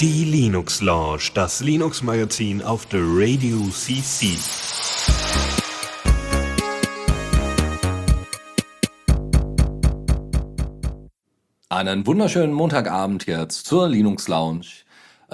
Die 0.00 0.24
Linux 0.24 0.80
Lounge, 0.80 1.30
das 1.32 1.60
Linux 1.60 2.02
Magazin 2.02 2.60
auf 2.60 2.86
der 2.86 3.02
Radio 3.02 3.68
CC. 3.68 4.36
Einen 11.68 12.04
wunderschönen 12.04 12.52
Montagabend 12.52 13.26
jetzt 13.26 13.66
zur 13.66 13.88
Linux 13.88 14.26
Lounge. 14.26 14.83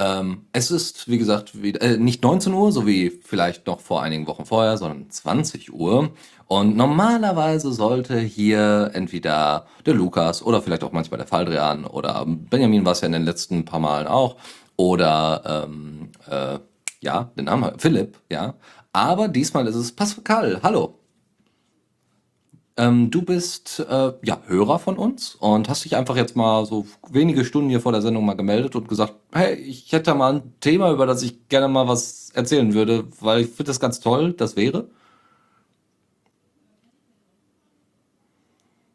Ähm, 0.01 0.46
es 0.53 0.71
ist, 0.71 1.09
wie 1.09 1.19
gesagt, 1.19 1.62
wieder, 1.62 1.83
äh, 1.83 1.98
nicht 1.98 2.23
19 2.23 2.55
Uhr, 2.55 2.73
so 2.73 2.87
wie 2.87 3.11
vielleicht 3.11 3.66
noch 3.66 3.80
vor 3.80 4.03
einigen 4.03 4.27
Wochen 4.27 4.46
vorher, 4.46 4.79
sondern 4.79 5.11
20 5.11 5.75
Uhr. 5.75 6.12
Und 6.46 6.75
normalerweise 6.75 7.71
sollte 7.71 8.19
hier 8.19 8.91
entweder 8.95 9.66
der 9.84 9.93
Lukas 9.93 10.43
oder 10.43 10.62
vielleicht 10.62 10.84
auch 10.84 10.93
manchmal 10.93 11.19
der 11.19 11.27
Faldrian 11.27 11.84
oder 11.84 12.25
Benjamin 12.27 12.84
war 12.87 12.93
es 12.93 13.02
ja 13.02 13.07
in 13.07 13.12
den 13.12 13.24
letzten 13.24 13.66
paar 13.66 13.80
Malen 13.80 14.07
auch 14.07 14.37
oder 14.77 15.66
ähm, 15.69 16.09
äh, 16.30 16.59
ja, 17.01 17.30
den 17.37 17.45
Namen 17.45 17.79
Philipp, 17.79 18.16
ja. 18.30 18.55
Aber 18.93 19.29
diesmal 19.29 19.66
ist 19.66 19.77
es 19.77 19.93
Pascal. 19.93 20.60
Hallo. 20.62 20.99
Ähm, 22.77 23.10
du 23.10 23.23
bist 23.23 23.80
äh, 23.80 24.12
ja 24.23 24.41
Hörer 24.47 24.79
von 24.79 24.97
uns 24.97 25.34
und 25.34 25.69
hast 25.69 25.84
dich 25.84 25.97
einfach 25.97 26.16
jetzt 26.16 26.37
mal 26.37 26.65
so 26.65 26.87
wenige 27.10 27.45
Stunden 27.45 27.69
hier 27.69 27.80
vor 27.80 27.93
der 27.93 28.01
Sendung 28.02 28.24
mal 28.24 28.34
gemeldet 28.37 28.74
und 28.77 28.88
gesagt, 28.88 29.15
hey, 29.33 29.55
ich 29.55 29.93
hätte 29.93 30.15
mal 30.15 30.34
ein 30.34 30.55
Thema, 30.60 30.91
über 30.93 31.05
das 31.06 31.23
ich 31.23 31.48
gerne 31.48 31.69
mal 31.69 31.88
was 31.88 32.30
erzählen 32.30 32.73
würde, 32.74 33.05
weil 33.20 33.41
ich 33.43 33.48
finde 33.48 33.65
das 33.65 33.80
ganz 33.80 34.01
toll. 34.01 34.33
Das 34.33 34.56
wäre? 34.56 34.88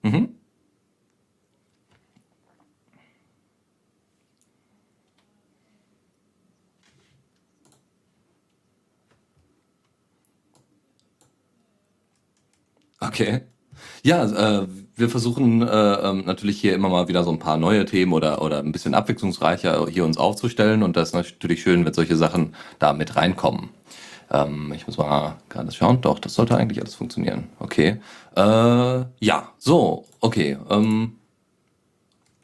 Mhm. 0.03 0.35
Okay. 13.01 13.46
Ja, 14.05 14.23
äh, 14.23 14.67
wir 14.95 15.09
versuchen 15.09 15.63
äh, 15.63 15.65
ähm, 15.67 16.25
natürlich 16.27 16.61
hier 16.61 16.75
immer 16.75 16.89
mal 16.89 17.07
wieder 17.07 17.23
so 17.23 17.31
ein 17.31 17.39
paar 17.39 17.57
neue 17.57 17.85
Themen 17.85 18.13
oder, 18.13 18.39
oder 18.43 18.59
ein 18.59 18.71
bisschen 18.71 18.93
abwechslungsreicher 18.93 19.87
hier 19.89 20.05
uns 20.05 20.20
aufzustellen. 20.20 20.84
Und 20.84 20.95
das 20.95 21.09
ist 21.09 21.15
natürlich 21.15 21.63
schön, 21.63 21.84
wenn 21.84 21.93
solche 21.93 22.15
Sachen 22.15 22.53
da 22.77 22.93
mit 22.93 23.15
reinkommen. 23.15 23.70
Ähm, 24.29 24.71
ich 24.75 24.85
muss 24.85 24.99
mal 24.99 25.37
gerade 25.49 25.71
schauen. 25.71 26.01
Doch, 26.01 26.20
das 26.20 26.35
sollte 26.35 26.55
eigentlich 26.55 26.79
alles 26.81 26.93
funktionieren. 26.93 27.45
Okay. 27.57 27.99
Äh, 28.35 28.41
ja, 28.41 29.49
so, 29.57 30.05
okay. 30.19 30.59
Ähm, 30.69 31.13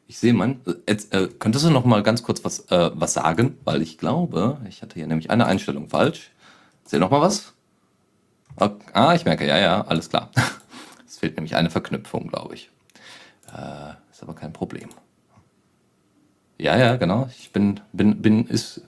ich 0.07 0.17
sehe, 0.17 0.33
man. 0.33 0.61
Jetzt, 0.89 1.13
äh, 1.13 1.29
könntest 1.37 1.63
du 1.63 1.69
noch 1.69 1.85
mal 1.85 2.01
ganz 2.01 2.23
kurz 2.23 2.43
was, 2.43 2.71
äh, 2.71 2.89
was 2.95 3.13
sagen? 3.13 3.55
Weil 3.65 3.83
ich 3.83 3.99
glaube, 3.99 4.57
ich 4.67 4.81
hatte 4.81 4.95
hier 4.95 5.05
nämlich 5.05 5.29
eine 5.29 5.45
Einstellung 5.45 5.89
falsch. 5.89 6.31
Sehe 6.85 6.99
noch 6.99 7.11
mal 7.11 7.21
was? 7.21 7.53
Okay. 8.55 8.83
Ah, 8.93 9.13
ich 9.13 9.25
merke, 9.25 9.45
ja, 9.45 9.59
ja, 9.59 9.81
alles 9.81 10.09
klar. 10.09 10.31
Es 11.21 11.27
fehlt 11.27 11.37
nämlich 11.37 11.55
eine 11.55 11.69
Verknüpfung, 11.69 12.29
glaube 12.29 12.55
ich. 12.55 12.71
Äh, 13.55 13.91
ist 14.11 14.23
aber 14.23 14.33
kein 14.33 14.53
Problem. 14.53 14.89
Ja, 16.57 16.75
ja, 16.75 16.95
genau. 16.95 17.29
Ich 17.37 17.51
bin, 17.51 17.79
bin, 17.93 18.23
bin, 18.23 18.47
ist, 18.47 18.81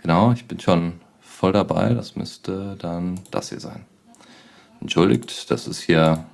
genau, 0.00 0.30
ich 0.30 0.46
bin 0.46 0.60
schon 0.60 1.00
voll 1.20 1.50
dabei. 1.50 1.94
Das 1.94 2.14
müsste 2.14 2.76
dann 2.76 3.18
das 3.32 3.48
hier 3.48 3.58
sein. 3.58 3.84
Entschuldigt, 4.80 5.50
das 5.50 5.66
ist 5.66 5.80
hier 5.80 6.24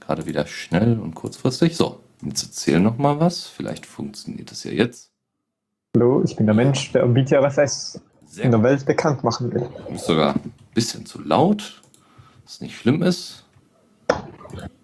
gerade 0.00 0.26
wieder 0.26 0.46
schnell 0.46 1.00
und 1.00 1.14
kurzfristig. 1.14 1.74
So, 1.74 2.00
jetzt 2.20 2.42
erzähl 2.42 2.78
noch 2.78 2.98
mal 2.98 3.18
was. 3.18 3.46
Vielleicht 3.46 3.86
funktioniert 3.86 4.50
das 4.50 4.64
ja 4.64 4.70
jetzt. 4.70 5.12
Hallo, 5.96 6.22
ich 6.22 6.36
bin 6.36 6.44
der 6.44 6.54
Mensch, 6.54 6.92
der 6.92 7.06
BTRFS 7.06 8.02
in 8.36 8.50
der 8.50 8.62
Welt 8.62 8.84
bekannt 8.84 9.24
machen 9.24 9.50
will. 9.54 9.66
Ist 9.94 10.04
sogar 10.04 10.34
ein 10.34 10.52
bisschen 10.74 11.06
zu 11.06 11.22
laut, 11.22 11.80
was 12.44 12.60
nicht 12.60 12.76
schlimm 12.76 13.02
ist. 13.02 13.45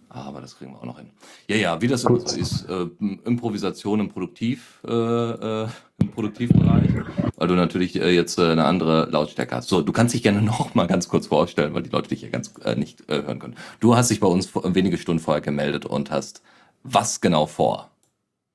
Aber 0.08 0.42
das 0.42 0.58
kriegen 0.58 0.72
wir 0.72 0.78
auch 0.78 0.84
noch 0.84 0.98
hin. 0.98 1.10
Ja, 1.48 1.56
ja, 1.56 1.80
wie 1.80 1.88
das 1.88 2.02
so 2.02 2.14
ist, 2.16 2.68
äh, 2.68 2.86
Improvisation 3.24 3.98
im 3.98 4.10
Produktiv, 4.10 4.80
äh, 4.86 4.92
äh, 4.92 5.68
im 6.00 6.10
Produktivbereich, 6.10 6.90
weil 7.36 7.48
du 7.48 7.54
natürlich 7.54 7.98
äh, 7.98 8.10
jetzt 8.10 8.38
äh, 8.38 8.50
eine 8.50 8.64
andere 8.64 9.08
Lautstärke 9.10 9.56
hast. 9.56 9.70
So, 9.70 9.80
du 9.80 9.90
kannst 9.90 10.14
dich 10.14 10.22
gerne 10.22 10.42
noch 10.42 10.74
mal 10.74 10.86
ganz 10.86 11.08
kurz 11.08 11.28
vorstellen, 11.28 11.72
weil 11.72 11.82
die 11.82 11.90
Leute 11.90 12.10
dich 12.10 12.20
ja 12.20 12.28
ganz 12.28 12.52
äh, 12.62 12.74
nicht 12.74 13.04
hören 13.08 13.38
können. 13.38 13.56
Du 13.80 13.96
hast 13.96 14.10
dich 14.10 14.20
bei 14.20 14.26
uns 14.26 14.46
vor, 14.46 14.62
wenige 14.74 14.98
Stunden 14.98 15.22
vorher 15.22 15.40
gemeldet 15.40 15.86
und 15.86 16.10
hast 16.10 16.42
was 16.82 17.20
genau 17.20 17.46
vor? 17.46 17.90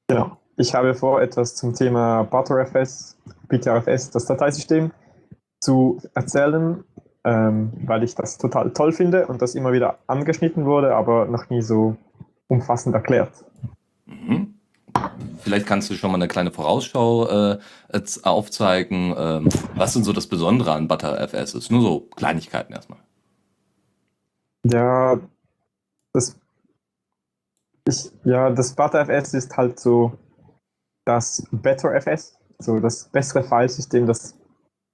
Genau. 0.07 0.37
Ich 0.57 0.73
habe 0.73 0.95
vor, 0.95 1.21
etwas 1.21 1.55
zum 1.55 1.73
Thema 1.73 2.23
ButterFS, 2.23 3.17
BTRFS, 3.47 4.09
das 4.11 4.25
Dateisystem, 4.25 4.91
zu 5.59 6.01
erzählen 6.13 6.83
ähm, 7.27 7.73
weil 7.85 8.03
ich 8.03 8.15
das 8.15 8.37
total 8.37 8.71
toll 8.71 8.93
finde 8.93 9.27
und 9.27 9.41
das 9.41 9.53
immer 9.53 9.73
wieder 9.73 9.99
angeschnitten 10.07 10.63
wurde, 10.63 10.95
aber 10.95 11.25
noch 11.25 11.49
nie 11.49 11.61
so 11.61 11.97
umfassend 12.47 12.95
erklärt. 12.95 13.43
Mhm. 14.05 14.53
Vielleicht 15.39 15.67
kannst 15.67 15.89
du 15.89 15.95
schon 15.95 16.09
mal 16.11 16.15
eine 16.15 16.29
kleine 16.29 16.51
Vorausschau 16.51 17.27
äh, 17.27 17.59
aufzeigen. 18.23 19.13
Ähm, 19.17 19.49
was 19.75 19.91
sind 19.91 20.05
so 20.05 20.13
das 20.13 20.27
Besondere 20.27 20.71
an 20.71 20.87
ButterFS? 20.87 21.53
Ist 21.53 21.69
nur 21.69 21.81
so 21.81 21.99
Kleinigkeiten 22.15 22.71
erstmal. 22.71 22.99
Ja, 24.63 25.19
das, 26.13 26.39
ich, 27.89 28.09
ja, 28.23 28.49
das 28.51 28.73
ButterFS 28.73 29.33
ist 29.33 29.57
halt 29.57 29.81
so 29.81 30.13
das 31.05 31.45
BetterFS, 31.51 32.39
so 32.59 32.79
das 32.79 33.09
bessere 33.09 33.43
Filesystem, 33.43 34.07
das 34.07 34.33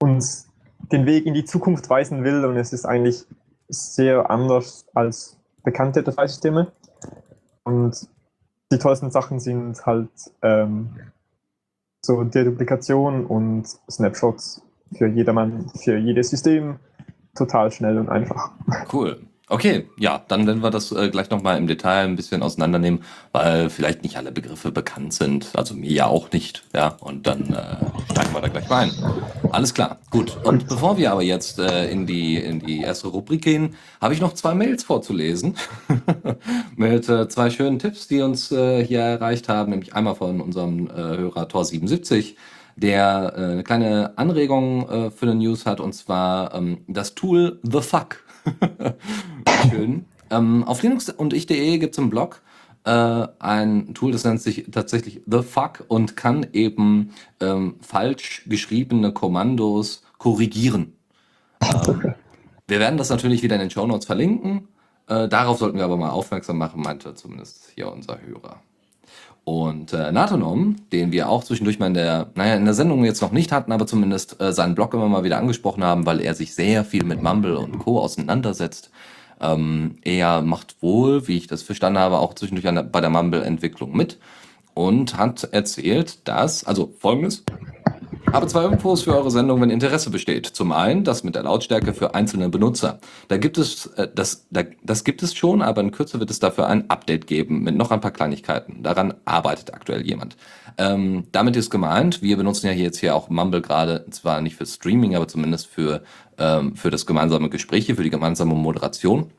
uns 0.02 0.50
den 0.92 1.06
Weg 1.06 1.26
in 1.26 1.34
die 1.34 1.46
Zukunft 1.46 1.90
weisen 1.90 2.24
will 2.24 2.46
und 2.46 2.58
es 2.58 2.74
ist 2.74 2.86
eigentlich 2.86 3.26
sehr 3.70 4.30
anders 4.30 4.86
als 4.94 5.38
bekannte 5.64 6.04
Dateisysteme. 6.04 6.72
Und 7.64 8.08
die 8.72 8.78
tollsten 8.78 9.12
Sachen 9.12 9.40
sind 9.40 9.86
halt 9.86 10.10
ähm, 10.42 10.90
so 12.02 12.24
Deduplikation 12.24 13.26
und 13.26 13.68
Snapshots 13.90 14.62
für 14.98 15.08
jedermann, 15.08 15.70
für 15.76 15.98
jedes 15.98 16.30
System. 16.30 16.80
Total 17.36 17.72
schnell 17.72 17.98
und 17.98 18.10
einfach. 18.10 18.52
Cool. 18.92 19.22
Okay, 19.50 19.90
ja, 19.98 20.24
dann 20.30 20.48
werden 20.48 20.64
wir 20.64 20.72
das 20.72 20.94
äh, 20.94 21.10
gleich 21.10 21.30
nochmal 21.30 21.58
im 21.58 21.68
Detail 21.68 22.06
ein 22.06 22.16
bisschen 22.16 22.42
auseinandernehmen, 22.42 23.04
weil 23.34 23.70
vielleicht 23.70 24.02
nicht 24.02 24.16
alle 24.16 24.32
Begriffe 24.32 24.72
bekannt 24.72 25.14
sind, 25.14 25.50
also 25.54 25.76
mir 25.76 25.92
ja 25.92 26.08
auch 26.08 26.32
nicht, 26.32 26.64
ja, 26.74 26.96
und 27.02 27.28
dann 27.28 27.54
äh, 27.54 27.76
steigen 28.10 28.34
wir 28.34 28.40
da 28.40 28.48
gleich 28.48 28.70
mal 28.70 28.84
ein. 28.84 28.92
Alles 29.52 29.74
klar, 29.74 30.00
gut. 30.12 30.38
Und 30.46 30.70
bevor 30.70 30.98
wir 30.98 31.12
aber 31.12 31.24
jetzt 31.24 31.60
äh, 31.60 31.92
in, 31.92 32.08
die, 32.08 32.38
in 32.38 32.62
die 32.62 32.80
erste 32.80 33.10
Rubrik 33.10 33.44
gehen, 33.44 33.76
habe 34.00 34.14
ich 34.14 34.22
noch 34.22 34.34
zwei 34.34 34.56
Mails 34.56 34.86
vorzulesen 34.86 35.58
mit 36.78 37.10
äh, 37.10 37.28
zwei 37.28 37.50
schönen 37.50 37.80
Tipps, 37.80 38.08
die 38.08 38.22
uns 38.22 38.50
äh, 38.54 38.84
hier 38.86 39.02
erreicht 39.02 39.50
haben, 39.50 39.72
nämlich 39.72 39.94
einmal 39.94 40.16
von 40.16 40.40
unserem 40.40 40.88
äh, 40.88 40.94
Hörer 40.94 41.48
Tor77, 41.48 42.36
der 42.78 43.34
äh, 43.36 43.42
eine 43.42 43.64
kleine 43.64 44.18
Anregung 44.18 44.90
äh, 44.90 45.12
für 45.12 45.26
eine 45.26 45.36
News 45.36 45.66
hat, 45.66 45.82
und 45.82 45.92
zwar 45.92 46.56
ähm, 46.56 46.86
das 46.88 47.14
Tool 47.14 47.60
The 47.64 47.82
Fuck. 47.82 48.24
Schön. 49.70 50.06
Ähm, 50.30 50.64
auf 50.64 50.82
Linux 50.84 51.10
und 51.10 51.34
ich.de 51.34 51.78
gibt 51.78 51.94
es 51.94 51.98
im 51.98 52.10
Blog 52.10 52.42
äh, 52.86 53.28
ein 53.40 53.94
Tool, 53.94 54.12
das 54.12 54.24
nennt 54.24 54.42
sich 54.42 54.66
tatsächlich 54.72 55.22
The 55.26 55.42
Fuck 55.42 55.86
und 55.88 56.18
kann 56.18 56.48
eben 56.54 57.12
ähm, 57.40 57.76
falsch 57.82 58.44
geschriebene 58.48 59.14
Kommandos 59.14 60.04
korrigieren. 60.18 60.94
Ähm, 61.88 62.16
wir 62.68 62.80
werden 62.80 62.98
das 62.98 63.10
natürlich 63.10 63.44
wieder 63.44 63.56
in 63.56 63.62
den 63.62 63.70
Show 63.70 63.86
Notes 63.86 64.06
verlinken. 64.06 64.70
Äh, 65.08 65.28
darauf 65.28 65.60
sollten 65.60 65.78
wir 65.78 65.84
aber 65.84 65.98
mal 65.98 66.12
aufmerksam 66.12 66.58
machen, 66.58 66.82
meinte 66.82 67.14
zumindest 67.14 67.72
hier 67.76 67.92
unser 67.92 68.20
Hörer. 68.22 68.62
Und 69.44 69.92
äh, 69.92 70.12
Natonom, 70.12 70.78
den 70.92 71.12
wir 71.12 71.28
auch 71.28 71.44
zwischendurch 71.44 71.78
mal 71.78 71.88
in 71.88 71.94
der, 71.94 72.32
naja, 72.36 72.56
in 72.56 72.64
der 72.64 72.74
Sendung 72.74 73.04
jetzt 73.04 73.22
noch 73.22 73.34
nicht 73.34 73.52
hatten, 73.52 73.74
aber 73.74 73.86
zumindest 73.86 74.42
äh, 74.42 74.54
seinen 74.54 74.76
Blog 74.76 74.94
immer 74.94 75.10
mal 75.10 75.26
wieder 75.26 75.38
angesprochen 75.38 75.84
haben, 75.84 76.06
weil 76.06 76.22
er 76.22 76.34
sich 76.36 76.56
sehr 76.56 76.86
viel 76.86 77.04
mit 77.04 77.22
Mumble 77.22 77.58
und 77.58 77.80
Co. 77.80 78.00
auseinandersetzt. 78.00 78.90
Ähm, 79.42 79.98
er 80.04 80.42
macht 80.42 80.76
wohl, 80.82 81.28
wie 81.28 81.38
ich 81.38 81.48
das 81.48 81.64
verstanden 81.64 82.00
habe, 82.00 82.20
auch 82.20 82.34
zwischendurch 82.34 82.68
an, 82.68 82.90
bei 82.92 83.02
der 83.02 83.10
Mumble-Entwicklung 83.10 83.96
mit 83.96 84.18
und 84.74 85.18
hat 85.18 85.44
erzählt, 85.52 86.28
dass, 86.28 86.64
also 86.64 86.94
folgendes, 87.00 87.44
habe 88.34 88.48
zwei 88.48 88.66
Infos 88.66 89.04
für 89.04 89.16
eure 89.16 89.30
Sendung, 89.30 89.62
wenn 89.62 89.70
Interesse 89.70 90.10
besteht. 90.10 90.48
Zum 90.48 90.72
einen 90.72 91.04
das 91.04 91.24
mit 91.24 91.36
der 91.36 91.44
Lautstärke 91.44 91.94
für 91.94 92.16
einzelne 92.16 92.50
Benutzer. 92.50 93.00
Da 93.28 93.38
gibt 93.38 93.58
es, 93.58 93.86
äh, 93.96 94.08
das, 94.14 94.48
da, 94.50 94.64
das 94.84 95.04
gibt 95.04 95.22
es 95.24 95.36
schon, 95.36 95.62
aber 95.62 95.82
in 95.82 95.92
Kürze 95.92 96.20
wird 96.20 96.32
es 96.32 96.40
dafür 96.40 96.68
ein 96.68 96.90
Update 96.90 97.28
geben 97.28 97.64
mit 97.64 97.76
noch 97.76 97.92
ein 97.92 98.02
paar 98.02 98.12
Kleinigkeiten. 98.12 98.82
Daran 98.84 99.14
arbeitet 99.26 99.74
aktuell 99.74 100.06
jemand. 100.06 100.36
Ähm, 100.78 101.26
damit 101.32 101.56
ist 101.56 101.70
gemeint, 101.70 102.22
wir 102.24 102.36
benutzen 102.36 102.66
ja 102.66 102.74
hier 102.74 102.86
jetzt 102.86 102.98
hier 102.98 103.16
auch 103.16 103.30
Mumble 103.30 103.62
gerade, 103.62 104.06
zwar 104.10 104.42
nicht 104.42 104.56
für 104.56 104.66
Streaming, 104.66 105.16
aber 105.16 105.28
zumindest 105.28 105.68
für, 105.68 106.02
ähm, 106.40 106.76
für 106.76 106.90
das 106.90 107.06
gemeinsame 107.06 107.50
Gespräch, 107.50 107.86
für 107.86 108.04
die 108.04 108.10
gemeinsame 108.10 108.56
Moderation. 108.56 109.30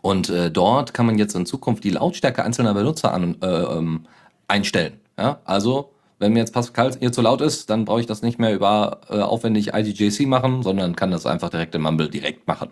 Und 0.00 0.30
äh, 0.30 0.50
dort 0.50 0.94
kann 0.94 1.06
man 1.06 1.18
jetzt 1.18 1.34
in 1.34 1.46
Zukunft 1.46 1.82
die 1.84 1.90
Lautstärke 1.90 2.44
einzelner 2.44 2.74
Benutzer 2.74 3.12
an, 3.12 3.36
äh, 3.40 3.46
ähm, 3.46 4.06
einstellen. 4.48 4.94
Ja? 5.18 5.40
Also, 5.44 5.91
wenn 6.22 6.32
mir 6.32 6.38
jetzt 6.38 6.54
Pascal 6.54 6.92
hier 6.98 7.12
zu 7.12 7.20
laut 7.20 7.40
ist, 7.40 7.68
dann 7.68 7.84
brauche 7.84 8.00
ich 8.00 8.06
das 8.06 8.22
nicht 8.22 8.38
mehr 8.38 8.54
über 8.54 9.00
äh, 9.10 9.18
aufwendig 9.18 9.74
IDJC 9.74 10.26
machen, 10.26 10.62
sondern 10.62 10.94
kann 10.96 11.10
das 11.10 11.26
einfach 11.26 11.50
direkt 11.50 11.74
im 11.74 11.82
Mumble 11.82 12.08
direkt 12.08 12.46
machen. 12.46 12.70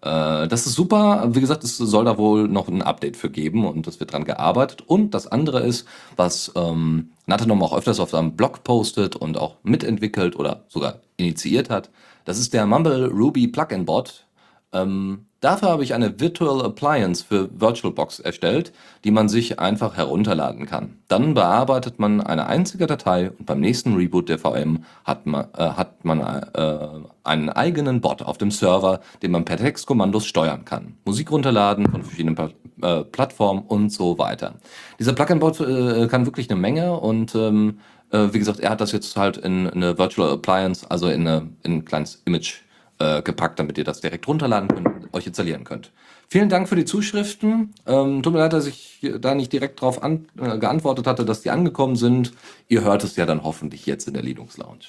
Äh, 0.00 0.48
das 0.48 0.66
ist 0.66 0.74
super. 0.74 1.28
Wie 1.34 1.40
gesagt, 1.40 1.64
es 1.64 1.76
soll 1.76 2.06
da 2.06 2.16
wohl 2.16 2.48
noch 2.48 2.66
ein 2.66 2.80
Update 2.82 3.16
für 3.16 3.30
geben 3.30 3.66
und 3.66 3.86
es 3.86 4.00
wird 4.00 4.12
dran 4.12 4.24
gearbeitet. 4.24 4.82
Und 4.86 5.12
das 5.12 5.26
andere 5.26 5.60
ist, 5.60 5.86
was 6.16 6.50
ähm, 6.56 7.10
Nathanom 7.26 7.62
auch 7.62 7.76
öfters 7.76 8.00
auf 8.00 8.10
seinem 8.10 8.36
Blog 8.36 8.64
postet 8.64 9.16
und 9.16 9.36
auch 9.36 9.56
mitentwickelt 9.62 10.34
oder 10.34 10.64
sogar 10.68 11.00
initiiert 11.18 11.68
hat, 11.68 11.90
das 12.24 12.38
ist 12.38 12.54
der 12.54 12.66
Mumble 12.66 13.06
Ruby 13.08 13.48
Plugin 13.48 13.84
Bot. 13.84 14.26
Ähm, 14.72 15.26
Dafür 15.40 15.68
habe 15.68 15.84
ich 15.84 15.94
eine 15.94 16.18
Virtual 16.18 16.64
Appliance 16.64 17.24
für 17.24 17.48
VirtualBox 17.52 18.18
erstellt, 18.18 18.72
die 19.04 19.12
man 19.12 19.28
sich 19.28 19.60
einfach 19.60 19.96
herunterladen 19.96 20.66
kann. 20.66 20.96
Dann 21.06 21.34
bearbeitet 21.34 22.00
man 22.00 22.20
eine 22.20 22.48
einzige 22.48 22.88
Datei 22.88 23.30
und 23.30 23.46
beim 23.46 23.60
nächsten 23.60 23.94
Reboot 23.94 24.28
der 24.28 24.40
VM 24.40 24.84
hat 25.04 25.26
man, 25.26 25.46
äh, 25.56 25.62
hat 25.62 26.04
man 26.04 26.20
äh, 26.20 26.88
einen 27.22 27.50
eigenen 27.50 28.00
Bot 28.00 28.22
auf 28.22 28.36
dem 28.36 28.50
Server, 28.50 28.98
den 29.22 29.30
man 29.30 29.44
per 29.44 29.58
Textkommandos 29.58 30.26
steuern 30.26 30.64
kann. 30.64 30.94
Musik 31.04 31.30
runterladen 31.30 31.88
von 31.88 32.02
verschiedenen 32.02 32.34
pa 32.34 32.50
äh, 32.82 33.04
Plattformen 33.04 33.62
und 33.62 33.90
so 33.90 34.18
weiter. 34.18 34.54
Dieser 34.98 35.12
Plugin-Bot 35.12 35.60
äh, 35.60 36.08
kann 36.08 36.26
wirklich 36.26 36.50
eine 36.50 36.60
Menge 36.60 36.98
und 36.98 37.36
ähm, 37.36 37.78
äh, 38.10 38.28
wie 38.32 38.40
gesagt, 38.40 38.58
er 38.58 38.70
hat 38.70 38.80
das 38.80 38.90
jetzt 38.90 39.16
halt 39.16 39.36
in 39.36 39.68
eine 39.68 39.98
Virtual 39.98 40.32
Appliance, 40.32 40.84
also 40.90 41.08
in, 41.08 41.28
eine, 41.28 41.50
in 41.62 41.74
ein 41.74 41.84
kleines 41.84 42.22
Image 42.24 42.62
äh, 42.98 43.22
gepackt, 43.22 43.58
damit 43.58 43.78
ihr 43.78 43.84
das 43.84 44.00
direkt 44.00 44.26
runterladen 44.26 44.68
könnt, 44.68 44.97
euch 45.12 45.26
installieren 45.26 45.64
könnt. 45.64 45.92
Vielen 46.28 46.48
Dank 46.48 46.68
für 46.68 46.76
die 46.76 46.84
Zuschriften. 46.84 47.74
Ähm, 47.86 48.22
tut 48.22 48.32
mir 48.34 48.40
leid, 48.40 48.52
dass 48.52 48.66
ich 48.66 49.00
da 49.20 49.34
nicht 49.34 49.52
direkt 49.52 49.80
darauf 49.80 50.02
äh, 50.02 50.58
geantwortet 50.58 51.06
hatte, 51.06 51.24
dass 51.24 51.40
die 51.40 51.50
angekommen 51.50 51.96
sind. 51.96 52.32
Ihr 52.68 52.84
hört 52.84 53.02
es 53.02 53.16
ja 53.16 53.24
dann 53.24 53.42
hoffentlich 53.42 53.86
jetzt 53.86 54.08
in 54.08 54.14
der 54.14 54.22
Linux 54.22 54.58
Lounge. 54.58 54.84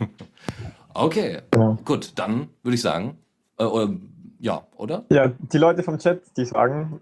okay, 0.94 1.42
ja. 1.54 1.78
gut, 1.84 2.12
dann 2.16 2.48
würde 2.62 2.74
ich 2.74 2.82
sagen, 2.82 3.18
äh, 3.58 3.64
oder, 3.64 3.94
ja, 4.40 4.66
oder? 4.76 5.04
Ja, 5.10 5.28
die 5.38 5.58
Leute 5.58 5.84
vom 5.84 5.98
Chat, 5.98 6.22
die 6.36 6.44
sagen, 6.44 7.00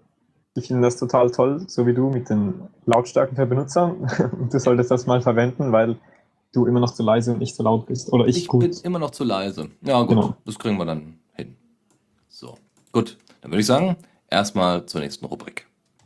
die 0.55 0.61
finden 0.61 0.83
das 0.83 0.97
total 0.97 1.31
toll, 1.31 1.63
so 1.67 1.87
wie 1.87 1.93
du 1.93 2.09
mit 2.09 2.29
den 2.29 2.61
Lautstärken 2.85 3.35
für 3.35 3.45
Benutzer. 3.45 3.95
du 4.51 4.59
solltest 4.59 4.91
das 4.91 5.07
mal 5.07 5.21
verwenden, 5.21 5.71
weil 5.71 5.97
du 6.53 6.65
immer 6.65 6.79
noch 6.79 6.93
zu 6.93 7.03
leise 7.03 7.31
und 7.31 7.39
nicht 7.39 7.55
zu 7.55 7.63
laut 7.63 7.87
bist. 7.87 8.11
Oder 8.11 8.27
ich, 8.27 8.37
ich 8.37 8.47
gut. 8.47 8.61
bin 8.61 8.73
immer 8.83 8.99
noch 8.99 9.11
zu 9.11 9.23
leise. 9.23 9.69
Ja, 9.81 10.01
gut, 10.01 10.09
genau. 10.09 10.35
das 10.45 10.59
kriegen 10.59 10.77
wir 10.77 10.85
dann 10.85 11.19
gut. 12.91 13.17
Dann 13.41 13.51
würde 13.51 13.61
ich 13.61 13.67
sagen, 13.67 13.95
erstmal 14.29 14.85
zur 14.85 15.01
nächsten 15.01 15.25
Rubrik. 15.25 15.65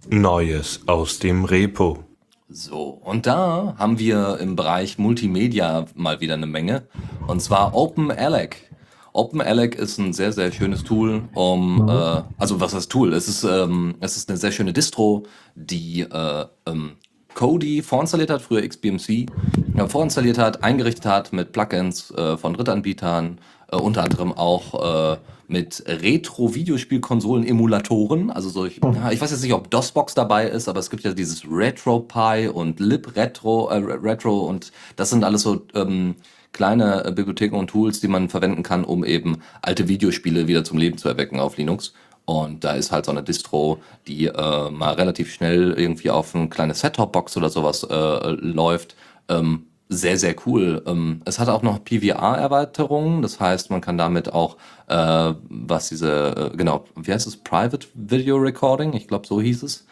Neues 0.09 0.81
aus 0.87 1.19
dem 1.19 1.45
Repo. 1.45 2.03
So, 2.49 2.99
und 3.03 3.25
da 3.25 3.75
haben 3.77 3.97
wir 3.97 4.37
im 4.39 4.55
Bereich 4.55 4.99
Multimedia 4.99 5.85
mal 5.95 6.21
wieder 6.21 6.35
eine 6.35 6.45
Menge. 6.45 6.83
Und 7.25 7.41
zwar 7.41 7.73
OpenAlec. 7.73 8.69
OpenAlec 9.13 9.75
ist 9.75 9.97
ein 9.97 10.13
sehr, 10.13 10.31
sehr 10.33 10.51
schönes 10.51 10.83
Tool, 10.83 11.23
um, 11.33 11.83
mhm. 11.83 11.89
äh, 11.89 12.21
also 12.37 12.59
was 12.59 12.73
heißt 12.73 12.91
Tool? 12.91 13.13
Es 13.13 13.27
ist, 13.27 13.43
ähm, 13.43 13.95
es 14.01 14.17
ist 14.17 14.29
eine 14.29 14.37
sehr 14.37 14.51
schöne 14.51 14.73
Distro, 14.73 15.23
die 15.55 16.01
äh, 16.01 16.45
ähm, 16.65 16.93
Kodi 17.33 17.81
vorinstalliert 17.81 18.29
hat, 18.29 18.41
früher 18.41 18.67
XBMC, 18.67 19.27
ja, 19.75 19.87
vorinstalliert 19.87 20.37
hat, 20.37 20.63
eingerichtet 20.63 21.05
hat 21.05 21.33
mit 21.33 21.51
Plugins 21.51 22.11
äh, 22.11 22.37
von 22.37 22.53
Drittanbietern, 22.53 23.39
äh, 23.71 23.75
unter 23.75 24.03
anderem 24.03 24.31
auch 24.33 25.13
äh, 25.13 25.17
mit 25.47 25.83
Retro-Videospielkonsolen-Emulatoren, 25.85 28.31
also 28.31 28.49
solch, 28.49 28.79
oh. 28.81 28.93
ich 29.11 29.21
weiß 29.21 29.31
jetzt 29.31 29.43
nicht, 29.43 29.53
ob 29.53 29.69
DOSBox 29.69 30.13
dabei 30.13 30.47
ist, 30.47 30.69
aber 30.69 30.79
es 30.79 30.89
gibt 30.89 31.03
ja 31.03 31.13
dieses 31.13 31.43
RetroPie 31.49 32.47
und 32.47 32.79
LibRetro 32.79 33.69
äh, 33.69 33.77
Retro 33.77 34.47
und 34.47 34.71
das 34.95 35.09
sind 35.09 35.23
alles 35.23 35.41
so 35.41 35.65
ähm, 35.75 36.15
kleine 36.53 37.05
äh, 37.05 37.11
Bibliotheken 37.11 37.57
und 37.57 37.67
Tools, 37.67 37.99
die 37.99 38.07
man 38.07 38.29
verwenden 38.29 38.63
kann, 38.63 38.85
um 38.85 39.03
eben 39.03 39.39
alte 39.61 39.87
Videospiele 39.87 40.47
wieder 40.47 40.63
zum 40.63 40.77
Leben 40.77 40.97
zu 40.97 41.09
erwecken 41.09 41.39
auf 41.39 41.57
Linux. 41.57 41.93
Und 42.25 42.63
da 42.63 42.73
ist 42.73 42.91
halt 42.91 43.05
so 43.05 43.11
eine 43.11 43.21
Distro, 43.21 43.79
die 44.07 44.27
äh, 44.27 44.69
mal 44.69 44.93
relativ 44.93 45.33
schnell 45.33 45.73
irgendwie 45.73 46.09
auf 46.09 46.33
ein 46.33 46.49
kleines 46.49 46.79
Set-Top-Box 46.79 47.35
oder 47.35 47.49
sowas 47.49 47.83
äh, 47.83 48.29
läuft. 48.29 48.95
Ähm, 49.27 49.65
sehr, 49.93 50.17
sehr 50.17 50.35
cool. 50.45 50.83
Ähm, 50.85 51.21
es 51.25 51.39
hat 51.39 51.49
auch 51.49 51.61
noch 51.61 51.83
PVR-Erweiterungen, 51.83 53.21
das 53.21 53.39
heißt, 53.39 53.69
man 53.69 53.81
kann 53.81 53.97
damit 53.97 54.33
auch, 54.33 54.57
äh, 54.87 55.33
was 55.49 55.89
diese, 55.89 56.51
äh, 56.51 56.57
genau, 56.57 56.85
wie 56.95 57.13
heißt 57.13 57.27
es, 57.27 57.37
Private 57.37 57.87
Video 57.93 58.37
Recording, 58.37 58.93
ich 58.93 59.07
glaube, 59.07 59.27
so 59.27 59.41
hieß 59.41 59.63
es. 59.63 59.85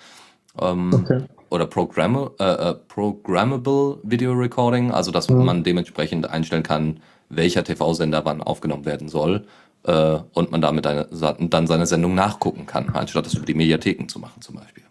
Ähm, 0.59 0.91
okay. 0.93 1.23
Oder 1.49 1.65
Programm 1.65 2.29
äh, 2.39 2.43
äh, 2.43 2.75
Programmable 2.87 3.99
Video 4.03 4.31
Recording, 4.33 4.91
also 4.91 5.11
dass 5.11 5.29
mhm. 5.29 5.45
man 5.45 5.63
dementsprechend 5.63 6.29
einstellen 6.29 6.63
kann, 6.63 6.99
welcher 7.29 7.63
TV-Sender 7.63 8.25
wann 8.25 8.41
aufgenommen 8.41 8.85
werden 8.85 9.09
soll 9.09 9.45
äh, 9.83 10.19
und 10.33 10.51
man 10.51 10.61
damit 10.61 10.87
eine, 10.87 11.07
dann 11.11 11.67
seine 11.67 11.85
Sendung 11.85 12.15
nachgucken 12.15 12.65
kann, 12.65 12.89
anstatt 12.89 13.25
das 13.25 13.33
über 13.33 13.45
die 13.45 13.53
Mediatheken 13.53 14.07
zu 14.07 14.19
machen 14.19 14.41
zum 14.41 14.55
Beispiel. 14.55 14.83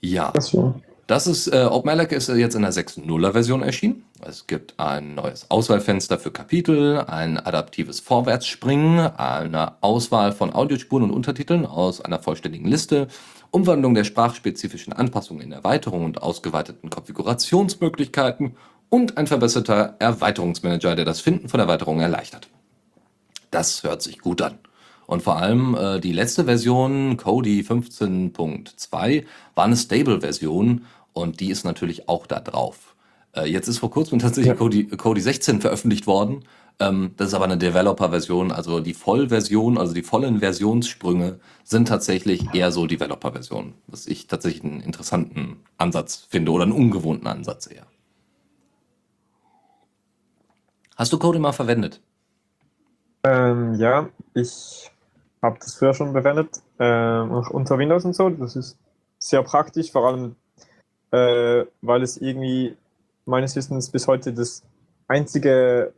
Ja. 0.00 0.30
Das 0.32 0.56
ist, 1.26 1.48
äh, 1.48 1.64
OpenALEC 1.64 2.12
ist 2.12 2.28
jetzt 2.28 2.54
in 2.54 2.60
der 2.60 2.70
6.0er 2.70 3.32
Version 3.32 3.62
erschienen. 3.62 4.04
Es 4.20 4.46
gibt 4.46 4.78
ein 4.78 5.14
neues 5.14 5.50
Auswahlfenster 5.50 6.18
für 6.18 6.30
Kapitel, 6.30 6.98
ein 6.98 7.38
adaptives 7.38 8.00
Vorwärtsspringen, 8.00 8.98
eine 9.16 9.82
Auswahl 9.82 10.32
von 10.32 10.52
Audiospuren 10.52 11.04
und 11.04 11.12
Untertiteln 11.12 11.64
aus 11.64 12.02
einer 12.02 12.18
vollständigen 12.18 12.66
Liste, 12.66 13.08
Umwandlung 13.50 13.94
der 13.94 14.04
sprachspezifischen 14.04 14.92
Anpassungen 14.92 15.42
in 15.42 15.52
Erweiterungen 15.52 16.04
und 16.04 16.22
ausgeweiteten 16.22 16.90
Konfigurationsmöglichkeiten 16.90 18.56
und 18.90 19.16
ein 19.16 19.26
verbesserter 19.26 19.96
Erweiterungsmanager, 20.00 20.94
der 20.94 21.06
das 21.06 21.22
Finden 21.22 21.48
von 21.48 21.58
Erweiterungen 21.58 22.02
erleichtert. 22.02 22.48
Das 23.50 23.82
hört 23.82 24.02
sich 24.02 24.18
gut 24.18 24.42
an. 24.42 24.58
Und 25.08 25.22
vor 25.22 25.38
allem 25.38 25.74
äh, 25.74 26.00
die 26.00 26.12
letzte 26.12 26.44
Version, 26.44 27.16
Kodi 27.16 27.62
15.2, 27.62 29.24
war 29.54 29.64
eine 29.64 29.74
Stable-Version 29.74 30.84
und 31.12 31.40
die 31.40 31.50
ist 31.50 31.64
natürlich 31.64 32.08
auch 32.08 32.26
da 32.26 32.40
drauf. 32.40 32.96
Äh, 33.34 33.46
jetzt 33.50 33.68
ist 33.68 33.78
vor 33.78 33.90
kurzem 33.90 34.18
tatsächlich 34.20 34.52
ja. 34.52 34.54
Kodi, 34.54 34.86
Kodi 34.86 35.20
16 35.20 35.60
veröffentlicht 35.60 36.06
worden. 36.06 36.44
Ähm, 36.80 37.12
das 37.16 37.28
ist 37.28 37.34
aber 37.34 37.46
eine 37.46 37.58
Developer-Version, 37.58 38.52
also 38.52 38.80
die 38.80 38.94
Vollversion, 38.94 39.78
also 39.78 39.94
die 39.94 40.02
vollen 40.02 40.38
Versionssprünge 40.38 41.40
sind 41.64 41.88
tatsächlich 41.88 42.54
eher 42.54 42.70
so 42.70 42.86
Developer-Versionen, 42.86 43.74
was 43.88 44.06
ich 44.06 44.28
tatsächlich 44.28 44.64
einen 44.64 44.80
interessanten 44.80 45.60
Ansatz 45.76 46.26
finde 46.28 46.52
oder 46.52 46.62
einen 46.62 46.72
ungewohnten 46.72 47.26
Ansatz 47.26 47.68
eher. 47.68 47.86
Hast 50.96 51.12
du 51.12 51.18
Kodi 51.18 51.38
mal 51.38 51.52
verwendet? 51.52 52.00
Ähm, 53.24 53.74
ja, 53.74 54.08
ich 54.34 54.90
habe 55.42 55.58
das 55.60 55.74
früher 55.74 55.94
schon 55.94 56.12
verwendet, 56.12 56.62
äh, 56.78 57.20
unter 57.20 57.78
Windows 57.78 58.04
und 58.04 58.14
so. 58.14 58.30
Das 58.30 58.56
ist 58.56 58.78
sehr 59.18 59.42
praktisch, 59.42 59.90
vor 59.90 60.06
allem, 60.06 60.36
äh, 61.10 61.64
weil 61.82 62.02
es 62.02 62.16
irgendwie 62.16 62.76
meines 63.24 63.56
Wissens 63.56 63.90
bis 63.90 64.06
heute 64.08 64.32
das 64.32 64.62
einzige 65.06 65.92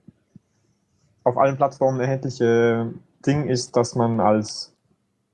auf 1.24 1.36
allen 1.36 1.56
Plattformen 1.56 2.00
erhältliche 2.00 2.92
Ding 3.26 3.48
ist, 3.48 3.76
dass 3.76 3.94
man 3.94 4.20
als 4.20 4.72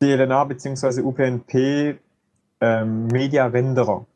DLNA 0.02 0.44
bzw. 0.44 1.02
UPnP 1.02 1.98
ähm, 2.60 3.06
Media 3.08 3.46
Renderer, 3.46 4.06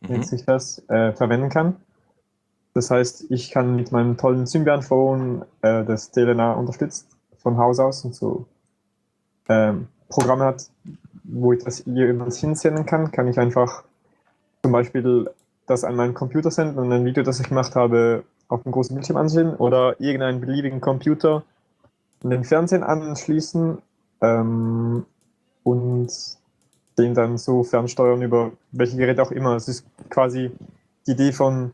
mhm. 0.00 0.08
nennt 0.08 0.26
sich 0.26 0.44
das, 0.44 0.82
äh, 0.88 1.12
verwenden 1.12 1.48
kann. 1.48 1.76
Das 2.74 2.90
heißt, 2.90 3.30
ich 3.30 3.50
kann 3.50 3.76
mit 3.76 3.92
meinem 3.92 4.16
tollen 4.16 4.46
Symbian 4.46 4.82
Phone, 4.82 5.44
äh, 5.60 5.84
das 5.84 6.10
DLNA 6.10 6.54
unterstützt, 6.54 7.08
von 7.36 7.58
Haus 7.58 7.78
aus 7.78 8.04
und 8.04 8.14
so 8.14 8.46
ähm, 9.48 9.88
Programme 10.08 10.44
hat, 10.44 10.70
wo 11.24 11.52
ich 11.52 11.62
das 11.62 11.84
jemals 11.86 12.38
hinsenden 12.38 12.86
kann, 12.86 13.10
kann 13.10 13.28
ich 13.28 13.38
einfach 13.38 13.84
zum 14.62 14.72
Beispiel 14.72 15.28
das 15.66 15.84
an 15.84 15.96
meinen 15.96 16.14
Computer 16.14 16.50
senden 16.50 16.78
und 16.78 16.92
ein 16.92 17.04
Video, 17.04 17.22
das 17.22 17.40
ich 17.40 17.48
gemacht 17.48 17.74
habe, 17.74 18.24
auf 18.48 18.62
dem 18.62 18.72
großen 18.72 18.94
Bildschirm 18.94 19.16
ansehen 19.16 19.54
oder 19.56 20.00
irgendeinen 20.00 20.40
beliebigen 20.40 20.80
Computer 20.80 21.42
an 22.22 22.30
den 22.30 22.44
Fernsehen 22.44 22.82
anschließen 22.82 23.78
ähm, 24.20 25.06
und 25.64 26.10
den 26.98 27.14
dann 27.14 27.38
so 27.38 27.64
fernsteuern 27.64 28.22
über 28.22 28.52
welche 28.70 28.96
Geräte 28.96 29.22
auch 29.22 29.32
immer. 29.32 29.56
Es 29.56 29.68
ist 29.68 29.86
quasi 30.10 30.50
die 31.06 31.12
Idee 31.12 31.32
von 31.32 31.72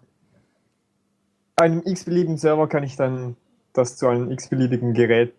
einem 1.57 1.83
x-beliebigen 1.85 2.38
Server 2.38 2.68
kann 2.68 2.85
ich 2.85 2.97
dann 2.97 3.37
das 3.73 3.97
zu 3.97 4.07
einem 4.07 4.30
x-beliebigen 4.30 4.95
Gerät 4.95 5.35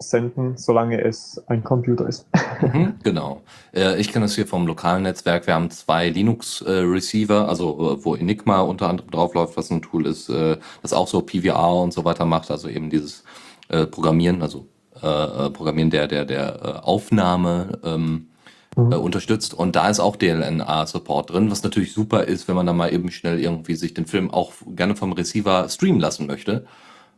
senden, 0.00 0.56
solange 0.56 1.02
es 1.02 1.42
ein 1.48 1.64
Computer 1.64 2.08
ist. 2.08 2.26
Mhm, 2.60 2.94
genau. 3.02 3.42
Äh, 3.74 4.00
ich 4.00 4.12
kenne 4.12 4.26
das 4.26 4.34
hier 4.34 4.46
vom 4.46 4.66
lokalen 4.66 5.02
Netzwerk. 5.02 5.46
Wir 5.46 5.54
haben 5.54 5.70
zwei 5.70 6.08
Linux-Receiver, 6.08 7.44
äh, 7.44 7.48
also 7.48 7.96
äh, 7.98 8.04
wo 8.04 8.14
Enigma 8.14 8.60
unter 8.60 8.88
anderem 8.88 9.10
draufläuft, 9.10 9.56
was 9.56 9.70
ein 9.70 9.82
Tool 9.82 10.06
ist, 10.06 10.28
äh, 10.28 10.56
das 10.82 10.92
auch 10.92 11.08
so 11.08 11.20
PVR 11.22 11.82
und 11.82 11.92
so 11.92 12.04
weiter 12.04 12.24
macht, 12.24 12.50
also 12.50 12.68
eben 12.68 12.90
dieses 12.90 13.24
Programmieren, 13.90 14.40
also 14.40 14.66
Programmieren 14.98 15.90
der, 15.90 16.08
der, 16.08 16.24
der 16.24 16.88
Aufnahme. 16.88 17.78
Ähm, 17.84 18.28
Mhm. 18.76 18.92
unterstützt 18.92 19.54
und 19.54 19.74
da 19.74 19.88
ist 19.88 19.98
auch 19.98 20.14
DLNA-Support 20.14 21.30
drin, 21.30 21.50
was 21.50 21.64
natürlich 21.64 21.92
super 21.92 22.24
ist, 22.24 22.46
wenn 22.46 22.54
man 22.54 22.66
da 22.66 22.72
mal 22.72 22.92
eben 22.92 23.10
schnell 23.10 23.40
irgendwie 23.40 23.74
sich 23.74 23.92
den 23.92 24.06
Film 24.06 24.30
auch 24.30 24.52
gerne 24.68 24.94
vom 24.94 25.12
Receiver 25.12 25.68
streamen 25.68 26.00
lassen 26.00 26.26
möchte. 26.28 26.64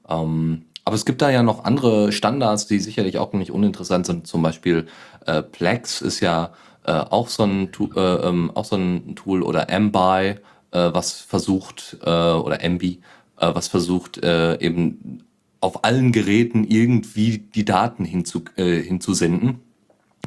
Ähm, 0.08 0.64
aber 0.84 0.96
es 0.96 1.04
gibt 1.04 1.22
da 1.22 1.30
ja 1.30 1.42
noch 1.42 1.64
andere 1.64 2.12
Standards, 2.12 2.66
die 2.66 2.78
sicherlich 2.78 3.18
auch 3.18 3.32
nicht 3.32 3.50
uninteressant 3.50 4.06
sind. 4.06 4.26
Zum 4.26 4.42
Beispiel 4.42 4.86
äh, 5.26 5.42
Plex 5.42 6.00
ist 6.00 6.20
ja 6.20 6.52
äh, 6.84 6.92
auch, 6.92 7.28
so 7.28 7.44
ein, 7.44 7.70
äh, 7.96 8.00
ähm, 8.00 8.50
auch 8.54 8.64
so 8.64 8.76
ein 8.76 9.14
Tool 9.14 9.42
oder 9.42 9.66
MBI, 9.70 10.36
äh, 10.72 10.90
was 10.92 11.20
versucht, 11.20 11.98
äh, 12.02 12.10
oder 12.10 12.62
MB, 12.62 12.82
äh, 12.82 12.98
was 13.38 13.68
versucht 13.68 14.18
eben 14.18 15.24
auf 15.60 15.84
allen 15.84 16.12
Geräten 16.12 16.64
irgendwie 16.64 17.38
die 17.38 17.64
Daten 17.66 18.04
hinzu, 18.04 18.44
hinzusenden 18.56 19.60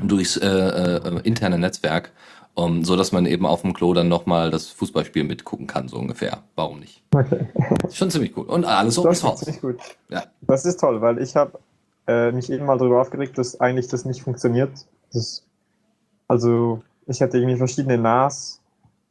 durchs 0.03 0.38
interne 0.38 1.57
Netzwerk, 1.57 2.12
um, 2.55 2.83
so 2.83 2.95
dass 2.95 3.12
man 3.12 3.25
eben 3.25 3.45
auf 3.45 3.62
dem 3.62 3.74
Klo 3.74 3.93
dann 3.93 4.07
nochmal 4.07 4.51
das 4.51 4.67
Fußballspiel 4.67 5.24
mitgucken 5.24 5.67
kann, 5.67 5.88
so 5.88 5.98
ungefähr. 5.98 6.43
Warum 6.55 6.79
nicht? 6.79 7.03
Okay. 7.15 7.48
Schon 7.91 8.10
ziemlich 8.10 8.36
cool. 8.36 8.45
Und 8.45 8.65
alles 8.65 8.98
Open 8.98 9.10
Das 9.10 9.17
ist 9.17 9.22
Source. 9.22 9.39
ziemlich 9.41 9.62
gut. 9.62 9.77
Ja. 10.10 10.24
Das 10.41 10.65
ist 10.65 10.79
toll, 10.79 11.00
weil 11.01 11.22
ich 11.22 11.36
habe 11.36 11.60
äh, 12.07 12.31
mich 12.31 12.50
eben 12.51 12.65
mal 12.65 12.77
darüber 12.77 13.00
aufgeregt, 13.01 13.38
dass 13.38 13.60
eigentlich 13.62 13.88
das 13.88 14.03
nicht 14.05 14.24
funktioniert. 14.24 14.72
Das, 15.13 15.43
also 16.27 16.81
ich 17.05 17.22
hatte 17.22 17.38
irgendwie 17.38 17.57
verschiedene 17.57 17.98
NAS 18.00 18.60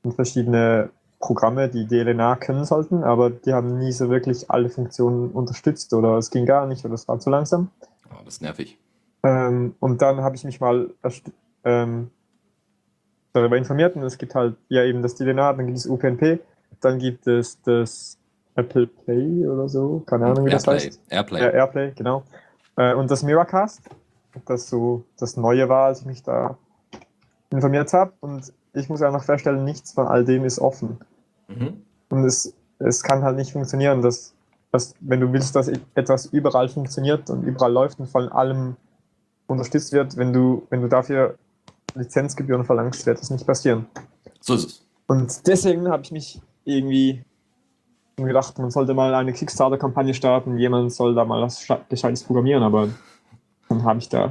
und 0.03 0.15
verschiedene 0.15 0.91
Programme, 1.21 1.69
die 1.69 1.87
DLNA 1.87 2.35
können 2.37 2.65
sollten, 2.65 3.05
aber 3.05 3.31
die 3.31 3.53
haben 3.53 3.79
nie 3.79 3.93
so 3.93 4.11
wirklich 4.11 4.51
alle 4.51 4.69
Funktionen 4.69 5.31
unterstützt 5.31 5.95
oder 5.95 6.19
es 6.19 6.31
ging 6.31 6.45
gar 6.45 6.67
nicht 6.67 6.85
oder 6.85 6.95
es 6.95 7.07
war 7.07 7.21
zu 7.21 7.31
langsam. 7.31 7.71
Oh, 8.11 8.17
das 8.25 8.35
ist 8.35 8.43
nervig. 8.43 8.77
Ähm, 9.23 9.77
und 9.79 10.03
dann 10.03 10.23
habe 10.23 10.35
ich 10.35 10.43
mich 10.43 10.61
mal 10.61 10.91
ähm, 11.65 12.11
darüber 13.33 13.57
informiert 13.57 13.97
und 13.97 14.03
es 14.03 14.19
gibt 14.19 14.35
halt 14.35 14.57
ja 14.69 14.85
eben 14.85 15.03
das 15.03 15.15
DLNA, 15.15 15.55
dann 15.55 15.67
gibt 15.67 15.79
es 15.79 15.87
UPnP, 15.87 16.41
dann 16.81 16.99
gibt 16.99 17.27
es 17.27 17.61
das 17.63 18.19
Apple 18.55 18.87
Play 18.87 19.47
oder 19.47 19.69
so, 19.69 20.03
keine 20.07 20.27
Ahnung 20.27 20.47
wie 20.47 20.51
das 20.51 20.67
Airplay. 20.67 20.87
heißt. 20.87 21.01
Airplay. 21.09 21.41
Ja, 21.41 21.51
Airplay, 21.51 21.93
genau. 21.97 22.23
Äh, 22.77 22.95
und 22.95 23.11
das 23.11 23.23
Miracast, 23.23 23.81
das 24.47 24.69
so 24.69 25.05
das 25.19 25.37
Neue 25.37 25.69
war, 25.69 25.87
als 25.87 26.01
ich 26.01 26.07
mich 26.07 26.23
da 26.23 26.57
informiert 27.51 27.93
habe. 27.93 28.13
Und 28.21 28.53
ich 28.75 28.89
muss 28.89 29.03
einfach 29.03 29.25
feststellen, 29.25 29.65
nichts 29.65 29.93
von 29.93 30.07
all 30.07 30.25
dem 30.25 30.45
ist 30.45 30.59
offen. 30.59 30.99
Mhm. 31.49 31.83
Und 32.09 32.25
es, 32.25 32.55
es 32.79 33.03
kann 33.03 33.23
halt 33.23 33.37
nicht 33.37 33.53
funktionieren, 33.53 34.03
dass, 34.03 34.35
dass, 34.71 34.95
wenn 35.01 35.21
du 35.21 35.33
willst, 35.33 35.55
dass 35.57 35.71
etwas 35.95 36.27
überall 36.27 36.69
funktioniert 36.69 37.31
und 37.31 37.45
überall 37.45 37.73
läuft 37.73 38.01
und 38.01 38.09
von 38.09 38.29
allem 38.31 38.77
unterstützt 39.47 39.93
wird, 39.93 40.17
wenn 40.17 40.33
du, 40.33 40.67
wenn 40.71 40.83
du 40.83 40.89
dafür 40.89 41.37
Lizenzgebühren 41.95 42.65
verlangst, 42.65 43.05
wird 43.07 43.21
das 43.21 43.31
nicht 43.31 43.47
passieren. 43.47 43.87
So 44.41 44.55
ist 44.55 44.65
es. 44.65 44.83
Und 45.07 45.47
deswegen 45.47 45.89
habe 45.89 46.03
ich 46.03 46.13
mich 46.13 46.41
irgendwie 46.65 47.23
gedacht, 48.17 48.59
man 48.59 48.71
sollte 48.71 48.95
mal 48.95 49.15
eine 49.15 49.33
Kickstarter-Kampagne 49.33 50.15
starten, 50.15 50.57
jemand 50.59 50.93
soll 50.93 51.15
da 51.15 51.25
mal 51.25 51.43
was 51.43 51.67
Gescheites 51.89 52.23
programmieren, 52.23 52.63
aber 52.63 52.89
dann 53.69 53.83
habe 53.85 53.99
ich 53.99 54.09
da 54.09 54.31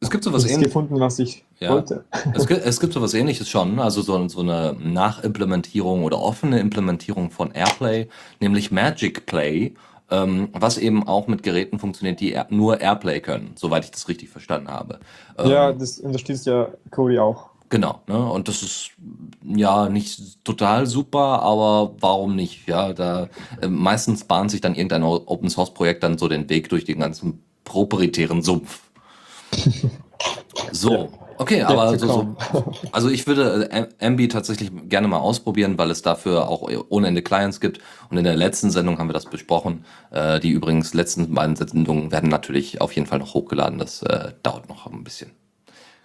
Es 0.00 0.08
gibt 0.10 0.24
sowas 0.24 0.42
nichts 0.42 0.54
ähnliches. 0.56 0.72
gefunden, 0.72 1.00
was 1.00 1.18
ich 1.18 1.44
Ja. 1.58 1.70
wollte. 1.72 2.04
Es 2.34 2.46
gibt, 2.46 2.64
es 2.64 2.80
gibt 2.80 2.92
sowas 2.92 3.14
ähnliches 3.14 3.48
schon, 3.48 3.78
also 3.80 4.00
so, 4.00 4.26
so 4.28 4.40
eine 4.40 4.74
Nachimplementierung 4.78 6.04
oder 6.04 6.18
offene 6.20 6.60
Implementierung 6.60 7.30
von 7.30 7.50
Airplay, 7.52 8.08
nämlich 8.40 8.70
Magic 8.70 9.26
Play, 9.26 9.74
ähm, 10.10 10.48
was 10.52 10.78
eben 10.78 11.06
auch 11.06 11.26
mit 11.26 11.42
Geräten 11.42 11.78
funktioniert, 11.78 12.20
die 12.20 12.38
nur 12.50 12.80
Airplay 12.80 13.20
können, 13.20 13.52
soweit 13.56 13.84
ich 13.84 13.90
das 13.90 14.08
richtig 14.08 14.28
verstanden 14.30 14.68
habe. 14.68 15.00
Ähm, 15.36 15.50
Ja, 15.50 15.72
das 15.72 15.98
unterstützt 15.98 16.46
ja 16.46 16.68
Kodi 16.90 17.18
auch. 17.18 17.50
Genau, 17.70 18.00
ne? 18.06 18.18
Und 18.18 18.48
das 18.48 18.62
ist 18.62 18.92
ja 19.44 19.90
nicht 19.90 20.42
total 20.44 20.86
super, 20.86 21.42
aber 21.42 21.94
warum 22.00 22.34
nicht? 22.34 22.66
Ja, 22.66 22.94
da 22.94 23.28
äh, 23.60 23.68
meistens 23.68 24.24
bahnt 24.24 24.50
sich 24.50 24.62
dann 24.62 24.74
irgendein 24.74 25.02
Open 25.02 25.50
Source 25.50 25.74
Projekt 25.74 26.02
dann 26.02 26.16
so 26.16 26.28
den 26.28 26.48
Weg 26.48 26.70
durch 26.70 26.84
den 26.84 27.00
ganzen 27.00 27.42
proprietären 27.64 28.42
Sumpf. 28.42 28.80
So, 30.72 31.10
okay, 31.38 31.62
aber 31.62 31.98
so, 31.98 32.06
so, 32.06 32.36
also 32.92 33.08
ich 33.08 33.26
würde 33.26 33.70
äh, 33.70 33.88
Ambi 34.00 34.28
tatsächlich 34.28 34.70
gerne 34.88 35.08
mal 35.08 35.18
ausprobieren, 35.18 35.78
weil 35.78 35.90
es 35.90 36.02
dafür 36.02 36.48
auch 36.48 36.68
ohne 36.88 37.08
Ende 37.08 37.22
Clients 37.22 37.60
gibt. 37.60 37.80
Und 38.10 38.18
in 38.18 38.24
der 38.24 38.36
letzten 38.36 38.70
Sendung 38.70 38.98
haben 38.98 39.08
wir 39.08 39.14
das 39.14 39.26
besprochen. 39.26 39.84
Äh, 40.10 40.40
die 40.40 40.50
übrigens 40.50 40.94
letzten 40.94 41.32
beiden 41.34 41.56
Sendungen 41.56 42.12
werden 42.12 42.28
natürlich 42.28 42.80
auf 42.80 42.92
jeden 42.92 43.06
Fall 43.06 43.18
noch 43.18 43.34
hochgeladen. 43.34 43.78
Das 43.78 44.02
äh, 44.02 44.32
dauert 44.42 44.68
noch 44.68 44.86
ein 44.86 45.04
bisschen. 45.04 45.30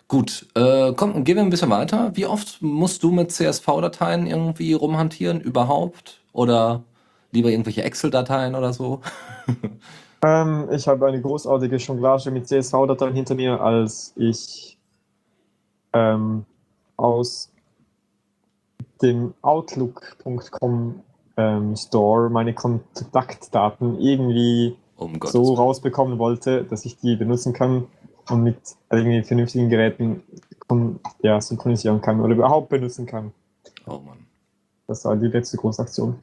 Gut, 0.07 0.47
äh, 0.55 0.93
komm, 0.93 1.23
gehen 1.23 1.37
wir 1.37 1.43
ein 1.43 1.49
bisschen 1.49 1.69
weiter. 1.69 2.11
Wie 2.13 2.25
oft 2.25 2.61
musst 2.61 3.03
du 3.03 3.11
mit 3.11 3.31
CSV-Dateien 3.31 4.27
irgendwie 4.27 4.73
rumhantieren 4.73 5.41
überhaupt? 5.41 6.21
Oder 6.33 6.83
lieber 7.31 7.49
irgendwelche 7.49 7.83
Excel-Dateien 7.83 8.55
oder 8.55 8.73
so? 8.73 9.01
Ähm, 10.23 10.69
ich 10.71 10.87
habe 10.87 11.05
eine 11.05 11.21
großartige 11.21 11.75
Jonglage 11.75 12.31
mit 12.31 12.47
CSV-Dateien 12.47 13.13
hinter 13.13 13.35
mir, 13.35 13.59
als 13.59 14.13
ich 14.15 14.73
ähm, 15.93 16.45
aus 16.97 17.51
dem 19.01 19.33
Outlook.com 19.41 21.01
ähm, 21.38 21.75
Store 21.75 22.29
meine 22.29 22.53
Kontaktdaten 22.53 24.00
irgendwie 24.00 24.75
Um 24.97 25.19
so 25.23 25.53
rausbekommen 25.53 26.19
wollte, 26.19 26.63
dass 26.63 26.85
ich 26.85 26.97
die 26.97 27.15
benutzen 27.15 27.53
kann 27.53 27.88
und 28.29 28.43
mit 28.43 28.57
irgendwie 28.91 29.23
vernünftigen 29.23 29.69
Geräten 29.69 30.23
ja, 31.21 31.39
synchronisieren 31.41 32.01
kann 32.01 32.21
oder 32.21 32.33
überhaupt 32.33 32.69
benutzen 32.69 33.05
kann. 33.05 33.31
Oh 33.85 34.00
Mann. 34.00 34.25
Das 34.88 35.05
war 35.05 35.15
die 35.15 35.27
letzte 35.27 35.57
Großaktion. 35.57 36.19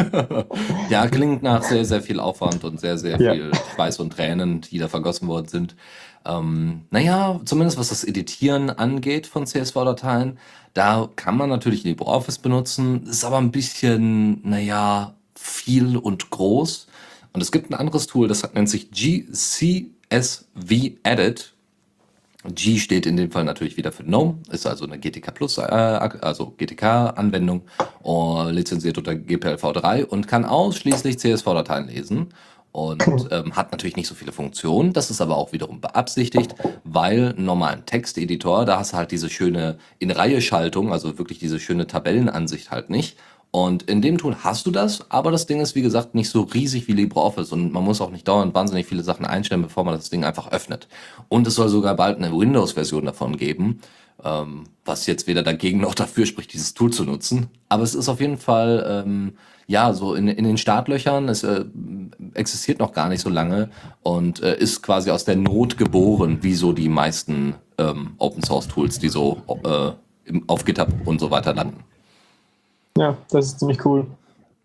ja, 0.90 1.06
klingt 1.06 1.42
nach 1.42 1.62
sehr, 1.62 1.84
sehr 1.86 2.02
viel 2.02 2.20
Aufwand 2.20 2.62
und 2.64 2.78
sehr, 2.78 2.98
sehr 2.98 3.18
Ja. 3.20 3.32
viel 3.32 3.50
Schweiß 3.74 3.98
und 4.00 4.10
Tränen, 4.12 4.60
die 4.60 4.78
da 4.78 4.88
vergossen 4.88 5.26
worden 5.26 5.48
sind. 5.48 5.76
Ähm, 6.24 6.82
naja, 6.90 7.40
zumindest 7.44 7.78
was 7.78 7.88
das 7.88 8.04
Editieren 8.04 8.70
angeht 8.70 9.26
von 9.26 9.46
CSV-Dateien, 9.46 10.38
da 10.74 11.08
kann 11.16 11.36
man 11.36 11.48
natürlich 11.48 11.84
LibreOffice 11.84 12.38
benutzen, 12.38 13.06
ist 13.06 13.24
aber 13.24 13.38
ein 13.38 13.50
bisschen, 13.50 14.40
naja, 14.48 15.14
viel 15.34 15.96
und 15.96 16.30
groß. 16.30 16.86
Und 17.32 17.40
es 17.40 17.52
gibt 17.52 17.70
ein 17.70 17.74
anderes 17.74 18.06
Tool, 18.06 18.28
das 18.28 18.52
nennt 18.54 18.68
sich 18.68 18.90
GCSV 18.90 19.90
Edit. 21.02 21.54
G 22.44 22.78
steht 22.78 23.04
in 23.06 23.16
dem 23.16 23.30
Fall 23.30 23.44
natürlich 23.44 23.76
wieder 23.76 23.90
für 23.90 24.04
GNOME, 24.04 24.38
ist 24.50 24.66
also 24.66 24.84
eine 24.84 24.98
GTK 24.98 25.34
Plus, 25.34 25.58
äh, 25.58 25.62
also 25.62 26.54
GTK-Anwendung, 26.56 27.62
äh, 28.04 28.50
lizenziert 28.52 28.96
unter 28.96 29.12
GPLv3 29.12 30.04
und 30.04 30.28
kann 30.28 30.44
ausschließlich 30.44 31.18
CSV-Dateien 31.18 31.88
lesen 31.88 32.28
und 32.72 33.02
ähm, 33.30 33.56
hat 33.56 33.72
natürlich 33.72 33.96
nicht 33.96 34.08
so 34.08 34.14
viele 34.14 34.32
Funktionen. 34.32 34.92
Das 34.92 35.10
ist 35.10 35.20
aber 35.20 35.36
auch 35.36 35.52
wiederum 35.52 35.80
beabsichtigt, 35.80 36.54
weil 36.84 37.34
normalen 37.36 37.86
Texteditor, 37.86 38.64
da 38.64 38.78
hast 38.78 38.92
du 38.92 38.96
halt 38.96 39.10
diese 39.10 39.30
schöne 39.30 39.78
In-Reihe-Schaltung, 39.98 40.92
also 40.92 41.18
wirklich 41.18 41.38
diese 41.38 41.60
schöne 41.60 41.86
Tabellenansicht 41.86 42.70
halt 42.70 42.90
nicht. 42.90 43.16
Und 43.50 43.84
in 43.84 44.02
dem 44.02 44.18
Tool 44.18 44.36
hast 44.44 44.66
du 44.66 44.70
das, 44.70 45.10
aber 45.10 45.30
das 45.30 45.46
Ding 45.46 45.60
ist, 45.60 45.74
wie 45.74 45.82
gesagt, 45.82 46.14
nicht 46.14 46.28
so 46.28 46.42
riesig 46.42 46.86
wie 46.86 46.92
LibreOffice 46.92 47.52
und 47.52 47.72
man 47.72 47.82
muss 47.82 48.02
auch 48.02 48.10
nicht 48.10 48.28
dauernd 48.28 48.54
wahnsinnig 48.54 48.86
viele 48.86 49.02
Sachen 49.02 49.24
einstellen, 49.24 49.62
bevor 49.62 49.84
man 49.84 49.94
das 49.94 50.10
Ding 50.10 50.22
einfach 50.22 50.52
öffnet. 50.52 50.86
Und 51.28 51.46
es 51.46 51.54
soll 51.54 51.68
sogar 51.70 51.96
bald 51.96 52.18
eine 52.18 52.36
Windows-Version 52.36 53.06
davon 53.06 53.38
geben, 53.38 53.80
ähm, 54.22 54.64
was 54.84 55.06
jetzt 55.06 55.26
weder 55.26 55.42
dagegen 55.42 55.80
noch 55.80 55.94
dafür 55.94 56.26
spricht, 56.26 56.52
dieses 56.52 56.74
Tool 56.74 56.92
zu 56.92 57.04
nutzen. 57.04 57.48
Aber 57.70 57.84
es 57.84 57.94
ist 57.94 58.10
auf 58.10 58.20
jeden 58.20 58.36
Fall, 58.36 59.04
ähm, 59.06 59.32
ja, 59.68 59.92
so 59.92 60.14
in, 60.14 60.28
in 60.28 60.44
den 60.44 60.56
Startlöchern, 60.56 61.28
es 61.28 61.44
äh, 61.44 61.64
existiert 62.34 62.78
noch 62.78 62.92
gar 62.92 63.08
nicht 63.10 63.20
so 63.20 63.28
lange 63.28 63.68
und 64.02 64.42
äh, 64.42 64.56
ist 64.58 64.82
quasi 64.82 65.10
aus 65.10 65.24
der 65.26 65.36
Not 65.36 65.76
geboren, 65.76 66.38
wie 66.42 66.54
so 66.54 66.72
die 66.72 66.88
meisten 66.88 67.54
ähm, 67.76 68.14
Open-Source-Tools, 68.18 68.98
die 68.98 69.10
so 69.10 69.36
äh, 69.64 69.92
auf 70.46 70.64
GitHub 70.64 70.88
und 71.04 71.20
so 71.20 71.30
weiter 71.30 71.54
landen. 71.54 71.84
Ja, 72.96 73.16
das 73.30 73.46
ist 73.46 73.58
ziemlich 73.60 73.84
cool. 73.84 74.06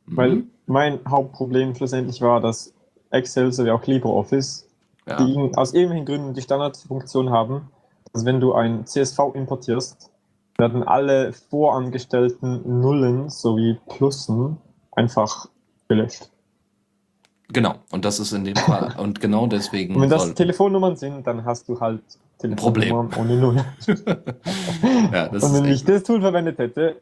Weil 0.07 0.35
Mhm. 0.35 0.47
mein 0.67 0.99
Hauptproblem 1.07 1.75
schlussendlich 1.75 2.21
war, 2.21 2.39
dass 2.41 2.73
Excel 3.11 3.51
sowie 3.51 3.71
auch 3.71 3.85
LibreOffice, 3.85 4.65
Ja. 5.05 5.17
die 5.17 5.51
aus 5.55 5.73
irgendwelchen 5.73 6.05
Gründen 6.05 6.33
die 6.33 6.41
Standardfunktion 6.41 7.29
haben, 7.29 7.69
dass 8.13 8.23
wenn 8.25 8.39
du 8.39 8.53
ein 8.53 8.85
CSV 8.85 9.19
importierst, 9.35 10.09
werden 10.57 10.81
alle 10.83 11.33
vorangestellten 11.33 12.79
Nullen 12.81 13.29
sowie 13.29 13.77
Plussen 13.89 14.57
einfach 14.95 15.49
gelöscht. 15.87 16.29
Genau, 17.49 17.75
und 17.91 18.05
das 18.05 18.19
ist 18.19 18.31
in 18.31 18.45
dem 18.45 18.55
Fall, 18.55 18.95
und 18.97 19.19
genau 19.19 19.47
deswegen 19.47 19.95
Und 19.95 20.01
wenn 20.01 20.09
das 20.09 20.33
Telefonnummern 20.33 20.95
sind, 20.95 21.27
dann 21.27 21.45
hast 21.45 21.69
du 21.69 21.79
halt 21.79 22.01
Problem. 22.55 22.89
Telefonnummern 22.89 23.19
ohne 23.19 23.37
Null. 23.37 23.65
ja, 25.13 25.27
Und 25.27 25.53
wenn 25.53 25.65
ich 25.65 25.85
das 25.85 26.03
Tool 26.03 26.19
verwendet 26.19 26.57
hätte 26.57 27.01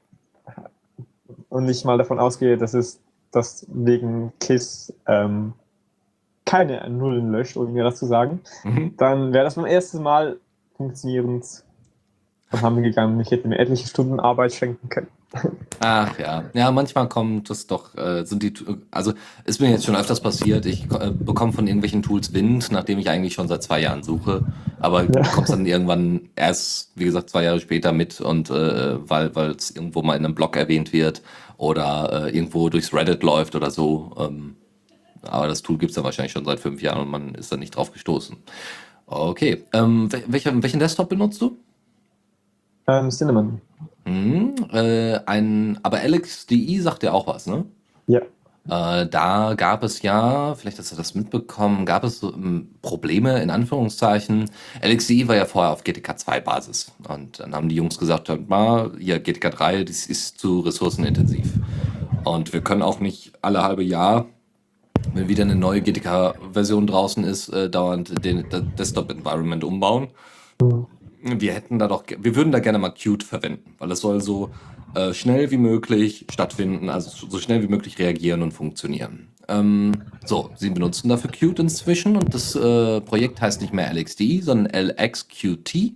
und 1.49 1.67
ich 1.69 1.85
mal 1.85 1.97
davon 1.97 2.19
ausgehe, 2.19 2.57
dass 2.57 2.73
es 2.73 2.99
das 3.31 3.65
wegen 3.69 4.33
KISS 4.39 4.93
ähm, 5.07 5.53
keine 6.45 6.87
Nullen 6.89 7.31
löscht, 7.31 7.55
um 7.55 7.71
mir 7.71 7.83
das 7.83 7.97
zu 7.97 8.05
sagen, 8.05 8.41
mhm. 8.63 8.95
dann 8.97 9.33
wäre 9.33 9.45
das 9.45 9.55
beim 9.55 9.65
ersten 9.65 10.03
Mal 10.03 10.37
funktionierend 10.75 11.63
Dann 12.51 12.61
haben 12.61 12.75
wir 12.75 12.83
gegangen, 12.83 13.19
ich 13.19 13.31
hätte 13.31 13.47
mir 13.47 13.57
etliche 13.57 13.87
Stunden 13.87 14.19
Arbeit 14.19 14.53
schenken 14.53 14.89
können. 14.89 15.07
Ach 15.79 16.19
ja, 16.19 16.43
ja, 16.53 16.71
manchmal 16.71 17.09
kommt 17.09 17.49
das 17.49 17.65
doch, 17.65 17.95
äh, 17.95 18.23
sind 18.25 18.43
die, 18.43 18.53
also 18.91 19.13
ist 19.45 19.59
mir 19.61 19.71
jetzt 19.71 19.85
schon 19.85 19.95
öfters 19.95 20.19
passiert, 20.19 20.65
ich 20.65 20.83
äh, 20.91 21.11
bekomme 21.11 21.53
von 21.53 21.65
irgendwelchen 21.65 22.03
Tools 22.03 22.33
Wind, 22.33 22.71
nachdem 22.71 22.99
ich 22.99 23.09
eigentlich 23.09 23.33
schon 23.33 23.47
seit 23.47 23.63
zwei 23.63 23.79
Jahren 23.79 24.03
suche, 24.03 24.43
aber 24.79 25.03
Ja. 25.03 25.21
kommst 25.33 25.53
dann 25.53 25.65
irgendwann 25.65 26.29
erst, 26.35 26.91
wie 26.95 27.05
gesagt, 27.05 27.29
zwei 27.29 27.43
Jahre 27.45 27.59
später 27.59 27.93
mit 27.93 28.21
und 28.21 28.49
äh, 28.51 29.09
weil 29.09 29.31
es 29.51 29.71
irgendwo 29.71 30.01
mal 30.03 30.15
in 30.17 30.25
einem 30.25 30.35
Blog 30.35 30.55
erwähnt 30.55 30.93
wird 30.93 31.21
oder 31.57 32.27
äh, 32.27 32.35
irgendwo 32.35 32.69
durchs 32.69 32.93
Reddit 32.93 33.23
läuft 33.23 33.55
oder 33.55 33.71
so. 33.71 34.11
Ähm, 34.19 34.55
aber 35.23 35.47
das 35.47 35.61
Tool 35.61 35.77
gibt's 35.77 35.95
dann 35.95 36.03
wahrscheinlich 36.03 36.31
schon 36.33 36.45
seit 36.45 36.59
fünf 36.59 36.81
Jahren 36.81 37.01
und 37.01 37.09
man 37.09 37.35
ist 37.35 37.51
dann 37.51 37.59
nicht 37.59 37.75
drauf 37.75 37.91
gestoßen. 37.91 38.37
Okay, 39.07 39.63
ähm, 39.73 40.09
wel- 40.09 40.23
welcher, 40.27 40.61
welchen 40.61 40.79
Desktop 40.79 41.09
benutzt 41.09 41.41
du? 41.41 41.57
Ähm, 42.87 43.09
Cinnamon. 43.09 43.61
Hm, 44.05 44.55
äh, 44.71 45.19
ein, 45.25 45.79
aber 45.83 46.03
LXDI 46.03 46.79
sagt 46.79 47.03
ja 47.03 47.11
auch 47.13 47.27
was, 47.27 47.47
ne? 47.47 47.65
Ja. 48.07 48.21
Äh, 48.69 49.07
da 49.07 49.55
gab 49.55 49.83
es 49.83 50.01
ja, 50.01 50.53
vielleicht 50.55 50.77
hast 50.77 50.91
du 50.91 50.95
das 50.95 51.15
mitbekommen, 51.15 51.85
gab 51.85 52.03
es 52.03 52.19
so, 52.19 52.33
ähm, 52.33 52.69
Probleme 52.81 53.41
in 53.41 53.49
Anführungszeichen. 53.49 54.49
LXDI 54.83 55.27
war 55.27 55.35
ja 55.35 55.45
vorher 55.45 55.71
auf 55.71 55.83
GTK 55.83 56.17
2 56.17 56.39
Basis. 56.41 56.91
Und 57.07 57.39
dann 57.39 57.55
haben 57.55 57.69
die 57.69 57.75
Jungs 57.75 57.97
gesagt, 57.97 58.29
hört 58.29 58.49
mal, 58.49 58.91
ja, 58.99 59.17
GTK 59.17 59.51
3, 59.51 59.83
das 59.83 60.05
ist 60.05 60.39
zu 60.39 60.59
ressourcenintensiv. 60.59 61.53
Und 62.23 62.53
wir 62.53 62.61
können 62.61 62.83
auch 62.83 62.99
nicht 62.99 63.33
alle 63.41 63.63
halbe 63.63 63.83
Jahr, 63.83 64.27
wenn 65.13 65.27
wieder 65.27 65.43
eine 65.43 65.55
neue 65.55 65.81
GTK-Version 65.81 66.85
draußen 66.85 67.23
ist, 67.23 67.49
äh, 67.49 67.69
dauernd 67.69 68.23
den 68.23 68.45
das 68.49 68.63
Desktop-Environment 68.77 69.63
umbauen. 69.63 70.09
Mhm. 70.61 70.85
Wir 71.23 71.53
hätten 71.53 71.79
da 71.79 71.87
doch, 71.87 72.03
wir 72.07 72.35
würden 72.35 72.51
da 72.51 72.59
gerne 72.59 72.79
mal 72.79 72.91
Qt 72.91 73.23
verwenden, 73.23 73.75
weil 73.77 73.91
es 73.91 73.99
soll 73.99 74.21
so 74.21 74.49
äh, 74.95 75.13
schnell 75.13 75.51
wie 75.51 75.57
möglich 75.57 76.25
stattfinden, 76.31 76.89
also 76.89 77.27
so 77.27 77.39
schnell 77.39 77.61
wie 77.63 77.67
möglich 77.67 77.99
reagieren 77.99 78.41
und 78.41 78.51
funktionieren. 78.51 79.27
Ähm, 79.47 79.91
so, 80.25 80.51
sie 80.55 80.69
benutzen 80.69 81.09
dafür 81.09 81.31
Qt 81.31 81.59
inzwischen 81.59 82.15
und 82.15 82.33
das 82.33 82.55
äh, 82.55 83.01
Projekt 83.01 83.41
heißt 83.41 83.61
nicht 83.61 83.73
mehr 83.73 83.93
LXD, 83.93 84.41
sondern 84.41 84.73
LXQT 84.73 85.93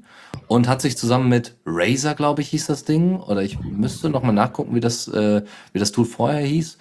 und 0.48 0.68
hat 0.68 0.82
sich 0.82 0.98
zusammen 0.98 1.30
mit 1.30 1.56
Razer, 1.66 2.16
glaube 2.16 2.42
ich, 2.42 2.50
hieß 2.50 2.68
das 2.68 2.84
Ding, 2.84 3.18
oder 3.18 3.42
ich 3.42 3.60
müsste 3.60 4.10
noch 4.10 4.24
mal 4.24 4.32
nachgucken, 4.32 4.76
wie 4.76 4.80
das, 4.80 5.08
äh, 5.08 5.44
wie 5.74 5.80
das 5.80 5.92
Tool 5.92 6.06
vorher 6.06 6.46
hieß. 6.46 6.78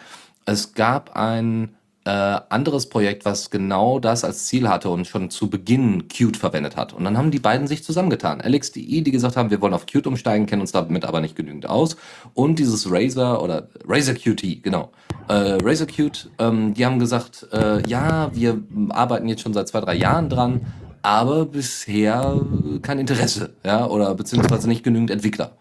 Es 0.47 0.75
gab 0.75 1.17
ein 1.17 1.75
äh, 2.07 2.11
anderes 2.11 2.89
Projekt, 2.89 3.25
was 3.25 3.51
genau 3.51 3.99
das 3.99 4.25
als 4.25 4.47
Ziel 4.47 4.69
hatte 4.69 4.91
und 4.91 5.07
schon 5.07 5.31
zu 5.31 5.49
Beginn 5.49 6.09
Qt 6.09 6.37
verwendet 6.37 6.77
hat. 6.77 6.93
Und 6.93 7.05
dann 7.05 7.17
haben 7.17 7.31
die 7.31 7.39
beiden 7.39 7.67
sich 7.67 7.83
zusammengetan. 7.83 8.41
LXDE, 8.41 9.03
die 9.03 9.11
gesagt 9.11 9.37
haben, 9.37 9.51
wir 9.51 9.61
wollen 9.63 9.73
auf 9.73 9.87
Qt 9.87 10.07
umsteigen, 10.07 10.47
kennen 10.47 10.61
uns 10.61 10.73
damit 10.73 11.05
aber 11.05 11.21
nicht 11.23 11.35
genügend 11.35 11.67
aus. 11.67 11.97
Und 12.35 12.59
dieses 12.59 12.91
Razer 12.91 13.43
oder 13.43 13.69
Razer 13.89 14.15
Qt, 14.15 14.63
genau. 14.63 14.91
Äh, 15.29 15.59
Razer 15.63 15.87
Qt, 15.87 16.29
ähm, 16.39 16.75
die 16.75 16.85
haben 16.85 16.99
gesagt, 16.99 17.47
äh, 17.53 17.87
ja, 17.89 18.31
wir 18.35 18.61
arbeiten 18.91 19.29
jetzt 19.29 19.41
schon 19.41 19.55
seit 19.55 19.69
zwei, 19.69 19.81
drei 19.81 19.95
Jahren 19.95 20.29
dran, 20.29 20.67
aber 21.01 21.47
bisher 21.47 22.39
kein 22.83 22.99
Interesse, 22.99 23.55
ja, 23.65 23.87
oder 23.87 24.15
beziehungsweise 24.15 24.69
nicht 24.69 24.85
genügend 24.85 25.11
Entwickler. 25.11 25.53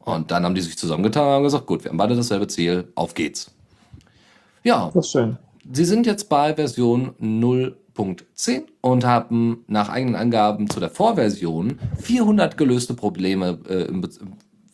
Und 0.00 0.32
dann 0.32 0.44
haben 0.44 0.56
die 0.56 0.60
sich 0.60 0.76
zusammengetan 0.76 1.38
und 1.38 1.42
gesagt, 1.44 1.66
gut, 1.66 1.84
wir 1.84 1.90
haben 1.90 1.96
beide 1.96 2.16
dasselbe 2.16 2.48
Ziel, 2.48 2.88
auf 2.96 3.14
geht's. 3.14 3.52
Ja, 4.64 4.90
Das 4.92 5.06
ist 5.06 5.12
schön. 5.12 5.38
Sie 5.70 5.84
sind 5.84 6.06
jetzt 6.06 6.28
bei 6.28 6.54
Version 6.54 7.14
0.10 7.20 8.62
und 8.80 9.04
haben 9.04 9.64
nach 9.68 9.88
eigenen 9.88 10.16
Angaben 10.16 10.68
zu 10.68 10.80
der 10.80 10.90
Vorversion 10.90 11.78
400 12.00 12.56
gelöste 12.56 12.94
Probleme 12.94 13.58
äh, 13.68 13.84
im, 13.84 14.06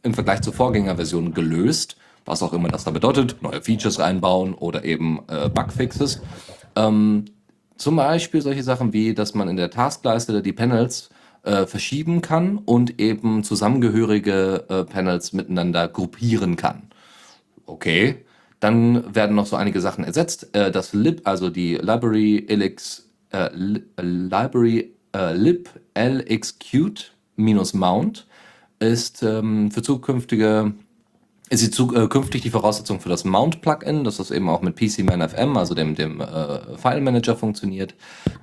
im 0.02 0.14
Vergleich 0.14 0.40
zur 0.40 0.52
Vorgängerversion 0.52 1.34
gelöst. 1.34 1.96
Was 2.24 2.42
auch 2.42 2.52
immer 2.52 2.68
das 2.68 2.84
da 2.84 2.90
bedeutet. 2.90 3.36
Neue 3.42 3.62
Features 3.62 3.98
reinbauen 3.98 4.54
oder 4.54 4.84
eben 4.84 5.20
äh, 5.28 5.48
Bugfixes. 5.48 6.20
Ähm, 6.76 7.26
zum 7.76 7.96
Beispiel 7.96 8.42
solche 8.42 8.62
Sachen 8.62 8.92
wie, 8.92 9.14
dass 9.14 9.34
man 9.34 9.48
in 9.48 9.56
der 9.56 9.70
Taskleiste 9.70 10.42
die 10.42 10.52
Panels 10.52 11.10
äh, 11.44 11.66
verschieben 11.66 12.20
kann 12.20 12.58
und 12.58 13.00
eben 13.00 13.44
zusammengehörige 13.44 14.64
äh, 14.68 14.84
Panels 14.84 15.32
miteinander 15.32 15.88
gruppieren 15.88 16.56
kann. 16.56 16.82
Okay. 17.66 18.24
Dann 18.60 19.14
werden 19.14 19.36
noch 19.36 19.46
so 19.46 19.56
einige 19.56 19.80
Sachen 19.80 20.04
ersetzt. 20.04 20.54
Äh, 20.54 20.70
das 20.70 20.92
lib, 20.92 21.22
also 21.24 21.50
die 21.50 21.74
Library 21.76 22.46
LX, 22.48 23.08
äh, 23.32 23.46
äh, 23.46 24.02
Library 24.02 24.94
äh, 25.14 25.34
lib 25.34 25.68
lxqt 25.94 27.12
minus 27.36 27.72
mount 27.74 28.26
ist 28.80 29.22
ähm, 29.22 29.70
für 29.70 29.82
zukünftige 29.82 30.72
ist 31.50 31.60
sie 31.60 31.70
zu, 31.70 31.94
äh, 31.94 32.08
künftig 32.08 32.42
die 32.42 32.50
Voraussetzung 32.50 33.00
für 33.00 33.08
das 33.08 33.24
Mount-Plugin, 33.24 34.04
dass 34.04 34.18
das 34.18 34.30
eben 34.30 34.50
auch 34.50 34.60
mit 34.60 34.76
PCManFM, 34.76 35.56
also 35.56 35.74
dem, 35.74 35.94
dem 35.94 36.20
äh, 36.20 36.76
File-Manager 36.76 37.36
funktioniert. 37.36 37.94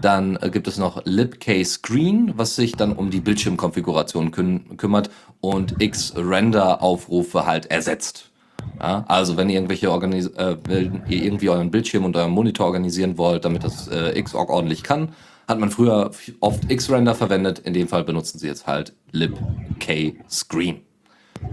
Dann 0.02 0.38
äh, 0.38 0.50
gibt 0.50 0.68
es 0.68 0.80
noch 0.80 1.06
libkscreen, 1.06 2.34
was 2.36 2.56
sich 2.56 2.74
dann 2.74 2.94
um 2.94 3.12
die 3.12 3.20
Bildschirmkonfiguration 3.20 4.32
küm 4.32 4.78
kümmert 4.78 5.12
und 5.40 5.76
X-Render-Aufrufe 5.80 7.46
halt 7.46 7.68
ersetzt. 7.68 8.32
Ja, 8.80 9.06
also 9.08 9.38
wenn 9.38 9.50
ihr 9.50 9.56
irgendwelche 9.56 9.92
Organis 9.92 10.28
äh, 10.28 10.58
wenn 10.66 11.04
ihr 11.08 11.24
irgendwie 11.24 11.50
euren 11.50 11.72
Bildschirm 11.72 12.06
und 12.06 12.16
euren 12.16 12.32
Monitor 12.32 12.68
organisieren 12.68 13.18
wollt, 13.18 13.46
damit 13.46 13.64
das 13.64 13.88
äh, 13.88 14.22
Xorg 14.22 14.50
ordentlich 14.50 14.84
kann, 14.84 15.10
hat 15.48 15.60
man 15.60 15.70
früher 15.70 16.12
oft 16.40 16.72
X-Render 16.72 17.16
verwendet. 17.16 17.60
In 17.60 17.74
dem 17.74 17.88
Fall 17.88 18.04
benutzen 18.04 18.40
sie 18.40 18.48
jetzt 18.48 18.68
halt 18.68 18.94
libkscreen. 19.12 20.82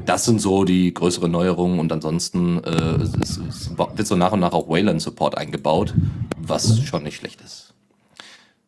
Das 0.07 0.25
sind 0.25 0.41
so 0.41 0.65
die 0.65 0.95
größeren 0.95 1.31
Neuerungen 1.31 1.79
und 1.79 1.93
ansonsten 1.93 2.63
äh, 2.65 3.03
es, 3.21 3.37
es, 3.37 3.77
wird 3.77 4.07
so 4.07 4.17
nach 4.17 4.33
und 4.33 4.41
nach 4.41 4.53
auch 4.53 4.69
Wayland-Support 4.69 5.37
eingebaut, 5.37 5.95
was 6.39 6.81
schon 6.83 7.03
nicht 7.03 7.17
schlecht 7.17 7.41
ist. 7.41 7.75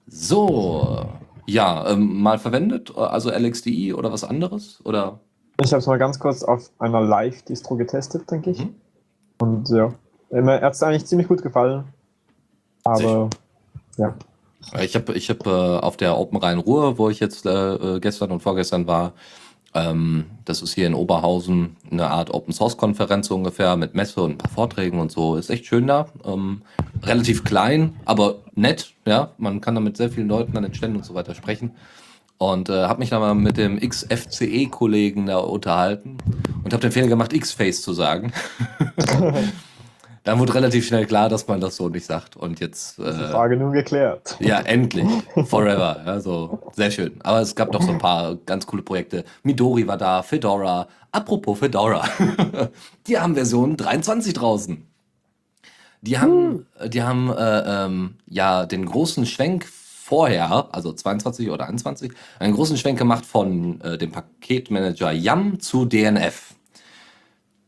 So, 0.06 1.08
ja, 1.46 1.88
ähm, 1.90 2.20
mal 2.20 2.38
verwendet, 2.38 2.96
also 2.96 3.30
LXDI 3.30 3.94
oder 3.94 4.12
was 4.12 4.24
anderes? 4.24 4.80
Oder? 4.84 5.20
Ich 5.62 5.72
habe 5.72 5.78
es 5.78 5.86
mal 5.86 5.98
ganz 5.98 6.18
kurz 6.18 6.42
auf 6.42 6.70
einer 6.78 7.00
Live-Distro 7.00 7.76
getestet, 7.76 8.30
denke 8.30 8.50
ich. 8.50 8.60
Mhm. 8.60 8.74
Und 9.38 9.68
ja, 9.68 9.92
mir 10.30 10.60
hat 10.60 10.74
es 10.74 10.82
eigentlich 10.82 11.06
ziemlich 11.06 11.28
gut 11.28 11.42
gefallen. 11.42 11.84
Aber 12.84 13.30
ja, 13.96 14.14
Ich 14.80 14.94
habe 14.94 15.14
ich 15.14 15.30
hab, 15.30 15.46
äh, 15.46 15.50
auf 15.50 15.96
der 15.96 16.18
Open 16.18 16.38
Rhein-Ruhr, 16.38 16.98
wo 16.98 17.08
ich 17.08 17.20
jetzt 17.20 17.46
äh, 17.46 17.74
äh, 17.74 18.00
gestern 18.00 18.30
und 18.32 18.40
vorgestern 18.40 18.86
war, 18.86 19.12
ähm, 19.74 20.26
das 20.44 20.62
ist 20.62 20.74
hier 20.74 20.86
in 20.86 20.94
Oberhausen 20.94 21.76
eine 21.90 22.08
Art 22.10 22.32
Open-Source-Konferenz 22.32 23.28
so 23.28 23.34
ungefähr 23.34 23.76
mit 23.76 23.94
Messe 23.94 24.22
und 24.22 24.32
ein 24.32 24.38
paar 24.38 24.50
Vorträgen 24.50 25.00
und 25.00 25.10
so. 25.10 25.36
Ist 25.36 25.50
echt 25.50 25.66
schön 25.66 25.86
da. 25.86 26.06
Ähm, 26.24 26.62
relativ 27.02 27.44
klein, 27.44 27.96
aber 28.04 28.36
nett. 28.54 28.92
Ja, 29.04 29.32
man 29.38 29.60
kann 29.60 29.74
da 29.74 29.80
mit 29.80 29.96
sehr 29.96 30.10
vielen 30.10 30.28
Leuten 30.28 30.56
an 30.56 30.62
den 30.62 30.74
Ständen 30.74 30.96
und 30.96 31.04
so 31.04 31.14
weiter 31.14 31.34
sprechen. 31.34 31.72
Und 32.52 32.68
äh, 32.68 32.84
habe 32.84 32.98
mich 32.98 33.08
dann 33.08 33.20
mal 33.20 33.34
mit 33.34 33.56
dem 33.56 33.80
XFCE-Kollegen 33.80 35.26
da 35.26 35.38
unterhalten 35.38 36.18
und 36.62 36.72
habe 36.74 36.82
den 36.82 36.92
Fehler 36.92 37.08
gemacht, 37.08 37.32
X-Face 37.32 37.80
zu 37.80 37.94
sagen. 37.94 38.32
dann 40.24 40.38
wurde 40.38 40.54
relativ 40.54 40.86
schnell 40.86 41.06
klar, 41.06 41.30
dass 41.30 41.48
man 41.48 41.62
das 41.62 41.76
so 41.76 41.88
nicht 41.88 42.04
sagt. 42.04 42.36
Und 42.36 42.60
jetzt. 42.60 42.98
die 42.98 43.02
Äh, 43.02 43.30
Frage 43.30 43.56
nun 43.56 43.72
geklärt. 43.72 44.36
ja, 44.40 44.60
endlich. 44.60 45.08
Forever. 45.46 46.00
Also, 46.04 46.58
sehr 46.74 46.90
schön. 46.90 47.14
Aber 47.22 47.40
es 47.40 47.54
gab 47.54 47.72
noch 47.72 47.80
so 47.80 47.90
ein 47.90 47.98
paar 47.98 48.34
ganz 48.44 48.66
coole 48.66 48.82
Projekte. 48.82 49.24
Midori 49.42 49.86
war 49.86 49.96
da, 49.96 50.22
Fedora. 50.22 50.86
Apropos 51.12 51.58
Fedora. 51.58 52.04
die 53.06 53.18
haben 53.18 53.34
Version 53.34 53.78
23 53.78 54.34
draußen. 54.34 54.86
Die 56.02 56.18
haben, 56.18 56.66
die 56.88 57.02
haben 57.02 57.32
äh, 57.32 57.84
ähm, 57.86 58.16
ja 58.28 58.66
den 58.66 58.84
großen 58.84 59.24
Schwenk 59.24 59.66
vorher, 60.04 60.68
also 60.72 60.92
22 60.92 61.50
oder 61.50 61.66
21, 61.66 62.12
einen 62.38 62.52
großen 62.52 62.76
Schwenk 62.76 62.98
gemacht 62.98 63.24
von 63.24 63.80
äh, 63.80 63.96
dem 63.96 64.12
Paketmanager 64.12 65.10
YAM 65.12 65.60
zu 65.60 65.86
DNF. 65.86 66.54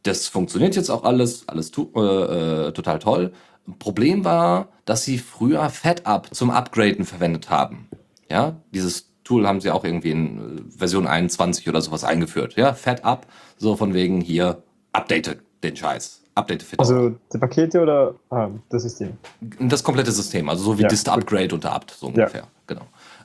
Das 0.03 0.29
funktioniert 0.29 0.77
jetzt 0.77 0.91
auch 0.91 1.05
alles, 1.05 1.49
alles 1.49 1.71
tu, 1.71 1.91
äh, 1.97 2.69
äh, 2.69 2.73
total 2.73 2.99
toll. 2.99 3.33
Problem 3.79 4.27
war, 4.27 4.69
dass 4.85 5.03
sie 5.03 5.17
früher 5.17 5.71
FedUp 5.71 6.35
zum 6.35 6.51
Upgraden 6.51 7.07
verwendet 7.07 7.49
haben. 7.49 7.89
Ja, 8.31 8.61
dieses 8.71 9.15
Tool 9.25 9.49
haben 9.49 9.63
sie 9.63 9.71
auch 9.71 9.85
irgendwie 9.85 10.11
in 10.11 10.59
äh, 10.59 10.79
Version 10.79 11.07
21 11.07 11.67
oder 11.71 11.81
sowas 11.81 12.05
eingeführt. 12.05 12.55
Ja, 12.57 12.75
FedUp, 12.75 13.27
so 13.57 13.77
von 13.77 13.95
wegen 13.95 14.21
hier, 14.21 14.63
update 14.93 15.39
den 15.63 15.75
Scheiß. 15.75 16.26
Update 16.37 16.63
Fedora. 16.63 16.89
Also 16.89 17.17
die 17.33 17.39
Pakete 17.39 17.81
oder 17.81 18.15
ah, 18.31 18.51
das 18.69 18.83
System? 18.83 19.15
Das 19.59 19.83
komplette 19.83 20.13
System, 20.13 20.49
also 20.49 20.63
so 20.63 20.79
wie 20.79 20.83
Ja, 20.83 20.89
Dist. 20.89 21.09
Upgrade 21.09 21.55
unter 21.55 21.73
Apt, 21.73 21.91
so 21.91 22.07
ungefähr. 22.09 22.45
Genau. 22.67 22.83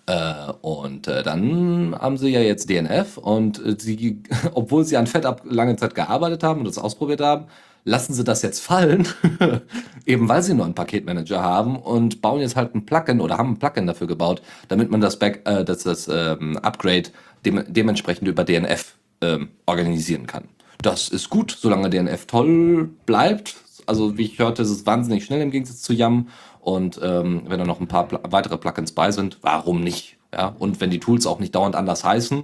Äh, 0.08 0.52
und 0.62 1.08
äh, 1.08 1.21
dann 1.21 1.95
haben 2.00 2.17
sie 2.17 2.30
ja 2.30 2.39
jetzt 2.39 2.69
DNF 2.69 3.17
und 3.17 3.63
äh, 3.63 3.76
sie, 3.78 4.24
obwohl 4.54 4.86
sie 4.86 4.97
an 4.97 5.08
FedUp 5.08 5.41
lange 5.43 5.76
Zeit 5.76 5.93
gearbeitet 5.93 6.43
haben 6.43 6.60
und 6.60 6.67
das 6.67 6.78
ausprobiert 6.78 7.21
haben, 7.21 7.45
lassen 7.84 8.13
sie 8.13 8.24
das 8.24 8.41
jetzt 8.41 8.60
fallen, 8.60 9.08
eben 10.06 10.30
weil 10.30 10.41
sie 10.41 10.54
nur 10.54 10.65
einen 10.65 10.76
Paketmanager 10.76 11.41
haben 11.41 11.78
und 11.78 12.21
bauen 12.21 12.39
jetzt 12.39 12.56
halt 12.56 12.76
ein 12.76 12.86
Plugin 12.86 13.21
oder 13.21 13.38
haben 13.38 13.52
ein 13.52 13.60
Plugin 13.60 13.88
dafür 13.88 14.08
gebaut, 14.08 14.41
damit 14.69 14.89
man 14.89 15.02
das, 15.02 15.19
Back, 15.19 15.41
äh, 15.45 15.65
das, 15.65 15.84
das 15.84 16.08
ähm, 16.08 16.58
Upgrade 16.58 17.10
dem, 17.45 17.63
dementsprechend 17.67 18.28
über 18.28 18.43
DNF 18.43 18.95
ähm, 19.21 19.50
organisieren 19.65 20.28
kann. 20.28 20.45
Das 20.82 21.10
ist 21.10 21.30
gut, 21.30 21.56
solange 21.60 21.89
DNF 21.89 22.26
toll 22.26 22.89
bleibt. 23.06 23.56
Also 23.86 24.17
wie 24.17 24.24
ich 24.24 24.39
hörte, 24.39 24.62
ist 24.62 24.70
es 24.70 24.86
wahnsinnig 24.86 25.26
schnell 25.26 25.41
im 25.41 25.52
Gegensatz 25.52 25.82
zu 25.82 25.94
YAM. 25.94 26.30
Und 26.60 27.00
ähm, 27.04 27.44
wenn 27.48 27.60
da 27.60 27.65
noch 27.65 27.80
ein 27.80 27.88
paar 27.88 28.08
Pl 28.08 28.20
weitere 28.30 28.58
Plugins 28.58 28.91
bei 28.91 29.12
sind, 29.12 29.39
warum 29.41 29.84
nicht? 29.84 30.17
Ja? 30.34 30.56
Und 30.60 30.82
wenn 30.82 30.89
die 30.89 31.00
Tools 31.00 31.26
auch 31.26 31.39
nicht 31.39 31.56
dauernd 31.56 31.76
anders 31.76 32.04
heißen, 32.04 32.44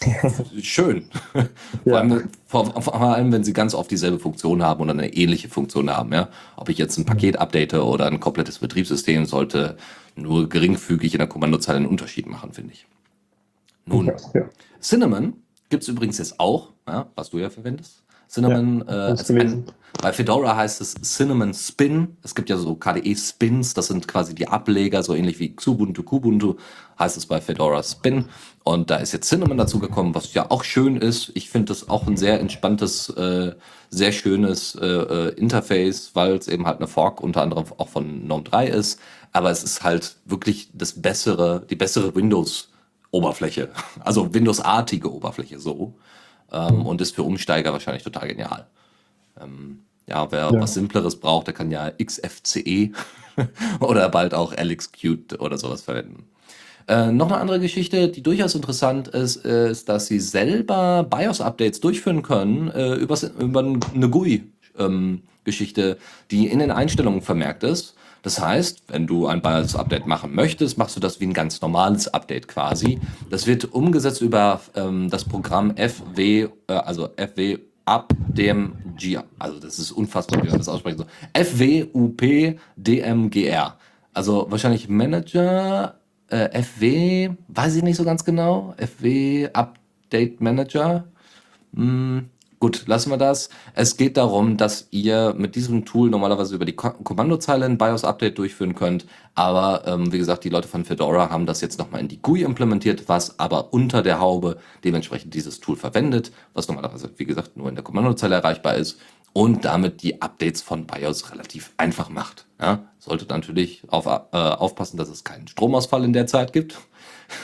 schön. 0.62 1.04
vor, 1.84 1.98
allem, 1.98 2.30
vor, 2.46 2.80
vor, 2.80 3.00
allem, 3.00 3.32
wenn 3.32 3.44
sie 3.44 3.52
ganz 3.52 3.74
oft 3.74 3.90
dieselbe 3.90 4.18
Funktion 4.18 4.62
haben 4.62 4.80
oder 4.80 4.92
eine 4.92 5.12
ähnliche 5.12 5.48
Funktion 5.48 5.90
haben. 5.90 6.12
Ja? 6.12 6.28
Ob 6.56 6.68
ich 6.68 6.78
jetzt 6.78 6.96
ein 6.96 7.04
Paket 7.04 7.38
update 7.38 7.74
oder 7.74 8.06
ein 8.06 8.20
komplettes 8.20 8.58
Betriebssystem, 8.58 9.26
sollte 9.26 9.76
nur 10.16 10.48
geringfügig 10.48 11.12
in 11.14 11.18
der 11.18 11.28
Kommandozeile 11.28 11.78
einen 11.78 11.86
Unterschied 11.86 12.26
machen, 12.26 12.52
finde 12.52 12.72
ich. 12.72 12.86
Nun, 13.84 14.06
ja. 14.06 14.48
Cinnamon 14.80 15.34
gibt 15.68 15.82
es 15.82 15.88
übrigens 15.88 16.18
jetzt 16.18 16.38
auch, 16.40 16.70
ja, 16.86 17.06
was 17.14 17.30
du 17.30 17.38
ja 17.38 17.50
verwendest. 17.50 18.02
Cinnamon, 18.28 18.84
ja, 18.86 19.08
äh, 19.08 19.32
ein, 19.32 19.64
bei 20.02 20.12
Fedora 20.12 20.54
heißt 20.54 20.82
es 20.82 20.94
Cinnamon 20.94 21.54
Spin. 21.54 22.18
Es 22.22 22.34
gibt 22.34 22.50
ja 22.50 22.58
so 22.58 22.74
KDE-Spins, 22.74 23.72
das 23.72 23.86
sind 23.86 24.06
quasi 24.06 24.34
die 24.34 24.48
Ableger, 24.48 25.02
so 25.02 25.14
ähnlich 25.14 25.38
wie 25.38 25.56
Xubuntu, 25.56 26.02
Kubuntu, 26.02 26.56
heißt 26.98 27.16
es 27.16 27.24
bei 27.24 27.40
Fedora 27.40 27.82
Spin. 27.82 28.26
Und 28.64 28.90
da 28.90 28.96
ist 28.96 29.12
jetzt 29.12 29.28
Cinnamon 29.28 29.56
dazugekommen, 29.56 30.14
was 30.14 30.34
ja 30.34 30.50
auch 30.50 30.62
schön 30.62 30.96
ist. 30.96 31.32
Ich 31.34 31.48
finde 31.48 31.68
das 31.68 31.88
auch 31.88 32.06
ein 32.06 32.18
sehr 32.18 32.38
entspanntes, 32.38 33.08
äh, 33.10 33.54
sehr 33.88 34.12
schönes 34.12 34.74
äh, 34.74 34.86
äh 34.86 35.28
Interface, 35.36 36.10
weil 36.12 36.36
es 36.36 36.48
eben 36.48 36.66
halt 36.66 36.78
eine 36.78 36.86
Fork 36.86 37.22
unter 37.22 37.40
anderem 37.40 37.64
auch 37.78 37.88
von 37.88 38.26
GNOME 38.26 38.44
3 38.44 38.66
ist. 38.68 39.00
Aber 39.32 39.50
es 39.50 39.64
ist 39.64 39.84
halt 39.84 40.16
wirklich 40.26 40.68
das 40.74 41.00
bessere, 41.00 41.64
die 41.68 41.76
bessere 41.76 42.14
Windows-Oberfläche. 43.12 43.68
Also 44.00 44.32
Windows-artige 44.32 45.12
Oberfläche 45.12 45.58
so 45.58 45.94
ähm, 46.52 46.86
und 46.86 47.00
ist 47.00 47.14
für 47.14 47.22
Umsteiger 47.22 47.72
wahrscheinlich 47.72 48.02
total 48.02 48.28
genial. 48.28 48.66
Ähm, 49.40 49.80
ja, 50.06 50.30
wer 50.30 50.50
ja. 50.52 50.60
was 50.60 50.74
Simpleres 50.74 51.16
braucht, 51.16 51.48
der 51.48 51.54
kann 51.54 51.70
ja 51.70 51.90
XFCE 51.90 52.92
oder 53.80 54.08
bald 54.08 54.34
auch 54.34 54.52
LXQt 54.52 55.38
oder 55.40 55.58
sowas 55.58 55.82
verwenden. 55.82 56.24
Äh, 56.86 57.12
noch 57.12 57.26
eine 57.26 57.36
andere 57.36 57.60
Geschichte, 57.60 58.08
die 58.08 58.22
durchaus 58.22 58.54
interessant 58.54 59.08
ist, 59.08 59.36
ist, 59.44 59.90
dass 59.90 60.06
sie 60.06 60.20
selber 60.20 61.04
BIOS-Updates 61.04 61.80
durchführen 61.80 62.22
können 62.22 62.70
äh, 62.70 62.94
über, 62.94 63.18
über 63.38 63.60
eine 63.60 64.08
GUI-Geschichte, 64.08 65.82
ähm, 65.82 65.96
die 66.30 66.46
in 66.46 66.60
den 66.60 66.70
Einstellungen 66.70 67.20
vermerkt 67.20 67.62
ist. 67.62 67.94
Das 68.28 68.42
heißt, 68.42 68.82
wenn 68.88 69.06
du 69.06 69.26
ein 69.26 69.40
BIOS-Update 69.40 70.06
machen 70.06 70.34
möchtest, 70.34 70.76
machst 70.76 70.94
du 70.94 71.00
das 71.00 71.18
wie 71.18 71.24
ein 71.24 71.32
ganz 71.32 71.62
normales 71.62 72.08
Update 72.08 72.46
quasi. 72.46 73.00
Das 73.30 73.46
wird 73.46 73.72
umgesetzt 73.72 74.20
über 74.20 74.60
ähm, 74.76 75.08
das 75.08 75.24
Programm 75.24 75.74
FW, 75.78 76.48
äh, 76.66 76.72
also 76.74 77.08
FW 77.16 77.56
ab 77.86 78.12
dem 78.28 78.74
G, 78.98 79.18
also 79.38 79.58
das 79.58 79.78
ist 79.78 79.92
unfassbar, 79.92 80.42
wie 80.42 80.48
man 80.48 80.58
das 80.58 80.68
aussprechen 80.68 80.98
soll. 80.98 81.06
FWUP 81.42 82.58
DMGR. 82.76 83.78
Also 84.12 84.46
wahrscheinlich 84.50 84.90
Manager, 84.90 85.98
äh, 86.28 86.62
FW, 86.62 87.30
weiß 87.48 87.76
ich 87.76 87.82
nicht 87.82 87.96
so 87.96 88.04
ganz 88.04 88.26
genau. 88.26 88.74
FW 88.76 89.48
Update 89.54 90.42
Manager. 90.42 91.04
Hm, 91.74 92.28
Gut, 92.60 92.88
lassen 92.88 93.10
wir 93.10 93.18
das. 93.18 93.50
Es 93.74 93.96
geht 93.96 94.16
darum, 94.16 94.56
dass 94.56 94.88
ihr 94.90 95.32
mit 95.38 95.54
diesem 95.54 95.84
Tool 95.84 96.10
normalerweise 96.10 96.56
über 96.56 96.64
die 96.64 96.74
Ko 96.74 96.90
Kommandozeile 96.90 97.64
ein 97.64 97.78
BIOS-Update 97.78 98.36
durchführen 98.36 98.74
könnt. 98.74 99.06
Aber 99.36 99.86
ähm, 99.86 100.12
wie 100.12 100.18
gesagt, 100.18 100.42
die 100.42 100.48
Leute 100.48 100.66
von 100.66 100.84
Fedora 100.84 101.30
haben 101.30 101.46
das 101.46 101.60
jetzt 101.60 101.78
nochmal 101.78 102.00
in 102.00 102.08
die 102.08 102.20
GUI 102.20 102.42
implementiert, 102.42 103.08
was 103.08 103.38
aber 103.38 103.72
unter 103.72 104.02
der 104.02 104.18
Haube 104.18 104.58
dementsprechend 104.82 105.34
dieses 105.34 105.60
Tool 105.60 105.76
verwendet, 105.76 106.32
was 106.52 106.66
normalerweise, 106.66 107.10
wie 107.16 107.26
gesagt, 107.26 107.56
nur 107.56 107.68
in 107.68 107.76
der 107.76 107.84
Kommandozeile 107.84 108.34
erreichbar 108.34 108.74
ist 108.74 108.98
und 109.32 109.64
damit 109.64 110.02
die 110.02 110.20
Updates 110.20 110.60
von 110.60 110.84
BIOS 110.84 111.30
relativ 111.30 111.72
einfach 111.76 112.08
macht. 112.08 112.46
Ja, 112.60 112.88
solltet 112.98 113.30
natürlich 113.30 113.82
auf, 113.86 114.06
äh, 114.06 114.36
aufpassen, 114.36 114.96
dass 114.96 115.08
es 115.08 115.22
keinen 115.22 115.46
Stromausfall 115.46 116.02
in 116.02 116.12
der 116.12 116.26
Zeit 116.26 116.52
gibt 116.52 116.76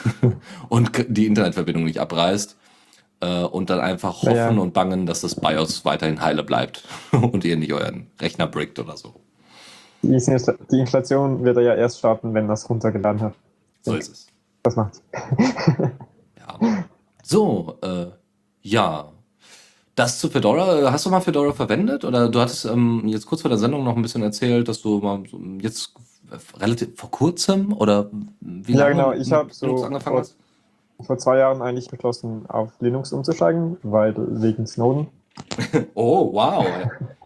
und 0.68 0.90
die 1.08 1.26
Internetverbindung 1.26 1.84
nicht 1.84 2.00
abreißt 2.00 2.56
äh, 3.20 3.42
und 3.42 3.70
dann 3.70 3.80
einfach 3.80 4.22
hoffen 4.22 4.36
ja. 4.36 4.48
und 4.50 4.72
bangen, 4.72 5.06
dass 5.06 5.20
das 5.20 5.34
BIOS 5.34 5.84
weiterhin 5.84 6.20
heile 6.20 6.42
bleibt 6.42 6.84
und 7.12 7.44
ihr 7.44 7.56
nicht 7.56 7.72
euren 7.72 8.08
Rechner 8.20 8.46
brickt 8.46 8.78
oder 8.78 8.96
so. 8.96 9.14
Die, 10.02 10.78
Inflation 10.78 11.44
wird 11.44 11.56
er 11.56 11.62
ja 11.62 11.74
erst 11.74 11.98
starten, 11.98 12.34
wenn 12.34 12.46
das 12.46 12.68
runtergeladen 12.68 13.22
hat. 13.22 13.34
So 13.82 13.94
ist 13.94 14.12
es. 14.12 14.26
Das 14.62 14.76
macht. 14.76 15.00
ja. 16.38 16.58
So, 17.22 17.78
äh, 17.82 18.06
ja. 18.62 19.10
Das 19.94 20.18
zu 20.18 20.28
Fedora, 20.28 20.90
hast 20.90 21.06
du 21.06 21.10
mal 21.10 21.20
Fedora 21.20 21.52
verwendet? 21.52 22.04
Oder 22.04 22.28
du 22.28 22.40
hattest 22.40 22.64
ähm, 22.66 23.02
jetzt 23.06 23.26
kurz 23.26 23.42
vor 23.42 23.48
der 23.48 23.58
Sendung 23.58 23.84
noch 23.84 23.96
ein 23.96 24.02
bisschen 24.02 24.22
erzählt, 24.22 24.68
dass 24.68 24.82
du 24.82 24.98
mal 24.98 25.22
so 25.30 25.38
jetzt 25.60 25.94
relativ 26.58 26.96
vor 26.96 27.10
kurzem 27.10 27.72
oder 27.72 28.10
wie 28.40 28.72
lange? 28.72 28.98
Ja, 28.98 29.10
genau, 29.10 29.12
ich 29.12 29.32
habe 29.32 29.52
so 29.54 29.84
angefangen 29.84 30.18
hast? 30.18 30.36
Vor 31.00 31.18
zwei 31.18 31.38
Jahren 31.38 31.62
eigentlich 31.62 31.88
beschlossen, 31.88 32.46
auf 32.48 32.72
Linux 32.80 33.12
umzusteigen, 33.12 33.76
weil 33.82 34.14
wegen 34.16 34.66
Snowden. 34.66 35.08
oh, 35.94 36.32
wow. 36.32 36.66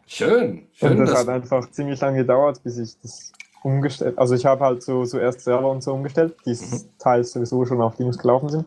Schön. 0.07 0.67
Schön 0.73 0.93
und 0.93 0.99
das 1.07 1.15
hat 1.15 1.29
einfach 1.29 1.71
ziemlich 1.71 2.01
lange 2.01 2.19
gedauert, 2.19 2.63
bis 2.63 2.79
ich 2.79 2.99
das 3.03 3.33
umgestellt 3.63 4.19
Also 4.19 4.35
ich 4.35 4.47
habe 4.47 4.65
halt 4.65 4.83
so 4.83 5.05
zuerst 5.05 5.41
so 5.41 5.51
Server 5.51 5.71
und 5.71 5.83
so 5.83 5.93
umgestellt, 5.93 6.37
die 6.47 6.53
mhm. 6.53 6.85
teils 6.99 7.33
sowieso 7.33 7.65
schon 7.67 7.81
auf 7.83 7.99
Linux 7.99 8.19
gelaufen 8.19 8.49
sind. 8.49 8.65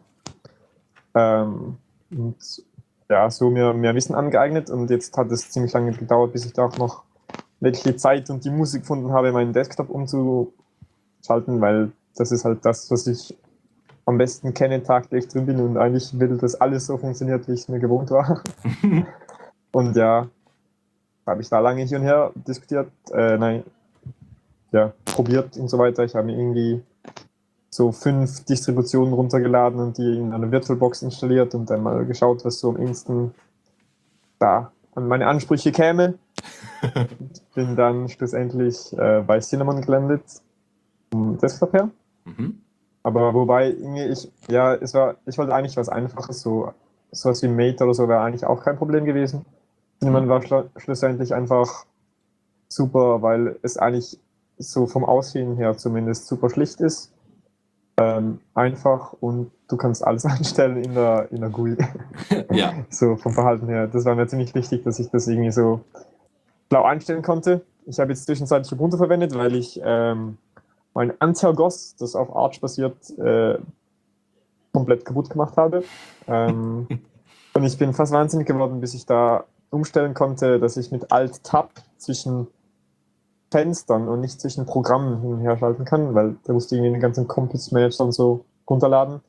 Ähm, 1.15 1.77
und 2.11 2.37
ja, 3.09 3.29
so 3.29 3.49
mir 3.49 3.73
mehr 3.73 3.95
Wissen 3.95 4.15
angeeignet 4.15 4.69
und 4.69 4.89
jetzt 4.89 5.17
hat 5.17 5.31
es 5.31 5.49
ziemlich 5.49 5.73
lange 5.73 5.91
gedauert, 5.91 6.31
bis 6.33 6.45
ich 6.45 6.53
da 6.53 6.65
auch 6.65 6.77
noch 6.77 7.03
wirklich 7.59 7.83
die 7.83 7.95
Zeit 7.95 8.29
und 8.29 8.45
die 8.45 8.49
Musik 8.49 8.81
gefunden 8.81 9.11
habe, 9.11 9.31
meinen 9.31 9.53
Desktop 9.53 9.89
umzuschalten, 9.89 11.59
weil 11.59 11.91
das 12.15 12.31
ist 12.31 12.45
halt 12.45 12.65
das, 12.65 12.89
was 12.91 13.07
ich 13.07 13.35
am 14.05 14.17
besten 14.17 14.53
kenne, 14.53 14.83
tagtäglich 14.83 15.27
drin 15.27 15.45
bin 15.45 15.59
und 15.59 15.77
eigentlich 15.77 16.17
will, 16.19 16.37
dass 16.37 16.55
alles 16.55 16.87
so 16.87 16.97
funktioniert, 16.97 17.47
wie 17.47 17.53
ich 17.53 17.61
es 17.61 17.69
mir 17.69 17.79
gewohnt 17.79 18.11
war. 18.11 18.43
und 19.71 19.95
ja, 19.95 20.27
habe 21.25 21.41
ich 21.41 21.49
da 21.49 21.59
lange 21.59 21.83
hier 21.83 21.97
und 21.99 22.03
her 22.03 22.31
diskutiert, 22.35 22.91
äh, 23.13 23.37
nein, 23.37 23.63
ja, 24.71 24.93
probiert 25.05 25.57
und 25.57 25.69
so 25.69 25.77
weiter. 25.77 26.03
Ich 26.03 26.15
habe 26.15 26.27
mir 26.27 26.37
irgendwie 26.37 26.81
so 27.69 27.91
fünf 27.91 28.43
Distributionen 28.45 29.13
runtergeladen 29.13 29.79
und 29.79 29.97
die 29.97 30.17
in 30.17 30.33
einer 30.33 30.51
VirtualBox 30.51 31.03
installiert 31.03 31.55
und 31.55 31.69
dann 31.69 31.83
mal 31.83 32.05
geschaut, 32.05 32.43
was 32.43 32.59
so 32.59 32.69
am 32.69 32.77
ehesten 32.77 33.33
da 34.39 34.71
an 34.93 35.07
meine 35.07 35.27
Ansprüche 35.27 35.71
käme. 35.71 36.15
bin 37.55 37.75
dann 37.75 38.09
schlussendlich 38.09 38.91
äh, 38.97 39.23
bei 39.25 39.39
Cinnamon 39.39 39.81
gelandet, 39.81 40.23
vom 41.11 41.37
Desktop 41.37 41.73
her. 41.73 41.89
Mhm. 42.25 42.61
Aber 43.03 43.33
wobei, 43.33 43.71
ich, 43.71 44.31
ja, 44.49 44.75
es 44.75 44.93
war, 44.93 45.15
ich 45.25 45.37
wollte 45.37 45.53
eigentlich 45.53 45.77
was 45.77 45.89
Einfaches, 45.89 46.41
so 46.41 46.71
sowas 47.11 47.41
wie 47.43 47.47
Mate 47.47 47.83
oder 47.83 47.93
so 47.93 48.07
wäre 48.07 48.21
eigentlich 48.21 48.45
auch 48.45 48.63
kein 48.63 48.77
Problem 48.77 49.05
gewesen. 49.05 49.45
Cinnamon 49.99 50.29
war 50.29 50.41
schlu 50.41 50.63
schlussendlich 50.77 51.33
einfach 51.33 51.85
super, 52.69 53.21
weil 53.21 53.59
es 53.61 53.77
eigentlich 53.77 54.19
so 54.57 54.87
vom 54.87 55.03
Aussehen 55.03 55.57
her 55.57 55.77
zumindest 55.77 56.27
super 56.27 56.49
schlicht 56.49 56.79
ist. 56.81 57.11
Ähm, 57.97 58.39
einfach 58.53 59.13
und 59.19 59.51
du 59.67 59.77
kannst 59.77 60.05
alles 60.05 60.25
einstellen 60.25 60.77
in 60.77 60.93
der, 60.93 61.31
in 61.31 61.41
der 61.41 61.49
GUI. 61.49 61.77
ja. 62.51 62.73
So 62.89 63.15
vom 63.17 63.33
Verhalten 63.33 63.67
her. 63.67 63.87
Das 63.87 64.05
war 64.05 64.15
mir 64.15 64.27
ziemlich 64.27 64.55
wichtig, 64.55 64.83
dass 64.83 64.99
ich 64.99 65.09
das 65.09 65.27
irgendwie 65.27 65.51
so 65.51 65.81
blau 66.69 66.83
einstellen 66.83 67.21
konnte. 67.21 67.61
Ich 67.85 67.99
habe 67.99 68.11
jetzt 68.11 68.25
zwischenzeitlich 68.25 68.71
Ubuntu 68.71 68.97
verwendet, 68.97 69.35
weil 69.35 69.55
ich 69.55 69.81
ähm, 69.83 70.37
mein 70.93 71.13
Antergos, 71.19 71.95
das 71.95 72.15
auf 72.15 72.35
Arch 72.35 72.59
basiert, 72.61 73.09
äh, 73.17 73.57
komplett 74.73 75.05
kaputt 75.05 75.29
gemacht 75.29 75.57
habe. 75.57 75.83
Ähm, 76.27 76.87
und 77.53 77.63
ich 77.63 77.77
bin 77.77 77.93
fast 77.93 78.11
wahnsinnig 78.11 78.47
geworden, 78.47 78.81
bis 78.81 78.93
ich 78.93 79.05
da 79.05 79.45
umstellen 79.69 80.13
konnte, 80.13 80.59
dass 80.59 80.77
ich 80.77 80.91
mit 80.91 81.11
Alt-Tab 81.11 81.71
zwischen 81.97 82.47
Fenstern 83.51 84.07
und 84.07 84.21
nicht 84.21 84.39
zwischen 84.39 84.65
Programmen 84.65 85.21
hin 85.21 85.33
und 85.33 85.39
her 85.41 85.57
schalten 85.57 85.85
kann, 85.85 86.15
weil 86.15 86.37
da 86.45 86.53
musste 86.53 86.75
ich 86.75 86.81
den 86.81 86.99
ganzen 86.99 87.27
Compass 87.27 87.71
Manager 87.71 88.05
und 88.05 88.13
so 88.13 88.45
runterladen. 88.69 89.21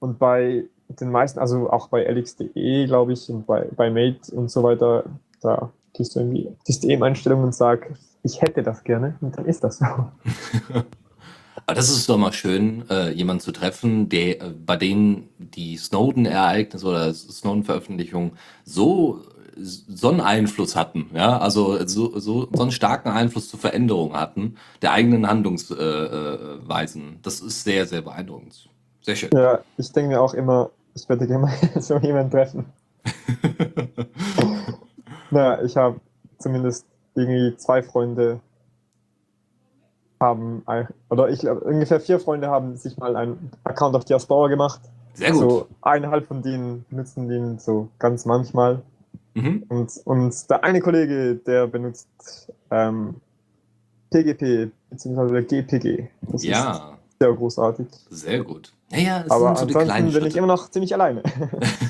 Und 0.00 0.18
bei 0.18 0.64
den 0.88 1.10
meisten, 1.10 1.38
also 1.38 1.70
auch 1.70 1.88
bei 1.88 2.04
LX.de, 2.04 2.86
glaube 2.86 3.12
ich, 3.12 3.30
und 3.30 3.46
bei, 3.46 3.68
bei 3.76 3.90
Mate 3.90 4.34
und 4.34 4.50
so 4.50 4.62
weiter, 4.62 5.04
da 5.40 5.70
gehst 5.92 6.14
du 6.14 6.20
irgendwie 6.20 6.50
Systemeinstellungen 6.64 7.46
und 7.46 7.54
sagst, 7.54 8.11
ich 8.22 8.40
hätte 8.40 8.62
das 8.62 8.84
gerne 8.84 9.16
und 9.20 9.36
dann 9.36 9.46
ist 9.46 9.64
das 9.64 9.78
so. 9.78 9.86
Aber 11.66 11.74
das 11.74 11.90
ist 11.90 12.08
doch 12.08 12.16
mal 12.16 12.32
schön, 12.32 12.88
äh, 12.88 13.10
jemanden 13.10 13.40
zu 13.40 13.52
treffen, 13.52 14.08
der, 14.08 14.40
äh, 14.40 14.50
bei 14.50 14.76
denen 14.76 15.28
die 15.38 15.76
Snowden-Ereignisse 15.76 16.86
oder 16.86 17.12
Snowden-Veröffentlichung 17.12 18.32
so, 18.64 19.20
so 19.56 20.08
einen 20.08 20.20
Einfluss 20.20 20.76
hatten, 20.76 21.10
ja, 21.14 21.38
also 21.38 21.86
so, 21.86 22.18
so, 22.18 22.48
so 22.50 22.62
einen 22.62 22.72
starken 22.72 23.10
Einfluss 23.10 23.50
zur 23.50 23.60
Veränderung 23.60 24.14
hatten, 24.14 24.56
der 24.80 24.92
eigenen 24.92 25.28
Handlungsweisen. 25.28 27.02
Äh, 27.02 27.14
äh, 27.14 27.18
das 27.22 27.40
ist 27.40 27.62
sehr, 27.64 27.86
sehr 27.86 28.00
beeindruckend. 28.00 28.68
Sehr 29.02 29.16
schön. 29.16 29.30
Ja, 29.34 29.60
ich 29.76 29.92
denke 29.92 30.10
mir 30.10 30.20
auch 30.20 30.32
immer, 30.32 30.70
ich 30.94 31.08
werde 31.08 31.26
gerne 31.26 31.46
mal 31.46 31.80
so 31.80 31.98
jemanden 31.98 32.30
treffen. 32.30 32.64
naja, 35.30 35.62
ich 35.62 35.76
habe 35.76 36.00
zumindest 36.38 36.86
irgendwie 37.14 37.56
zwei 37.56 37.82
Freunde 37.82 38.40
haben, 40.20 40.62
oder 41.10 41.28
ich 41.30 41.40
glaube, 41.40 41.60
ungefähr 41.62 42.00
vier 42.00 42.20
Freunde 42.20 42.48
haben 42.48 42.76
sich 42.76 42.96
mal 42.96 43.16
einen 43.16 43.50
Account 43.64 43.96
auf 43.96 44.04
Diaspora 44.04 44.48
gemacht. 44.48 44.80
Sehr 45.14 45.32
gut. 45.32 45.40
So 45.40 45.66
eineinhalb 45.82 46.26
von 46.26 46.42
denen 46.42 46.84
nutzen 46.90 47.28
den 47.28 47.58
so 47.58 47.88
ganz 47.98 48.24
manchmal. 48.24 48.82
Mhm. 49.34 49.64
Und, 49.68 49.90
und 50.04 50.50
der 50.50 50.62
eine 50.64 50.80
Kollege, 50.80 51.34
der 51.36 51.66
benutzt 51.66 52.52
ähm, 52.70 53.16
PGP 54.10 54.70
bzw. 54.90 55.42
GPG. 55.42 56.08
Das 56.22 56.34
ist 56.36 56.44
Ja, 56.44 56.98
sehr 57.18 57.32
großartig. 57.32 57.86
sehr 58.10 58.42
gut. 58.44 58.72
Naja, 58.90 59.22
es 59.24 59.30
Aber 59.30 59.56
sind 59.56 59.58
so 59.58 59.66
die 59.66 59.72
kleinen 59.72 59.90
ansonsten 59.90 60.12
bin 60.12 60.26
ich 60.28 60.32
Schritte. 60.32 60.38
immer 60.38 60.46
noch 60.46 60.70
ziemlich 60.70 60.94
alleine. 60.94 61.22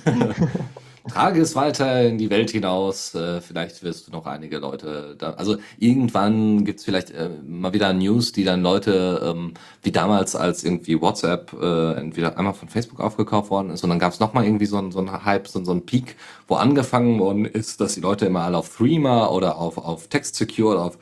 Trage 1.09 1.41
es 1.41 1.57
weiter 1.57 2.03
in 2.03 2.17
die 2.19 2.31
Welt 2.31 2.51
hinaus. 2.51 3.15
Äh, 3.15 3.41
vielleicht 3.41 3.83
wirst 3.83 4.07
du 4.07 4.13
noch 4.13 4.25
einige 4.27 4.59
Leute 4.59 5.17
da. 5.19 5.33
Also 5.33 5.57
irgendwann 5.79 6.65
gibt's 6.65 6.85
vielleicht 6.85 7.11
äh, 7.11 7.29
mal 7.47 7.73
wieder 7.73 7.93
News, 7.93 8.33
die 8.33 8.45
dann 8.45 8.63
Leute, 8.63 9.21
ähm, 9.35 9.55
wie 9.83 9.91
damals, 9.93 10.37
als 10.37 10.63
irgendwie 10.63 11.01
WhatsApp 11.01 11.53
äh, 11.61 11.95
entweder 11.95 12.39
einmal 12.39 12.55
von 12.55 12.69
Facebook 12.69 13.01
aufgekauft 13.01 13.51
worden 13.51 13.71
ist 13.71 13.83
und 13.83 13.91
dann 13.91 13.99
gab's 13.99 14.21
noch 14.21 14.33
mal 14.33 14.45
irgendwie 14.45 14.67
so 14.67 14.77
einen 14.79 14.93
so 14.93 15.01
einen 15.01 15.25
Hype, 15.25 15.49
so, 15.49 15.63
so 15.65 15.73
einen 15.73 15.85
Peak, 15.87 16.17
wo 16.47 16.55
angefangen 16.55 17.19
worden 17.19 17.47
ist, 17.47 17.81
dass 17.81 17.95
die 17.95 18.01
Leute 18.01 18.27
immer 18.27 18.43
alle 18.43 18.59
auf 18.59 18.77
Threema 18.77 19.29
oder 19.31 19.59
auf, 19.59 19.79
auf 19.79 20.09
Text 20.09 20.37
Secure 20.37 20.73
oder 20.75 20.85
auf 20.85 20.99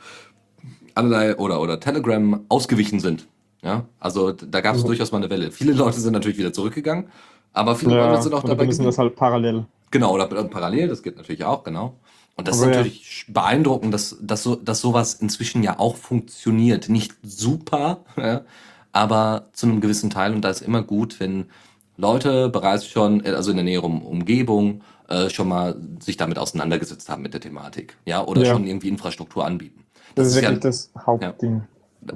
allerlei 0.95 1.35
oder, 1.37 1.61
oder 1.61 1.79
Telegram 1.79 2.41
ausgewichen 2.49 2.99
sind. 2.99 3.27
Ja, 3.63 3.85
also 3.99 4.31
da 4.31 4.61
gab's 4.61 4.83
Mhm. 4.83 4.87
durchaus 4.87 5.11
mal 5.11 5.19
eine 5.19 5.29
Welle. 5.29 5.51
Viele 5.51 5.73
Leute 5.73 5.99
sind 5.99 6.13
natürlich 6.13 6.37
wieder 6.39 6.51
zurückgegangen, 6.53 7.05
aber 7.53 7.75
viele 7.75 7.95
Leute 7.95 8.19
sind 8.23 8.33
auch 8.33 8.43
dabei 8.43 8.65
benutzen 8.65 8.79
geblieben. 8.79 8.85
das 8.85 8.97
halt 8.97 9.15
parallel. 9.15 9.65
Genau, 9.91 10.13
oder 10.13 10.27
parallel, 10.27 10.87
das 10.87 11.03
geht 11.03 11.17
natürlich 11.17 11.43
auch, 11.43 11.63
genau. 11.63 11.99
Und 12.37 12.47
das 12.47 12.57
Aber 12.57 12.71
ist 12.71 12.75
ja. 12.75 12.77
natürlich 12.77 13.25
beeindruckend, 13.27 13.93
dass, 13.93 14.17
dass, 14.21 14.43
so, 14.43 14.55
dass 14.55 14.81
sowas 14.81 15.15
inzwischen 15.15 15.63
ja 15.63 15.79
auch 15.79 15.97
funktioniert. 15.97 16.89
Nicht 16.89 17.13
super, 17.23 18.05
ja, 18.17 18.45
aber 18.93 19.49
zu 19.53 19.67
einem 19.67 19.81
gewissen 19.81 20.09
Teil. 20.09 20.33
Und 20.33 20.41
da 20.41 20.49
ist 20.49 20.61
immer 20.61 20.81
gut, 20.81 21.19
wenn 21.19 21.49
Leute 21.97 22.49
bereits 22.49 22.87
schon, 22.87 23.23
äh, 23.25 23.31
also 23.31 23.51
in 23.51 23.57
der 23.57 23.65
näheren 23.65 24.01
Umgebung, 24.01 24.83
äh, 25.09 25.29
schon 25.29 25.49
mal 25.49 25.75
sich 25.99 26.17
damit 26.17 26.39
auseinandergesetzt 26.39 27.09
haben 27.09 27.21
mit 27.21 27.33
der 27.33 27.41
Thematik. 27.41 27.97
Ja, 28.05 28.25
oder 28.25 28.43
Ja. 28.43 28.53
schon 28.53 28.65
irgendwie 28.65 28.87
Infrastruktur 28.89 29.45
anbieten. 29.45 29.85
Das, 30.15 30.27
ist 30.27 30.35
ja, 30.41 30.43
wirklich 30.43 30.59
das 30.61 30.91
Hauptding. 31.05 31.63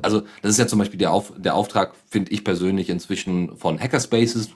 also 0.01 0.21
das 0.41 0.51
ist 0.51 0.57
ja 0.59 0.67
zum 0.67 0.79
Beispiel 0.79 0.97
der, 0.99 1.11
Auf, 1.11 1.33
der 1.37 1.55
Auftrag, 1.55 1.93
finde 2.09 2.31
ich 2.31 2.43
persönlich 2.43 2.89
inzwischen 2.89 3.55
von 3.57 3.79
Hackerspaces, 3.79 4.49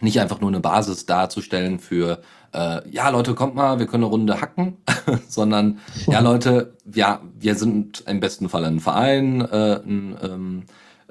nicht 0.00 0.20
einfach 0.20 0.40
nur 0.40 0.50
eine 0.50 0.60
Basis 0.60 1.06
darzustellen 1.06 1.78
für, 1.78 2.20
äh, 2.52 2.88
ja 2.90 3.08
Leute, 3.08 3.34
kommt 3.34 3.54
mal, 3.54 3.78
wir 3.78 3.86
können 3.86 4.04
eine 4.04 4.10
Runde 4.10 4.40
hacken, 4.40 4.76
sondern, 5.28 5.78
ja 6.06 6.20
Leute, 6.20 6.76
ja, 6.92 7.20
wir 7.38 7.54
sind 7.54 8.04
im 8.06 8.20
besten 8.20 8.48
Fall 8.48 8.64
ein 8.64 8.80
Verein, 8.80 9.40
äh, 9.40 9.80
ein 9.84 10.16
ähm, 10.22 10.62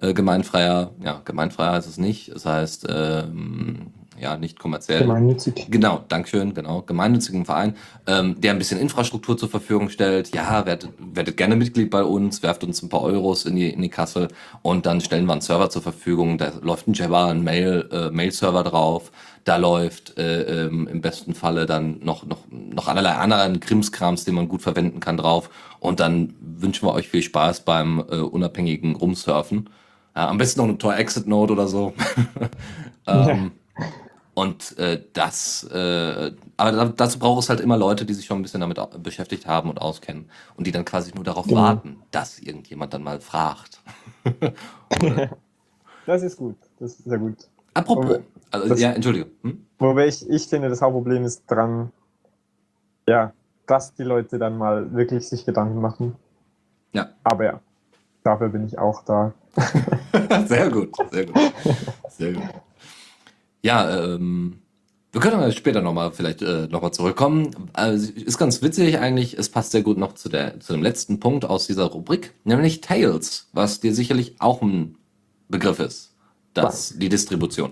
äh, 0.01 0.13
gemeinfreier, 0.13 0.91
ja, 1.03 1.21
gemeinfreier 1.23 1.73
heißt 1.73 1.87
es 1.87 1.97
nicht, 1.97 2.29
es 2.29 2.45
heißt, 2.45 2.87
ähm, 2.89 3.93
ja, 4.23 4.37
nicht 4.37 4.57
kommerziell. 4.57 5.01
Gemeinnützig. 5.01 5.67
Genau, 5.69 6.03
Dankeschön, 6.07 6.53
genau. 6.53 6.81
Gemeinnützigen 6.81 7.45
Verein, 7.45 7.75
ähm, 8.07 8.39
der 8.39 8.51
ein 8.51 8.57
bisschen 8.57 8.79
Infrastruktur 8.79 9.37
zur 9.37 9.49
Verfügung 9.49 9.89
stellt. 9.89 10.33
Ja, 10.33 10.65
werdet, 10.65 10.89
werdet 10.97 11.37
gerne 11.37 11.57
Mitglied 11.57 11.89
bei 11.89 12.03
uns, 12.03 12.41
werft 12.41 12.63
uns 12.63 12.81
ein 12.81 12.89
paar 12.89 13.01
Euros 13.01 13.45
in 13.45 13.55
die, 13.57 13.69
in 13.69 13.81
die 13.81 13.89
Kasse 13.89 14.29
und 14.61 14.85
dann 14.85 15.01
stellen 15.01 15.25
wir 15.25 15.33
einen 15.33 15.41
Server 15.41 15.69
zur 15.69 15.81
Verfügung. 15.81 16.37
Da 16.37 16.53
läuft 16.61 16.87
ein 16.87 16.93
Java, 16.93 17.29
ein 17.29 17.43
Mail, 17.43 17.89
äh, 17.91 18.09
Mail-Server 18.09 18.63
drauf. 18.63 19.11
Da 19.43 19.57
läuft 19.57 20.17
äh, 20.17 20.67
ähm, 20.67 20.87
im 20.87 21.01
besten 21.01 21.35
Falle 21.35 21.65
dann 21.65 21.99
noch, 22.01 22.25
noch, 22.25 22.39
noch 22.49 22.87
allerlei 22.87 23.11
anderen 23.11 23.59
Krimskrams, 23.59 24.23
den 24.23 24.35
man 24.35 24.47
gut 24.47 24.61
verwenden 24.61 25.01
kann, 25.01 25.17
drauf. 25.17 25.49
Und 25.81 25.99
dann 25.99 26.33
wünschen 26.39 26.87
wir 26.87 26.93
euch 26.93 27.09
viel 27.09 27.23
Spaß 27.23 27.65
beim 27.65 27.99
äh, 28.09 28.15
unabhängigen 28.15 28.95
Rumsurfen. 28.95 29.69
Ja, 30.15 30.29
am 30.29 30.37
besten 30.37 30.61
noch 30.61 30.67
eine 30.69 30.77
Tor-Exit-Note 30.77 31.51
oder 31.51 31.67
so. 31.67 31.93
ähm, 33.07 33.51
und 34.35 34.77
äh, 34.79 35.03
das, 35.13 35.63
äh, 35.71 36.31
aber 36.57 36.71
da, 36.71 36.85
dazu 36.85 37.19
braucht 37.19 37.43
es 37.43 37.49
halt 37.49 37.59
immer 37.59 37.77
Leute, 37.77 38.05
die 38.05 38.13
sich 38.13 38.25
schon 38.25 38.39
ein 38.39 38.41
bisschen 38.41 38.61
damit 38.61 38.79
beschäftigt 39.03 39.45
haben 39.47 39.69
und 39.69 39.79
auskennen 39.81 40.29
und 40.57 40.65
die 40.67 40.71
dann 40.71 40.85
quasi 40.85 41.11
nur 41.13 41.23
darauf 41.23 41.45
Genau. 41.47 41.61
warten, 41.61 42.01
dass 42.11 42.39
irgendjemand 42.39 42.93
dann 42.93 43.03
mal 43.03 43.19
fragt. 43.21 43.81
Das 46.05 46.21
ist 46.21 46.35
gut. 46.37 46.57
Das 46.79 46.91
ist 46.95 47.05
sehr 47.05 47.17
gut. 47.17 47.37
Apropos, 47.73 48.19
also, 48.51 48.67
das- 48.67 48.79
ja, 48.81 48.91
entschuldige. 48.91 49.27
Hm? 49.41 49.65
Wobei 49.79 50.07
ich, 50.07 50.27
ich 50.29 50.47
finde, 50.47 50.69
das 50.69 50.81
Hauptproblem 50.81 51.23
ist 51.23 51.43
dran, 51.47 51.91
ja, 53.07 53.31
dass 53.67 53.93
die 53.95 54.03
Leute 54.03 54.37
dann 54.37 54.57
mal 54.57 54.93
wirklich 54.93 55.27
sich 55.27 55.45
Gedanken 55.45 55.79
machen. 55.79 56.15
Ja. 56.91 57.09
Aber 57.23 57.45
ja, 57.45 57.59
dafür 58.23 58.49
bin 58.49 58.65
ich 58.65 58.77
auch 58.77 59.03
da. 59.05 59.33
sehr 60.45 60.69
gut, 60.69 60.89
sehr 61.11 61.25
gut, 61.25 61.39
sehr 62.09 62.33
gut. 62.33 62.43
Ja, 63.63 63.89
ähm, 63.97 64.59
wir 65.13 65.21
können 65.21 65.35
aber 65.35 65.51
später 65.51 65.81
nochmal 65.81 66.11
vielleicht 66.11 66.41
äh, 66.41 66.67
nochmal 66.67 66.91
zurückkommen. 66.91 67.51
Also, 67.73 68.11
ist 68.11 68.37
ganz 68.37 68.61
witzig 68.61 68.99
eigentlich, 68.99 69.37
es 69.37 69.49
passt 69.49 69.71
sehr 69.71 69.83
gut 69.83 69.97
noch 69.97 70.13
zu, 70.13 70.27
der, 70.27 70.59
zu 70.59 70.73
dem 70.73 70.83
letzten 70.83 71.19
Punkt 71.19 71.45
aus 71.45 71.67
dieser 71.67 71.85
Rubrik, 71.85 72.33
nämlich 72.43 72.81
Tails, 72.81 73.47
was 73.53 73.79
dir 73.79 73.93
sicherlich 73.93 74.35
auch 74.39 74.61
ein 74.61 74.97
Begriff 75.49 75.79
ist. 75.79 76.13
Das, 76.53 76.97
die 76.97 77.09
Distribution. 77.09 77.71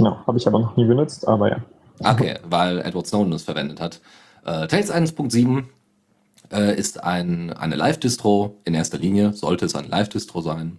Ja, 0.00 0.22
habe 0.26 0.38
ich 0.38 0.46
aber 0.46 0.58
noch 0.58 0.76
nie 0.76 0.84
benutzt, 0.84 1.26
aber 1.26 1.50
ja. 1.50 1.64
Okay, 2.00 2.38
weil 2.48 2.80
Edward 2.80 3.06
Snowden 3.06 3.32
es 3.32 3.42
verwendet 3.42 3.80
hat. 3.80 4.00
Äh, 4.44 4.66
Tails 4.68 4.92
1.7 4.92 5.64
äh, 6.52 6.76
ist 6.76 7.02
ein, 7.02 7.52
eine 7.52 7.76
Live-Distro, 7.76 8.56
in 8.64 8.74
erster 8.74 8.98
Linie 8.98 9.32
sollte 9.32 9.66
es 9.66 9.74
eine 9.74 9.88
Live-Distro 9.88 10.40
sein, 10.40 10.78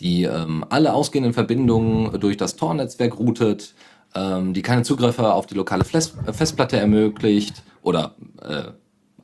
die 0.00 0.24
ähm, 0.24 0.64
alle 0.68 0.94
ausgehenden 0.94 1.32
Verbindungen 1.32 2.20
durch 2.20 2.36
das 2.36 2.56
Tor-Netzwerk 2.56 3.18
routet, 3.18 3.74
ähm, 4.14 4.54
die 4.54 4.62
keine 4.62 4.82
Zugriffe 4.82 5.32
auf 5.32 5.46
die 5.46 5.54
lokale 5.54 5.84
Fles 5.84 6.14
Festplatte 6.32 6.78
ermöglicht 6.78 7.62
oder 7.82 8.14
äh, 8.42 8.72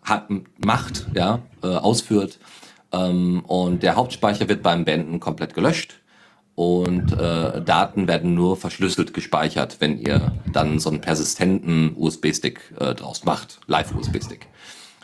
hat, 0.02 0.28
macht, 0.64 1.06
ja, 1.14 1.40
äh, 1.62 1.68
ausführt. 1.68 2.38
Ähm, 2.92 3.44
und 3.46 3.82
der 3.82 3.96
Hauptspeicher 3.96 4.48
wird 4.48 4.62
beim 4.62 4.84
Beenden 4.84 5.20
komplett 5.20 5.54
gelöscht 5.54 6.00
und 6.54 7.12
äh, 7.12 7.62
Daten 7.62 8.06
werden 8.06 8.34
nur 8.34 8.56
verschlüsselt 8.56 9.12
gespeichert, 9.12 9.76
wenn 9.80 9.98
ihr 9.98 10.32
dann 10.52 10.78
so 10.78 10.90
einen 10.90 11.00
persistenten 11.00 11.94
USB-Stick 11.96 12.74
äh, 12.78 12.94
draus 12.94 13.24
macht, 13.24 13.60
Live-USB-Stick. 13.66 14.46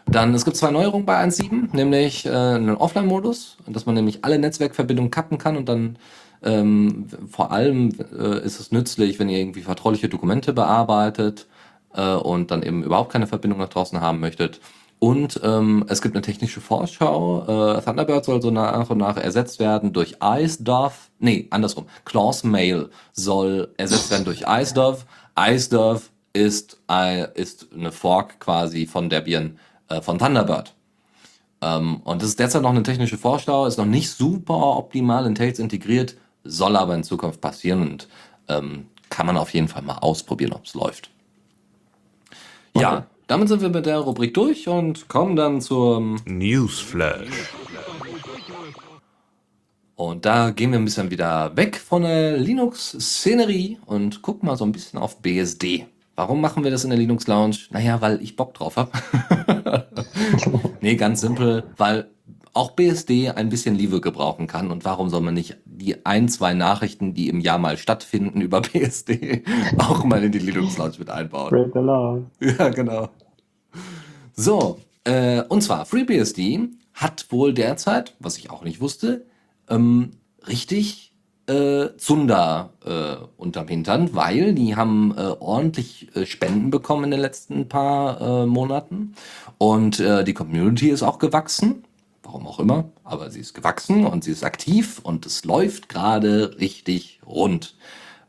Dann, 0.06 0.34
es 0.34 0.44
gibt 0.44 0.56
zwei 0.56 0.70
Neuerungen 0.70 1.06
bei 1.06 1.22
1.7, 1.22 1.74
nämlich 1.74 2.26
äh, 2.26 2.30
einen 2.30 2.76
Offline-Modus, 2.76 3.58
dass 3.66 3.86
man 3.86 3.94
nämlich 3.94 4.24
alle 4.24 4.38
Netzwerkverbindungen 4.38 5.10
kappen 5.10 5.38
kann 5.38 5.56
und 5.56 5.68
dann 5.68 5.98
ähm, 6.42 7.06
vor 7.28 7.52
allem 7.52 7.90
äh, 8.18 8.44
ist 8.44 8.60
es 8.60 8.72
nützlich, 8.72 9.18
wenn 9.18 9.28
ihr 9.28 9.38
irgendwie 9.38 9.62
vertrauliche 9.62 10.08
Dokumente 10.08 10.52
bearbeitet 10.52 11.46
äh, 11.94 12.14
und 12.14 12.50
dann 12.50 12.62
eben 12.62 12.82
überhaupt 12.82 13.12
keine 13.12 13.26
Verbindung 13.26 13.58
nach 13.58 13.68
draußen 13.68 14.00
haben 14.00 14.20
möchtet. 14.20 14.60
Und 14.98 15.40
ähm, 15.42 15.86
es 15.88 16.02
gibt 16.02 16.14
eine 16.14 16.22
technische 16.22 16.60
Vorschau. 16.60 17.76
Äh, 17.76 17.82
Thunderbird 17.82 18.24
soll 18.24 18.42
so 18.42 18.50
nach 18.50 18.90
und 18.90 18.98
nach 18.98 19.16
ersetzt 19.16 19.58
werden 19.58 19.94
durch 19.94 20.16
IceDove. 20.22 20.92
Nee, 21.18 21.46
andersrum. 21.50 21.86
Claws 22.04 22.44
Mail 22.44 22.90
soll 23.12 23.72
ersetzt 23.78 24.10
werden 24.10 24.26
durch 24.26 24.44
IceDove. 24.46 25.06
IceDove 25.38 26.02
ist, 26.34 26.78
äh, 26.90 27.26
ist 27.32 27.68
eine 27.74 27.92
Fork 27.92 28.40
quasi 28.40 28.86
von 28.86 29.08
Debian 29.08 29.58
äh, 29.90 30.00
von 30.00 30.18
Thunderbird. 30.18 30.74
Ähm, 31.62 31.98
und 32.04 32.22
das 32.22 32.30
ist 32.30 32.38
derzeit 32.40 32.62
noch 32.62 32.70
eine 32.70 32.82
technische 32.82 33.18
Vorschau, 33.18 33.66
ist 33.66 33.76
noch 33.76 33.84
nicht 33.84 34.10
super 34.10 34.76
optimal 34.78 35.26
in 35.26 35.34
Tails 35.34 35.58
integriert, 35.58 36.16
soll 36.44 36.76
aber 36.76 36.94
in 36.94 37.04
Zukunft 37.04 37.40
passieren 37.42 37.82
und 37.82 38.08
ähm, 38.48 38.86
kann 39.10 39.26
man 39.26 39.36
auf 39.36 39.52
jeden 39.52 39.68
Fall 39.68 39.82
mal 39.82 39.98
ausprobieren, 39.98 40.52
ob 40.54 40.64
es 40.64 40.74
läuft. 40.74 41.10
Ja, 42.74 42.98
Okay. 42.98 43.02
damit 43.26 43.48
sind 43.48 43.60
wir 43.60 43.68
mit 43.68 43.84
der 43.86 43.98
Rubrik 43.98 44.32
durch 44.34 44.68
und 44.68 45.08
kommen 45.08 45.36
dann 45.36 45.60
zum. 45.60 46.16
Newsflash. 46.24 47.28
Und 49.96 50.24
da 50.24 50.50
gehen 50.50 50.72
wir 50.72 50.78
ein 50.78 50.84
bisschen 50.86 51.10
wieder 51.10 51.54
weg 51.56 51.76
von 51.76 52.02
der 52.02 52.38
Linux-Szenerie 52.38 53.78
und 53.84 54.22
gucken 54.22 54.46
mal 54.46 54.56
so 54.56 54.64
ein 54.64 54.72
bisschen 54.72 54.98
auf 54.98 55.20
BSD. 55.20 55.86
Warum 56.20 56.42
machen 56.42 56.64
wir 56.64 56.70
das 56.70 56.84
in 56.84 56.90
der 56.90 56.98
Linux 56.98 57.26
Lounge? 57.28 57.56
Naja, 57.70 58.02
weil 58.02 58.20
ich 58.20 58.36
Bock 58.36 58.52
drauf 58.52 58.76
habe. 58.76 58.90
nee, 60.82 60.94
ganz 60.96 61.22
simpel, 61.22 61.64
weil 61.78 62.10
auch 62.52 62.72
BSD 62.72 63.30
ein 63.30 63.48
bisschen 63.48 63.74
Liebe 63.74 64.02
gebrauchen 64.02 64.46
kann. 64.46 64.70
Und 64.70 64.84
warum 64.84 65.08
soll 65.08 65.22
man 65.22 65.32
nicht 65.32 65.56
die 65.64 66.04
ein, 66.04 66.28
zwei 66.28 66.52
Nachrichten, 66.52 67.14
die 67.14 67.30
im 67.30 67.40
Jahr 67.40 67.56
mal 67.56 67.78
stattfinden 67.78 68.42
über 68.42 68.60
BSD, 68.60 69.44
auch 69.78 70.04
mal 70.04 70.22
in 70.22 70.30
die 70.30 70.40
Linux 70.40 70.76
Lounge 70.76 70.96
mit 70.98 71.08
einbauen? 71.08 71.48
Break 71.48 71.72
the 71.72 71.78
law. 71.78 72.22
Ja, 72.40 72.68
genau. 72.68 73.08
So, 74.34 74.78
äh, 75.04 75.40
und 75.44 75.62
zwar 75.62 75.86
FreeBSD 75.86 76.68
hat 76.92 77.32
wohl 77.32 77.54
derzeit, 77.54 78.14
was 78.18 78.36
ich 78.36 78.50
auch 78.50 78.62
nicht 78.62 78.82
wusste, 78.82 79.24
ähm, 79.70 80.10
richtig 80.46 81.09
äh, 81.46 81.96
Zunder 81.96 82.70
äh, 82.84 83.16
unterm 83.36 83.68
Hintern, 83.68 84.14
weil 84.14 84.54
die 84.54 84.76
haben 84.76 85.14
äh, 85.16 85.22
ordentlich 85.40 86.14
äh, 86.14 86.26
Spenden 86.26 86.70
bekommen 86.70 87.04
in 87.04 87.10
den 87.10 87.20
letzten 87.20 87.68
paar 87.68 88.20
äh, 88.20 88.46
Monaten 88.46 89.14
und 89.58 90.00
äh, 90.00 90.24
die 90.24 90.34
Community 90.34 90.90
ist 90.90 91.02
auch 91.02 91.18
gewachsen, 91.18 91.84
warum 92.22 92.46
auch 92.46 92.60
immer, 92.60 92.90
aber 93.04 93.30
sie 93.30 93.40
ist 93.40 93.54
gewachsen 93.54 94.06
und 94.06 94.24
sie 94.24 94.32
ist 94.32 94.44
aktiv 94.44 95.00
und 95.02 95.26
es 95.26 95.44
läuft 95.44 95.88
gerade 95.88 96.56
richtig 96.60 97.20
rund 97.26 97.74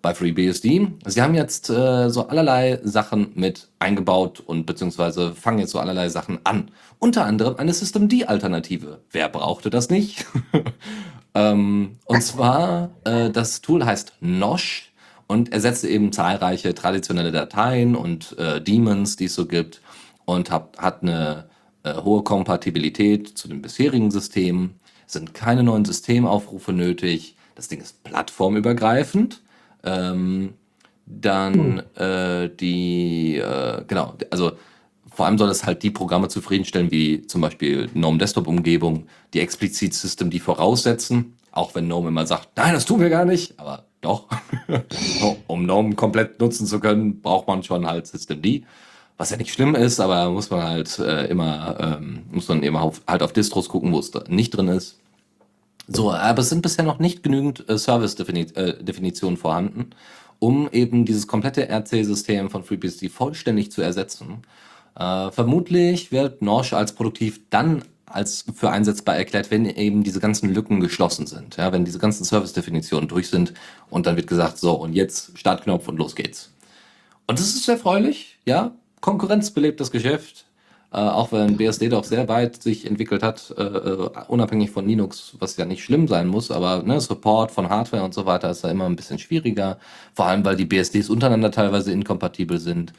bei 0.01 0.15
FreeBSD. 0.15 0.87
Sie 1.05 1.21
haben 1.21 1.35
jetzt 1.35 1.69
äh, 1.69 2.09
so 2.09 2.27
allerlei 2.27 2.79
Sachen 2.83 3.31
mit 3.35 3.69
eingebaut 3.79 4.39
und 4.39 4.65
beziehungsweise 4.65 5.33
fangen 5.35 5.59
jetzt 5.59 5.71
so 5.71 5.79
allerlei 5.79 6.09
Sachen 6.09 6.39
an. 6.43 6.71
Unter 6.99 7.25
anderem 7.25 7.55
eine 7.57 7.73
Systemd-Alternative. 7.73 9.01
Wer 9.11 9.29
brauchte 9.29 9.69
das 9.69 9.89
nicht? 9.89 10.25
ähm, 11.33 11.97
und 12.05 12.21
zwar, 12.21 12.91
äh, 13.05 13.29
das 13.29 13.61
Tool 13.61 13.85
heißt 13.85 14.13
Nosh 14.19 14.91
und 15.27 15.53
ersetzt 15.53 15.85
eben 15.85 16.11
zahlreiche 16.11 16.73
traditionelle 16.75 17.31
Dateien 17.31 17.95
und 17.95 18.37
äh, 18.37 18.61
Daemons, 18.61 19.15
die 19.15 19.25
es 19.25 19.35
so 19.35 19.45
gibt 19.45 19.81
und 20.25 20.51
hat, 20.51 20.77
hat 20.77 21.03
eine 21.03 21.49
äh, 21.83 21.95
hohe 21.95 22.23
Kompatibilität 22.23 23.29
zu 23.37 23.47
den 23.47 23.61
bisherigen 23.61 24.11
Systemen. 24.11 24.75
Es 25.07 25.13
sind 25.13 25.33
keine 25.33 25.63
neuen 25.63 25.85
Systemaufrufe 25.85 26.73
nötig. 26.73 27.35
Das 27.55 27.67
Ding 27.67 27.81
ist 27.81 28.03
plattformübergreifend. 28.03 29.41
Ähm, 29.83 30.53
dann 31.05 31.79
äh, 31.95 32.49
die, 32.49 33.37
äh, 33.37 33.83
genau, 33.87 34.15
also 34.29 34.53
vor 35.11 35.25
allem 35.25 35.37
soll 35.37 35.49
es 35.49 35.65
halt 35.65 35.83
die 35.83 35.91
Programme 35.91 36.29
zufriedenstellen, 36.29 36.89
wie 36.89 37.27
zum 37.27 37.41
Beispiel 37.41 37.87
GNOME 37.93 38.17
Desktop-Umgebung, 38.17 39.07
die 39.33 39.41
explizit 39.41 39.93
System 39.93 40.29
die 40.29 40.39
voraussetzen, 40.39 41.37
auch 41.51 41.75
wenn 41.75 41.85
GNOME 41.85 42.07
immer 42.07 42.25
sagt, 42.25 42.49
nein, 42.55 42.73
das 42.73 42.85
tun 42.85 43.01
wir 43.01 43.09
gar 43.09 43.25
nicht, 43.25 43.59
aber 43.59 43.85
doch. 43.99 44.27
um 45.47 45.63
GNOME 45.65 45.95
komplett 45.95 46.39
nutzen 46.39 46.65
zu 46.65 46.79
können, 46.79 47.21
braucht 47.21 47.47
man 47.47 47.61
schon 47.61 47.85
halt 47.85 48.07
System 48.07 48.41
D. 48.41 48.63
Was 49.17 49.29
ja 49.29 49.37
nicht 49.37 49.53
schlimm 49.53 49.75
ist, 49.75 49.99
aber 49.99 50.31
muss 50.31 50.49
man 50.49 50.63
halt 50.63 50.97
äh, 50.97 51.27
immer, 51.27 51.99
ähm, 51.99 52.23
muss 52.31 52.47
man 52.47 52.63
immer 52.63 52.81
auf, 52.81 53.01
halt 53.05 53.21
auf 53.21 53.33
Distros 53.33 53.69
gucken, 53.69 53.91
wo 53.93 53.99
es 53.99 54.11
nicht 54.29 54.51
drin 54.51 54.69
ist. 54.69 54.97
So, 55.87 56.11
aber 56.11 56.39
es 56.39 56.49
sind 56.49 56.61
bisher 56.61 56.85
noch 56.85 56.99
nicht 56.99 57.21
genügend 57.21 57.67
äh, 57.69 57.77
Service-Definitionen 57.77 59.35
äh, 59.35 59.39
vorhanden, 59.39 59.89
um 60.39 60.69
eben 60.71 61.05
dieses 61.05 61.27
komplette 61.27 61.69
RC-System 61.69 62.49
von 62.49 62.63
FreeBSD 62.63 63.09
vollständig 63.09 63.71
zu 63.71 63.81
ersetzen. 63.81 64.43
Äh, 64.95 65.31
vermutlich 65.31 66.11
wird 66.11 66.41
Norsch 66.41 66.73
als 66.73 66.93
produktiv 66.93 67.41
dann 67.49 67.83
als 68.13 68.45
für 68.53 68.69
einsetzbar 68.69 69.15
erklärt, 69.15 69.51
wenn 69.51 69.65
eben 69.65 70.03
diese 70.03 70.19
ganzen 70.19 70.53
Lücken 70.53 70.79
geschlossen 70.79 71.27
sind, 71.27 71.57
ja, 71.57 71.71
wenn 71.71 71.85
diese 71.85 71.99
ganzen 71.99 72.25
Service-Definitionen 72.25 73.07
durch 73.07 73.29
sind 73.29 73.53
und 73.89 74.05
dann 74.05 74.17
wird 74.17 74.27
gesagt, 74.27 74.57
so 74.57 74.73
und 74.73 74.93
jetzt 74.93 75.37
Startknopf 75.37 75.87
und 75.87 75.97
los 75.97 76.15
geht's. 76.15 76.51
Und 77.27 77.39
das 77.39 77.55
ist 77.55 77.67
erfreulich, 77.67 78.39
ja, 78.45 78.71
Konkurrenz 78.99 79.51
belebt 79.51 79.79
das 79.79 79.91
Geschäft, 79.91 80.45
äh, 80.93 80.97
auch 80.97 81.31
wenn 81.31 81.55
BSD 81.55 81.89
doch 81.89 82.03
sehr 82.03 82.27
weit 82.27 82.61
sich 82.61 82.85
entwickelt 82.85 83.23
hat, 83.23 83.53
äh, 83.57 83.63
äh, 83.63 84.09
unabhängig 84.27 84.71
von 84.71 84.85
Linux, 84.85 85.37
was 85.39 85.55
ja 85.55 85.65
nicht 85.65 85.83
schlimm 85.83 86.07
sein 86.07 86.27
muss, 86.27 86.51
aber 86.51 86.83
ne, 86.83 86.99
Support 86.99 87.51
von 87.51 87.69
Hardware 87.69 88.03
und 88.03 88.13
so 88.13 88.25
weiter 88.25 88.51
ist 88.51 88.63
da 88.63 88.69
immer 88.69 88.85
ein 88.85 88.97
bisschen 88.97 89.17
schwieriger, 89.17 89.77
vor 90.13 90.25
allem 90.25 90.43
weil 90.43 90.57
die 90.57 90.65
BSDs 90.65 91.09
untereinander 91.09 91.51
teilweise 91.51 91.93
inkompatibel 91.93 92.59
sind. 92.59 92.91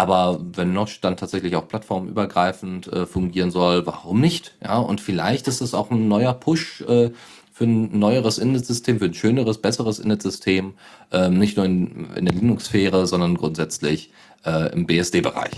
Aber 0.00 0.40
wenn 0.54 0.72
Notch 0.72 1.02
dann 1.02 1.18
tatsächlich 1.18 1.56
auch 1.56 1.68
plattformübergreifend 1.68 2.90
äh, 2.90 3.04
fungieren 3.04 3.50
soll, 3.50 3.84
warum 3.84 4.18
nicht? 4.18 4.56
Ja, 4.64 4.78
und 4.78 4.98
vielleicht 4.98 5.46
ist 5.46 5.60
es 5.60 5.74
auch 5.74 5.90
ein 5.90 6.08
neuer 6.08 6.32
Push 6.32 6.80
äh, 6.88 7.10
für 7.52 7.64
ein 7.64 7.98
neueres 7.98 8.38
Init-System, 8.38 8.98
für 8.98 9.04
ein 9.04 9.12
schöneres, 9.12 9.58
besseres 9.58 9.98
Init-System, 9.98 10.72
ähm, 11.12 11.38
nicht 11.38 11.58
nur 11.58 11.66
in, 11.66 12.14
in 12.14 12.24
der 12.24 12.34
Linux-Sphäre, 12.34 13.06
sondern 13.06 13.36
grundsätzlich 13.36 14.10
äh, 14.46 14.72
im 14.72 14.86
BSD-Bereich. 14.86 15.52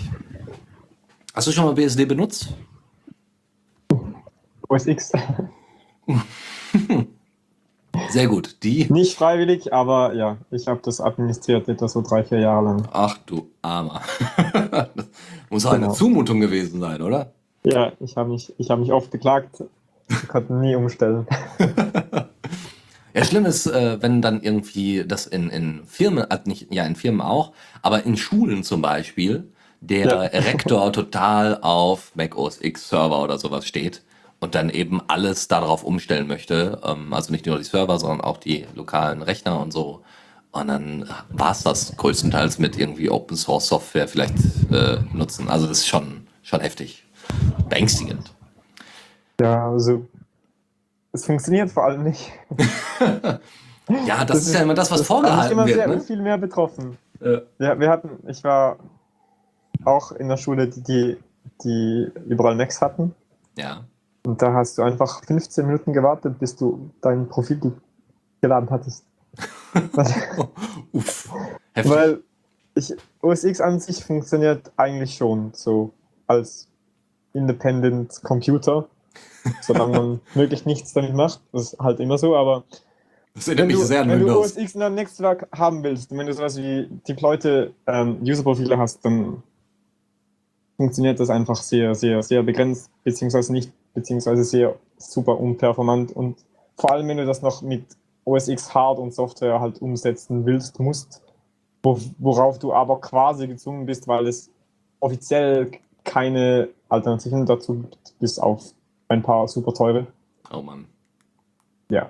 Hast 1.33 1.47
du 1.47 1.53
schon 1.53 1.63
mal 1.63 1.75
BSD 1.75 2.03
benutzt? 2.03 2.49
OS 4.67 4.87
X. 4.87 5.13
Sehr 8.09 8.27
gut. 8.27 8.63
Die. 8.63 8.91
Nicht 8.91 9.15
freiwillig, 9.15 9.73
aber 9.73 10.13
ja, 10.13 10.37
ich 10.51 10.67
habe 10.67 10.79
das 10.83 10.99
administriert 10.99 11.67
etwa 11.67 11.87
so 11.87 12.01
drei, 12.01 12.23
vier 12.23 12.39
Jahre 12.39 12.65
lang. 12.65 12.87
Ach 12.91 13.17
du 13.25 13.49
Armer. 13.61 14.01
das 14.95 15.07
muss 15.49 15.65
auch 15.65 15.73
genau. 15.73 15.87
eine 15.87 15.93
Zumutung 15.93 16.39
gewesen 16.39 16.79
sein, 16.79 17.01
oder? 17.01 17.31
Ja, 17.63 17.93
ich 17.99 18.17
habe 18.17 18.29
mich, 18.29 18.53
hab 18.69 18.79
mich 18.79 18.91
oft 18.91 19.11
beklagt. 19.11 19.63
Ich 20.09 20.27
konnte 20.27 20.53
nie 20.53 20.75
umstellen. 20.75 21.27
Ja, 23.15 23.23
schlimm 23.23 23.45
ist, 23.45 23.67
äh, 23.67 24.01
wenn 24.01 24.23
dann 24.23 24.41
irgendwie 24.41 25.03
das 25.05 25.27
in, 25.27 25.49
in 25.51 25.83
Firmen, 25.85 26.25
also 26.31 26.43
nicht, 26.47 26.73
ja, 26.73 26.83
in 26.83 26.95
Firmen 26.95 27.21
auch, 27.21 27.53
aber 27.83 28.05
in 28.05 28.17
Schulen 28.17 28.63
zum 28.63 28.81
Beispiel, 28.81 29.51
der 29.81 30.07
ja. 30.07 30.19
Rektor 30.21 30.91
total 30.93 31.59
auf 31.61 32.11
Mac 32.15 32.35
OS 32.35 32.59
X 32.59 32.89
Server 32.89 33.21
oder 33.21 33.37
sowas 33.37 33.67
steht 33.67 34.01
und 34.43 34.55
dann 34.55 34.69
eben 34.69 35.01
alles 35.07 35.47
darauf 35.47 35.83
umstellen 35.85 36.27
möchte. 36.27 36.81
Ähm, 36.83 37.13
also 37.13 37.31
nicht 37.31 37.45
nur 37.45 37.57
die 37.57 37.63
Server, 37.63 37.97
sondern 37.97 38.21
auch 38.21 38.37
die 38.37 38.67
lokalen 38.75 39.21
Rechner 39.21 39.59
und 39.59 39.71
so. 39.71 40.01
Und 40.51 40.67
dann 40.67 41.09
war 41.29 41.51
es 41.51 41.63
das 41.63 41.95
größtenteils 41.95 42.59
mit 42.59 42.77
irgendwie 42.77 43.09
Open 43.09 43.37
Source 43.37 43.67
Software 43.67 44.07
vielleicht 44.07 44.35
äh, 44.69 44.97
nutzen. 45.13 45.49
Also 45.49 45.65
das 45.65 45.79
ist 45.79 45.87
schon, 45.87 46.27
schon 46.43 46.59
heftig. 46.59 47.07
Beängstigend. 47.69 48.33
Ja, 49.39 49.71
also 49.71 50.05
es 51.13 51.25
funktioniert 51.25 51.71
vor 51.71 51.85
allem 51.85 52.03
nicht. 52.03 52.31
ja, 54.05 54.25
das, 54.25 54.27
das, 54.27 54.47
ist 54.47 54.53
ja 54.53 54.61
immer 54.61 54.75
das, 54.75 54.91
was 54.91 54.99
das 54.99 55.07
vorgehalten 55.07 55.53
immer 55.53 55.65
wird. 55.65 55.77
Sehr 55.77 55.87
ne? 55.87 56.01
viel 56.01 56.21
mehr 56.21 56.37
betroffen. 56.37 56.97
Ja. 57.21 57.41
ja. 57.59 57.79
wir 57.79 57.89
hatten, 57.89 58.09
ich 58.27 58.43
war 58.43 58.77
auch 59.85 60.11
in 60.11 60.27
der 60.27 60.37
Schule, 60.37 60.67
die, 60.67 61.17
die 61.63 62.11
überall 62.27 62.55
Macs 62.55 62.81
hatten. 62.81 63.15
Ja. 63.57 63.85
Und 64.25 64.41
da 64.41 64.53
hast 64.53 64.77
du 64.77 64.83
einfach 64.83 65.23
15 65.25 65.65
Minuten 65.65 65.93
gewartet, 65.93 66.39
bis 66.39 66.55
du 66.55 66.89
dein 67.01 67.27
Profil 67.27 67.73
geladen 68.41 68.69
hattest. 68.69 69.05
Uff. 70.93 71.29
Heftig. 71.73 71.91
Weil 71.91 72.23
ich, 72.75 72.95
OS 73.21 73.43
X 73.43 73.59
an 73.61 73.79
sich 73.79 74.03
funktioniert 74.03 74.71
eigentlich 74.77 75.15
schon 75.15 75.51
so 75.53 75.91
als 76.27 76.67
Independent 77.33 78.21
Computer, 78.23 78.87
solange 79.61 79.97
man 79.97 80.21
möglichst 80.35 80.65
nichts 80.65 80.93
damit 80.93 81.13
macht. 81.13 81.41
Das 81.51 81.73
ist 81.73 81.79
halt 81.79 81.99
immer 81.99 82.17
so, 82.17 82.35
aber 82.35 82.63
das 83.35 83.47
erinnert 83.47 83.67
mich 83.67 83.77
du, 83.77 83.83
sehr 83.83 84.01
an 84.01 84.09
Wenn 84.09 84.19
Windows. 84.19 84.53
du 84.53 84.59
OS 84.59 84.63
X 84.63 84.75
in 84.75 84.81
deinem 84.81 84.95
Netzwerk 84.95 85.47
haben 85.51 85.83
willst 85.83 86.11
wenn 86.11 86.27
du 86.27 86.33
sowas 86.33 86.55
wie 86.57 86.87
Deployte 87.07 87.73
ähm, 87.87 88.19
User-Profile 88.21 88.77
hast, 88.77 89.03
dann 89.03 89.41
funktioniert 90.77 91.19
das 91.19 91.29
einfach 91.29 91.55
sehr, 91.57 91.95
sehr, 91.95 92.21
sehr 92.21 92.43
begrenzt, 92.43 92.91
beziehungsweise 93.03 93.51
nicht, 93.51 93.71
beziehungsweise 93.93 94.43
sehr 94.43 94.75
super 94.97 95.39
unperformant. 95.39 96.11
Und 96.11 96.37
vor 96.75 96.91
allem, 96.91 97.07
wenn 97.07 97.17
du 97.17 97.25
das 97.25 97.41
noch 97.41 97.61
mit 97.61 97.85
OS 98.25 98.47
X 98.47 98.73
Hard 98.73 98.99
und 98.99 99.13
Software 99.13 99.59
halt 99.59 99.81
umsetzen 99.81 100.45
willst, 100.45 100.79
musst, 100.79 101.21
worauf 101.81 102.59
du 102.59 102.73
aber 102.73 103.01
quasi 103.01 103.47
gezwungen 103.47 103.85
bist, 103.85 104.07
weil 104.07 104.27
es 104.27 104.49
offiziell 104.99 105.71
keine 106.03 106.69
Alternativen 106.89 107.45
dazu 107.45 107.75
gibt, 107.75 108.17
bis 108.19 108.39
auf 108.39 108.73
ein 109.09 109.21
paar 109.21 109.47
super 109.47 109.73
teure. 109.73 110.07
Oh 110.51 110.61
Mann. 110.61 110.85
Ja. 111.89 112.09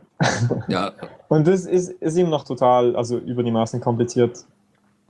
ja. 0.67 0.91
Und 1.27 1.47
das 1.47 1.65
ist, 1.65 1.89
ist 1.89 2.15
ihm 2.15 2.29
noch 2.29 2.45
total, 2.45 2.95
also 2.95 3.17
über 3.17 3.43
die 3.43 3.51
Maßen 3.51 3.81
kompliziert. 3.81 4.45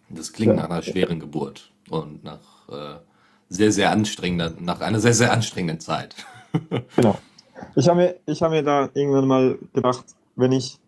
Das 0.09 0.31
klingt 0.31 0.55
ja. 0.55 0.63
nach 0.63 0.69
einer 0.69 0.81
schweren 0.81 1.19
Geburt 1.19 1.71
und 1.89 2.23
nach 2.23 2.69
äh, 2.69 2.99
sehr, 3.49 3.71
sehr 3.71 3.91
anstrengender, 3.91 4.53
nach 4.59 4.81
einer 4.81 4.99
sehr, 4.99 5.13
sehr 5.13 5.33
anstrengenden 5.33 5.79
Zeit. 5.79 6.15
Genau. 6.95 7.17
Ich 7.75 7.87
habe 7.87 8.17
mir, 8.25 8.35
hab 8.35 8.51
mir 8.51 8.63
da 8.63 8.89
irgendwann 8.93 9.27
mal 9.27 9.57
gedacht, 9.73 10.05
wenn 10.35 10.51
ich, 10.51 10.79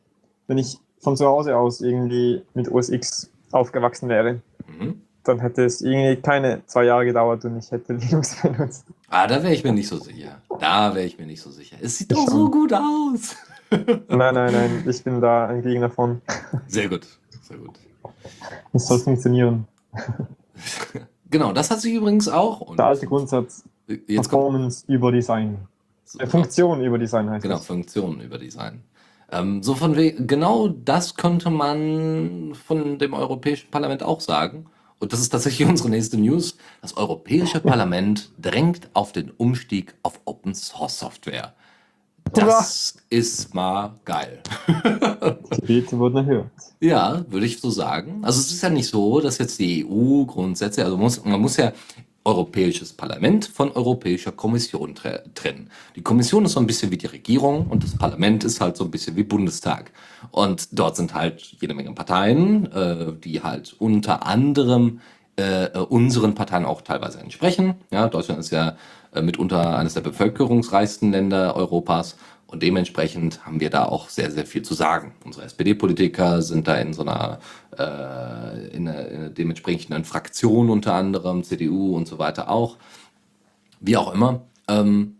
wenn 0.48 0.58
ich 0.58 0.78
von 1.00 1.18
zu 1.18 1.26
Hause 1.26 1.58
aus 1.58 1.82
irgendwie 1.82 2.44
mit 2.54 2.72
OS 2.72 2.90
X 2.90 3.32
aufgewachsen 3.52 4.10
wäre, 4.10 4.42
mhm. 4.68 5.02
dann 5.24 5.40
hätte 5.40 5.64
es 5.64 5.82
irgendwie 5.82 6.22
keine 6.22 6.66
zwei 6.66 6.86
Jahre 6.86 7.06
gedauert 7.06 7.46
und 7.46 7.58
ich 7.58 7.72
hätte 7.72 7.94
Linux 7.98 8.42
benutzt. 8.42 8.86
Ah, 9.10 9.28
da 9.28 9.42
wäre 9.42 9.54
ich 9.54 9.64
mir 9.64 9.74
nicht 9.74 9.88
so 9.88 9.98
sicher. 9.98 10.42
Da 10.60 10.94
wäre 10.94 11.06
ich 11.06 11.18
mir 11.18 11.26
nicht 11.26 11.42
so 11.42 11.50
sicher. 11.50 11.78
Es 11.82 11.98
sieht 11.98 12.12
doch 12.12 12.28
so 12.28 12.50
gut 12.50 12.74
aus. 12.74 13.36
nein, 13.70 14.34
nein, 14.34 14.54
nein, 14.54 14.86
ich 14.88 15.04
bin 15.04 15.22
da 15.22 15.48
ein 15.48 15.62
Gegner 15.62 15.90
von. 15.90 16.22
Sehr 16.68 16.90
gut, 16.90 17.08
sehr 17.42 17.58
gut. 17.58 17.80
Es 18.74 18.88
soll 18.88 19.00
funktionieren. 19.00 19.68
Genau, 21.32 21.52
das 21.52 21.70
hat 21.70 21.82
sich 21.82 21.94
übrigens 21.94 22.30
auch. 22.30 22.76
Der 22.78 22.86
alte 22.86 23.08
Grundsatz 23.08 23.66
jetzt 23.88 24.30
Performance 24.30 24.86
über 24.88 25.12
Design. 25.12 25.68
So, 26.04 26.20
äh, 26.20 26.28
Funktion 26.28 26.84
über 26.84 26.98
Design 26.98 27.30
heißt 27.30 27.44
Genau, 27.44 27.58
das. 27.58 27.66
Funktion 27.66 28.22
über 28.22 28.38
Design. 28.38 28.84
Ähm, 29.32 29.64
so 29.64 29.74
von 29.74 29.94
genau 29.96 30.68
das 30.68 31.16
könnte 31.16 31.50
man 31.50 32.54
von 32.54 33.00
dem 33.00 33.14
Europäischen 33.14 33.72
Parlament 33.72 34.04
auch 34.04 34.22
sagen. 34.22 34.68
Und 35.00 35.14
das 35.14 35.20
ist 35.20 35.30
tatsächlich 35.30 35.68
unsere 35.70 35.90
nächste 35.90 36.18
News. 36.18 36.58
Das 36.82 36.96
Europäische 36.96 37.60
Parlament 37.60 38.32
drängt 38.40 38.90
auf 38.94 39.12
den 39.12 39.32
Umstieg 39.32 39.96
auf 40.04 40.20
Open 40.26 40.54
Source 40.54 41.00
Software. 41.00 41.54
Das 42.34 42.98
ist 43.10 43.54
mal 43.54 44.00
geil. 44.04 44.42
Gebete 45.52 45.98
wurden 45.98 46.18
erhört. 46.18 46.48
Ja, 46.80 47.24
würde 47.30 47.46
ich 47.46 47.62
so 47.62 47.70
sagen. 47.70 48.26
Also 48.26 48.40
es 48.40 48.52
ist 48.52 48.62
ja 48.62 48.70
nicht 48.70 48.90
so, 48.90 49.22
dass 49.22 49.38
jetzt 49.38 49.60
die 49.60 49.86
EU 49.86 50.26
Grundsätze, 50.26 50.84
also 50.84 50.98
muss, 50.98 51.24
man 51.24 51.40
muss 51.40 51.58
ja 51.58 51.72
Europäisches 52.26 52.92
Parlament 52.92 53.46
von 53.46 53.72
Europäischer 53.72 54.32
Kommission 54.32 54.96
tre 54.96 55.24
trennen. 55.36 55.70
Die 55.96 56.02
Kommission 56.02 56.46
ist 56.46 56.54
so 56.54 56.60
ein 56.60 56.68
bisschen 56.68 56.92
wie 56.92 56.98
die 56.98 57.06
Regierung 57.06 57.68
und 57.68 57.84
das 57.84 57.96
Parlament 57.98 58.44
ist 58.44 58.60
halt 58.60 58.76
so 58.76 58.84
ein 58.84 58.92
bisschen 58.92 59.16
wie 59.16 59.24
Bundestag. 59.24 59.92
Und 60.32 60.78
dort 60.78 60.96
sind 60.96 61.14
halt 61.14 61.42
jede 61.60 61.76
Menge 61.76 61.94
Parteien, 61.94 62.72
äh, 62.72 63.14
die 63.14 63.44
halt 63.44 63.76
unter 63.80 64.26
anderem 64.26 65.00
äh, 65.36 65.70
unseren 65.78 66.34
Parteien 66.34 66.66
auch 66.66 66.82
teilweise 66.82 67.20
entsprechen. 67.20 67.76
Ja, 67.92 68.08
Deutschland 68.08 68.40
ist 68.40 68.52
ja 68.52 68.76
äh, 69.14 69.22
mitunter 69.22 69.78
eines 69.78 69.94
der 69.94 70.02
bevölkerungsreichsten 70.02 71.12
Länder 71.12 71.56
Europas 71.56 72.16
und 72.48 72.64
dementsprechend 72.64 73.46
haben 73.46 73.60
wir 73.60 73.70
da 73.70 73.86
auch 73.86 74.10
sehr, 74.10 74.32
sehr 74.32 74.46
viel 74.46 74.62
zu 74.62 74.76
sagen. 74.76 75.14
Unsere 75.26 75.46
SPD-Politiker 75.46 76.42
sind 76.42 76.68
da 76.68 76.76
in 76.76 76.94
so 76.94 77.02
einer, 77.02 77.40
in 77.80 78.88
einer, 78.88 79.08
in 79.08 79.18
einer 79.18 79.30
dementsprechenden 79.30 80.06
Fraktion 80.06 80.70
unter 80.70 80.94
anderem, 80.94 81.44
CDU 81.44 81.96
und 81.96 82.08
so 82.08 82.18
weiter 82.20 82.50
auch. 82.50 82.78
Wie 83.80 83.98
auch 83.98 84.14
immer. 84.14 84.42
Ähm, 84.68 85.16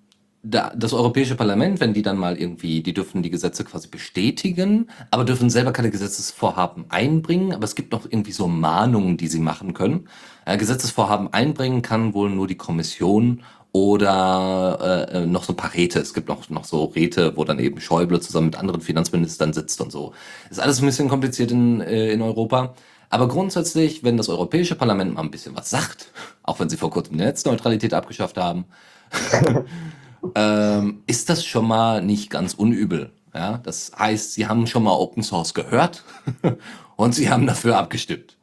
da, 0.46 0.72
das 0.76 0.94
Europäische 0.94 1.36
Parlament, 1.36 1.80
wenn 1.80 1.94
die 1.94 2.04
dann 2.04 2.18
mal 2.18 2.38
irgendwie, 2.38 2.82
die 2.82 2.94
dürfen 2.94 3.24
die 3.24 3.32
Gesetze 3.32 3.64
quasi 3.64 3.88
bestätigen, 3.88 4.90
aber 5.10 5.26
dürfen 5.26 5.50
selber 5.50 5.72
keine 5.72 5.90
Gesetzesvorhaben 5.90 6.86
einbringen. 6.90 7.54
Aber 7.54 7.64
es 7.64 7.76
gibt 7.76 7.92
noch 7.92 8.06
irgendwie 8.06 8.32
so 8.32 8.48
Mahnungen, 8.48 9.18
die 9.18 9.28
sie 9.28 9.40
machen 9.40 9.74
können. 9.74 10.08
Äh, 10.46 10.58
Gesetzesvorhaben 10.58 11.34
einbringen 11.34 11.82
kann 11.82 12.14
wohl 12.14 12.30
nur 12.30 12.48
die 12.48 12.58
Kommission 12.58 13.42
oder 13.76 15.10
äh, 15.12 15.26
noch 15.26 15.44
so 15.44 15.52
ein 15.52 15.58
paar 15.58 15.74
Räte. 15.74 16.00
Es 16.00 16.14
gibt 16.14 16.30
noch, 16.30 16.50
noch 16.50 16.64
so 16.64 16.86
Räte, 16.86 17.36
wo 17.36 17.44
dann 17.44 17.60
eben 17.60 17.82
Schäuble 17.82 18.22
zusammen 18.22 18.46
mit 18.46 18.56
anderen 18.56 18.80
Finanzministern 18.80 19.52
sitzt 19.52 19.82
und 19.82 19.92
so. 19.92 20.14
Ist 20.50 20.62
alles 20.62 20.80
ein 20.80 20.86
bisschen 20.86 21.10
kompliziert 21.10 21.52
in, 21.52 21.82
äh, 21.82 22.14
in 22.14 22.22
Europa. 22.22 22.74
Aber 23.10 23.28
grundsätzlich, 23.28 24.02
wenn 24.02 24.16
das 24.16 24.30
Europäische 24.30 24.76
Parlament 24.76 25.14
mal 25.14 25.24
ein 25.24 25.30
bisschen 25.30 25.58
was 25.58 25.70
sagt, 25.70 26.08
auch 26.44 26.62
wenn 26.62 26.70
sie 26.70 26.78
vor 26.78 26.90
kurzem 26.90 27.18
die 27.18 27.26
Netzneutralität 27.26 27.94
abgeschafft 27.94 28.38
haben, 28.38 28.64
ähm, 30.36 31.04
ist 31.06 31.30
das 31.30 31.44
schon 31.44 31.68
mal 31.68 32.02
nicht 32.02 32.30
ganz 32.30 32.54
unübel. 32.54 33.12
Ja? 33.34 33.58
Das 33.58 33.92
heißt, 34.00 34.36
sie 34.36 34.48
haben 34.48 34.68
schon 34.68 34.84
mal 34.84 34.94
Open 34.94 35.22
Source 35.22 35.54
gehört 35.54 36.06
und 36.96 37.14
sie 37.14 37.30
haben 37.30 37.46
dafür 37.46 37.78
abgestimmt. 37.78 38.38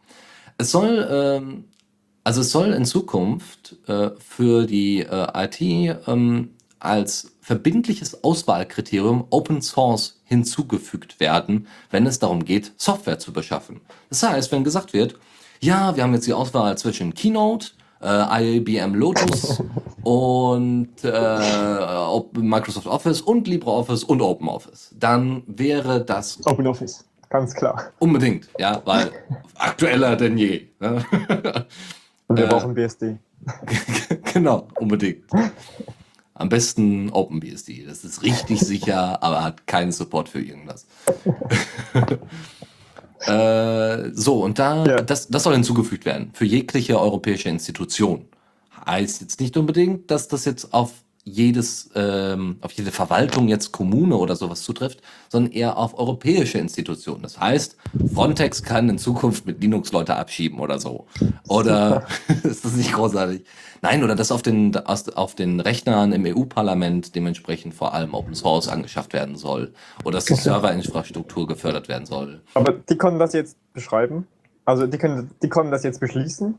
Es 0.58 0.72
soll 0.72 1.08
ähm, 1.10 1.64
also 2.24 2.40
es 2.40 2.52
soll 2.52 2.72
in 2.72 2.84
Zukunft 2.84 3.76
äh, 3.88 4.10
für 4.18 4.66
die 4.66 5.00
äh, 5.00 5.26
IT 5.34 5.60
ähm, 6.06 6.50
als 6.78 7.32
verbindliches 7.40 8.22
Auswahlkriterium 8.24 9.26
Open 9.30 9.62
Source 9.62 10.20
hinzugefügt 10.24 11.20
werden, 11.20 11.66
wenn 11.90 12.06
es 12.06 12.18
darum 12.18 12.44
geht, 12.44 12.72
Software 12.76 13.18
zu 13.18 13.32
beschaffen. 13.32 13.80
Das 14.08 14.22
heißt, 14.22 14.52
wenn 14.52 14.64
gesagt 14.64 14.92
wird, 14.92 15.16
ja, 15.60 15.94
wir 15.96 16.02
haben 16.02 16.14
jetzt 16.14 16.26
die 16.26 16.32
Auswahl 16.32 16.76
zwischen 16.78 17.14
Keynote, 17.14 17.68
äh, 18.00 18.56
IBM 18.56 18.94
Lotus 18.94 19.62
und 20.02 21.04
äh, 21.04 22.20
Microsoft 22.34 22.86
Office 22.86 23.20
und 23.20 23.46
LibreOffice 23.46 24.04
und 24.04 24.20
OpenOffice, 24.20 24.94
dann 24.98 25.42
wäre 25.46 26.04
das 26.04 26.44
OpenOffice, 26.46 27.04
ganz 27.28 27.54
klar. 27.54 27.90
Unbedingt, 27.98 28.48
ja, 28.58 28.82
weil 28.84 29.10
aktueller 29.56 30.16
denn 30.16 30.36
je. 30.36 30.68
Ne? 30.80 31.04
Und 32.32 32.38
wir 32.38 32.46
äh, 32.46 32.48
brauchen 32.48 32.74
BSD. 32.74 33.18
genau, 34.32 34.66
unbedingt. 34.80 35.24
Am 36.32 36.48
besten 36.48 37.10
OpenBSD. 37.10 37.84
Das 37.86 38.04
ist 38.04 38.22
richtig 38.22 38.60
sicher, 38.66 39.22
aber 39.22 39.44
hat 39.44 39.66
keinen 39.66 39.92
Support 39.92 40.30
für 40.30 40.40
irgendwas. 40.40 40.86
äh, 43.26 44.10
so, 44.14 44.42
und 44.42 44.58
da, 44.58 44.86
ja. 44.86 45.02
das, 45.02 45.28
das 45.28 45.42
soll 45.42 45.52
hinzugefügt 45.52 46.06
werden 46.06 46.30
für 46.32 46.46
jegliche 46.46 46.98
europäische 46.98 47.50
Institution. 47.50 48.24
Heißt 48.86 49.20
jetzt 49.20 49.38
nicht 49.38 49.58
unbedingt, 49.58 50.10
dass 50.10 50.28
das 50.28 50.46
jetzt 50.46 50.72
auf 50.72 50.90
jedes, 51.24 51.90
ähm, 51.94 52.56
auf 52.60 52.72
jede 52.72 52.90
Verwaltung 52.90 53.46
jetzt 53.46 53.70
Kommune 53.70 54.16
oder 54.16 54.34
sowas 54.34 54.62
zutrifft, 54.62 55.02
sondern 55.28 55.52
eher 55.52 55.76
auf 55.76 55.96
europäische 55.96 56.58
Institutionen. 56.58 57.22
Das 57.22 57.38
heißt, 57.38 57.76
Frontex 58.12 58.62
kann 58.64 58.88
in 58.88 58.98
Zukunft 58.98 59.46
mit 59.46 59.60
Linux 59.60 59.92
Leute 59.92 60.16
abschieben 60.16 60.58
oder 60.58 60.80
so. 60.80 61.06
Oder 61.46 62.06
ist 62.42 62.64
das 62.64 62.74
nicht 62.74 62.92
großartig? 62.92 63.44
Nein, 63.82 64.02
oder 64.02 64.16
dass 64.16 64.32
auf 64.32 64.42
den, 64.42 64.76
auf 64.76 65.34
den 65.34 65.60
Rechnern 65.60 66.12
im 66.12 66.24
EU-Parlament 66.24 67.14
dementsprechend 67.14 67.74
vor 67.74 67.94
allem 67.94 68.14
Open 68.14 68.34
Source 68.34 68.68
angeschafft 68.68 69.12
werden 69.12 69.36
soll. 69.36 69.72
Oder 70.04 70.16
dass 70.16 70.24
die 70.24 70.34
Serverinfrastruktur 70.34 71.46
gefördert 71.46 71.88
werden 71.88 72.06
soll. 72.06 72.42
Aber 72.54 72.72
die 72.72 72.96
können 72.96 73.20
das 73.20 73.32
jetzt 73.32 73.56
beschreiben? 73.72 74.26
Also 74.64 74.86
die 74.86 74.98
können, 74.98 75.30
die 75.42 75.48
können 75.48 75.70
das 75.70 75.84
jetzt 75.84 76.00
beschließen? 76.00 76.58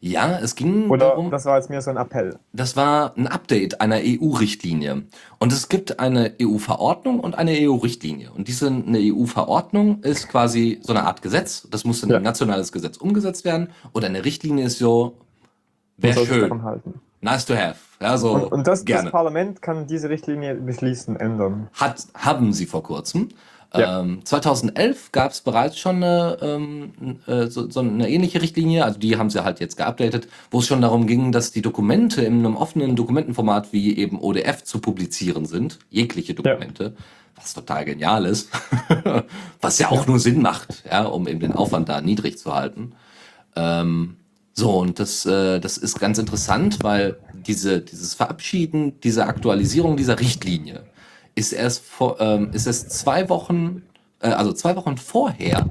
Ja, 0.00 0.38
es 0.38 0.54
ging 0.54 0.90
Oder 0.90 1.08
darum. 1.08 1.30
Das 1.30 1.44
war 1.46 1.56
jetzt 1.56 1.70
mehr 1.70 1.82
so 1.82 1.90
ein 1.90 1.96
Appell. 1.96 2.38
Das 2.52 2.76
war 2.76 3.16
ein 3.16 3.26
Update 3.26 3.80
einer 3.80 3.96
EU-Richtlinie. 3.96 5.02
Und 5.38 5.52
es 5.52 5.68
gibt 5.68 6.00
eine 6.00 6.34
EU-Verordnung 6.40 7.20
und 7.20 7.36
eine 7.36 7.52
EU-Richtlinie. 7.52 8.30
Und 8.32 8.48
diese 8.48 8.68
eine 8.68 8.98
EU-Verordnung 8.98 10.02
ist 10.02 10.28
quasi 10.28 10.78
so 10.82 10.92
eine 10.92 11.04
Art 11.04 11.22
Gesetz. 11.22 11.66
Das 11.70 11.84
muss 11.84 12.02
in 12.02 12.10
ja. 12.10 12.16
ein 12.16 12.22
nationales 12.22 12.72
Gesetz 12.72 12.96
umgesetzt 12.96 13.44
werden. 13.44 13.70
Und 13.92 14.04
eine 14.04 14.24
Richtlinie 14.24 14.66
ist 14.66 14.78
so, 14.78 15.16
wäre 15.96 16.26
schön. 16.26 16.62
Nice 17.20 17.46
to 17.46 17.54
have. 17.54 17.76
Ja, 18.00 18.18
so 18.18 18.34
und, 18.34 18.52
und 18.52 18.66
das, 18.66 18.84
das, 18.84 19.10
Parlament 19.10 19.62
kann 19.62 19.86
diese 19.86 20.10
Richtlinie 20.10 20.54
beschließen, 20.54 21.16
ändern. 21.16 21.68
Hat, 21.72 22.06
haben 22.14 22.52
sie 22.52 22.66
vor 22.66 22.82
kurzem. 22.82 23.30
Ja. 23.74 24.00
Ähm, 24.00 24.24
2011 24.24 25.12
gab 25.12 25.32
es 25.32 25.40
bereits 25.40 25.78
schon 25.78 25.96
eine, 25.96 26.38
ähm, 26.40 26.92
äh, 27.26 27.46
so, 27.46 27.68
so, 27.70 27.80
eine 27.80 28.08
ähnliche 28.08 28.40
Richtlinie, 28.40 28.84
also 28.84 28.98
die 28.98 29.16
haben 29.16 29.30
sie 29.30 29.44
halt 29.44 29.60
jetzt 29.60 29.76
geupdatet, 29.76 30.28
wo 30.50 30.60
es 30.60 30.66
schon 30.66 30.80
darum 30.80 31.06
ging, 31.06 31.32
dass 31.32 31.50
die 31.50 31.62
Dokumente 31.62 32.22
in 32.22 32.38
einem 32.38 32.56
offenen 32.56 32.96
Dokumentenformat 32.96 33.72
wie 33.72 33.96
eben 33.96 34.20
ODF 34.20 34.64
zu 34.64 34.80
publizieren 34.80 35.46
sind, 35.46 35.78
jegliche 35.90 36.34
Dokumente, 36.34 36.84
ja. 36.84 37.04
was 37.34 37.54
total 37.54 37.84
genial 37.84 38.24
ist, 38.24 38.50
was 39.60 39.78
ja 39.78 39.90
auch 39.90 40.06
nur 40.06 40.20
Sinn 40.20 40.42
macht, 40.42 40.84
ja, 40.90 41.04
um 41.04 41.26
eben 41.26 41.40
den 41.40 41.52
Aufwand 41.52 41.88
da 41.88 42.00
niedrig 42.00 42.38
zu 42.38 42.54
halten. 42.54 42.92
Ähm, 43.56 44.16
so, 44.52 44.78
und 44.78 45.00
das, 45.00 45.26
äh, 45.26 45.60
das 45.60 45.76
ist 45.76 45.98
ganz 46.00 46.18
interessant, 46.18 46.78
weil 46.82 47.18
diese, 47.46 47.80
dieses 47.80 48.14
Verabschieden, 48.14 48.98
diese 49.00 49.26
Aktualisierung 49.26 49.96
dieser 49.96 50.18
Richtlinie, 50.18 50.84
ist 51.36 51.52
erst 51.52 51.84
vor, 51.84 52.20
ähm, 52.20 52.50
ist 52.52 52.66
es 52.66 52.88
zwei 52.88 53.28
Wochen, 53.28 53.82
äh, 54.20 54.30
also 54.30 54.52
zwei 54.52 54.74
Wochen 54.74 54.96
vorher, 54.96 55.68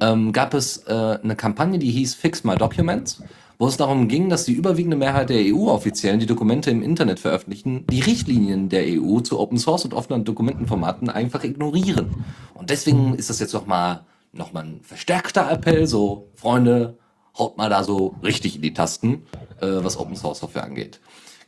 ähm, 0.00 0.32
gab 0.32 0.54
es 0.54 0.78
äh, 0.86 1.18
eine 1.22 1.36
Kampagne, 1.36 1.78
die 1.78 1.90
hieß 1.90 2.14
Fix 2.14 2.44
My 2.44 2.56
Documents, 2.56 3.22
wo 3.58 3.66
es 3.66 3.76
darum 3.76 4.08
ging, 4.08 4.30
dass 4.30 4.46
die 4.46 4.54
überwiegende 4.54 4.96
Mehrheit 4.96 5.28
der 5.28 5.40
EU-Offiziellen, 5.40 6.20
die 6.20 6.26
Dokumente 6.26 6.70
im 6.70 6.82
Internet 6.82 7.20
veröffentlichen, 7.20 7.84
die 7.90 8.00
Richtlinien 8.00 8.70
der 8.70 8.84
EU 8.86 9.20
zu 9.20 9.38
Open 9.38 9.58
Source 9.58 9.84
und 9.84 9.92
offenen 9.92 10.24
Dokumentenformaten 10.24 11.10
einfach 11.10 11.44
ignorieren. 11.44 12.24
Und 12.54 12.70
deswegen 12.70 13.14
ist 13.14 13.28
das 13.28 13.40
jetzt 13.40 13.52
nochmal 13.52 14.06
noch 14.32 14.52
mal 14.52 14.64
ein 14.64 14.80
verstärkter 14.82 15.50
Appell, 15.50 15.86
so 15.86 16.28
Freunde, 16.36 16.96
haut 17.36 17.58
mal 17.58 17.68
da 17.68 17.84
so 17.84 18.14
richtig 18.22 18.56
in 18.56 18.62
die 18.62 18.72
Tasten, 18.72 19.26
äh, 19.60 19.66
was 19.66 19.98
Open 19.98 20.16
Source 20.16 20.38
Software 20.38 20.64
angeht. 20.64 21.00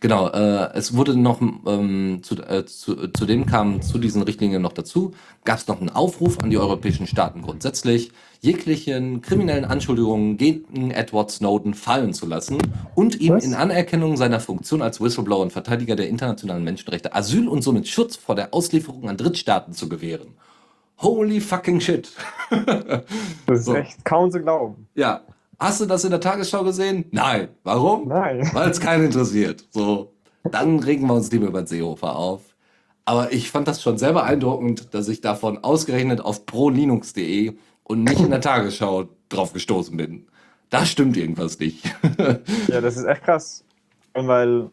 Genau, 0.03 0.27
äh, 0.31 0.71
es 0.75 0.97
wurde 0.97 1.17
noch, 1.17 1.41
ähm, 1.41 2.23
zu, 2.25 2.35
äh, 2.35 2.67
zu, 2.67 3.09
zudem 3.13 3.47
kam 3.47 3.83
zu 3.83 3.99
diesen 3.99 4.23
Richtlinien 4.23 4.61
noch 4.61 4.73
dazu, 4.73 5.13
gab 5.45 5.59
es 5.59 5.69
noch 5.69 5.79
einen 5.81 5.91
Aufruf 5.91 6.41
an 6.41 6.51
die 6.51 6.59
europäischen 6.59 7.07
Staaten 7.07 7.41
grundsätzlich, 7.41 8.11
jeglichen 8.41 9.23
kriminellen 9.23 9.65
Anschuldigungen 9.65 10.39
gegen 10.39 10.91
Edward 10.91 11.31
Snowden 11.31 11.75
fallen 11.75 12.15
zu 12.15 12.27
lassen 12.27 12.59
und 12.97 13.21
ihm 13.21 13.35
Was? 13.35 13.45
in 13.45 13.55
Anerkennung 13.55 14.17
seiner 14.17 14.41
Funktion 14.41 14.83
als 14.83 15.01
Whistleblower 15.01 15.43
und 15.43 15.53
Verteidiger 15.53 15.95
der 15.95 16.09
internationalen 16.09 16.65
Menschenrechte 16.65 17.15
Asyl 17.15 17.47
und 17.47 17.63
somit 17.63 17.87
Schutz 17.87 18.17
vor 18.17 18.35
der 18.35 18.53
Auslieferung 18.53 19.09
an 19.09 19.17
Drittstaaten 19.17 19.73
zu 19.73 19.89
gewähren. 19.89 20.35
Holy 20.99 21.41
fucking 21.41 21.79
shit. 21.79 22.11
das 23.47 23.61
ist 23.61 23.65
so. 23.67 23.77
echt 23.77 24.05
kaum 24.05 24.33
zu 24.33 24.41
glauben. 24.41 24.89
Ja, 24.97 25.21
Hast 25.63 25.81
du 25.81 25.87
das 25.87 26.03
in 26.03 26.11
der 26.11 26.21
Tagesschau 26.21 26.65
gesehen? 26.65 27.05
Nein. 27.13 27.47
Warum? 27.63 28.09
Nein. 28.09 28.51
Weil 28.53 28.69
es 28.71 28.81
keinen 28.81 29.05
interessiert. 29.05 29.65
So, 29.71 30.13
dann 30.43 30.81
regen 30.81 31.07
wir 31.07 31.15
uns 31.15 31.31
lieber 31.31 31.47
über 31.47 31.63
den 31.63 31.69
Seehofer 31.69 32.17
auf. 32.17 32.41
Aber 33.05 33.33
ich 33.33 33.49
fand 33.49 33.69
das 33.69 33.81
schon 33.81 33.97
sehr 33.97 34.13
beeindruckend, 34.13 34.93
dass 34.93 35.07
ich 35.07 35.21
davon 35.21 35.59
ausgerechnet 35.59 36.21
auf 36.21 36.47
prolinux.de 36.47 37.53
und 37.85 38.03
nicht 38.03 38.19
in 38.19 38.31
der 38.31 38.41
Tagesschau 38.41 39.05
drauf 39.29 39.53
gestoßen 39.53 39.97
bin. 39.97 40.27
Da 40.69 40.85
stimmt 40.85 41.17
irgendwas 41.17 41.61
nicht. 41.61 41.85
ja, 42.67 42.81
das 42.81 42.97
ist 42.97 43.05
echt 43.05 43.23
krass. 43.23 43.63
Und 44.15 44.27
weil 44.27 44.69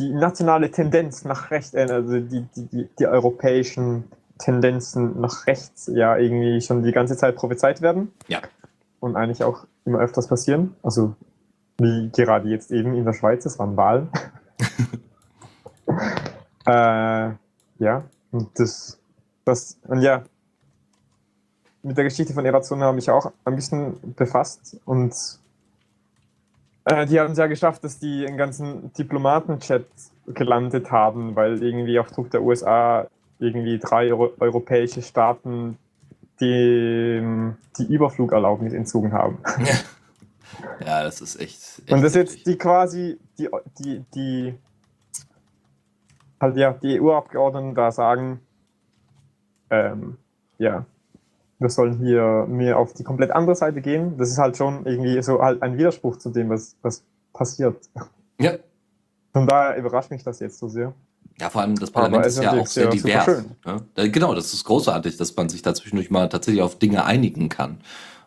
die 0.00 0.12
nationale 0.12 0.70
Tendenz 0.70 1.24
nach 1.24 1.50
rechts, 1.50 1.72
äh, 1.72 1.86
also 1.90 2.20
die, 2.20 2.46
die, 2.54 2.66
die, 2.66 2.88
die 2.98 3.06
europäischen 3.06 4.04
Tendenzen 4.38 5.18
nach 5.18 5.46
rechts 5.46 5.90
ja 5.94 6.18
irgendwie 6.18 6.60
schon 6.60 6.82
die 6.82 6.92
ganze 6.92 7.16
Zeit 7.16 7.36
prophezeit 7.36 7.80
werden. 7.80 8.12
Ja 8.28 8.42
und 9.02 9.16
eigentlich 9.16 9.42
auch 9.42 9.66
immer 9.84 9.98
öfters 9.98 10.28
passieren. 10.28 10.76
Also 10.82 11.14
wie 11.78 12.08
gerade 12.10 12.48
jetzt 12.48 12.70
eben 12.70 12.94
in 12.94 13.04
der 13.04 13.12
Schweiz, 13.12 13.44
es 13.44 13.58
waren 13.58 13.76
Wahlen. 13.76 14.08
äh, 16.66 17.32
ja, 17.78 18.04
und 18.30 18.48
das, 18.54 19.00
das, 19.44 19.78
und 19.88 20.02
ja, 20.02 20.22
mit 21.82 21.96
der 21.96 22.04
Geschichte 22.04 22.32
von 22.32 22.46
Erazona 22.46 22.86
habe 22.86 23.00
ich 23.00 23.10
auch 23.10 23.32
ein 23.44 23.56
bisschen 23.56 24.14
befasst 24.14 24.80
und 24.84 25.12
äh, 26.84 27.04
die 27.06 27.18
haben 27.18 27.32
es 27.32 27.38
ja 27.38 27.48
geschafft, 27.48 27.82
dass 27.82 27.98
die 27.98 28.24
einen 28.24 28.36
ganzen 28.36 28.92
Diplomatenchat 28.92 29.86
gelandet 30.28 30.92
haben, 30.92 31.34
weil 31.34 31.60
irgendwie 31.60 31.98
auf 31.98 32.12
Druck 32.12 32.30
der 32.30 32.42
USA 32.42 33.08
irgendwie 33.40 33.80
drei 33.80 34.12
Euro 34.12 34.32
europäische 34.38 35.02
Staaten 35.02 35.76
die, 36.42 37.22
die 37.78 37.94
Überflugerlaubnis 37.94 38.74
entzogen 38.74 39.12
haben. 39.12 39.38
Ja, 40.84 41.02
das 41.02 41.20
ist 41.20 41.36
echt. 41.40 41.60
echt 41.80 41.92
Und 41.92 42.02
das 42.02 42.14
heftig. 42.14 42.36
jetzt 42.36 42.46
die 42.46 42.58
quasi, 42.58 43.18
die, 43.38 43.48
die, 43.78 44.04
die, 44.14 44.54
halt 46.40 46.56
ja, 46.56 46.72
die 46.72 47.00
EU-Abgeordneten 47.00 47.74
da 47.74 47.90
sagen, 47.90 48.40
ähm, 49.70 50.18
ja, 50.58 50.84
wir 51.58 51.68
sollen 51.68 51.98
hier 51.98 52.46
mehr 52.48 52.78
auf 52.78 52.92
die 52.92 53.04
komplett 53.04 53.30
andere 53.30 53.54
Seite 53.54 53.80
gehen. 53.80 54.18
Das 54.18 54.28
ist 54.28 54.38
halt 54.38 54.56
schon 54.56 54.84
irgendwie 54.84 55.22
so 55.22 55.40
halt 55.40 55.62
ein 55.62 55.78
Widerspruch 55.78 56.16
zu 56.18 56.30
dem, 56.30 56.50
was, 56.50 56.76
was 56.82 57.04
passiert. 57.32 57.76
Ja. 58.38 58.54
Von 59.32 59.46
daher 59.46 59.76
überrascht 59.76 60.10
mich 60.10 60.24
das 60.24 60.40
jetzt 60.40 60.58
so 60.58 60.68
sehr. 60.68 60.92
Ja, 61.42 61.50
vor 61.50 61.62
allem 61.62 61.74
das 61.74 61.90
Parlament 61.90 62.24
ist 62.24 62.40
ja 62.40 62.52
auch 62.52 62.68
sehr 62.68 62.86
divers. 62.88 63.42
Ne? 63.66 64.10
Genau, 64.10 64.32
das 64.32 64.54
ist 64.54 64.62
großartig, 64.62 65.16
dass 65.16 65.34
man 65.34 65.48
sich 65.48 65.60
da 65.60 65.74
zwischendurch 65.74 66.08
mal 66.08 66.28
tatsächlich 66.28 66.62
auf 66.62 66.78
Dinge 66.78 67.04
einigen 67.04 67.48
kann. 67.48 67.78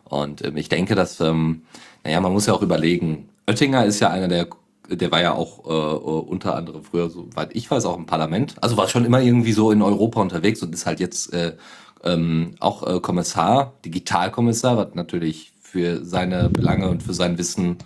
Und 0.04 0.44
ähm, 0.44 0.58
ich 0.58 0.68
denke, 0.68 0.94
dass, 0.94 1.18
ähm, 1.20 1.62
naja, 2.04 2.20
man 2.20 2.34
muss 2.34 2.44
ja 2.44 2.52
auch 2.52 2.60
überlegen, 2.60 3.30
Oettinger 3.46 3.86
ist 3.86 4.00
ja 4.00 4.10
einer 4.10 4.28
der, 4.28 4.48
der 4.90 5.10
war 5.10 5.22
ja 5.22 5.32
auch 5.32 5.64
äh, 5.64 5.72
äh, 5.72 5.98
unter 6.28 6.56
anderem 6.56 6.84
früher, 6.84 7.08
soweit 7.08 7.56
ich 7.56 7.70
weiß, 7.70 7.86
auch 7.86 7.96
im 7.96 8.04
Parlament. 8.04 8.56
Also 8.60 8.76
war 8.76 8.86
schon 8.86 9.06
immer 9.06 9.22
irgendwie 9.22 9.52
so 9.52 9.70
in 9.70 9.80
Europa 9.80 10.20
unterwegs 10.20 10.62
und 10.62 10.74
ist 10.74 10.84
halt 10.84 11.00
jetzt 11.00 11.32
äh, 11.32 11.56
ähm, 12.04 12.54
auch 12.60 12.86
äh, 12.86 13.00
Kommissar, 13.00 13.72
Digitalkommissar, 13.86 14.76
was 14.76 14.88
natürlich 14.92 15.54
für 15.62 16.04
seine 16.04 16.50
Belange 16.50 16.90
und 16.90 17.02
für 17.02 17.14
sein 17.14 17.38
Wissen 17.38 17.78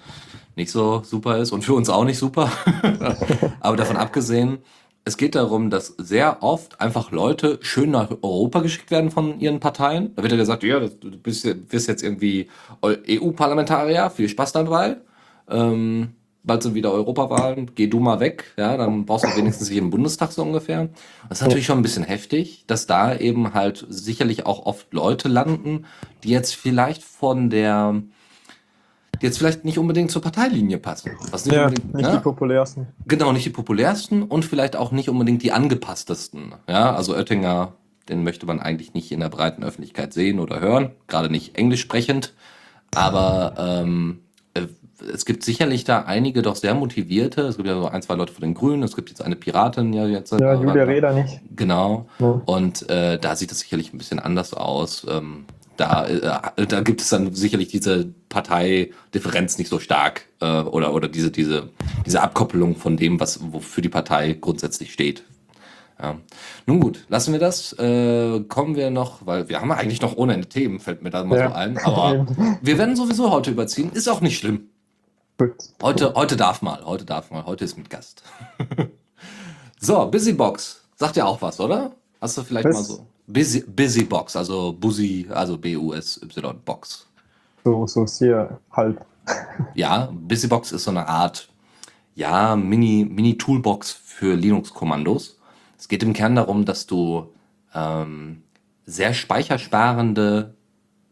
nicht 0.57 0.73
so 0.73 1.03
super 1.05 1.39
ist 1.39 1.53
und 1.53 1.65
für 1.65 1.75
uns 1.75 1.89
auch 1.89 2.05
nicht 2.05 2.19
super. 2.19 2.51
Aber 3.61 3.77
davon 3.77 3.97
abgesehen, 3.97 4.59
es 5.05 5.17
geht 5.17 5.35
darum, 5.35 5.71
dass 5.71 5.95
sehr 5.99 6.43
oft 6.43 6.81
einfach 6.81 7.11
Leute 7.11 7.59
schön 7.63 7.91
nach 7.91 8.11
Europa 8.23 8.61
geschickt 8.61 8.91
werden 8.91 9.11
von 9.11 9.41
ihren 9.41 9.61
Parteien. 9.61 10.15
Da 10.15 10.23
wird 10.23 10.33
ja 10.33 10.39
gesagt, 10.39 10.63
ja, 10.63 10.81
du 10.81 11.11
bist, 11.19 11.47
wirst 11.71 11.89
jetzt 11.89 12.03
irgendwie 12.03 12.49
EU-Parlamentarier, 12.85 14.11
viel 14.11 14.29
Spaß 14.29 14.53
dabei. 14.53 14.99
Ähm, 15.49 16.11
bald 16.43 16.63
sind 16.63 16.75
wieder 16.75 16.93
Europawahlen, 16.93 17.73
geh 17.75 17.87
du 17.87 18.01
mal 18.01 18.21
weg, 18.21 18.53
ja, 18.57 18.77
dann 18.77 19.05
brauchst 19.05 19.25
du 19.25 19.37
wenigstens 19.37 19.69
hier 19.69 19.83
im 19.83 19.91
Bundestag 19.91 20.33
so 20.33 20.43
ungefähr. 20.43 20.89
Das 21.29 21.39
ist 21.39 21.47
natürlich 21.47 21.67
schon 21.67 21.79
ein 21.79 21.83
bisschen 21.83 22.05
heftig, 22.05 22.65
dass 22.67 22.87
da 22.87 23.17
eben 23.17 23.55
halt 23.55 23.87
sicherlich 23.89 24.47
auch 24.47 24.67
oft 24.67 24.93
Leute 24.93 25.29
landen, 25.29 25.87
die 26.25 26.31
jetzt 26.31 26.55
vielleicht 26.55 27.03
von 27.03 27.51
der, 27.51 28.03
die 29.21 29.27
jetzt 29.27 29.39
vielleicht 29.39 29.65
nicht 29.65 29.79
unbedingt 29.79 30.11
zur 30.11 30.23
Parteilinie 30.23 30.79
passen. 30.79 31.13
Was 31.31 31.45
nicht 31.45 31.55
Ja, 31.55 31.67
unbedingt, 31.67 31.95
nicht 31.95 32.07
ne? 32.07 32.13
die 32.17 32.23
populärsten. 32.23 32.87
Genau, 33.07 33.33
nicht 33.33 33.45
die 33.45 33.51
populärsten 33.51 34.23
und 34.23 34.45
vielleicht 34.45 34.77
auch 34.77 34.93
nicht 34.93 35.09
unbedingt 35.09 35.43
die 35.43 35.53
angepasstesten. 35.53 36.55
Ja, 36.69 36.95
also 36.95 37.15
Oettinger, 37.15 37.73
den 38.09 38.25
möchte 38.25 38.47
man 38.47 38.61
eigentlich 38.61 38.95
nicht 38.95 39.13
in 39.13 39.21
der 39.21 39.29
breiten 39.29 39.63
Öffentlichkeit 39.63 40.13
sehen 40.13 40.41
oder 40.41 40.61
hören, 40.61 40.93
gerade 41.07 41.31
nicht 41.31 41.57
englisch 41.57 41.81
sprechend. 41.81 42.35
Aber 42.95 43.55
ähm, 43.59 44.21
äh, 44.55 44.67
es 45.13 45.25
gibt 45.25 45.45
sicherlich 45.45 45.85
da 45.85 46.03
einige 46.03 46.43
doch 46.43 46.57
sehr 46.57 46.75
motivierte. 46.75 47.43
Es 47.43 47.57
gibt 47.57 47.69
ja 47.69 47.75
so 47.75 47.89
ein, 47.89 48.03
zwei 48.03 48.15
Leute 48.15 48.33
von 48.33 48.43
den 48.43 48.55
Grünen, 48.55 48.83
es 48.83 48.97
gibt 48.97 49.11
jetzt 49.11 49.23
eine 49.23 49.37
Piratin 49.37 49.93
ja 49.93 50.07
jetzt. 50.07 50.33
Ja, 50.33 50.55
Julia 50.55 50.85
Reda 50.85 51.13
nicht. 51.13 51.41
Genau. 51.55 52.07
Ja. 52.19 52.41
Und 52.47 52.89
äh, 52.91 53.19
da 53.19 53.37
sieht 53.37 53.53
es 53.53 53.61
sicherlich 53.61 53.93
ein 53.93 53.99
bisschen 53.99 54.19
anders 54.19 54.55
aus. 54.55 55.07
Ähm, 55.09 55.45
da, 55.81 56.07
äh, 56.57 56.67
da 56.67 56.81
gibt 56.83 57.01
es 57.01 57.09
dann 57.09 57.35
sicherlich 57.35 57.69
diese 57.69 58.13
Parteidifferenz 58.29 59.59
nicht 59.59 59.69
so 59.69 59.79
stark 59.79 60.27
äh, 60.41 60.61
oder, 60.61 60.93
oder 60.93 61.09
diese, 61.09 61.31
diese, 61.31 61.71
diese 62.05 62.21
Abkoppelung 62.23 62.77
von 62.77 62.97
dem, 62.97 63.19
was 63.19 63.41
wofür 63.53 63.83
die 63.83 63.89
Partei 63.89 64.37
grundsätzlich 64.39 64.93
steht. 64.93 65.25
Ja. 66.01 66.19
Nun 66.67 66.81
gut, 66.81 67.05
lassen 67.09 67.33
wir 67.33 67.41
das. 67.41 67.73
Äh, 67.75 68.41
kommen 68.49 68.77
wir 68.77 68.91
noch, 68.91 69.27
weil 69.27 69.49
wir 69.49 69.61
haben 69.61 69.73
eigentlich 69.73 70.01
noch 70.01 70.17
ohne 70.17 70.35
Ende 70.35 70.49
Themen, 70.49 70.81
fällt 70.81 71.03
mir 71.03 71.11
da 71.11 71.25
mal 71.25 71.39
Ja. 71.39 71.49
so 71.49 71.55
ein. 71.55 71.79
Aber 71.79 72.27
wir 72.63 72.79
werden 72.79 72.97
sowieso 72.97 73.31
heute 73.31 73.51
überziehen, 73.51 73.91
ist 73.93 74.09
auch 74.09 74.21
nicht 74.21 74.39
schlimm. 74.39 74.69
Heute, 75.83 76.13
heute 76.15 76.37
darf 76.37 76.61
mal, 76.61 76.85
heute 76.85 77.07
darf 77.07 77.31
mal, 77.31 77.47
heute 77.47 77.65
ist 77.65 77.79
mit 77.79 77.89
Gast. 77.89 78.23
so, 79.81 80.07
Busybox. 80.11 80.83
Sagt 80.97 81.17
ja 81.17 81.25
auch 81.25 81.41
was, 81.41 81.59
oder? 81.61 81.93
Hast 82.21 82.37
du 82.37 82.43
vielleicht 82.43 82.67
Was? 82.69 82.75
mal 82.75 82.85
so. 82.85 83.07
Busy, 83.33 83.65
Busybox, 83.67 84.37
also 84.37 84.73
Busy, 84.73 85.27
also 85.31 85.57
B-U-S-Y 85.57 86.55
Box. 86.65 87.07
So, 87.65 87.87
so 87.87 88.07
sehr 88.07 88.59
halb. 88.73 89.05
Ja, 89.75 90.11
Busybox 90.13 90.73
ist 90.73 90.85
so 90.85 90.91
eine 90.91 91.07
Art, 91.07 91.49
ja, 92.15 92.57
Mini, 92.57 93.07
Mini-Toolbox 93.09 93.93
für 93.93 94.35
Linux-Kommandos. 94.35 95.39
Es 95.79 95.89
geht 95.89 96.03
im 96.03 96.13
Kern 96.13 96.37
darum, 96.37 96.65
dass 96.65 96.87
du 96.87 97.29
ähm, 97.75 98.43
sehr 98.87 99.15
speichersparende 99.15 100.55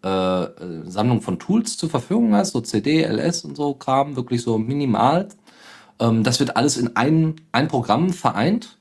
äh, 0.05 0.09
äh, 0.09 0.83
Sammlung 0.85 1.23
von 1.23 1.39
Tools 1.39 1.77
zur 1.77 1.91
Verfügung 1.91 2.35
hast, 2.35 2.53
so 2.53 2.61
CD, 2.61 3.03
LS 3.03 3.45
und 3.45 3.57
so 3.57 3.75
Kram, 3.75 4.15
wirklich 4.15 4.43
so 4.43 4.57
minimal. 4.57 5.29
Ähm, 5.99 6.23
das 6.23 6.39
wird 6.39 6.57
alles 6.57 6.77
in 6.77 6.97
ein, 6.97 7.37
ein 7.51 7.69
Programm 7.69 8.11
vereint. 8.13 8.78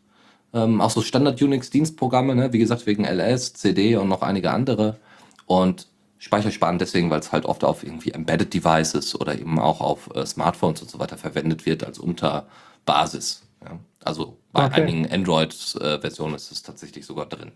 Ähm, 0.63 0.81
auch 0.81 0.89
so 0.89 1.01
Standard-Unix-Dienstprogramme, 1.01 2.35
ne? 2.35 2.53
wie 2.53 2.59
gesagt, 2.59 2.85
wegen 2.87 3.05
LS, 3.05 3.53
CD 3.53 3.95
und 3.97 4.07
noch 4.09 4.21
einige 4.21 4.51
andere. 4.51 4.97
Und 5.45 5.87
speichersparend 6.19 6.81
deswegen, 6.81 7.09
weil 7.09 7.19
es 7.19 7.31
halt 7.31 7.45
oft 7.45 7.63
auf 7.63 7.83
irgendwie 7.83 8.11
Embedded 8.11 8.53
Devices 8.53 9.13
oder 9.19 9.37
eben 9.37 9.59
auch 9.59 9.81
auf 9.81 10.09
äh, 10.15 10.25
Smartphones 10.25 10.81
und 10.81 10.89
so 10.89 10.99
weiter 10.99 11.17
verwendet 11.17 11.65
wird 11.65 11.83
als 11.83 11.99
Unterbasis. 11.99 13.43
Ja? 13.63 13.79
Also 14.03 14.37
bei 14.51 14.65
Okay. 14.65 14.81
einigen 14.81 15.11
Android-Versionen 15.11 16.35
ist 16.35 16.51
es 16.51 16.63
tatsächlich 16.63 17.05
sogar 17.05 17.27
drin. 17.27 17.51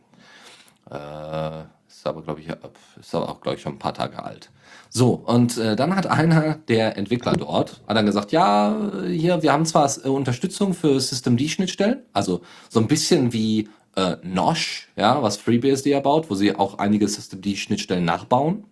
Äh, 0.90 1.62
ist 1.88 2.06
aber, 2.06 2.22
glaube 2.22 2.42
ich, 2.42 2.50
ab- 2.52 2.76
ist 3.00 3.16
aber 3.16 3.30
auch, 3.30 3.42
glaube 3.42 3.56
ich, 3.58 3.62
schon 3.64 3.74
ein 3.74 3.80
paar 3.80 3.94
Tage 3.94 4.22
alt. 4.24 4.50
So, 4.94 5.14
und 5.14 5.58
äh, 5.58 5.78
dann 5.78 5.96
hat 5.96 6.06
einer 6.08 6.56
der 6.68 6.98
Entwickler 6.98 7.38
dort, 7.38 7.82
hat 7.88 7.96
dann 7.96 8.06
gesagt, 8.06 8.34
ja, 8.34 8.76
hier, 9.08 9.42
wir 9.42 9.54
haben 9.54 9.66
zwar 9.66 9.90
äh, 10.04 10.10
Unterstützung 10.10 10.74
für 10.74 11.00
Systemd-Schnittstellen, 11.00 12.02
also 12.12 12.42
so 12.70 12.82
ein 12.82 12.88
bisschen 12.88 13.32
wie 13.32 13.70
äh, 13.96 14.18
Nosh, 14.22 14.90
ja, 14.98 15.24
was 15.24 15.38
FreeBSD 15.38 15.92
ja 15.92 16.02
baut, 16.02 16.30
wo 16.30 16.36
sie 16.36 16.54
auch 16.54 16.78
einige 16.78 17.08
Systemd-Schnittstellen 17.08 18.04
nachbauen. 18.04 18.66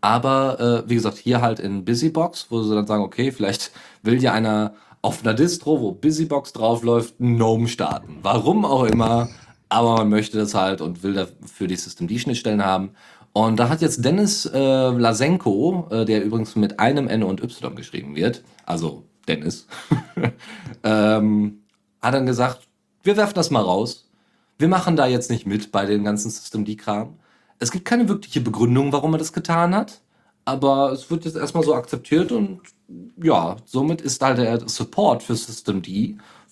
Aber 0.00 0.84
äh, 0.86 0.88
wie 0.88 0.94
gesagt, 0.94 1.18
hier 1.18 1.40
halt 1.40 1.58
in 1.58 1.84
Busybox, 1.84 2.46
wo 2.50 2.62
sie 2.62 2.72
dann 2.72 2.86
sagen, 2.86 3.02
okay, 3.02 3.32
vielleicht 3.32 3.72
will 4.04 4.22
ja 4.22 4.32
einer 4.32 4.74
auf 5.02 5.24
einer 5.24 5.34
Distro, 5.34 5.80
wo 5.80 5.90
Busybox 5.90 6.52
draufläuft, 6.52 7.18
GNOME 7.18 7.66
starten. 7.66 8.18
Warum 8.22 8.64
auch 8.64 8.84
immer, 8.84 9.30
aber 9.68 9.96
man 9.96 10.10
möchte 10.10 10.38
das 10.38 10.54
halt 10.54 10.80
und 10.80 11.02
will 11.02 11.14
dafür 11.14 11.66
die 11.66 11.74
Systemd-Schnittstellen 11.74 12.64
haben. 12.64 12.90
Und 13.36 13.58
da 13.58 13.68
hat 13.68 13.82
jetzt 13.82 14.02
Dennis 14.02 14.46
äh, 14.46 14.58
Lasenko, 14.58 15.88
äh, 15.90 16.06
der 16.06 16.24
übrigens 16.24 16.56
mit 16.56 16.80
einem 16.80 17.06
N 17.06 17.22
und 17.22 17.42
Y 17.42 17.76
geschrieben 17.76 18.16
wird, 18.16 18.42
also 18.64 19.02
Dennis, 19.28 19.66
ähm, 20.82 21.58
hat 22.00 22.14
dann 22.14 22.24
gesagt, 22.24 22.66
wir 23.02 23.18
werfen 23.18 23.34
das 23.34 23.50
mal 23.50 23.60
raus. 23.60 24.08
Wir 24.56 24.68
machen 24.68 24.96
da 24.96 25.06
jetzt 25.06 25.28
nicht 25.28 25.44
mit 25.44 25.70
bei 25.70 25.84
dem 25.84 26.02
ganzen 26.02 26.30
Systemd-Kram. 26.30 27.18
Es 27.58 27.72
gibt 27.72 27.84
keine 27.84 28.08
wirkliche 28.08 28.40
Begründung, 28.40 28.90
warum 28.94 29.12
er 29.12 29.18
das 29.18 29.34
getan 29.34 29.74
hat, 29.74 30.00
aber 30.46 30.92
es 30.92 31.10
wird 31.10 31.26
jetzt 31.26 31.36
erstmal 31.36 31.62
so 31.62 31.74
akzeptiert 31.74 32.32
und 32.32 32.62
ja, 33.22 33.56
somit 33.66 34.00
ist 34.00 34.22
halt 34.22 34.38
der 34.38 34.66
Support 34.66 35.22
für 35.22 35.36
Systemd 35.36 35.86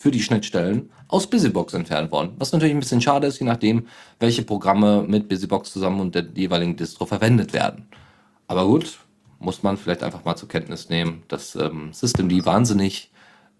für 0.04 0.10
die 0.10 0.22
Schnittstellen 0.22 0.90
aus 1.08 1.30
Busybox 1.30 1.72
entfernt 1.72 2.12
worden. 2.12 2.34
Was 2.36 2.52
natürlich 2.52 2.74
ein 2.74 2.80
bisschen 2.80 3.00
schade 3.00 3.26
ist, 3.26 3.38
je 3.38 3.46
nachdem, 3.46 3.86
welche 4.20 4.42
Programme 4.42 5.02
mit 5.08 5.30
Busybox 5.30 5.72
zusammen 5.72 5.98
und 5.98 6.14
der 6.14 6.26
jeweiligen 6.34 6.76
Distro 6.76 7.06
verwendet 7.06 7.54
werden. 7.54 7.88
Aber 8.46 8.66
gut, 8.66 8.98
muss 9.38 9.62
man 9.62 9.78
vielleicht 9.78 10.02
einfach 10.02 10.22
mal 10.26 10.36
zur 10.36 10.50
Kenntnis 10.50 10.90
nehmen, 10.90 11.22
dass 11.28 11.56
ähm, 11.56 11.94
Systemd 11.94 12.44
wahnsinnig, 12.44 13.10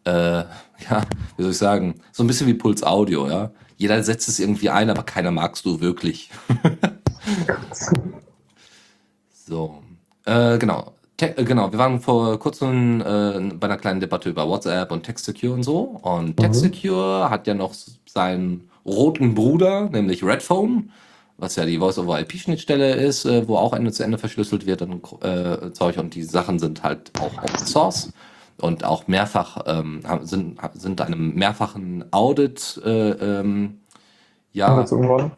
äh, 0.05 0.11
ja, 0.11 1.07
wie 1.39 1.43
soll 1.45 1.53
ich 1.53 1.57
sagen, 1.57 1.95
so 2.13 2.23
ein 2.23 2.27
bisschen 2.27 2.47
wie 2.47 2.53
Puls 2.53 2.83
Audio, 2.83 3.27
ja. 3.27 3.51
Jeder 3.79 4.03
setzt 4.03 4.29
es 4.29 4.39
irgendwie 4.39 4.69
ein, 4.69 4.91
aber 4.91 5.03
keiner 5.03 5.31
magst 5.31 5.65
du 5.65 5.81
wirklich. 5.81 6.29
So, 9.47 9.83
äh, 10.25 10.57
genau. 10.57 10.95
Te 11.17 11.37
äh, 11.37 11.45
genau, 11.45 11.71
wir 11.71 11.79
waren 11.79 12.01
vor 12.01 12.39
kurzem 12.39 13.01
äh, 13.01 13.55
bei 13.55 13.67
einer 13.67 13.77
kleinen 13.77 14.01
Debatte 14.01 14.31
über 14.31 14.49
WhatsApp 14.49 14.91
und 14.91 15.05
TextSecure 15.05 15.53
und 15.53 15.63
so. 15.63 15.81
Und 16.03 16.37
TextSecure 16.37 17.31
hat 17.31 17.47
ja 17.47 17.55
noch 17.55 17.75
seinen 18.07 18.69
roten 18.85 19.35
Bruder, 19.35 19.89
nämlich 19.91 20.25
Redphone, 20.25 20.91
was 21.39 21.57
ja 21.57 21.65
die 21.65 21.79
Voice-over-IP-Schnittstelle 21.79 22.95
ist, 22.95 23.25
äh, 23.25 23.47
wo 23.47 23.57
auch 23.57 23.73
Ende 23.73 23.93
zu 23.93 24.03
Ende 24.03 24.19
verschlüsselt 24.19 24.67
wird 24.67 24.83
und 24.83 25.05
äh, 25.23 25.73
Zeug. 25.73 25.99
Und 25.99 26.15
die 26.15 26.25
Sachen 26.25 26.59
sind 26.59 26.83
halt 26.83 27.13
auch 27.21 27.43
Open 27.43 27.67
Source 27.67 28.13
und 28.59 28.85
auch 28.85 29.07
mehrfach 29.07 29.63
ähm, 29.67 30.01
sind, 30.23 30.59
sind 30.75 31.01
einem 31.01 31.35
mehrfachen 31.35 32.05
Audit 32.13 32.81
äh, 32.85 33.11
ähm, 33.11 33.79
Ja, 34.53 34.85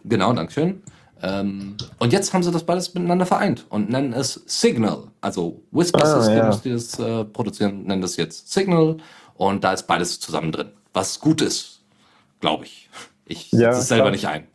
genau, 0.05 0.33
Dankeschön. 0.33 0.83
Ähm, 1.23 1.77
und 1.99 2.13
jetzt 2.13 2.33
haben 2.35 2.43
sie 2.43 2.51
das 2.53 2.65
beides 2.65 2.93
miteinander 2.95 3.25
vereint 3.27 3.65
und 3.71 3.89
nennen 3.91 4.13
es 4.13 4.43
Signal. 4.47 5.05
Also 5.21 5.63
Whisper 5.71 6.03
Ah, 6.05 6.21
Systems, 6.21 6.57
ja. 6.57 6.61
die 6.65 6.71
das 6.73 6.99
äh, 6.99 7.25
produzieren, 7.25 7.85
nennen 7.85 8.03
das 8.03 8.17
jetzt 8.17 8.53
Signal 8.53 8.99
und 9.35 9.65
da 9.65 9.73
ist 9.73 9.87
beides 9.87 10.21
zusammen 10.21 10.53
drin. 10.53 10.71
Was 10.93 11.19
gut 11.21 11.41
ist, 11.41 11.81
glaube 12.41 12.65
ich. 12.67 12.89
Ich 13.25 13.51
setze 13.51 13.63
Ja, 13.63 13.71
es 13.71 13.89
selber 13.89 14.11
klar. 14.13 14.13
nicht 14.13 14.29
ein. 14.29 14.47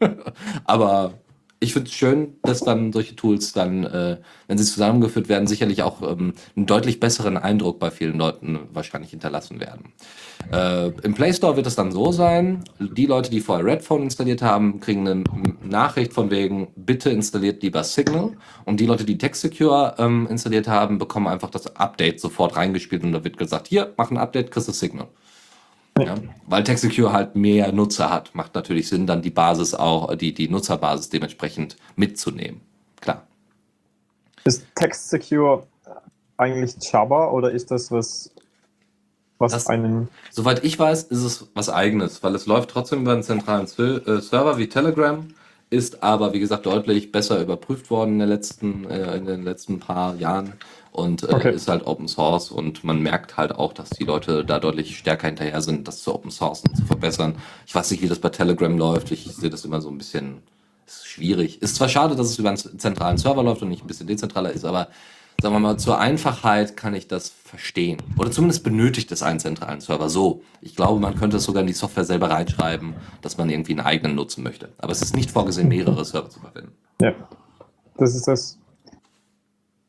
Aber 0.64 1.14
ich 1.62 1.74
finde 1.74 1.88
es 1.88 1.94
schön, 1.94 2.36
dass 2.42 2.60
dann 2.60 2.90
solche 2.90 3.14
Tools 3.14 3.52
dann, 3.52 3.84
äh, 3.84 4.16
wenn 4.48 4.56
sie 4.56 4.64
zusammengeführt 4.64 5.28
werden, 5.28 5.46
sicherlich 5.46 5.82
auch 5.82 6.00
ähm, 6.00 6.32
einen 6.56 6.64
deutlich 6.64 7.00
besseren 7.00 7.36
Eindruck 7.36 7.78
bei 7.78 7.90
vielen 7.90 8.16
Leuten 8.16 8.60
wahrscheinlich 8.72 9.10
hinterlassen 9.10 9.60
werden. 9.60 9.92
Äh, 10.50 10.88
Im 11.02 11.12
Play 11.12 11.34
Store 11.34 11.56
wird 11.56 11.66
es 11.66 11.76
dann 11.76 11.92
so 11.92 12.12
sein, 12.12 12.64
die 12.78 13.04
Leute, 13.04 13.30
die 13.30 13.40
vorher 13.40 13.66
Redphone 13.66 14.04
installiert 14.04 14.40
haben, 14.40 14.80
kriegen 14.80 15.06
eine 15.06 15.24
Nachricht 15.62 16.14
von 16.14 16.30
wegen, 16.30 16.68
bitte 16.76 17.10
installiert 17.10 17.62
lieber 17.62 17.84
Signal. 17.84 18.32
Und 18.64 18.80
die 18.80 18.86
Leute, 18.86 19.04
die 19.04 19.18
TextSecure 19.18 19.96
ähm, 19.98 20.26
installiert 20.30 20.66
haben, 20.66 20.96
bekommen 20.96 21.26
einfach 21.26 21.50
das 21.50 21.76
Update 21.76 22.20
sofort 22.20 22.56
reingespielt 22.56 23.04
und 23.04 23.12
da 23.12 23.22
wird 23.22 23.36
gesagt, 23.36 23.68
hier, 23.68 23.92
mach 23.98 24.10
ein 24.10 24.16
Update, 24.16 24.50
kriegst 24.50 24.68
du 24.68 24.72
Signal. 24.72 25.08
Ja, 25.98 26.14
weil 26.46 26.64
TextSecure 26.64 27.12
halt 27.12 27.36
mehr 27.36 27.72
Nutzer 27.72 28.10
hat, 28.10 28.34
macht 28.34 28.54
natürlich 28.54 28.88
Sinn, 28.88 29.06
dann 29.06 29.22
die 29.22 29.30
Basis 29.30 29.74
auch, 29.74 30.14
die, 30.14 30.32
die 30.32 30.48
Nutzerbasis 30.48 31.10
dementsprechend 31.10 31.76
mitzunehmen. 31.96 32.60
Klar. 33.00 33.26
Ist 34.44 34.64
Text 34.74 35.10
Secure 35.10 35.66
eigentlich 36.38 36.74
Java 36.80 37.28
oder 37.30 37.50
ist 37.50 37.70
das 37.70 37.90
was, 37.90 38.30
was 39.38 39.52
Das- 39.52 39.66
einen. 39.66 40.08
Soweit 40.30 40.64
ich 40.64 40.78
weiß, 40.78 41.04
ist 41.04 41.22
es 41.22 41.48
was 41.54 41.68
eigenes, 41.68 42.22
weil 42.22 42.34
es 42.34 42.46
läuft 42.46 42.70
trotzdem 42.70 43.02
über 43.02 43.12
einen 43.12 43.22
zentralen 43.22 43.66
äh, 43.66 44.20
Server 44.20 44.56
wie 44.56 44.68
Telegram, 44.68 45.26
ist 45.68 46.02
aber, 46.02 46.32
wie 46.32 46.40
gesagt, 46.40 46.66
deutlich 46.66 47.12
besser 47.12 47.40
überprüft 47.40 47.90
worden 47.90 48.20
in, 48.20 48.28
letzten, 48.28 48.88
äh, 48.90 49.16
in 49.16 49.26
den 49.26 49.42
letzten 49.42 49.78
paar 49.78 50.16
Jahren 50.16 50.54
und 50.92 51.22
äh, 51.22 51.32
Okay. 51.34 51.54
ist 51.54 51.68
halt 51.68 51.86
Open 51.86 52.08
Source 52.08 52.50
und 52.50 52.84
man 52.84 53.00
merkt 53.00 53.36
halt 53.36 53.52
auch, 53.54 53.72
dass 53.72 53.90
die 53.90 54.04
Leute 54.04 54.44
da 54.44 54.58
deutlich 54.58 54.96
stärker 54.98 55.26
hinterher 55.28 55.60
sind, 55.62 55.86
das 55.88 56.02
zu 56.02 56.14
Open 56.14 56.30
Source 56.30 56.62
zu 56.76 56.84
verbessern. 56.86 57.36
Ich 57.66 57.74
weiß 57.74 57.90
nicht, 57.90 58.02
wie 58.02 58.08
das 58.08 58.18
bei 58.18 58.28
Telegram 58.30 58.76
läuft, 58.76 59.10
ich 59.10 59.24
sehe 59.24 59.50
das 59.50 59.64
immer 59.64 59.80
so 59.80 59.88
ein 59.90 59.98
bisschen 59.98 60.42
ist 60.86 61.06
schwierig. 61.06 61.62
Ist 61.62 61.76
zwar 61.76 61.88
schade, 61.88 62.16
dass 62.16 62.26
es 62.26 62.38
über 62.38 62.48
einen 62.48 62.58
zentralen 62.58 63.16
Server 63.16 63.42
läuft 63.42 63.62
und 63.62 63.68
nicht 63.68 63.84
ein 63.84 63.86
bisschen 63.86 64.08
dezentraler 64.08 64.50
ist, 64.50 64.64
aber 64.64 64.88
sagen 65.40 65.54
wir 65.54 65.60
mal, 65.60 65.78
zur 65.78 65.98
Einfachheit 66.00 66.76
kann 66.76 66.94
ich 66.94 67.06
das 67.08 67.28
verstehen. 67.28 67.98
Oder 68.18 68.30
zumindest 68.30 68.64
benötigt 68.64 69.10
es 69.12 69.22
einen 69.22 69.38
zentralen 69.40 69.80
Server. 69.80 70.08
So, 70.10 70.42
ich 70.60 70.76
glaube, 70.76 71.00
man 71.00 71.14
könnte 71.14 71.36
es 71.38 71.44
sogar 71.44 71.60
in 71.62 71.66
die 71.68 71.72
Software 71.72 72.04
selber 72.04 72.30
reinschreiben, 72.30 72.94
dass 73.22 73.38
man 73.38 73.48
irgendwie 73.48 73.72
einen 73.72 73.86
eigenen 73.86 74.16
nutzen 74.16 74.42
möchte. 74.42 74.70
Aber 74.78 74.92
es 74.92 75.00
ist 75.00 75.14
nicht 75.14 75.30
vorgesehen, 75.30 75.68
mehrere 75.68 76.04
Server 76.04 76.28
zu 76.28 76.40
verwenden. 76.40 76.72
Ja. 77.00 77.14
Das 77.96 78.14
ist 78.14 78.26
das. 78.26 78.58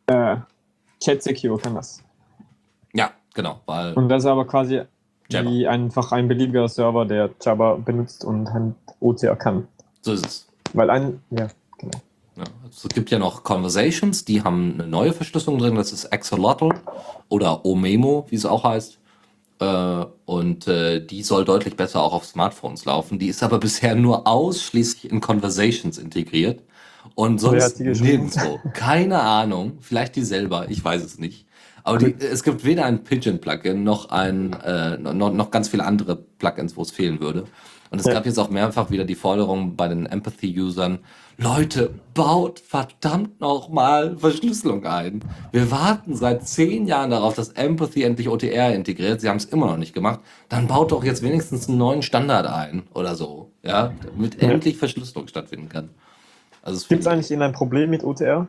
Äh, 0.07 0.37
Chat 1.01 1.23
Secure 1.23 1.57
kann 1.57 1.75
das. 1.75 2.01
Ja, 2.93 3.11
genau, 3.33 3.59
weil 3.65 3.93
Und 3.93 4.09
das 4.09 4.23
ist 4.23 4.27
aber 4.27 4.45
quasi 4.45 4.83
wie 5.29 5.67
einfach 5.67 6.11
ein 6.11 6.27
beliebiger 6.27 6.67
Server, 6.67 7.05
der 7.05 7.29
Java 7.41 7.75
benutzt 7.75 8.25
und 8.25 8.51
halt 8.51 8.75
OCR 8.99 9.35
kann. 9.35 9.67
so 10.01 10.13
ist 10.13 10.25
es. 10.25 10.47
Weil 10.73 10.89
ein. 10.89 11.21
Ja, 11.29 11.47
genau. 11.77 11.99
Ja, 12.35 12.43
es 12.69 12.87
gibt 12.89 13.11
ja 13.11 13.19
noch 13.19 13.43
Conversations, 13.43 14.25
die 14.25 14.43
haben 14.43 14.75
eine 14.75 14.87
neue 14.87 15.13
Verschlüsselung 15.13 15.59
drin, 15.59 15.75
das 15.75 15.91
ist 15.91 16.11
Axolotl 16.13 16.69
oder 17.29 17.65
Omemo, 17.65 18.25
wie 18.29 18.35
es 18.35 18.45
auch 18.45 18.63
heißt. 18.63 18.99
Äh, 19.59 20.05
und 20.25 20.67
äh, 20.67 21.05
die 21.05 21.23
soll 21.23 21.45
deutlich 21.45 21.75
besser 21.75 22.01
auch 22.01 22.13
auf 22.13 22.25
Smartphones 22.25 22.85
laufen. 22.85 23.19
Die 23.19 23.27
ist 23.27 23.43
aber 23.43 23.57
bisher 23.59 23.95
nur 23.95 24.27
ausschließlich 24.27 25.11
in 25.11 25.21
Conversations 25.21 25.97
integriert 25.97 26.61
und 27.15 27.39
sonst 27.39 27.79
nirgendwo. 27.79 28.59
Keine 28.73 29.19
Ahnung, 29.21 29.77
vielleicht 29.81 30.15
die 30.15 30.23
selber, 30.23 30.65
ich 30.69 30.83
weiß 30.83 31.03
es 31.03 31.19
nicht. 31.19 31.45
Aber 31.83 31.97
die, 31.97 32.13
es 32.19 32.43
gibt 32.43 32.63
weder 32.63 32.85
ein 32.85 33.03
Pigeon-Plugin 33.03 33.83
noch 33.83 34.09
ein 34.09 34.53
äh, 34.63 34.97
noch, 34.97 35.33
noch 35.33 35.49
ganz 35.51 35.67
viele 35.67 35.83
andere 35.83 36.15
Plugins, 36.15 36.77
wo 36.77 36.83
es 36.83 36.91
fehlen 36.91 37.19
würde. 37.19 37.45
Und 37.89 37.99
es 37.99 38.05
Ja. 38.05 38.13
gab 38.13 38.25
jetzt 38.25 38.37
auch 38.37 38.49
mehrfach 38.49 38.89
wieder 38.91 39.03
die 39.03 39.15
Forderung 39.15 39.75
bei 39.75 39.87
den 39.87 40.05
Empathy-Usern, 40.05 40.99
Leute, 41.37 41.89
baut 42.13 42.59
verdammt 42.59 43.41
nochmal 43.41 44.15
Verschlüsselung 44.15 44.85
ein. 44.85 45.23
Wir 45.51 45.71
warten 45.71 46.15
seit 46.15 46.47
zehn 46.47 46.85
Jahren 46.85 47.09
darauf, 47.09 47.33
dass 47.33 47.49
Empathy 47.49 48.03
endlich 48.03 48.29
OTR 48.29 48.75
integriert. 48.75 49.21
Sie 49.21 49.27
haben 49.27 49.37
es 49.37 49.45
immer 49.45 49.65
noch 49.65 49.77
nicht 49.77 49.93
gemacht. 49.93 50.19
Dann 50.49 50.67
baut 50.67 50.91
doch 50.91 51.03
jetzt 51.03 51.23
wenigstens 51.23 51.67
einen 51.67 51.79
neuen 51.79 52.03
Standard 52.03 52.45
ein 52.45 52.83
oder 52.93 53.15
so, 53.15 53.51
ja, 53.63 53.91
damit 54.05 54.39
Ja. 54.41 54.49
endlich 54.51 54.77
Verschlüsselung 54.77 55.27
stattfinden 55.27 55.67
kann. 55.67 55.89
Also 56.63 56.87
Gibt 56.87 57.01
es 57.01 57.07
eigentlich 57.07 57.31
Ihnen 57.31 57.41
ein 57.41 57.53
Problem 57.53 57.89
mit 57.89 58.03
OTR? 58.03 58.47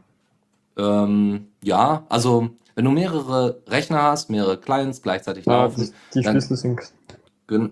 ähm, 0.79 1.49
ja, 1.63 2.05
also 2.09 2.51
wenn 2.75 2.85
du 2.87 2.91
mehrere 2.91 3.59
Rechner 3.69 4.03
hast, 4.03 4.31
mehrere 4.31 4.57
Clients 4.59 5.03
gleichzeitig 5.03 5.45
Ja, 5.47 5.65
laufen, 5.65 5.93
die, 6.15 6.23
Schlüssel 6.25 6.57
sind. 6.57 6.81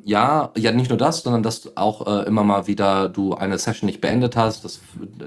Ja, 0.04 0.50
ja, 0.58 0.72
nicht 0.72 0.90
nur 0.90 0.98
das, 0.98 1.22
sondern 1.22 1.42
dass 1.42 1.62
du 1.62 1.70
auch 1.74 2.06
äh, 2.06 2.26
immer 2.26 2.44
mal 2.44 2.66
wieder 2.66 3.08
du 3.08 3.32
eine 3.32 3.56
Session 3.56 3.86
nicht 3.86 4.02
beendet 4.02 4.36
hast, 4.36 4.62
das 4.62 4.80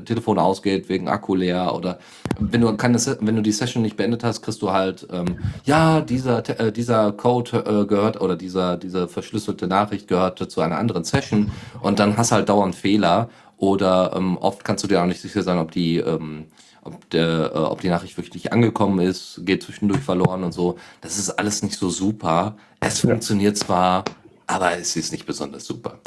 Telefon 0.05 0.37
ausgeht 0.37 0.89
wegen 0.89 1.07
Akku 1.07 1.33
leer 1.33 1.73
oder 1.73 1.97
wenn 2.39 2.61
du 2.61 2.71
keine, 2.77 2.99
Se- 2.99 3.17
wenn 3.21 3.35
du 3.35 3.41
die 3.41 3.51
Session 3.51 3.81
nicht 3.81 3.97
beendet 3.97 4.23
hast, 4.23 4.43
kriegst 4.43 4.61
du 4.61 4.71
halt, 4.71 5.07
ähm, 5.11 5.39
ja, 5.65 6.01
dieser, 6.01 6.47
äh, 6.59 6.71
dieser 6.71 7.13
Code 7.13 7.63
äh, 7.65 7.85
gehört 7.87 8.21
oder 8.21 8.35
dieser, 8.35 8.77
diese 8.77 9.07
verschlüsselte 9.07 9.65
Nachricht 9.65 10.07
gehörte 10.07 10.47
zu 10.47 10.61
einer 10.61 10.77
anderen 10.77 11.03
Session 11.03 11.51
und 11.81 11.97
dann 11.97 12.15
hast 12.17 12.31
halt 12.31 12.47
dauernd 12.47 12.75
Fehler 12.75 13.29
oder 13.57 14.13
ähm, 14.15 14.37
oft 14.37 14.63
kannst 14.63 14.83
du 14.83 14.87
dir 14.87 15.01
auch 15.01 15.05
nicht 15.05 15.21
sicher 15.21 15.43
sein, 15.43 15.57
ob 15.57 15.71
die, 15.71 15.97
ähm, 15.97 16.45
ob, 16.83 17.09
der, 17.11 17.51
äh, 17.53 17.57
ob 17.57 17.81
die 17.81 17.89
Nachricht 17.89 18.17
wirklich 18.17 18.51
angekommen 18.51 18.99
ist, 18.99 19.41
geht 19.45 19.63
zwischendurch 19.63 20.01
verloren 20.01 20.43
und 20.43 20.51
so. 20.51 20.77
Das 21.01 21.17
ist 21.17 21.29
alles 21.31 21.63
nicht 21.63 21.77
so 21.77 21.89
super. 21.89 22.55
Es 22.79 23.01
Ja. 23.01 23.09
funktioniert 23.09 23.57
zwar, 23.57 24.03
aber 24.47 24.77
es 24.77 24.95
ist 24.95 25.11
nicht 25.11 25.25
besonders 25.25 25.65
super. 25.65 25.99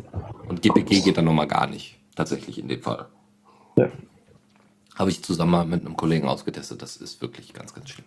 Und 0.48 0.62
GPG 0.62 1.00
geht 1.00 1.16
dann 1.16 1.24
nochmal 1.24 1.46
gar 1.48 1.66
nicht, 1.66 1.96
tatsächlich 2.14 2.58
in 2.58 2.68
dem 2.68 2.82
Fall. 2.82 3.06
Ja. 3.76 3.88
Habe 4.94 5.10
ich 5.10 5.22
zusammen 5.22 5.68
mit 5.68 5.84
einem 5.84 5.96
Kollegen 5.96 6.26
ausgetestet. 6.28 6.80
Das 6.80 6.96
ist 6.96 7.20
wirklich 7.20 7.52
ganz, 7.52 7.74
ganz 7.74 7.90
schlimm. 7.90 8.06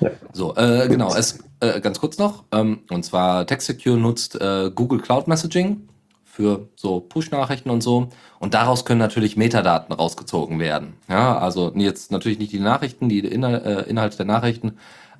Ja. 0.00 0.10
So, 0.32 0.54
äh, 0.56 0.88
genau, 0.88 1.14
es, 1.14 1.38
äh, 1.60 1.80
ganz 1.80 2.00
kurz 2.00 2.18
noch. 2.18 2.44
Ähm, 2.52 2.80
und 2.90 3.04
zwar 3.04 3.46
TextSecure 3.46 3.96
nutzt 3.96 4.40
äh, 4.40 4.70
Google 4.74 5.00
Cloud 5.00 5.28
Messaging 5.28 5.88
für 6.36 6.68
so 6.76 7.00
Push-Nachrichten 7.00 7.70
und 7.70 7.82
so. 7.82 8.10
Und 8.38 8.52
daraus 8.52 8.84
können 8.84 9.00
natürlich 9.00 9.38
Metadaten 9.38 9.94
rausgezogen 9.94 10.58
werden. 10.58 10.92
Ja, 11.08 11.38
also 11.38 11.72
jetzt 11.74 12.12
natürlich 12.12 12.38
nicht 12.38 12.52
die 12.52 12.60
Nachrichten, 12.60 13.08
die 13.08 13.20
Inhal 13.20 13.62
äh, 13.64 13.88
Inhalte 13.88 14.18
der 14.18 14.26
Nachrichten, 14.26 14.74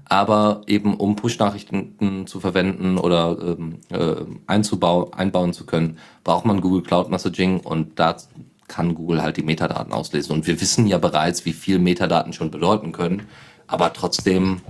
aber 0.05 0.61
eben 0.67 0.95
um 0.95 1.17
Push-Nachrichten 1.17 2.27
zu 2.27 2.39
verwenden 2.39 2.99
oder 2.99 3.39
ähm, 3.41 3.81
äh, 3.89 4.17
einzubau 4.47 5.11
einbauen 5.12 5.55
zu 5.55 5.64
können, 5.64 5.97
braucht 6.23 6.45
man 6.45 6.61
Google 6.61 6.83
Cloud 6.83 7.09
Messaging 7.09 7.61
und 7.61 7.99
da 7.99 8.17
kann 8.69 8.95
Google 8.95 9.23
halt 9.23 9.39
die 9.39 9.43
Metadaten 9.43 9.95
auslesen. 9.95 10.35
Und 10.35 10.47
wir 10.47 10.61
wissen 10.61 10.87
ja 10.87 10.99
bereits, 10.99 11.47
wie 11.47 11.55
viel 11.55 11.79
Metadaten 11.79 12.35
schon 12.35 12.51
bedeuten 12.51 12.93
können, 12.93 13.27
aber 13.67 13.95
trotzdem 13.95 14.61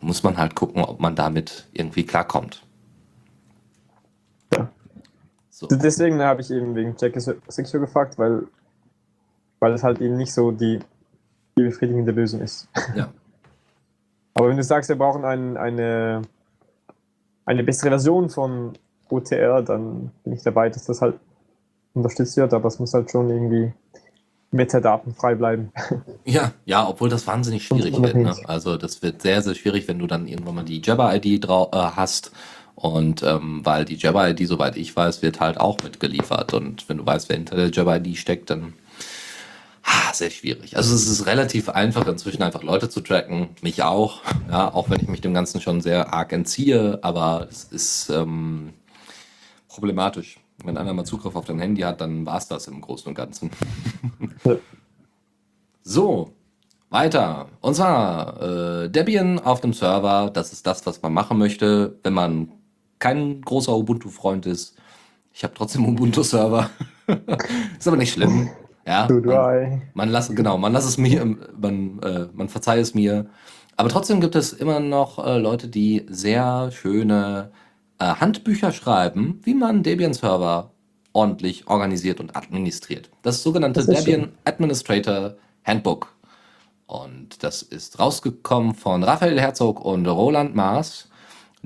muss 0.00 0.22
man 0.22 0.36
halt 0.36 0.54
gucken, 0.54 0.84
ob 0.84 1.00
man 1.00 1.16
damit 1.16 1.66
irgendwie 1.72 2.04
klarkommt. 2.04 2.62
So. 5.58 5.66
Deswegen 5.66 6.22
habe 6.22 6.40
ich 6.40 6.52
eben 6.52 6.76
wegen 6.76 6.94
Jack 6.96 7.20
Secure 7.20 7.80
gefragt, 7.80 8.16
weil, 8.16 8.44
weil 9.58 9.72
es 9.72 9.82
halt 9.82 10.00
eben 10.00 10.16
nicht 10.16 10.32
so 10.32 10.52
die, 10.52 10.78
die 11.58 11.62
befriedigende 11.64 12.12
Lösung 12.12 12.42
ist. 12.42 12.68
Ja. 12.94 13.08
Aber 14.34 14.50
wenn 14.50 14.56
du 14.56 14.62
sagst, 14.62 14.88
wir 14.88 14.94
brauchen 14.94 15.24
ein, 15.24 15.56
eine, 15.56 16.22
eine 17.44 17.64
bessere 17.64 17.88
Version 17.88 18.30
von 18.30 18.74
OTR, 19.08 19.62
dann 19.62 20.12
bin 20.22 20.34
ich 20.34 20.44
dabei, 20.44 20.68
dass 20.68 20.84
das 20.84 21.02
halt 21.02 21.18
unterstützt 21.92 22.36
wird, 22.36 22.54
aber 22.54 22.68
es 22.68 22.78
muss 22.78 22.94
halt 22.94 23.10
schon 23.10 23.28
irgendwie 23.28 23.72
metadatenfrei 24.52 25.34
bleiben. 25.34 25.72
Ja, 26.24 26.52
ja, 26.66 26.86
obwohl 26.86 27.08
das 27.08 27.26
wahnsinnig 27.26 27.66
schwierig 27.66 28.00
wird. 28.00 28.14
Ne? 28.14 28.36
Also 28.44 28.76
das 28.76 29.02
wird 29.02 29.22
sehr, 29.22 29.42
sehr 29.42 29.54
schwierig, 29.54 29.88
wenn 29.88 29.98
du 29.98 30.06
dann 30.06 30.28
irgendwann 30.28 30.54
mal 30.56 30.64
die 30.64 30.82
Jabber-ID 30.84 31.44
äh, 31.46 31.66
hast. 31.72 32.30
Und 32.78 33.24
ähm, 33.24 33.62
weil 33.64 33.84
die 33.84 33.96
Jabber-ID, 33.96 34.46
soweit 34.46 34.76
ich 34.76 34.94
weiß, 34.94 35.20
wird 35.20 35.40
halt 35.40 35.58
auch 35.58 35.82
mitgeliefert. 35.82 36.54
Und 36.54 36.88
wenn 36.88 36.98
du 36.98 37.06
weißt, 37.06 37.28
wer 37.28 37.34
hinter 37.34 37.56
der 37.56 37.72
Jabber-ID 37.72 38.16
steckt, 38.16 38.50
dann 38.50 38.74
ah, 39.82 40.14
sehr 40.14 40.30
schwierig. 40.30 40.76
Also 40.76 40.94
es 40.94 41.08
ist 41.08 41.26
relativ 41.26 41.70
einfach, 41.70 42.06
inzwischen 42.06 42.40
einfach 42.44 42.62
Leute 42.62 42.88
zu 42.88 43.00
tracken. 43.00 43.48
Mich 43.62 43.82
auch. 43.82 44.20
Ja, 44.48 44.72
auch 44.72 44.90
wenn 44.90 45.00
ich 45.00 45.08
mich 45.08 45.20
dem 45.20 45.34
Ganzen 45.34 45.60
schon 45.60 45.80
sehr 45.80 46.14
arg 46.14 46.32
entziehe. 46.32 47.00
Aber 47.02 47.48
es 47.50 47.64
ist 47.64 48.10
ähm, 48.10 48.74
problematisch. 49.66 50.38
Wenn 50.62 50.76
einer 50.76 50.92
mal 50.92 51.04
Zugriff 51.04 51.34
auf 51.34 51.46
dein 51.46 51.58
Handy 51.58 51.80
hat, 51.82 52.00
dann 52.00 52.26
war 52.26 52.38
es 52.38 52.46
das 52.46 52.68
im 52.68 52.80
Großen 52.80 53.08
und 53.08 53.16
Ganzen. 53.16 53.50
So, 55.82 56.32
weiter. 56.90 57.48
Und 57.60 57.74
zwar 57.74 58.40
äh, 58.84 58.88
Debian 58.88 59.40
auf 59.40 59.60
dem 59.60 59.72
Server. 59.72 60.30
Das 60.32 60.52
ist 60.52 60.64
das, 60.64 60.86
was 60.86 61.02
man 61.02 61.12
machen 61.12 61.38
möchte, 61.38 61.98
wenn 62.04 62.12
man 62.12 62.52
kein 62.98 63.40
großer 63.42 63.76
Ubuntu-Freund 63.76 64.46
ist. 64.46 64.76
Ich 65.32 65.44
habe 65.44 65.54
trotzdem 65.54 65.86
Ubuntu-Server. 65.86 66.70
ist 67.78 67.88
aber 67.88 67.96
nicht 67.96 68.12
schlimm. 68.12 68.50
Ja, 68.86 69.06
man, 69.08 69.82
man 69.92 70.08
lass, 70.08 70.34
genau, 70.34 70.56
man 70.56 70.72
lass 70.72 70.86
es 70.86 70.96
mir, 70.96 71.24
man, 71.60 71.98
äh, 72.02 72.26
man 72.32 72.48
verzeiht 72.48 72.80
es 72.80 72.94
mir. 72.94 73.26
Aber 73.76 73.90
trotzdem 73.90 74.20
gibt 74.20 74.34
es 74.34 74.52
immer 74.52 74.80
noch 74.80 75.24
äh, 75.24 75.38
Leute, 75.38 75.68
die 75.68 76.06
sehr 76.08 76.70
schöne 76.72 77.52
äh, 77.98 78.06
Handbücher 78.06 78.72
schreiben, 78.72 79.40
wie 79.44 79.54
man 79.54 79.82
Debian-Server 79.82 80.72
ordentlich 81.12 81.68
organisiert 81.68 82.20
und 82.20 82.34
administriert. 82.36 83.10
Das 83.22 83.42
sogenannte 83.42 83.84
Das 83.84 84.04
Debian 84.04 84.32
Administrator 84.44 85.34
Handbook. 85.64 86.14
Und 86.86 87.42
das 87.42 87.62
ist 87.62 87.98
rausgekommen 87.98 88.74
von 88.74 89.02
Raphael 89.02 89.38
Herzog 89.38 89.84
und 89.84 90.06
Roland 90.06 90.54
Maas. 90.54 91.07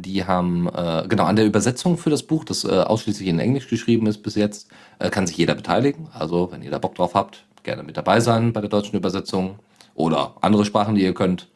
Die 0.02 0.24
haben, 0.24 0.68
äh, 0.68 1.04
genau, 1.08 1.24
an 1.24 1.36
der 1.36 1.46
Übersetzung 1.46 1.96
für 1.96 2.10
das 2.10 2.24
Buch, 2.24 2.44
das 2.44 2.64
äh, 2.64 2.68
ausschließlich 2.68 3.28
in 3.28 3.38
Englisch 3.38 3.68
geschrieben 3.68 4.06
ist 4.06 4.18
bis 4.22 4.34
jetzt, 4.34 4.68
äh, 4.98 5.10
kann 5.10 5.26
sich 5.26 5.36
jeder 5.36 5.54
beteiligen. 5.54 6.08
Also, 6.12 6.50
wenn 6.50 6.62
ihr 6.62 6.70
da 6.70 6.78
Bock 6.78 6.96
drauf 6.96 7.14
habt, 7.14 7.44
gerne 7.62 7.82
mit 7.84 7.96
dabei 7.96 8.20
sein 8.20 8.52
bei 8.52 8.60
der 8.60 8.70
deutschen 8.70 8.96
Übersetzung 8.96 9.60
oder 9.94 10.34
andere 10.40 10.64
Sprachen, 10.64 10.94
die 10.96 11.02
ihr 11.02 11.14
könnt. 11.14 11.48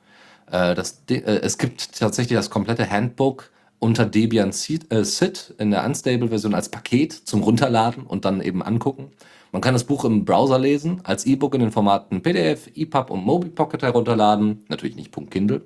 Äh, 0.50 0.74
das, 0.74 1.02
äh, 1.10 1.20
es 1.20 1.58
gibt 1.58 1.98
tatsächlich 1.98 2.36
das 2.36 2.50
komplette 2.50 2.88
Handbook 2.88 3.50
unter 3.78 4.06
Debian 4.06 4.52
Sit, 4.52 4.92
äh, 4.92 5.04
Sit 5.04 5.54
in 5.58 5.70
der 5.70 5.84
Unstable-Version 5.84 6.54
als 6.54 6.68
Paket 6.68 7.12
zum 7.12 7.42
Runterladen 7.42 8.04
und 8.04 8.24
dann 8.24 8.40
eben 8.40 8.62
angucken. 8.62 9.10
Man 9.52 9.62
kann 9.62 9.74
das 9.74 9.84
Buch 9.84 10.04
im 10.04 10.24
Browser 10.24 10.58
lesen, 10.58 11.00
als 11.04 11.24
E-Book 11.24 11.54
in 11.54 11.60
den 11.60 11.72
Formaten 11.72 12.22
PDF, 12.22 12.68
EPUB 12.74 13.10
und 13.10 13.24
MobiPocket 13.24 13.82
herunterladen. 13.82 14.64
Natürlich 14.68 14.96
nicht 14.96 15.14
Kindle, 15.30 15.62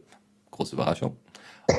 große 0.50 0.74
Überraschung. 0.76 1.16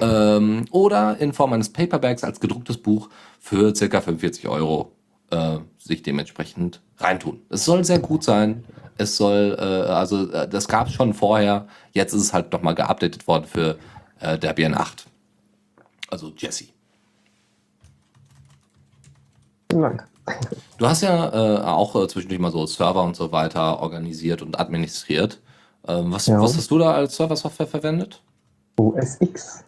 Ähm, 0.01 0.65
oder 0.71 1.17
in 1.19 1.33
Form 1.33 1.53
eines 1.53 1.71
Paperbacks 1.71 2.23
als 2.23 2.39
gedrucktes 2.39 2.77
Buch 2.77 3.09
für 3.39 3.73
ca. 3.73 4.01
45 4.01 4.47
Euro 4.47 4.91
äh, 5.31 5.57
sich 5.77 6.03
dementsprechend 6.03 6.81
reintun. 6.97 7.41
Es 7.49 7.65
soll 7.65 7.83
sehr 7.83 7.99
gut 7.99 8.23
sein. 8.23 8.63
Es 8.97 9.17
soll, 9.17 9.55
äh, 9.59 9.63
also 9.63 10.29
äh, 10.31 10.47
das 10.47 10.67
gab 10.67 10.87
es 10.87 10.93
schon 10.93 11.13
vorher. 11.13 11.67
Jetzt 11.91 12.13
ist 12.13 12.21
es 12.21 12.33
halt 12.33 12.51
nochmal 12.53 12.75
geupdatet 12.75 13.27
worden 13.27 13.45
für 13.45 13.77
äh, 14.19 14.37
Debian 14.37 14.75
8. 14.75 15.05
Also 16.09 16.31
Jesse. 16.37 16.65
Vielen 19.69 19.81
Dank. 19.81 20.07
Du 20.77 20.87
hast 20.87 21.01
ja 21.01 21.29
äh, 21.29 21.61
auch 21.63 21.95
äh, 21.95 22.07
zwischendurch 22.07 22.39
mal 22.39 22.51
so 22.51 22.65
Server 22.65 23.03
und 23.03 23.15
so 23.15 23.31
weiter 23.31 23.79
organisiert 23.79 24.41
und 24.41 24.59
administriert. 24.59 25.39
Ähm, 25.87 26.11
was, 26.11 26.27
Ja. 26.27 26.39
was 26.39 26.55
hast 26.55 26.69
du 26.69 26.77
da 26.77 26.91
als 26.93 27.15
Server-Software 27.15 27.67
verwendet? 27.67 28.21
OSX. 28.77 29.63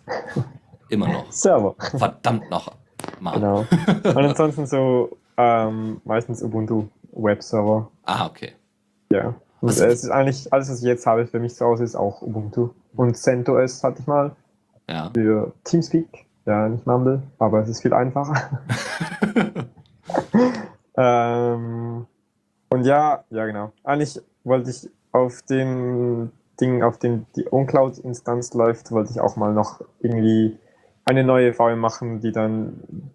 Immer 0.90 1.08
noch. 1.08 1.32
Server. 1.32 1.76
Verdammt 1.98 2.50
noch 2.50 2.72
mal. 3.20 3.34
Genau. 3.36 3.66
Und 4.04 4.18
ansonsten 4.18 4.66
so 4.66 5.18
ähm, 5.38 6.02
meistens 6.06 6.42
Ubuntu 6.44 6.88
Webserver. 7.12 7.90
Ah, 8.06 8.26
okay. 8.28 8.54
Ja. 9.12 9.34
Und 9.62 9.70
äh, 9.80 9.88
es 9.88 10.04
ist 10.04 10.10
eigentlich, 10.10 10.52
alles, 10.52 10.70
was 10.70 10.80
ich 10.80 10.86
jetzt 10.86 11.06
habe 11.06 11.26
für 11.28 11.40
mich 11.40 11.56
zu 11.56 11.66
Hause, 11.66 11.84
ist 11.84 11.96
auch 11.96 12.22
Ubuntu. 12.22 12.70
Und 12.96 13.16
CentOS 13.18 13.84
hatte 13.84 14.02
ich 14.02 14.08
mal 14.08 14.32
Ja. 14.90 15.10
für 15.14 15.54
Teamspeak. 15.64 16.26
Ja, 16.46 16.68
nicht 16.68 16.86
Mumble, 16.86 17.22
aber 17.40 17.62
es 17.62 17.70
ist 17.70 17.82
viel 17.82 17.94
einfacher. 17.94 18.60
ähm, 20.98 22.06
und 22.70 22.86
ja, 22.86 23.24
ja, 23.30 23.46
genau. 23.46 23.72
Eigentlich 23.84 24.20
wollte 24.44 24.70
ich 24.72 24.90
auf 25.12 25.42
dem 25.44 26.32
Ding, 26.60 26.84
auf 26.84 27.00
dem 27.00 27.26
die 27.36 27.52
OnCloud-Instanz 27.52 28.54
läuft, 28.54 28.92
wollte 28.92 29.12
ich 29.12 29.20
auch 29.20 29.36
mal 29.36 29.54
noch 29.54 29.82
irgendwie 30.02 30.58
eine 31.06 31.24
neue 31.24 31.54
VM 31.54 31.80
machen, 31.80 32.22
die 32.22 32.32
dann 32.32 33.12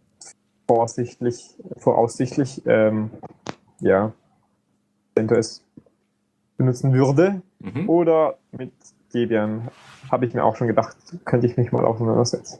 voraussichtlich, 0.66 1.56
voraussichtlich 1.78 2.62
ähm, 2.66 3.10
ja, 3.80 4.12
CentOS 5.16 5.62
benutzen 6.56 6.92
würde. 6.92 7.42
Mhm. 7.60 7.88
Oder 7.88 8.38
mit 8.52 8.72
Debian 9.14 9.68
habe 10.10 10.26
ich 10.26 10.34
mir 10.34 10.44
auch 10.44 10.56
schon 10.56 10.66
gedacht, 10.66 10.96
könnte 11.24 11.46
ich 11.46 11.56
mich 11.56 11.72
mal 11.72 11.84
auseinandersetzen. 11.84 12.58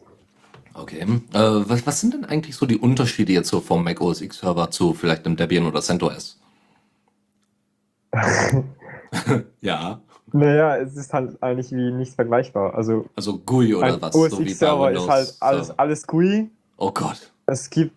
Okay. 0.75 1.01
Äh, 1.01 1.19
was, 1.35 1.87
was 1.87 2.01
sind 2.01 2.15
denn 2.15 2.25
eigentlich 2.25 2.57
so 2.57 2.65
die 2.65 2.79
Unterschiede 2.79 3.33
jetzt 3.33 3.49
so 3.49 3.61
vom 3.61 3.83
Mac 3.85 4.01
OS 4.01 4.21
X 4.21 4.39
Server 4.39 4.71
zu 4.71 4.95
vielleicht 4.95 5.27
einem 5.27 5.37
Debian 5.37 5.67
oder 5.67 5.83
CentOS? 5.83 6.41
ja. 9.61 10.01
Naja, 10.33 10.77
es 10.77 10.97
ist 10.97 11.13
halt 11.13 11.43
eigentlich 11.43 11.73
wie 11.73 11.91
nicht 11.91 12.15
vergleichbar. 12.15 12.75
Also 12.75 13.07
Also 13.17 13.39
GUI 13.39 13.75
oder 13.75 14.01
was? 14.01 14.15
OS 14.15 14.31
so 14.31 14.39
wie 14.41 14.51
X 14.51 14.59
Server 14.59 14.91
ist 14.93 15.09
halt 15.09 15.35
alles, 15.41 15.79
alles 15.79 16.07
GUI. 16.07 16.51
Oh 16.77 16.91
Gott. 16.93 17.33
Es 17.47 17.71
gibt 17.71 17.95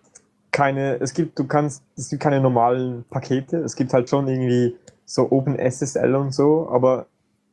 keine, 0.52 1.00
es 1.00 1.14
gibt, 1.14 1.38
du 1.38 1.46
kannst, 1.46 1.84
es 1.96 2.10
gibt 2.10 2.22
keine 2.22 2.42
normalen 2.42 3.06
Pakete. 3.10 3.58
Es 3.58 3.76
gibt 3.76 3.94
halt 3.94 4.10
schon 4.10 4.28
irgendwie 4.28 4.76
so 5.06 5.32
OpenSSL 5.32 6.16
und 6.16 6.34
so, 6.34 6.70
aber 6.70 7.08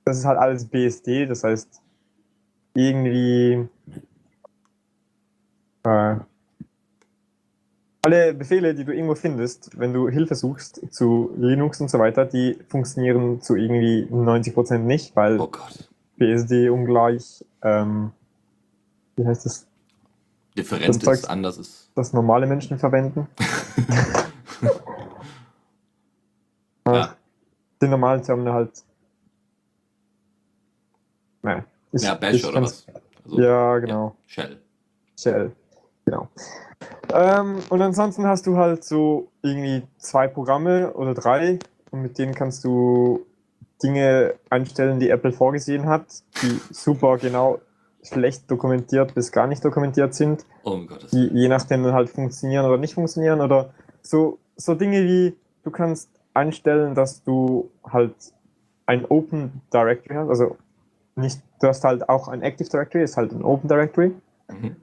das 0.05 0.19
ist 0.19 0.25
halt 0.25 0.39
alles 0.39 0.65
BSD. 0.65 1.27
Das 1.27 1.45
heißt, 1.45 1.81
irgendwie 2.75 3.69
äh, 5.85 6.17
alle 8.03 8.33
Befehle, 8.35 8.75
die 8.75 8.85
du 8.85 8.93
irgendwo 8.93 9.15
findest, 9.15 9.79
wenn 9.79 9.93
du 9.93 10.09
Hilfe 10.09 10.35
suchst 10.35 10.81
zu 10.93 11.33
Linux 11.37 11.81
und 11.81 11.91
so 11.91 11.99
weiter, 11.99 12.25
die 12.25 12.57
funktionieren 12.69 13.41
zu 13.43 13.57
irgendwie 13.57 14.07
90% 14.11 14.79
nicht, 14.79 15.15
weil 15.17 15.41
Oh. 15.41 15.51
BSD 16.17 16.69
ungleich, 16.71 17.45
ähm, 17.63 18.13
wie 19.17 19.27
heißt 19.27 19.47
das, 19.47 19.67
Different 20.57 20.89
Das 20.89 20.97
ist 20.97 21.05
zeigt- 21.05 21.31
anders 21.31 21.57
ist. 21.59 21.91
das 21.95 22.13
normale 22.13 22.47
Menschen 22.47 22.79
verwenden. 22.79 23.27
Ja. 26.87 27.15
Den 27.83 27.91
normalen 27.91 28.23
Terminal 28.23 28.55
halt. 28.55 28.83
Nein. 31.43 31.65
Ich- 31.93 32.03
Ja, 32.03 32.15
Bash 32.15 32.43
oder 32.45 32.63
was? 32.63 32.87
Also, 33.25 33.41
Ja, 33.41 33.79
genau. 33.79 34.17
Shell. 34.27 34.59
Shell. 35.19 35.53
Genau. 36.09 36.29
Ähm, 37.13 37.59
und 37.69 37.83
ansonsten 37.83 38.27
hast 38.27 38.47
du 38.47 38.57
halt 38.57 38.83
so 38.83 39.29
irgendwie 39.43 39.83
zwei 39.99 40.27
Programme 40.27 40.93
oder 40.95 41.13
drei 41.13 41.59
und 41.91 42.01
mit 42.01 42.19
denen 42.19 42.35
kannst 42.35 42.65
du 42.65 43.27
Dinge 43.83 44.35
einstellen, 44.49 45.01
die 45.01 45.11
Apple 45.11 45.33
vorgesehen 45.33 45.87
hat, 45.87 46.07
die 46.43 46.61
super 46.73 47.19
genau 47.19 47.59
schlecht 48.03 48.51
dokumentiert 48.51 49.15
bis 49.15 49.33
gar 49.33 49.47
nicht 49.47 49.63
dokumentiert 49.63 50.15
sind. 50.15 50.47
Oh 50.65 50.79
die 51.13 51.29
je 51.33 51.49
nachdem 51.49 51.83
dann 51.83 51.93
halt 51.93 52.09
funktionieren 52.09 52.65
oder 52.65 52.79
nicht 52.79 52.95
funktionieren 52.95 53.43
oder 53.43 53.71
so, 54.01 54.39
so 54.57 54.75
Dinge 54.75 55.03
wie 55.05 55.37
du 55.65 55.71
kannst 55.71 56.09
einstellen, 56.33 56.95
dass 56.95 57.23
du 57.23 57.71
halt 57.85 58.15
ein 58.87 59.05
Open 59.05 59.61
Directory 59.73 60.15
hast, 60.15 60.31
also 60.31 60.57
nicht, 61.17 61.43
du 61.61 61.69
hast 61.69 61.85
halt 61.85 62.09
auch 62.09 62.29
ein 62.29 62.41
Active 62.41 62.69
Directory, 62.71 63.05
ist 63.05 63.19
halt 63.19 63.33
ein 63.33 63.45
Open 63.45 63.69
Directory. 63.69 64.15
Mhm. 64.49 64.77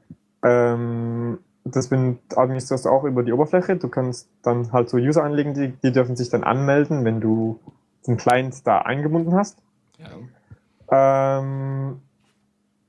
Ähm, 0.46 1.39
das 1.64 1.88
bin- 1.88 2.20
administrierst 2.36 2.86
du 2.86 2.89
auch 2.89 3.04
über 3.04 3.24
die 3.24 3.34
Oberfläche. 3.34 3.76
Du 3.76 3.89
kannst 3.89 4.30
dann 4.43 4.72
halt 4.72 4.89
so 4.89 4.98
User 4.98 5.24
anlegen, 5.24 5.56
die, 5.56 5.70
die 5.70 5.91
dürfen 5.91 6.16
sich 6.16 6.30
dann 6.30 6.43
anmelden, 6.43 7.04
wenn 7.04 7.20
du 7.20 7.60
den 8.06 8.18
Client 8.18 8.66
da 8.68 8.80
eingebunden 8.80 9.34
hast. 9.34 9.58
Ja. 9.98 11.39
Ähm, 11.39 12.02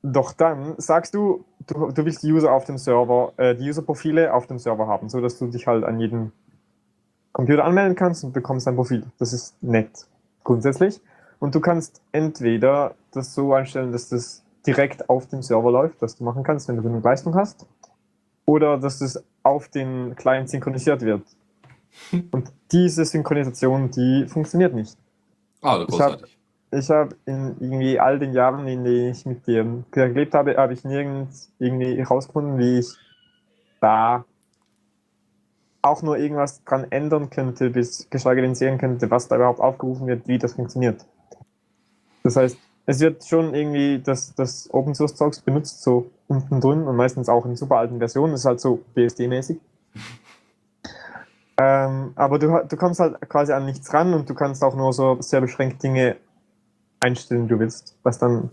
doch 0.03 0.33
dann 0.33 0.75
sagst 0.77 1.15
du, 1.15 1.45
du, 1.67 1.91
du 1.91 2.05
willst 2.05 2.23
die 2.23 2.33
User 2.33 2.53
auf 2.53 2.65
dem 2.65 2.77
Server, 2.77 3.33
äh, 3.39 3.55
die 3.55 3.69
User-Profile 3.69 4.35
auf 4.35 4.47
dem 4.47 4.59
Server 4.59 4.87
haben, 4.87 5.09
so 5.09 5.23
dass 5.23 5.39
du 5.39 5.47
dich 5.47 5.67
halt 5.67 5.85
an 5.85 5.99
jeden 5.99 6.33
Computer 7.33 7.65
anmelden 7.65 7.97
kannst 7.97 8.25
und 8.25 8.33
bekommst 8.33 8.69
ein 8.69 8.77
Profil. 8.77 9.05
Das 9.19 9.33
ist 9.33 9.61
nett, 9.63 10.07
grundsätzlich. 10.45 11.01
Und 11.39 11.55
du 11.55 11.61
kannst 11.61 12.03
entweder 12.13 12.95
das 13.13 13.35
so 13.35 13.55
einstellen, 13.55 13.93
dass 13.93 14.11
das 14.11 14.43
direkt 14.67 15.09
auf 15.09 15.27
dem 15.29 15.43
Server 15.43 15.71
läuft, 15.71 16.03
was 16.03 16.17
du 16.17 16.25
machen 16.25 16.43
kannst, 16.43 16.69
wenn 16.69 16.77
du 16.77 16.83
genug 16.83 17.05
Leistung 17.05 17.35
hast, 17.35 17.67
oder 18.45 18.79
dass 18.79 18.99
das 18.99 19.23
auf 19.43 19.69
den 19.69 20.15
Client 20.17 20.49
synchronisiert 20.49 21.03
wird. 21.03 21.23
Und 22.31 22.53
diese 22.73 23.05
Synchronisation, 23.05 23.91
die 23.91 24.27
funktioniert 24.29 24.75
nicht. 24.75 24.97
Ah, 25.63 25.85
großartig. 25.85 26.37
Ich 26.73 26.91
habe 26.91 27.17
in 27.27 27.57
irgendwie 27.61 27.99
all 27.99 28.19
den 28.19 28.33
Jahren, 28.33 28.67
in 28.67 28.85
denen 28.85 29.11
ich 29.13 29.25
mit 29.25 29.47
dir 29.47 29.85
gelebt 29.91 30.35
habe, 30.35 30.57
habe 30.57 30.73
ich 30.73 30.85
nirgends 30.85 31.51
irgendwie 31.59 31.97
herausgefunden, 31.97 32.59
wie 32.59 32.81
ich 32.81 32.89
da 33.81 34.25
auch 35.83 36.03
nur 36.03 36.19
irgendwas 36.19 36.63
dran 36.65 36.87
ändern 36.91 37.31
könnte, 37.31 37.71
bis 37.71 38.11
geschweige 38.11 38.43
denn 38.43 38.57
sehen 38.57 38.79
könnte, 38.79 39.11
was 39.11 39.29
da 39.29 39.37
überhaupt 39.37 39.61
aufgerufen 39.61 40.09
wird, 40.09 40.27
wie 40.27 40.39
das 40.39 40.55
funktioniert. 40.55 41.07
Das 42.25 42.35
heißt, 42.35 42.59
es 42.87 43.01
wird 43.01 43.25
schon 43.25 43.55
irgendwie 43.55 44.01
das, 44.03 44.35
das 44.35 44.73
Open 44.73 44.95
Source 44.95 45.17
Zeugs 45.17 45.41
benutzt, 45.41 45.83
so 45.83 46.11
unten 46.29 46.61
drin 46.61 46.85
und 46.85 46.97
meistens 46.97 47.29
auch 47.29 47.45
in 47.45 47.57
super 47.57 47.77
alten 47.77 47.99
Versionen. 47.99 48.33
Das 48.33 48.41
ist 48.43 48.47
halt 48.47 48.61
so 48.61 48.81
BSD-mäßig. 48.95 49.59
Ähm, 51.59 52.13
aber 52.15 52.39
du, 52.39 52.65
du 52.69 52.77
kommst 52.77 53.01
halt 53.01 53.21
quasi 53.29 53.53
an 53.53 53.65
nichts 53.65 53.93
ran 53.93 54.15
und 54.15 54.29
du 54.29 54.35
kannst 54.35 54.63
auch 54.63 54.77
nur 54.77 54.93
so 54.93 55.21
sehr 55.21 55.41
beschränkt 55.41 55.83
Dinge 55.83 56.17
einstellen, 57.01 57.49
du 57.49 57.59
willst. 57.59 57.97
Was 58.03 58.19
dann 58.19 58.51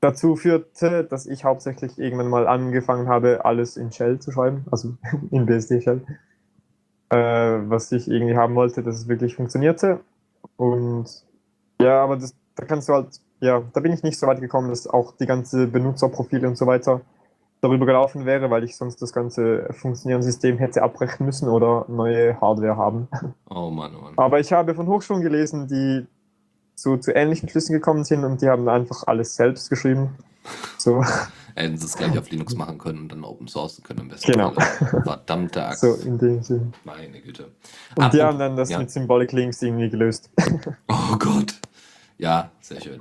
dazu 0.00 0.36
führte, 0.36 1.04
dass 1.04 1.26
ich 1.26 1.44
hauptsächlich 1.44 1.98
irgendwann 1.98 2.28
mal 2.28 2.46
angefangen 2.46 3.08
habe, 3.08 3.44
alles 3.44 3.76
in 3.76 3.92
Shell 3.92 4.18
zu 4.18 4.32
schreiben, 4.32 4.64
also 4.70 4.94
in 5.30 5.46
BSD 5.46 5.80
Shell. 5.80 6.02
äh, 7.10 7.16
was 7.68 7.92
ich 7.92 8.08
irgendwie 8.08 8.36
haben 8.36 8.54
wollte, 8.54 8.82
dass 8.82 8.96
es 8.96 9.08
wirklich 9.08 9.36
funktionierte. 9.36 10.00
Und 10.56 11.24
ja, 11.80 12.02
aber 12.02 12.16
das, 12.16 12.34
da 12.54 12.64
kannst 12.64 12.88
du 12.88 12.94
halt, 12.94 13.20
ja, 13.42 13.62
da 13.72 13.80
bin 13.80 13.92
ich 13.92 14.02
nicht 14.02 14.18
so 14.18 14.26
weit 14.26 14.40
gekommen, 14.40 14.70
dass 14.70 14.86
auch 14.86 15.14
die 15.16 15.26
ganze 15.26 15.66
Benutzerprofile 15.66 16.46
und 16.48 16.56
so 16.56 16.66
weiter 16.66 17.00
darüber 17.60 17.86
gelaufen 17.86 18.24
wäre, 18.24 18.50
weil 18.50 18.64
ich 18.64 18.76
sonst 18.76 19.02
das 19.02 19.12
ganze 19.12 19.68
funktionierende 19.72 20.24
System 20.24 20.58
hätte 20.58 20.82
abbrechen 20.82 21.26
müssen 21.26 21.48
oder 21.48 21.84
neue 21.88 22.40
Hardware 22.40 22.76
haben. 22.76 23.08
Oh 23.48 23.70
Mann, 23.70 23.94
oh 23.96 24.02
Mann. 24.02 24.14
Aber 24.16 24.40
ich 24.40 24.52
habe 24.52 24.74
von 24.74 24.86
Hochschulen 24.86 25.22
gelesen, 25.22 25.68
die 25.68 26.06
so 26.74 26.96
zu 26.96 27.14
ähnlichen 27.14 27.48
Schlüssen 27.48 27.72
gekommen 27.72 28.04
sind 28.04 28.24
und 28.24 28.42
die 28.42 28.48
haben 28.48 28.68
einfach 28.68 29.06
alles 29.06 29.36
selbst 29.36 29.68
geschrieben. 29.70 30.16
So, 30.78 31.04
Hätten 31.54 31.76
sie 31.76 31.84
es 31.84 31.96
gleich 31.96 32.16
auf 32.18 32.30
Linux 32.30 32.54
machen 32.56 32.78
können 32.78 33.00
und 33.00 33.12
dann 33.12 33.24
Open 33.24 33.46
Sourcen 33.46 33.84
können 33.84 34.00
am 34.00 34.08
besten. 34.08 34.32
Genau. 34.32 34.52
Falle. 34.52 35.02
Verdammte 35.02 35.64
Axt. 35.66 35.82
so 35.82 35.94
in 35.94 36.18
dem 36.18 36.42
Sinn. 36.42 36.72
Meine 36.84 37.20
Güte. 37.20 37.44
Und 37.44 37.52
die 37.96 38.02
Apropos- 38.02 38.22
haben 38.22 38.38
dann 38.38 38.56
das 38.56 38.70
ja. 38.70 38.78
mit 38.78 38.90
Symbolic 38.90 39.32
Links 39.32 39.60
irgendwie 39.60 39.90
gelöst. 39.90 40.30
Oh 40.88 41.16
Gott. 41.18 41.54
Ja, 42.18 42.50
sehr 42.60 42.80
schön. 42.80 43.00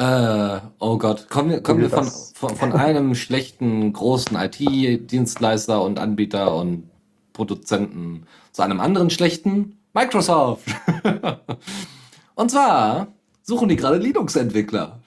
Äh, 0.00 0.60
oh 0.78 0.96
Gott, 0.96 1.28
kommen 1.28 1.50
wir, 1.50 1.62
kommen 1.62 1.82
wir 1.82 1.90
von, 1.90 2.06
von, 2.06 2.56
von 2.56 2.72
einem 2.72 3.14
schlechten, 3.14 3.92
großen 3.92 4.34
IT-Dienstleister 4.34 5.82
und 5.82 5.98
Anbieter 5.98 6.56
und 6.56 6.88
Produzenten 7.34 8.26
zu 8.50 8.62
einem 8.62 8.80
anderen 8.80 9.10
schlechten 9.10 9.76
Microsoft. 9.92 10.70
und 12.34 12.50
zwar 12.50 13.08
suchen 13.42 13.68
die 13.68 13.76
gerade 13.76 13.98
Linux-Entwickler. 13.98 15.00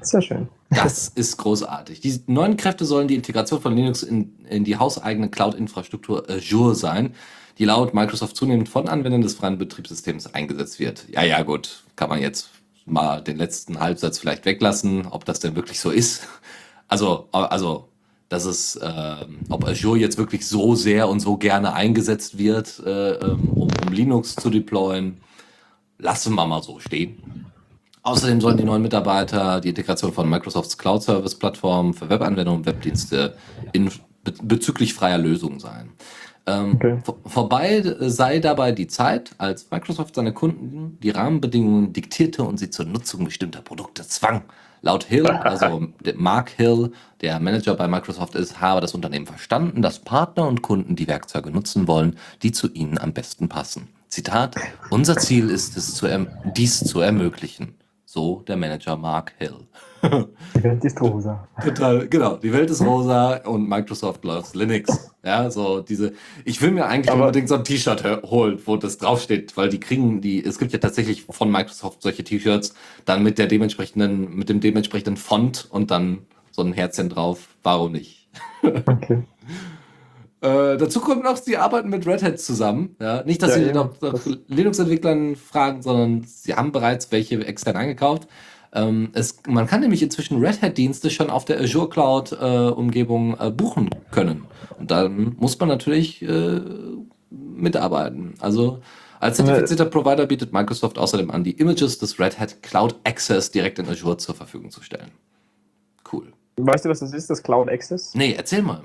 Sehr 0.00 0.22
schön. 0.22 0.48
Das 0.70 1.06
ist 1.06 1.36
großartig. 1.36 2.00
Die 2.00 2.20
neuen 2.26 2.56
Kräfte 2.56 2.84
sollen 2.84 3.06
die 3.06 3.14
Integration 3.14 3.60
von 3.60 3.76
Linux 3.76 4.02
in, 4.02 4.44
in 4.50 4.64
die 4.64 4.76
hauseigene 4.76 5.30
Cloud-Infrastruktur 5.30 6.28
Azure 6.28 6.74
sein, 6.74 7.14
die 7.58 7.64
laut 7.64 7.94
Microsoft 7.94 8.34
zunehmend 8.34 8.68
von 8.68 8.88
Anwendern 8.88 9.22
des 9.22 9.34
freien 9.34 9.58
Betriebssystems 9.58 10.34
eingesetzt 10.34 10.80
wird. 10.80 11.06
Ja, 11.12 11.22
ja, 11.22 11.42
gut. 11.42 11.84
Kann 11.94 12.08
man 12.08 12.20
jetzt 12.20 12.50
mal 12.84 13.22
den 13.22 13.36
letzten 13.36 13.80
Halbsatz 13.80 14.18
vielleicht 14.18 14.44
weglassen, 14.44 15.06
ob 15.06 15.24
das 15.24 15.40
denn 15.40 15.56
wirklich 15.56 15.80
so 15.80 15.90
ist. 15.90 16.28
Also, 16.88 17.30
also, 17.32 17.88
dass 18.28 18.44
es, 18.44 18.78
ähm, 18.82 19.38
ob 19.48 19.66
Azure 19.66 19.98
jetzt 19.98 20.18
wirklich 20.18 20.46
so 20.46 20.74
sehr 20.74 21.08
und 21.08 21.20
so 21.20 21.38
gerne 21.38 21.72
eingesetzt 21.72 22.36
wird, 22.36 22.82
äh, 22.84 23.12
ähm, 23.12 23.48
um, 23.48 23.68
um 23.86 23.92
Linux 23.94 24.36
zu 24.36 24.50
deployen, 24.50 25.22
lassen 25.96 26.34
wir 26.34 26.46
mal 26.46 26.62
so 26.62 26.80
stehen. 26.80 27.46
Außerdem 28.02 28.40
sollen 28.40 28.56
die 28.56 28.64
neuen 28.64 28.82
Mitarbeiter 28.82 29.60
die 29.60 29.68
Integration 29.68 30.12
von 30.12 30.28
Microsofts 30.28 30.76
Cloud 30.76 31.02
Service 31.02 31.34
Plattform 31.36 31.94
für 31.94 32.10
Webanwendungen 32.10 32.60
und 32.60 32.66
Webdienste 32.66 33.36
in, 33.72 33.90
be 34.24 34.34
bezüglich 34.42 34.92
freier 34.92 35.18
Lösungen 35.18 35.60
sein. 35.60 35.90
Ähm, 36.46 36.74
Okay. 36.76 36.98
vor- 37.04 37.18
Vorbei 37.24 37.82
sei 38.00 38.38
dabei 38.40 38.72
die 38.72 38.88
Zeit, 38.88 39.30
als 39.38 39.70
Microsoft 39.70 40.14
seine 40.16 40.32
Kunden 40.32 40.98
die 41.02 41.10
Rahmenbedingungen 41.10 41.92
diktierte 41.92 42.42
und 42.42 42.58
sie 42.58 42.70
zur 42.70 42.84
Nutzung 42.86 43.24
bestimmter 43.24 43.60
Produkte 43.62 44.02
zwang. 44.06 44.42
Laut 44.84 45.04
Hill, 45.04 45.26
also 45.28 45.86
Mark 46.16 46.50
Hill, 46.50 46.90
der 47.20 47.38
Manager 47.38 47.74
bei 47.76 47.86
Microsoft 47.86 48.34
ist, 48.34 48.60
habe 48.60 48.80
das 48.80 48.94
Unternehmen 48.94 49.26
verstanden, 49.26 49.80
dass 49.82 50.00
Partner 50.00 50.48
und 50.48 50.62
Kunden 50.62 50.96
die 50.96 51.06
Werkzeuge 51.06 51.50
nutzen 51.52 51.86
wollen, 51.86 52.16
die 52.42 52.50
zu 52.50 52.68
ihnen 52.72 52.98
am 52.98 53.12
besten 53.12 53.48
passen. 53.48 53.88
Zitat, 54.08 54.56
unser 54.90 55.16
Ziel 55.16 55.48
ist 55.48 55.76
es, 55.76 55.94
zu 55.94 56.06
erm 56.06 56.26
dies 56.56 56.80
zu 56.80 57.00
ermöglichen. 57.00 57.76
So 58.04 58.42
der 58.48 58.56
Manager 58.56 58.96
Mark 58.96 59.32
Hill. 59.38 59.54
Die 60.02 60.62
Welt 60.64 60.84
ist 60.84 61.00
rosa. 61.00 61.46
Total, 61.62 62.08
genau. 62.08 62.36
Die 62.36 62.52
Welt 62.52 62.68
ist 62.70 62.82
rosa 62.84 63.36
und 63.44 63.68
Microsoft 63.68 64.24
loves 64.24 64.54
Linux. 64.54 65.12
Ja, 65.24 65.48
so 65.50 65.80
diese. 65.80 66.12
Ich 66.44 66.60
will 66.60 66.72
mir 66.72 66.86
eigentlich 66.86 67.10
Aber- 67.12 67.22
unbedingt 67.26 67.48
so 67.48 67.54
ein 67.54 67.62
T-Shirt 67.64 68.02
holen, 68.24 68.58
wo 68.64 68.76
das 68.76 68.98
draufsteht, 68.98 69.56
weil 69.56 69.68
die 69.68 69.78
kriegen 69.78 70.20
die. 70.20 70.44
Es 70.44 70.58
gibt 70.58 70.72
ja 70.72 70.78
tatsächlich 70.80 71.22
von 71.30 71.50
Microsoft 71.50 72.02
solche 72.02 72.24
T-Shirts, 72.24 72.74
dann 73.04 73.22
mit 73.22 73.38
der 73.38 73.46
dementsprechenden, 73.46 74.34
mit 74.34 74.48
dem 74.48 74.60
dementsprechenden 74.60 75.16
Font 75.16 75.68
und 75.70 75.90
dann 75.92 76.18
so 76.50 76.62
ein 76.62 76.72
Herzchen 76.72 77.08
drauf. 77.08 77.48
Warum 77.62 77.92
nicht? 77.92 78.28
Okay. 78.62 79.22
Äh, 80.40 80.76
dazu 80.76 80.98
kommt 81.00 81.22
noch, 81.22 81.36
sie 81.36 81.56
arbeiten 81.56 81.88
mit 81.88 82.04
Red 82.04 82.20
Hat 82.24 82.40
zusammen. 82.40 82.96
Ja, 83.00 83.22
nicht, 83.22 83.40
dass 83.42 83.50
Ja, 83.50 83.56
sie 83.58 83.62
eben. 83.66 83.74
nach, 83.74 83.90
nach 84.00 84.20
Linux-Entwicklern 84.48 85.36
fragen, 85.36 85.82
sondern 85.82 86.24
sie 86.24 86.54
haben 86.54 86.72
bereits 86.72 87.12
welche 87.12 87.46
extern 87.46 87.76
eingekauft. 87.76 88.26
Ähm, 88.74 89.10
es, 89.12 89.38
man 89.46 89.66
kann 89.66 89.80
nämlich 89.80 90.02
inzwischen 90.02 90.38
Red 90.38 90.62
Hat-Dienste 90.62 91.10
schon 91.10 91.30
auf 91.30 91.44
der 91.44 91.60
Azure 91.60 91.88
Cloud-Umgebung 91.88 93.36
äh, 93.38 93.50
buchen 93.50 93.90
können. 94.10 94.46
Und 94.78 94.90
dann 94.90 95.36
muss 95.38 95.58
man 95.58 95.68
natürlich 95.68 96.22
äh, 96.22 96.60
mitarbeiten. 97.30 98.34
Also 98.40 98.80
als 99.20 99.36
zertifizierter 99.36 99.84
Provider 99.84 100.26
bietet 100.26 100.52
Microsoft 100.52 100.98
außerdem 100.98 101.30
an, 101.30 101.44
die 101.44 101.52
Images 101.52 101.98
des 101.98 102.18
Red 102.18 102.40
Hat 102.40 102.62
Cloud 102.62 102.96
Access 103.04 103.50
direkt 103.50 103.78
in 103.78 103.88
Azure 103.88 104.16
zur 104.16 104.34
Verfügung 104.34 104.70
zu 104.70 104.82
stellen. 104.82 105.12
Cool. 106.10 106.32
Weißt 106.56 106.84
du, 106.84 106.88
was 106.88 107.00
das 107.00 107.12
ist, 107.12 107.30
das 107.30 107.42
Cloud 107.42 107.68
Access? 107.68 108.14
Nee, 108.14 108.34
erzähl 108.36 108.62
mal. 108.62 108.82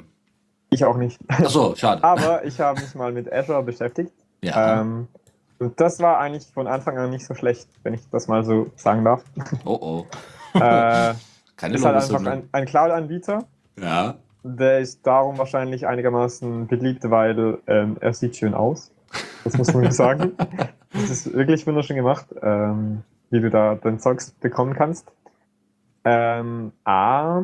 Ich 0.69 0.83
auch 0.83 0.97
nicht. 0.97 1.17
Achso, 1.27 1.75
schade. 1.75 2.03
Aber 2.03 2.45
ich 2.45 2.59
habe 2.59 2.81
mich 2.81 2.93
mal 2.93 3.11
mit 3.11 3.31
Azure 3.31 3.63
beschäftigt. 3.63 4.11
ja. 4.41 4.81
Ähm, 4.81 5.07
und 5.59 5.79
das 5.79 5.99
war 5.99 6.19
eigentlich 6.19 6.47
von 6.53 6.67
Anfang 6.67 6.97
an 6.97 7.09
nicht 7.09 7.25
so 7.25 7.33
schlecht, 7.33 7.67
wenn 7.83 7.93
ich 7.93 8.01
das 8.09 8.27
mal 8.27 8.43
so 8.43 8.71
sagen 8.75 9.03
darf. 9.03 9.23
oh 9.65 9.77
oh. 9.81 10.05
äh, 10.53 11.13
Keine 11.55 11.75
ist 11.75 11.85
halt 11.85 11.95
einfach 11.95 12.25
ein, 12.25 12.49
ein 12.51 12.65
Cloud-Anbieter. 12.65 13.45
Ja. 13.79 14.15
Der 14.43 14.79
ist 14.79 15.05
darum 15.05 15.37
wahrscheinlich 15.37 15.87
einigermaßen 15.87 16.67
beliebt, 16.67 17.09
weil 17.09 17.57
ähm, 17.67 17.97
er 17.99 18.13
sieht 18.13 18.35
schön 18.35 18.53
aus. 18.53 18.91
Das 19.43 19.57
muss 19.57 19.73
man 19.73 19.91
sagen. 19.91 20.33
Das 20.93 21.09
ist 21.09 21.33
wirklich 21.33 21.65
wunderschön 21.67 21.95
gemacht, 21.95 22.27
ähm, 22.41 23.03
wie 23.29 23.41
du 23.41 23.49
da 23.49 23.75
dein 23.75 23.99
Zeugs 23.99 24.31
bekommen 24.31 24.73
kannst. 24.73 25.11
Ähm, 26.05 26.71
A. 26.85 27.43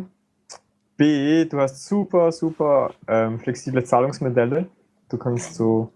B. 0.96 1.46
Du 1.46 1.60
hast 1.60 1.86
super, 1.86 2.32
super 2.32 2.92
ähm, 3.08 3.40
flexible 3.40 3.84
Zahlungsmodelle. 3.84 4.68
Du 5.10 5.18
kannst 5.18 5.56
so 5.56 5.92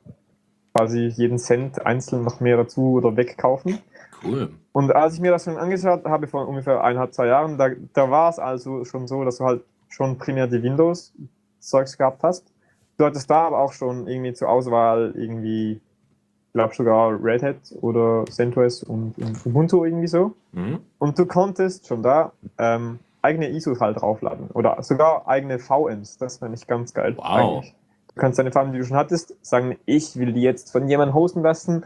quasi 0.78 1.07
jeden 1.07 1.39
Cent 1.39 1.86
einzeln 1.86 2.23
noch 2.23 2.39
mehr 2.39 2.57
dazu 2.57 2.93
oder 2.93 3.15
wegkaufen. 3.15 3.80
Cool. 4.23 4.49
Und 4.71 4.95
als 4.95 5.15
ich 5.15 5.19
mir 5.19 5.32
das 5.32 5.45
schon 5.45 5.57
angeschaut 5.57 6.05
habe, 6.05 6.28
vor 6.28 6.47
ungefähr 6.47 6.84
eineinhalb, 6.84 7.13
zwei 7.13 7.28
Jahren, 7.28 7.57
da, 7.57 7.69
da 7.93 8.09
war 8.09 8.30
es 8.30 8.39
also 8.39 8.86
schon 8.86 9.07
so, 9.07 9.23
dass 9.23 9.38
du 9.38 9.45
halt 9.45 9.63
schon 9.89 10.17
primär 10.17 10.47
die 10.47 10.61
Windows-Zeugs 10.61 11.97
gehabt 11.97 12.23
hast. 12.23 12.51
Du 12.97 13.05
hattest 13.05 13.30
da 13.30 13.47
aber 13.47 13.59
auch 13.59 13.73
schon 13.73 14.07
irgendwie 14.07 14.34
zur 14.34 14.49
Auswahl 14.49 15.13
irgendwie, 15.15 15.73
ich 15.73 16.53
glaube 16.53 16.75
sogar 16.75 17.23
Red 17.23 17.43
Hat 17.43 17.57
oder 17.82 18.25
CentOS 18.25 18.84
und, 18.84 19.17
und 19.17 19.45
Ubuntu 19.45 19.86
irgendwie 19.86 20.07
so. 20.07 20.34
Mhm. 20.51 20.80
Und 20.97 21.17
du 21.17 21.25
konntest 21.25 21.88
schon 21.88 22.01
da 22.01 22.32
ähm, 22.57 22.99
eigene 23.21 23.49
ISOs 23.49 23.80
halt 23.80 24.01
draufladen 24.01 24.49
oder 24.53 24.82
sogar 24.82 25.28
eigene 25.28 25.59
VMs. 25.59 26.17
Das 26.17 26.38
fand 26.38 26.55
ich 26.55 26.65
ganz 26.65 26.93
geil. 26.93 27.15
Wow. 27.17 27.25
eigentlich. 27.25 27.75
Du 28.18 28.22
kannst 28.22 28.39
deine 28.39 28.51
VM, 28.51 28.72
die 28.72 28.80
du 28.80 28.84
schon 28.84 28.97
hattest, 28.97 29.36
sagen, 29.45 29.78
ich 29.86 30.18
will 30.18 30.34
die 30.34 30.41
jetzt 30.41 30.72
von 30.72 30.89
jemandem 30.89 31.13
hosten 31.13 31.43
lassen, 31.43 31.86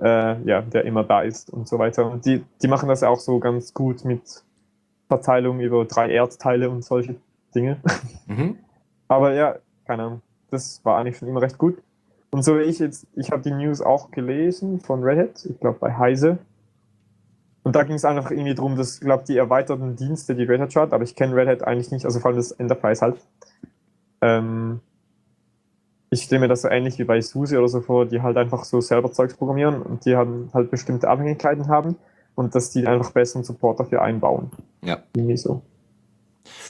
äh, 0.00 0.40
ja, 0.42 0.62
der 0.62 0.84
immer 0.84 1.02
da 1.02 1.22
ist 1.22 1.50
und 1.50 1.66
so 1.66 1.80
weiter. 1.80 2.08
Und 2.08 2.26
die, 2.26 2.44
die 2.62 2.68
machen 2.68 2.88
das 2.88 3.02
auch 3.02 3.18
so 3.18 3.40
ganz 3.40 3.74
gut 3.74 4.04
mit 4.04 4.22
Verteilung 5.08 5.58
über 5.58 5.84
drei 5.84 6.10
Erdteile 6.10 6.70
und 6.70 6.84
solche 6.84 7.16
Dinge. 7.56 7.80
Mhm. 8.28 8.58
Aber 9.08 9.34
ja, 9.34 9.56
keine 9.84 10.04
Ahnung. 10.04 10.22
Das 10.52 10.80
war 10.84 10.96
eigentlich 10.96 11.18
schon 11.18 11.26
immer 11.26 11.42
recht 11.42 11.58
gut. 11.58 11.82
Und 12.30 12.44
so 12.44 12.56
wie 12.56 12.62
ich 12.62 12.78
jetzt, 12.78 13.08
ich 13.16 13.32
habe 13.32 13.42
die 13.42 13.50
News 13.50 13.80
auch 13.80 14.12
gelesen 14.12 14.78
von 14.78 15.02
Red 15.02 15.18
Hat, 15.18 15.44
ich 15.44 15.58
glaube 15.58 15.78
bei 15.80 15.92
Heise. 15.92 16.38
Und 17.64 17.74
da 17.74 17.82
ging 17.82 17.96
es 17.96 18.04
einfach 18.04 18.30
irgendwie 18.30 18.54
darum, 18.54 18.76
dass, 18.76 18.94
ich 18.94 19.00
glaube, 19.00 19.24
die 19.26 19.36
erweiterten 19.36 19.96
Dienste, 19.96 20.36
die 20.36 20.44
Red 20.44 20.60
Hat 20.60 20.76
hat, 20.76 20.92
aber 20.92 21.02
ich 21.02 21.16
kenne 21.16 21.34
Red 21.34 21.48
Hat 21.48 21.62
eigentlich 21.64 21.90
nicht, 21.90 22.04
also 22.04 22.20
vor 22.20 22.28
allem 22.28 22.36
das 22.36 22.52
Enterprise 22.52 23.00
halt. 23.00 23.16
Ähm, 24.20 24.82
ich 26.10 26.22
stelle 26.22 26.40
mir 26.40 26.48
das 26.48 26.62
so 26.62 26.68
ähnlich 26.68 26.98
wie 26.98 27.04
bei 27.04 27.20
SUSE 27.20 27.58
oder 27.58 27.68
so 27.68 27.80
vor, 27.80 28.06
die 28.06 28.22
halt 28.22 28.36
einfach 28.36 28.64
so 28.64 28.80
selber 28.80 29.12
Zeugs 29.12 29.34
programmieren 29.34 29.82
und 29.82 30.04
die 30.04 30.16
haben 30.16 30.50
halt 30.54 30.70
bestimmte 30.70 31.08
Abhängigkeiten 31.08 31.68
haben 31.68 31.96
und 32.34 32.54
dass 32.54 32.70
die 32.70 32.86
einfach 32.86 33.10
besseren 33.10 33.44
Support 33.44 33.80
dafür 33.80 34.02
einbauen. 34.02 34.50
Ja. 34.82 34.98
Irgendwie 35.14 35.36
so. 35.36 35.62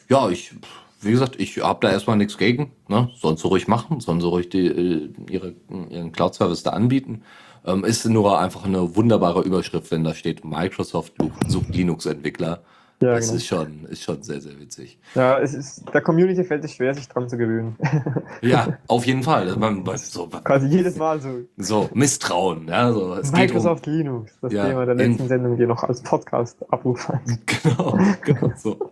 Ja, 0.08 0.28
ich, 0.28 0.54
wie 1.00 1.10
gesagt, 1.12 1.38
ich 1.38 1.62
habe 1.62 1.86
da 1.86 1.92
erstmal 1.92 2.16
nichts 2.16 2.38
gegen. 2.38 2.72
Ne? 2.88 3.10
Sollen 3.14 3.36
sie 3.36 3.46
ruhig 3.46 3.68
machen, 3.68 4.00
sollen 4.00 4.20
sie 4.20 4.26
ruhig 4.26 4.48
die, 4.48 4.66
äh, 4.66 5.10
ihre, 5.30 5.54
ihren 5.90 6.12
Cloud-Service 6.12 6.62
da 6.62 6.70
anbieten. 6.70 7.22
Ähm, 7.64 7.84
ist 7.84 8.04
nur 8.06 8.40
einfach 8.40 8.64
eine 8.64 8.96
wunderbare 8.96 9.42
Überschrift, 9.42 9.90
wenn 9.90 10.04
da 10.04 10.14
steht, 10.14 10.44
Microsoft 10.44 11.12
sucht 11.46 11.74
Linux-Entwickler. 11.74 12.62
Ja, 13.00 13.14
das 13.14 13.26
genau. 13.26 13.36
ist 13.36 13.46
schon, 13.46 13.84
ist 13.84 14.02
schon 14.02 14.22
sehr, 14.24 14.40
sehr 14.40 14.58
witzig. 14.58 14.98
Ja, 15.14 15.38
es 15.38 15.54
ist, 15.54 15.84
der 15.94 16.00
Community 16.00 16.42
fällt 16.42 16.64
es 16.64 16.72
schwer, 16.72 16.92
sich 16.94 17.06
dran 17.08 17.28
zu 17.28 17.36
gewöhnen. 17.36 17.76
Ja, 18.42 18.76
auf 18.88 19.06
jeden 19.06 19.22
Fall. 19.22 19.54
Man, 19.56 19.86
weiß 19.86 20.10
so, 20.10 20.26
Quasi 20.26 20.66
jedes 20.66 20.96
Mal 20.96 21.20
so. 21.20 21.28
so 21.56 21.88
Misstrauen. 21.94 22.66
Ja, 22.66 22.92
so, 22.92 23.14
es 23.14 23.30
Microsoft 23.30 23.86
Linux, 23.86 24.32
das 24.42 24.52
Ja, 24.52 24.66
Thema 24.66 24.84
der 24.84 24.98
in- 24.98 25.12
letzten 25.12 25.28
Sendung, 25.28 25.56
die 25.56 25.66
noch 25.66 25.84
als 25.84 26.02
Podcast 26.02 26.56
abrufen. 26.72 27.20
Um, 27.24 27.38
genau, 27.46 27.98
genau 28.24 28.52
so. 28.56 28.90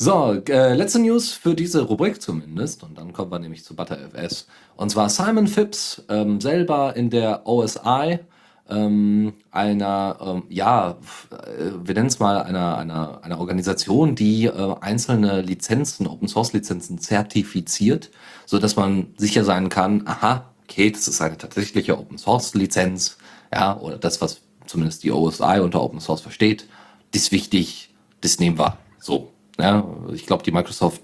So, 0.00 0.34
äh, 0.48 0.74
letzte 0.74 1.00
News 1.00 1.32
für 1.32 1.54
diese 1.54 1.82
Rubrik 1.82 2.22
zumindest. 2.22 2.84
Und 2.84 2.98
dann 2.98 3.12
kommen 3.12 3.32
wir 3.32 3.38
nämlich 3.40 3.64
zu 3.64 3.74
ButterFS. 3.74 4.46
Und 4.76 4.90
zwar 4.90 5.08
Simon 5.08 5.48
Phipps, 5.48 6.04
ähm, 6.08 6.40
selber 6.40 6.94
in 6.94 7.10
der 7.10 7.46
OSI, 7.48 8.20
ähm, 8.68 9.34
einer, 9.50 10.16
ähm, 10.20 10.42
ja, 10.48 10.98
äh, 11.30 11.70
wir 11.82 11.94
nennen 11.94 12.08
es 12.08 12.18
mal 12.18 12.42
einer, 12.42 12.78
einer, 12.78 13.24
einer 13.24 13.38
Organisation, 13.38 14.14
die 14.14 14.46
äh, 14.46 14.74
einzelne 14.80 15.40
Lizenzen, 15.40 16.06
Open 16.06 16.28
Source 16.28 16.52
Lizenzen 16.52 16.98
zertifiziert, 16.98 18.10
so 18.46 18.58
dass 18.58 18.76
man 18.76 19.14
sicher 19.16 19.44
sein 19.44 19.68
kann, 19.68 20.06
aha, 20.06 20.52
okay, 20.64 20.90
das 20.90 21.08
ist 21.08 21.20
eine 21.20 21.38
tatsächliche 21.38 21.98
Open 21.98 22.18
Source 22.18 22.54
Lizenz, 22.54 23.16
ja, 23.52 23.78
oder 23.78 23.98
das, 23.98 24.20
was 24.20 24.42
zumindest 24.66 25.02
die 25.02 25.12
OSI 25.12 25.60
unter 25.60 25.82
Open 25.82 26.00
Source 26.00 26.20
versteht, 26.20 26.68
das 27.12 27.22
ist 27.22 27.32
wichtig, 27.32 27.94
das 28.20 28.38
nehmen 28.38 28.58
wir 28.58 28.76
so. 28.98 29.32
Ja, 29.58 29.84
ich 30.12 30.26
glaube, 30.26 30.42
die 30.42 30.52
Microsoft 30.52 31.00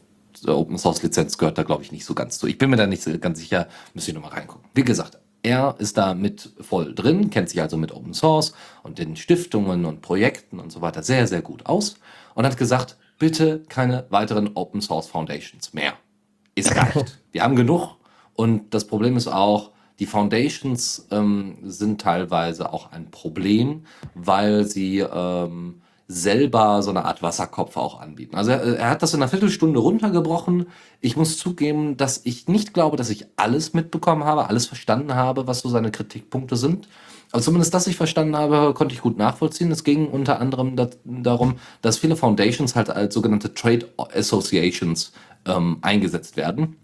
äh, 0.46 0.50
Open 0.50 0.76
Source 0.78 1.02
Lizenz 1.02 1.38
gehört 1.38 1.56
da, 1.56 1.62
glaube 1.62 1.82
ich, 1.82 1.92
nicht 1.92 2.04
so 2.04 2.14
ganz 2.14 2.38
zu. 2.38 2.46
Ich 2.46 2.58
bin 2.58 2.70
mir 2.70 2.76
da 2.76 2.86
nicht 2.86 3.20
ganz 3.20 3.38
sicher, 3.38 3.68
müsste 3.94 4.10
ich 4.10 4.14
nochmal 4.14 4.32
reingucken. 4.32 4.68
Wie 4.74 4.84
gesagt, 4.84 5.18
er 5.44 5.76
ist 5.78 5.96
da 5.98 6.14
mit 6.14 6.50
voll 6.60 6.94
drin, 6.94 7.30
kennt 7.30 7.50
sich 7.50 7.60
also 7.60 7.76
mit 7.76 7.92
Open 7.92 8.14
Source 8.14 8.54
und 8.82 8.98
den 8.98 9.14
Stiftungen 9.14 9.84
und 9.84 10.00
Projekten 10.00 10.58
und 10.58 10.72
so 10.72 10.80
weiter 10.80 11.02
sehr, 11.02 11.26
sehr 11.26 11.42
gut 11.42 11.66
aus 11.66 11.96
und 12.34 12.46
hat 12.46 12.56
gesagt, 12.56 12.96
bitte 13.18 13.62
keine 13.68 14.06
weiteren 14.08 14.56
Open 14.56 14.80
Source 14.80 15.06
Foundations 15.06 15.74
mehr. 15.74 15.92
Ist 16.54 16.74
reicht. 16.74 17.20
Wir 17.32 17.42
haben 17.42 17.56
genug 17.56 17.96
und 18.32 18.74
das 18.74 18.86
Problem 18.86 19.16
ist 19.16 19.28
auch, 19.28 19.70
die 20.00 20.06
Foundations 20.06 21.06
ähm, 21.10 21.58
sind 21.62 22.00
teilweise 22.00 22.72
auch 22.72 22.90
ein 22.90 23.10
Problem, 23.10 23.84
weil 24.14 24.64
sie 24.64 24.98
ähm, 24.98 25.82
selber 26.06 26.82
so 26.82 26.90
eine 26.90 27.04
Art 27.04 27.22
Wasserkopf 27.22 27.76
auch 27.76 28.00
anbieten. 28.00 28.36
Also 28.36 28.50
er, 28.50 28.62
er, 28.76 28.90
hat 28.90 29.02
das 29.02 29.14
in 29.14 29.22
einer 29.22 29.30
Viertelstunde 29.30 29.80
runtergebrochen. 29.80 30.66
Ich 31.00 31.16
muss 31.16 31.38
zugeben, 31.38 31.96
dass 31.96 32.20
ich 32.24 32.46
nicht 32.46 32.74
glaube, 32.74 32.96
dass 32.96 33.08
ich 33.08 33.26
alles 33.36 33.72
mitbekommen 33.72 34.24
habe, 34.24 34.48
alles 34.48 34.66
verstanden 34.66 35.14
habe, 35.14 35.46
was 35.46 35.60
so 35.60 35.68
seine 35.68 35.90
Kritikpunkte 35.90 36.56
sind. 36.56 36.88
Aber 37.32 37.42
zumindest 37.42 37.72
das 37.74 37.86
ich 37.86 37.96
verstanden 37.96 38.36
habe, 38.36 38.74
konnte 38.74 38.94
ich 38.94 39.00
gut 39.00 39.16
nachvollziehen. 39.16 39.72
Es 39.72 39.82
ging 39.82 40.06
unter 40.08 40.40
anderem 40.40 40.76
da, 40.76 40.88
darum, 41.04 41.56
dass 41.80 41.98
viele 41.98 42.16
Foundations 42.16 42.76
halt 42.76 42.90
als 42.90 43.14
sogenannte 43.14 43.54
Trade 43.54 43.88
Associations 43.96 45.12
ähm, 45.46 45.78
eingesetzt 45.80 46.36
werden. 46.36 46.76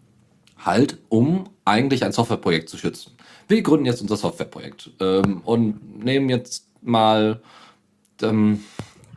Halt, 0.59 0.99
um 1.09 1.45
eigentlich 1.65 2.05
ein 2.05 2.13
Softwareprojekt 2.13 2.69
zu 2.69 2.79
schützen. 2.79 3.13
Wir 3.49 3.63
gründen 3.63 3.87
jetzt 3.87 4.03
unser 4.03 4.17
Softwareprojekt 4.17 4.91
ähm, 5.01 5.43
und 5.45 6.05
nehmen 6.05 6.29
jetzt 6.29 6.67
mal 6.83 7.41
ähm, 8.23 8.65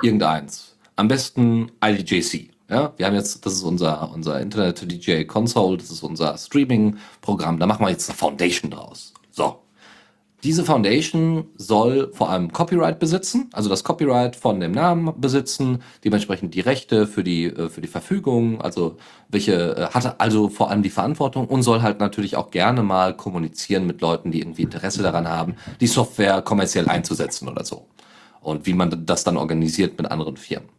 irgendeins. 0.03 0.75
Am 0.95 1.07
besten 1.07 1.71
IDJC. 1.83 2.51
Ja, 2.69 2.93
wir 2.97 3.05
haben 3.05 3.15
jetzt, 3.15 3.45
das 3.45 3.53
ist 3.53 3.63
unser, 3.63 4.11
unser 4.13 4.39
Internet 4.39 4.91
DJ 4.91 5.23
Console, 5.23 5.77
das 5.77 5.91
ist 5.91 6.03
unser 6.03 6.37
Streaming-Programm, 6.37 7.59
da 7.59 7.65
machen 7.65 7.85
wir 7.85 7.89
jetzt 7.89 8.09
eine 8.09 8.17
Foundation 8.17 8.71
draus. 8.71 9.13
So. 9.31 9.59
Diese 10.43 10.65
Foundation 10.65 11.45
soll 11.55 12.11
vor 12.13 12.29
allem 12.29 12.51
Copyright 12.51 12.99
besitzen, 12.99 13.49
also 13.53 13.69
das 13.69 13.85
Copyright 13.85 14.35
von 14.35 14.59
dem 14.59 14.73
Namen 14.73 15.13
besitzen, 15.21 15.81
dementsprechend 16.03 16.53
die 16.53 16.59
Rechte 16.59 17.07
für 17.07 17.23
die, 17.23 17.45
äh, 17.45 17.69
für 17.69 17.79
die 17.79 17.87
Verfügung, 17.87 18.59
also 18.59 18.97
welche, 19.29 19.77
äh, 19.77 19.87
hatte 19.87 20.19
also 20.19 20.49
vor 20.49 20.69
allem 20.69 20.83
die 20.83 20.89
Verantwortung 20.89 21.47
und 21.47 21.63
soll 21.63 21.81
halt 21.81 21.99
natürlich 21.99 22.35
auch 22.35 22.51
gerne 22.51 22.83
mal 22.83 23.15
kommunizieren 23.15 23.87
mit 23.87 24.01
Leuten, 24.01 24.31
die 24.31 24.39
irgendwie 24.39 24.63
Interesse 24.63 25.01
daran 25.01 25.29
haben, 25.29 25.55
die 25.79 25.87
Software 25.87 26.41
kommerziell 26.41 26.89
einzusetzen 26.89 27.47
oder 27.47 27.63
so 27.63 27.87
und 28.43 28.65
wie 28.65 28.73
man 28.73 29.05
das 29.05 29.23
dann 29.23 29.37
organisiert 29.37 29.97
mit 29.97 30.09
anderen 30.11 30.37
Firmen. 30.37 30.69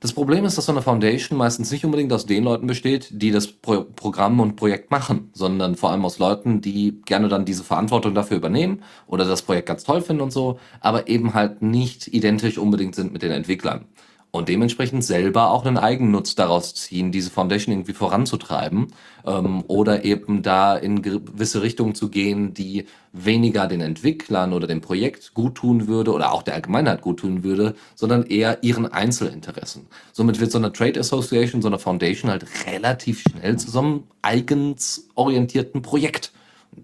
Das 0.00 0.12
Problem 0.12 0.44
ist, 0.44 0.56
dass 0.56 0.66
so 0.66 0.72
eine 0.72 0.82
Foundation 0.82 1.36
meistens 1.36 1.72
nicht 1.72 1.84
unbedingt 1.84 2.12
aus 2.12 2.24
den 2.24 2.44
Leuten 2.44 2.68
besteht, 2.68 3.08
die 3.10 3.32
das 3.32 3.48
Pro 3.48 3.82
Programm 3.82 4.38
und 4.38 4.54
Projekt 4.54 4.92
machen, 4.92 5.30
sondern 5.32 5.74
vor 5.74 5.90
allem 5.90 6.04
aus 6.04 6.20
Leuten, 6.20 6.60
die 6.60 7.00
gerne 7.04 7.28
dann 7.28 7.44
diese 7.44 7.64
Verantwortung 7.64 8.14
dafür 8.14 8.36
übernehmen 8.36 8.84
oder 9.08 9.24
das 9.24 9.42
Projekt 9.42 9.66
ganz 9.66 9.82
toll 9.82 10.00
finden 10.00 10.22
und 10.22 10.32
so, 10.32 10.60
aber 10.80 11.08
eben 11.08 11.34
halt 11.34 11.62
nicht 11.62 12.06
identisch 12.06 12.58
unbedingt 12.58 12.94
sind 12.94 13.12
mit 13.12 13.22
den 13.22 13.32
Entwicklern 13.32 13.86
und 14.30 14.48
dementsprechend 14.48 15.04
selber 15.04 15.50
auch 15.50 15.64
einen 15.64 15.78
Eigennutz 15.78 16.34
daraus 16.34 16.74
ziehen, 16.74 17.12
diese 17.12 17.30
Foundation 17.30 17.72
irgendwie 17.72 17.94
voranzutreiben 17.94 18.88
ähm, 19.26 19.64
oder 19.68 20.04
eben 20.04 20.42
da 20.42 20.76
in 20.76 21.00
gewisse 21.00 21.62
Richtungen 21.62 21.94
zu 21.94 22.10
gehen, 22.10 22.52
die 22.52 22.84
weniger 23.12 23.66
den 23.66 23.80
Entwicklern 23.80 24.52
oder 24.52 24.66
dem 24.66 24.82
Projekt 24.82 25.32
gut 25.32 25.54
tun 25.54 25.88
würde 25.88 26.12
oder 26.12 26.32
auch 26.32 26.42
der 26.42 26.54
Allgemeinheit 26.54 27.00
gut 27.00 27.20
tun 27.20 27.42
würde, 27.42 27.74
sondern 27.94 28.24
eher 28.24 28.62
ihren 28.62 28.86
Einzelinteressen. 28.86 29.86
Somit 30.12 30.40
wird 30.40 30.52
so 30.52 30.58
eine 30.58 30.72
Trade 30.72 31.00
Association, 31.00 31.62
so 31.62 31.68
eine 31.68 31.78
Foundation 31.78 32.30
halt 32.30 32.44
relativ 32.66 33.22
schnell 33.22 33.56
zu 33.56 33.70
so 33.70 33.78
einem 33.78 34.02
eigens 34.20 35.08
orientierten 35.14 35.80
Projekt. 35.80 36.32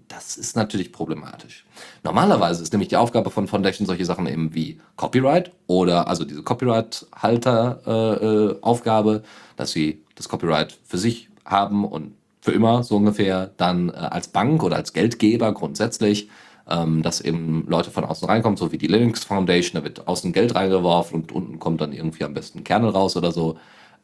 Das 0.07 0.37
ist 0.37 0.55
natürlich 0.55 0.91
problematisch. 0.91 1.65
Normalerweise 2.03 2.61
ist 2.61 2.71
nämlich 2.73 2.89
die 2.89 2.97
Aufgabe 2.97 3.31
von 3.31 3.47
Foundation 3.47 3.87
solche 3.87 4.05
Sachen 4.05 4.27
eben 4.27 4.53
wie 4.53 4.79
Copyright 4.95 5.51
oder 5.67 6.07
also 6.07 6.25
diese 6.25 6.43
Copyright-Halter-Aufgabe, 6.43 9.11
äh, 9.11 9.17
äh, 9.17 9.21
dass 9.55 9.71
sie 9.71 10.03
das 10.15 10.29
Copyright 10.29 10.77
für 10.83 10.97
sich 10.97 11.29
haben 11.45 11.85
und 11.85 12.15
für 12.41 12.51
immer 12.51 12.83
so 12.83 12.97
ungefähr 12.97 13.51
dann 13.57 13.89
äh, 13.89 13.93
als 13.93 14.27
Bank 14.27 14.63
oder 14.63 14.75
als 14.75 14.93
Geldgeber 14.93 15.51
grundsätzlich, 15.53 16.29
ähm, 16.69 17.01
dass 17.01 17.21
eben 17.21 17.65
Leute 17.67 17.89
von 17.91 18.03
außen 18.03 18.27
reinkommen, 18.27 18.57
so 18.57 18.71
wie 18.71 18.77
die 18.77 18.87
Linux 18.87 19.23
Foundation, 19.23 19.81
da 19.81 19.83
wird 19.83 20.07
außen 20.07 20.33
Geld 20.33 20.55
reingeworfen 20.55 21.21
und 21.21 21.31
unten 21.31 21.59
kommt 21.59 21.81
dann 21.81 21.93
irgendwie 21.93 22.23
am 22.23 22.33
besten 22.33 22.63
Kernel 22.63 22.91
raus 22.91 23.17
oder 23.17 23.31
so. 23.31 23.57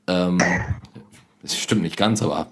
Ähm, 0.08 0.40
das 1.42 1.58
stimmt 1.58 1.84
nicht 1.84 1.98
ganz, 1.98 2.22
aber 2.22 2.52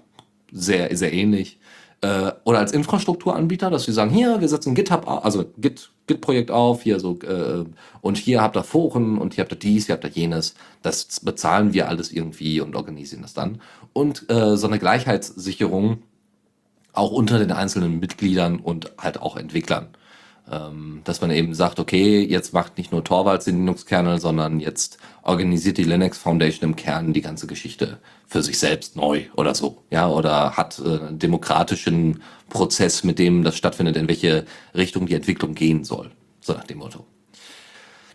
sehr, 0.52 0.94
sehr 0.96 1.12
ähnlich 1.12 1.58
äh, 2.02 2.32
oder 2.44 2.58
als 2.58 2.72
Infrastrukturanbieter, 2.72 3.70
dass 3.70 3.84
sie 3.84 3.92
sagen, 3.92 4.10
hier, 4.10 4.40
wir 4.40 4.48
setzen 4.48 4.74
GitHub, 4.74 5.06
also 5.06 5.44
Git, 5.58 5.90
Git-Projekt 6.06 6.50
auf, 6.50 6.82
hier 6.82 6.98
so, 6.98 7.18
äh, 7.20 7.64
und 8.00 8.16
hier 8.16 8.40
habt 8.40 8.56
ihr 8.56 8.62
Foren 8.62 9.18
und 9.18 9.34
hier 9.34 9.42
habt 9.42 9.52
ihr 9.52 9.58
dies, 9.58 9.86
hier 9.86 9.94
habt 9.94 10.04
ihr 10.04 10.10
jenes. 10.10 10.54
Das 10.82 11.20
bezahlen 11.20 11.72
wir 11.72 11.88
alles 11.88 12.10
irgendwie 12.10 12.60
und 12.60 12.74
organisieren 12.74 13.22
das 13.22 13.34
dann. 13.34 13.60
Und 13.92 14.30
äh, 14.30 14.56
so 14.56 14.66
eine 14.66 14.78
Gleichheitssicherung 14.78 16.02
auch 16.92 17.12
unter 17.12 17.38
den 17.38 17.52
einzelnen 17.52 18.00
Mitgliedern 18.00 18.58
und 18.58 18.92
halt 18.98 19.20
auch 19.20 19.36
Entwicklern. 19.36 19.88
Ähm, 20.50 21.02
dass 21.04 21.20
man 21.20 21.30
eben 21.30 21.54
sagt, 21.54 21.78
okay, 21.78 22.24
jetzt 22.24 22.52
macht 22.52 22.76
nicht 22.76 22.90
nur 22.90 23.04
Torvalds 23.04 23.44
den 23.44 23.58
Linux-Kernel, 23.58 24.18
sondern 24.18 24.58
jetzt 24.58 24.98
organisiert 25.22 25.78
die 25.78 25.84
Linux 25.84 26.18
Foundation 26.18 26.70
im 26.70 26.76
Kern 26.76 27.12
die 27.12 27.20
ganze 27.20 27.46
Geschichte 27.46 27.98
für 28.26 28.42
sich 28.42 28.58
selbst 28.58 28.96
neu 28.96 29.26
oder 29.36 29.54
so, 29.54 29.84
ja, 29.90 30.08
oder 30.08 30.56
hat 30.56 30.80
äh, 30.84 31.06
einen 31.06 31.20
demokratischen 31.20 32.22
Prozess, 32.48 33.04
mit 33.04 33.20
dem 33.20 33.44
das 33.44 33.56
stattfindet, 33.56 33.96
in 33.96 34.08
welche 34.08 34.44
Richtung 34.74 35.06
die 35.06 35.14
Entwicklung 35.14 35.54
gehen 35.54 35.84
soll, 35.84 36.10
so 36.40 36.52
nach 36.52 36.64
dem 36.64 36.78
Motto. 36.78 37.06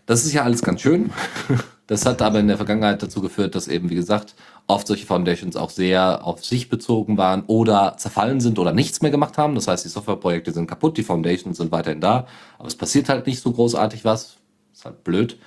Das 0.04 0.26
ist 0.26 0.34
ja 0.34 0.42
alles 0.42 0.60
ganz 0.60 0.82
schön. 0.82 1.10
Das 1.86 2.04
hat 2.04 2.20
aber 2.20 2.40
in 2.40 2.48
der 2.48 2.56
Vergangenheit 2.56 3.02
dazu 3.02 3.20
geführt, 3.20 3.54
dass 3.54 3.68
eben, 3.68 3.90
wie 3.90 3.94
gesagt, 3.94 4.34
oft 4.66 4.86
solche 4.86 5.06
Foundations 5.06 5.56
auch 5.56 5.70
sehr 5.70 6.24
auf 6.24 6.44
sich 6.44 6.68
bezogen 6.68 7.16
waren 7.16 7.44
oder 7.46 7.94
zerfallen 7.96 8.40
sind 8.40 8.58
oder 8.58 8.72
nichts 8.72 9.02
mehr 9.02 9.12
gemacht 9.12 9.38
haben. 9.38 9.54
Das 9.54 9.68
heißt, 9.68 9.84
die 9.84 9.88
Softwareprojekte 9.88 10.52
sind 10.52 10.66
kaputt, 10.66 10.96
die 10.96 11.04
Foundations 11.04 11.58
sind 11.58 11.70
weiterhin 11.70 12.00
da, 12.00 12.26
aber 12.58 12.66
es 12.66 12.74
passiert 12.74 13.08
halt 13.08 13.26
nicht 13.26 13.40
so 13.40 13.52
großartig 13.52 14.04
was. 14.04 14.36
Ist 14.72 14.84
halt 14.84 15.04
blöd. 15.04 15.38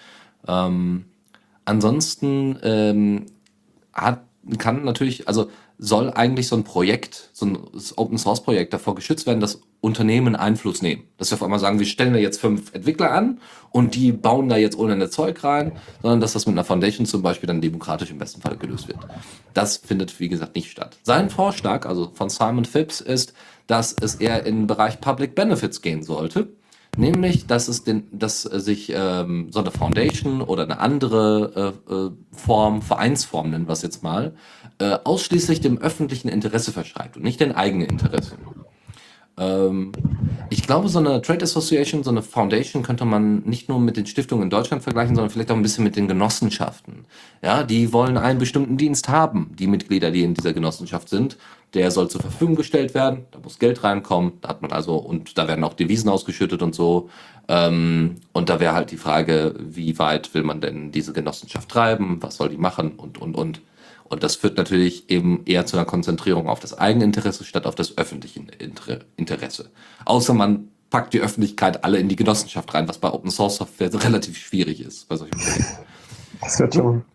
Ähm, 0.47 1.05
ansonsten 1.65 2.57
ähm, 2.63 3.25
hat, 3.93 4.21
kann 4.57 4.85
natürlich, 4.85 5.27
also 5.27 5.49
soll 5.81 6.11
eigentlich 6.11 6.49
so 6.49 6.57
ein 6.57 6.65
Projekt, 6.65 7.29
so 7.31 7.45
ein 7.45 7.57
Open 7.95 8.17
Source 8.17 8.43
Projekt 8.43 8.73
davor 8.73 8.95
geschützt 8.95 9.25
werden, 9.25 9.39
dass 9.39 9.61
Unternehmen 9.79 10.35
Einfluss 10.35 10.81
nehmen. 10.81 11.03
Dass 11.17 11.31
wir 11.31 11.35
auf 11.35 11.43
einmal 11.43 11.59
sagen, 11.59 11.79
wir 11.79 11.85
stellen 11.85 12.11
da 12.11 12.19
jetzt 12.19 12.41
fünf 12.41 12.73
Entwickler 12.75 13.11
an 13.11 13.39
und 13.71 13.95
die 13.95 14.11
bauen 14.11 14.49
da 14.49 14.57
jetzt 14.57 14.77
ohne 14.77 15.09
Zeug 15.09 15.41
rein, 15.41 15.71
sondern 16.01 16.19
dass 16.19 16.33
das 16.33 16.45
mit 16.45 16.53
einer 16.53 16.65
Foundation 16.65 17.05
zum 17.05 17.21
Beispiel 17.21 17.47
dann 17.47 17.61
demokratisch 17.61 18.11
im 18.11 18.17
besten 18.17 18.41
Fall 18.41 18.57
gelöst 18.57 18.89
wird. 18.89 18.99
Das 19.53 19.77
findet, 19.77 20.19
wie 20.19 20.27
gesagt, 20.27 20.55
nicht 20.55 20.69
statt. 20.69 20.97
Sein 21.03 21.29
Vorschlag, 21.29 21.85
also 21.85 22.11
von 22.13 22.29
Simon 22.29 22.65
Phipps, 22.65 22.99
ist, 22.99 23.33
dass 23.67 23.95
es 24.01 24.15
eher 24.15 24.45
in 24.45 24.57
den 24.57 24.67
Bereich 24.67 24.99
Public 24.99 25.33
Benefits 25.33 25.81
gehen 25.81 26.03
sollte. 26.03 26.49
Nämlich, 26.97 27.47
dass 27.47 27.67
es 27.67 27.83
den, 27.83 28.07
dass 28.11 28.41
sich 28.41 28.91
ähm, 28.93 29.47
so 29.51 29.59
eine 29.59 29.71
Foundation 29.71 30.41
oder 30.41 30.63
eine 30.63 30.79
andere 30.79 31.73
äh, 31.87 31.93
äh, 31.93 32.11
Form, 32.33 32.81
Vereinsform 32.81 33.51
nennen 33.51 33.67
wir 33.67 33.73
es 33.73 33.83
jetzt 33.83 34.03
mal, 34.03 34.33
äh, 34.79 34.97
ausschließlich 35.03 35.61
dem 35.61 35.77
öffentlichen 35.77 36.29
Interesse 36.29 36.71
verschreibt 36.71 37.17
und 37.17 37.23
nicht 37.23 37.39
den 37.39 37.53
eigenen 37.53 37.87
Interessen. 37.87 38.37
Ähm, 39.39 39.91
ich 40.49 40.63
glaube, 40.63 40.89
so 40.89 40.99
eine 40.99 41.21
Trade 41.21 41.43
Association, 41.43 42.03
so 42.03 42.09
eine 42.09 42.21
Foundation 42.21 42.83
könnte 42.83 43.05
man 43.05 43.39
nicht 43.43 43.69
nur 43.69 43.79
mit 43.79 43.97
den 43.97 44.05
Stiftungen 44.05 44.43
in 44.43 44.49
Deutschland 44.49 44.83
vergleichen, 44.83 45.15
sondern 45.15 45.29
vielleicht 45.29 45.51
auch 45.51 45.55
ein 45.55 45.61
bisschen 45.61 45.83
mit 45.83 45.95
den 45.95 46.07
Genossenschaften. 46.07 47.05
Ja, 47.41 47.63
die 47.63 47.93
wollen 47.93 48.17
einen 48.17 48.39
bestimmten 48.39 48.77
Dienst 48.77 49.07
haben, 49.07 49.55
die 49.57 49.67
Mitglieder, 49.67 50.11
die 50.11 50.23
in 50.23 50.33
dieser 50.33 50.53
Genossenschaft 50.53 51.09
sind. 51.09 51.37
Der 51.73 51.91
soll 51.91 52.09
zur 52.09 52.21
Verfügung 52.21 52.55
gestellt 52.55 52.95
werden, 52.95 53.25
da 53.31 53.39
muss 53.39 53.59
Geld 53.59 53.83
reinkommen, 53.83 54.33
da 54.41 54.49
hat 54.49 54.61
man 54.63 54.71
also, 54.71 54.95
und 54.95 55.37
da 55.37 55.47
werden 55.47 55.63
auch 55.63 55.75
Devisen 55.75 56.09
ausgeschüttet 56.09 56.63
und 56.63 56.73
so. 56.73 57.09
Ähm, 57.47 58.15
und 58.33 58.49
da 58.49 58.59
wäre 58.59 58.73
halt 58.73 58.91
die 58.91 58.97
Frage, 58.97 59.55
wie 59.59 59.99
weit 59.99 60.33
will 60.33 60.43
man 60.43 60.61
denn 60.61 60.91
diese 60.91 61.13
Genossenschaft 61.13 61.69
treiben, 61.69 62.17
was 62.21 62.37
soll 62.37 62.49
die 62.49 62.57
machen 62.57 62.93
und, 62.93 63.19
und, 63.19 63.35
und. 63.35 63.61
Und 64.09 64.23
das 64.23 64.35
führt 64.35 64.57
natürlich 64.57 65.09
eben 65.09 65.43
eher 65.45 65.65
zu 65.65 65.77
einer 65.77 65.85
Konzentrierung 65.85 66.49
auf 66.49 66.59
das 66.59 66.77
Eigeninteresse 66.77 67.43
statt 67.45 67.65
auf 67.65 67.75
das 67.75 67.97
öffentliche 67.97 68.41
Inter 68.57 68.99
Interesse. 69.15 69.69
Außer 70.05 70.33
man 70.33 70.69
packt 70.89 71.13
die 71.13 71.21
Öffentlichkeit 71.21 71.83
alle 71.83 71.99
in 71.99 72.09
die 72.09 72.15
Genossenschaft 72.15 72.73
rein, 72.73 72.87
was 72.87 72.97
bei 72.97 73.11
Open 73.11 73.29
Source 73.31 73.57
Software 73.57 73.93
relativ 74.03 74.37
schwierig 74.37 74.81
ist 74.81 75.07
bei 75.07 75.15
solchen 75.15 75.39
Projekten. 75.39 75.77
Das 76.41 76.59
wird 76.59 76.73
schon. 76.73 77.05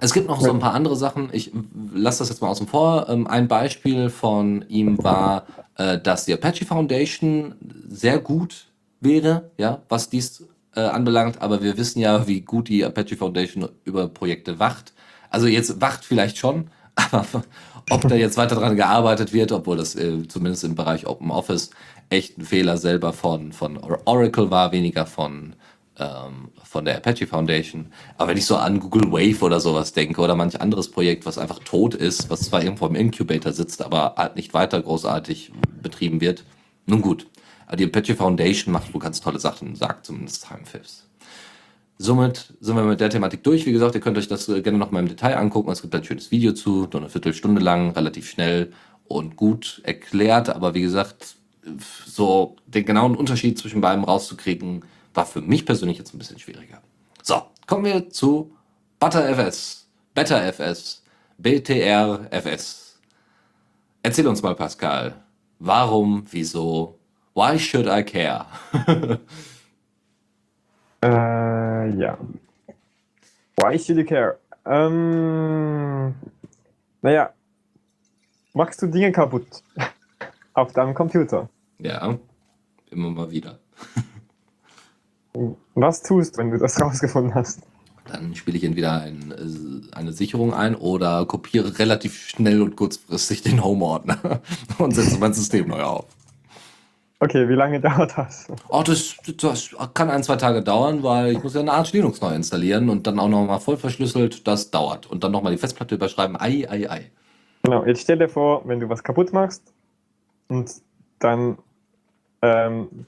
Es 0.00 0.12
gibt 0.12 0.28
noch 0.28 0.40
so 0.40 0.50
ein 0.50 0.58
paar 0.58 0.74
andere 0.74 0.96
Sachen. 0.96 1.28
Ich 1.32 1.52
lasse 1.92 2.20
das 2.20 2.28
jetzt 2.28 2.40
mal 2.40 2.48
außen 2.48 2.68
vor. 2.68 3.08
Ähm, 3.08 3.26
ein 3.26 3.48
Beispiel 3.48 4.10
von 4.10 4.64
ihm 4.68 5.02
war, 5.02 5.46
äh, 5.76 5.98
dass 5.98 6.24
die 6.24 6.34
Apache 6.34 6.64
Foundation 6.64 7.54
sehr 7.88 8.18
gut 8.18 8.66
wäre, 9.00 9.50
ja, 9.58 9.82
was 9.88 10.08
dies 10.08 10.46
äh, 10.74 10.80
anbelangt. 10.80 11.42
Aber 11.42 11.62
wir 11.62 11.76
wissen 11.76 12.00
ja, 12.00 12.26
wie 12.28 12.42
gut 12.42 12.68
die 12.68 12.84
Apache 12.84 13.16
Foundation 13.16 13.68
über 13.84 14.08
Projekte 14.08 14.58
wacht. 14.58 14.92
Also 15.30 15.46
jetzt 15.46 15.80
wacht 15.80 16.04
vielleicht 16.04 16.38
schon, 16.38 16.68
aber 17.10 17.44
ob 17.90 18.08
da 18.08 18.14
jetzt 18.14 18.36
weiter 18.36 18.56
dran 18.56 18.76
gearbeitet 18.76 19.32
wird, 19.32 19.52
obwohl 19.52 19.76
das 19.76 19.94
äh, 19.94 20.26
zumindest 20.28 20.64
im 20.64 20.74
Bereich 20.74 21.06
Open 21.06 21.30
Office 21.30 21.70
echt 22.10 22.38
ein 22.38 22.44
Fehler 22.44 22.76
selber 22.76 23.12
von, 23.12 23.52
von 23.52 23.78
Oracle 23.78 24.50
war, 24.50 24.72
weniger 24.72 25.06
von, 25.06 25.54
ähm, 25.98 26.50
von 26.62 26.84
der 26.84 26.96
Apache 26.96 27.26
Foundation. 27.26 27.92
Aber 28.16 28.30
wenn 28.30 28.38
ich 28.38 28.46
so 28.46 28.56
an 28.56 28.80
Google 28.80 29.10
Wave 29.12 29.44
oder 29.44 29.60
sowas 29.60 29.92
denke 29.92 30.20
oder 30.20 30.34
manch 30.34 30.60
anderes 30.60 30.90
Projekt, 30.90 31.26
was 31.26 31.38
einfach 31.38 31.60
tot 31.60 31.94
ist, 31.94 32.30
was 32.30 32.42
zwar 32.42 32.62
irgendwo 32.62 32.86
im 32.86 32.94
Incubator 32.94 33.52
sitzt, 33.52 33.82
aber 33.82 34.14
halt 34.16 34.36
nicht 34.36 34.54
weiter 34.54 34.80
großartig 34.80 35.52
betrieben 35.82 36.20
wird, 36.20 36.44
nun 36.86 37.02
gut. 37.02 37.26
Die 37.78 37.84
Apache 37.84 38.16
Foundation 38.16 38.72
macht 38.72 38.94
wohl 38.94 39.00
ganz 39.00 39.20
tolle 39.20 39.38
Sachen, 39.38 39.76
sagt 39.76 40.06
zumindest 40.06 40.46
Time 40.46 40.64
Fifths. 40.64 41.07
Somit 42.00 42.54
sind 42.60 42.76
wir 42.76 42.84
mit 42.84 43.00
der 43.00 43.10
Thematik 43.10 43.42
durch. 43.42 43.66
Wie 43.66 43.72
gesagt, 43.72 43.96
ihr 43.96 44.00
könnt 44.00 44.16
euch 44.16 44.28
das 44.28 44.48
äh, 44.48 44.62
gerne 44.62 44.78
noch 44.78 44.92
mal 44.92 45.00
im 45.00 45.08
Detail 45.08 45.36
angucken. 45.36 45.70
Es 45.72 45.82
gibt 45.82 45.94
ein 45.96 46.04
schönes 46.04 46.30
Video 46.30 46.52
zu, 46.52 46.88
nur 46.92 47.02
eine 47.02 47.08
Viertelstunde 47.08 47.60
lang, 47.60 47.90
relativ 47.90 48.30
schnell 48.30 48.72
und 49.08 49.34
gut 49.34 49.80
erklärt. 49.84 50.48
Aber 50.48 50.74
wie 50.74 50.82
gesagt, 50.82 51.34
so 52.06 52.54
den 52.66 52.84
genauen 52.84 53.16
Unterschied 53.16 53.58
zwischen 53.58 53.80
beiden 53.80 54.04
rauszukriegen, 54.04 54.84
war 55.12 55.26
für 55.26 55.40
mich 55.40 55.66
persönlich 55.66 55.98
jetzt 55.98 56.14
ein 56.14 56.18
bisschen 56.18 56.38
schwieriger. 56.38 56.80
So, 57.22 57.42
kommen 57.66 57.84
wir 57.84 58.08
zu 58.10 58.52
ButterFS, 59.00 59.88
BetterFS, 60.14 61.02
BTRFS. 61.38 63.00
Erzähl 64.04 64.28
uns 64.28 64.40
mal, 64.42 64.54
Pascal, 64.54 65.14
warum, 65.58 66.24
wieso, 66.30 66.98
why 67.34 67.58
should 67.58 67.86
I 67.86 68.04
care? 68.04 68.46
Äh, 71.02 71.90
ja. 71.96 72.18
Why 73.56 73.78
should 73.78 73.98
you 73.98 74.04
care? 74.04 74.38
Ähm, 74.64 76.14
naja, 77.02 77.32
machst 78.54 78.82
du 78.82 78.86
Dinge 78.86 79.12
kaputt 79.12 79.62
auf 80.54 80.72
deinem 80.72 80.94
Computer? 80.94 81.48
ja, 81.78 82.18
immer 82.90 83.10
mal 83.10 83.30
wieder. 83.30 83.58
Was 85.74 86.02
tust 86.02 86.34
du, 86.34 86.38
wenn 86.38 86.50
du 86.50 86.58
das 86.58 86.80
rausgefunden 86.80 87.34
hast? 87.34 87.60
Dann 88.06 88.34
spiele 88.34 88.56
ich 88.56 88.64
entweder 88.64 89.02
ein, 89.02 89.34
eine 89.92 90.12
Sicherung 90.12 90.54
ein 90.54 90.74
oder 90.74 91.26
kopiere 91.26 91.78
relativ 91.78 92.28
schnell 92.28 92.62
und 92.62 92.74
kurzfristig 92.74 93.42
den 93.42 93.62
Home-Ordner 93.62 94.40
und 94.78 94.94
setze 94.94 95.18
mein 95.18 95.34
System 95.34 95.68
neu 95.68 95.82
auf. 95.82 96.06
Okay, 97.20 97.48
wie 97.48 97.54
lange 97.54 97.80
dauert 97.80 98.16
das? 98.16 98.46
Oh, 98.68 98.82
das, 98.84 99.16
das 99.40 99.74
kann 99.94 100.10
ein, 100.10 100.22
zwei 100.22 100.36
Tage 100.36 100.62
dauern, 100.62 101.02
weil 101.02 101.32
ich 101.32 101.42
muss 101.42 101.54
ja 101.54 101.60
eine 101.60 101.72
Art 101.72 101.92
Linux 101.92 102.20
neu 102.20 102.34
installieren 102.34 102.88
und 102.88 103.06
dann 103.06 103.18
auch 103.18 103.28
nochmal 103.28 103.60
voll 103.60 103.76
verschlüsselt. 103.76 104.46
Das 104.46 104.70
dauert. 104.70 105.06
Und 105.06 105.24
dann 105.24 105.32
nochmal 105.32 105.52
die 105.52 105.58
Festplatte 105.58 105.96
überschreiben. 105.96 106.36
Ei, 106.40 106.66
ei, 106.68 106.88
ei. 106.88 107.10
Genau, 107.62 107.84
jetzt 107.84 108.02
stell 108.02 108.18
dir 108.18 108.28
vor, 108.28 108.62
wenn 108.66 108.80
du 108.80 108.88
was 108.88 109.02
kaputt 109.02 109.32
machst 109.32 109.74
und 110.48 110.70
dann 111.18 111.58
ähm, 112.42 113.06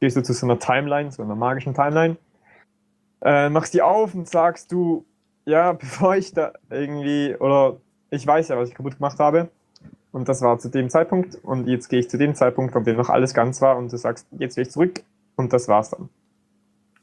gehst 0.00 0.16
du 0.16 0.22
zu 0.22 0.32
so 0.32 0.46
einer 0.46 0.58
Timeline, 0.58 1.12
so 1.12 1.22
einer 1.22 1.36
magischen 1.36 1.74
Timeline, 1.74 2.16
äh, 3.22 3.48
machst 3.48 3.72
die 3.72 3.82
auf 3.82 4.14
und 4.14 4.28
sagst 4.28 4.72
du, 4.72 5.04
ja, 5.46 5.72
bevor 5.80 6.16
ich 6.16 6.32
da 6.32 6.52
irgendwie, 6.70 7.36
oder 7.36 7.76
ich 8.10 8.26
weiß 8.26 8.48
ja, 8.48 8.58
was 8.58 8.68
ich 8.68 8.74
kaputt 8.74 8.96
gemacht 8.96 9.18
habe, 9.18 9.48
und 10.14 10.28
das 10.28 10.42
war 10.42 10.60
zu 10.60 10.68
dem 10.68 10.90
Zeitpunkt, 10.90 11.38
und 11.42 11.66
jetzt 11.66 11.88
gehe 11.88 11.98
ich 11.98 12.08
zu 12.08 12.16
dem 12.16 12.36
Zeitpunkt, 12.36 12.76
an 12.76 12.84
dem 12.84 12.96
noch 12.96 13.08
alles 13.08 13.34
ganz 13.34 13.60
war, 13.60 13.76
und 13.76 13.92
du 13.92 13.96
sagst, 13.96 14.28
jetzt 14.38 14.56
will 14.56 14.62
ich 14.62 14.70
zurück, 14.70 15.02
und 15.34 15.52
das 15.52 15.66
war's 15.66 15.90
dann. 15.90 16.08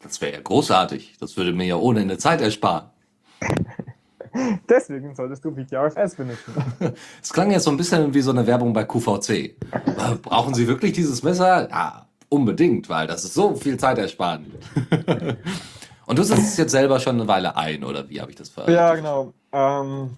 Das 0.01 0.21
wäre 0.21 0.33
ja 0.35 0.39
großartig. 0.41 1.17
Das 1.19 1.35
würde 1.35 1.51
mir 1.51 1.65
ja 1.65 1.75
ohne 1.75 1.99
Ende 1.99 2.17
Zeit 2.17 2.39
ersparen. 2.39 2.89
Deswegen 4.69 5.13
solltest 5.13 5.43
du 5.43 5.51
BTRFS 5.51 6.15
benutzen. 6.15 6.53
Es 7.21 7.33
klang 7.33 7.51
jetzt 7.51 7.65
so 7.65 7.71
ein 7.71 7.75
bisschen 7.75 8.13
wie 8.13 8.21
so 8.21 8.31
eine 8.31 8.47
Werbung 8.47 8.71
bei 8.71 8.85
QVC. 8.85 9.29
Äh, 9.29 9.55
Brauchen 10.21 10.53
Sie 10.53 10.67
wirklich 10.67 10.93
dieses 10.93 11.21
Messer? 11.21 11.69
Ja, 11.69 12.07
unbedingt, 12.29 12.87
weil 12.87 13.07
das 13.07 13.25
ist 13.25 13.33
so 13.33 13.55
viel 13.55 13.75
Zeit 13.75 13.97
ersparen. 13.97 14.53
Und 16.05 16.17
du 16.17 16.23
setzt 16.23 16.43
es 16.43 16.57
jetzt 16.57 16.71
selber 16.71 17.01
schon 17.01 17.15
eine 17.19 17.27
Weile 17.27 17.57
ein, 17.57 17.83
oder 17.83 18.09
wie 18.09 18.21
habe 18.21 18.31
ich 18.31 18.37
das 18.37 18.47
verstanden? 18.47 18.79
Ja, 18.79 18.95
genau. 18.95 19.33
Ähm, 19.51 20.11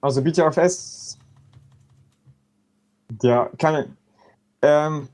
also 0.00 0.22
BTRFS, 0.22 0.97
ja, 3.22 3.50
keine. 3.58 3.88
Ähm, 4.62 5.08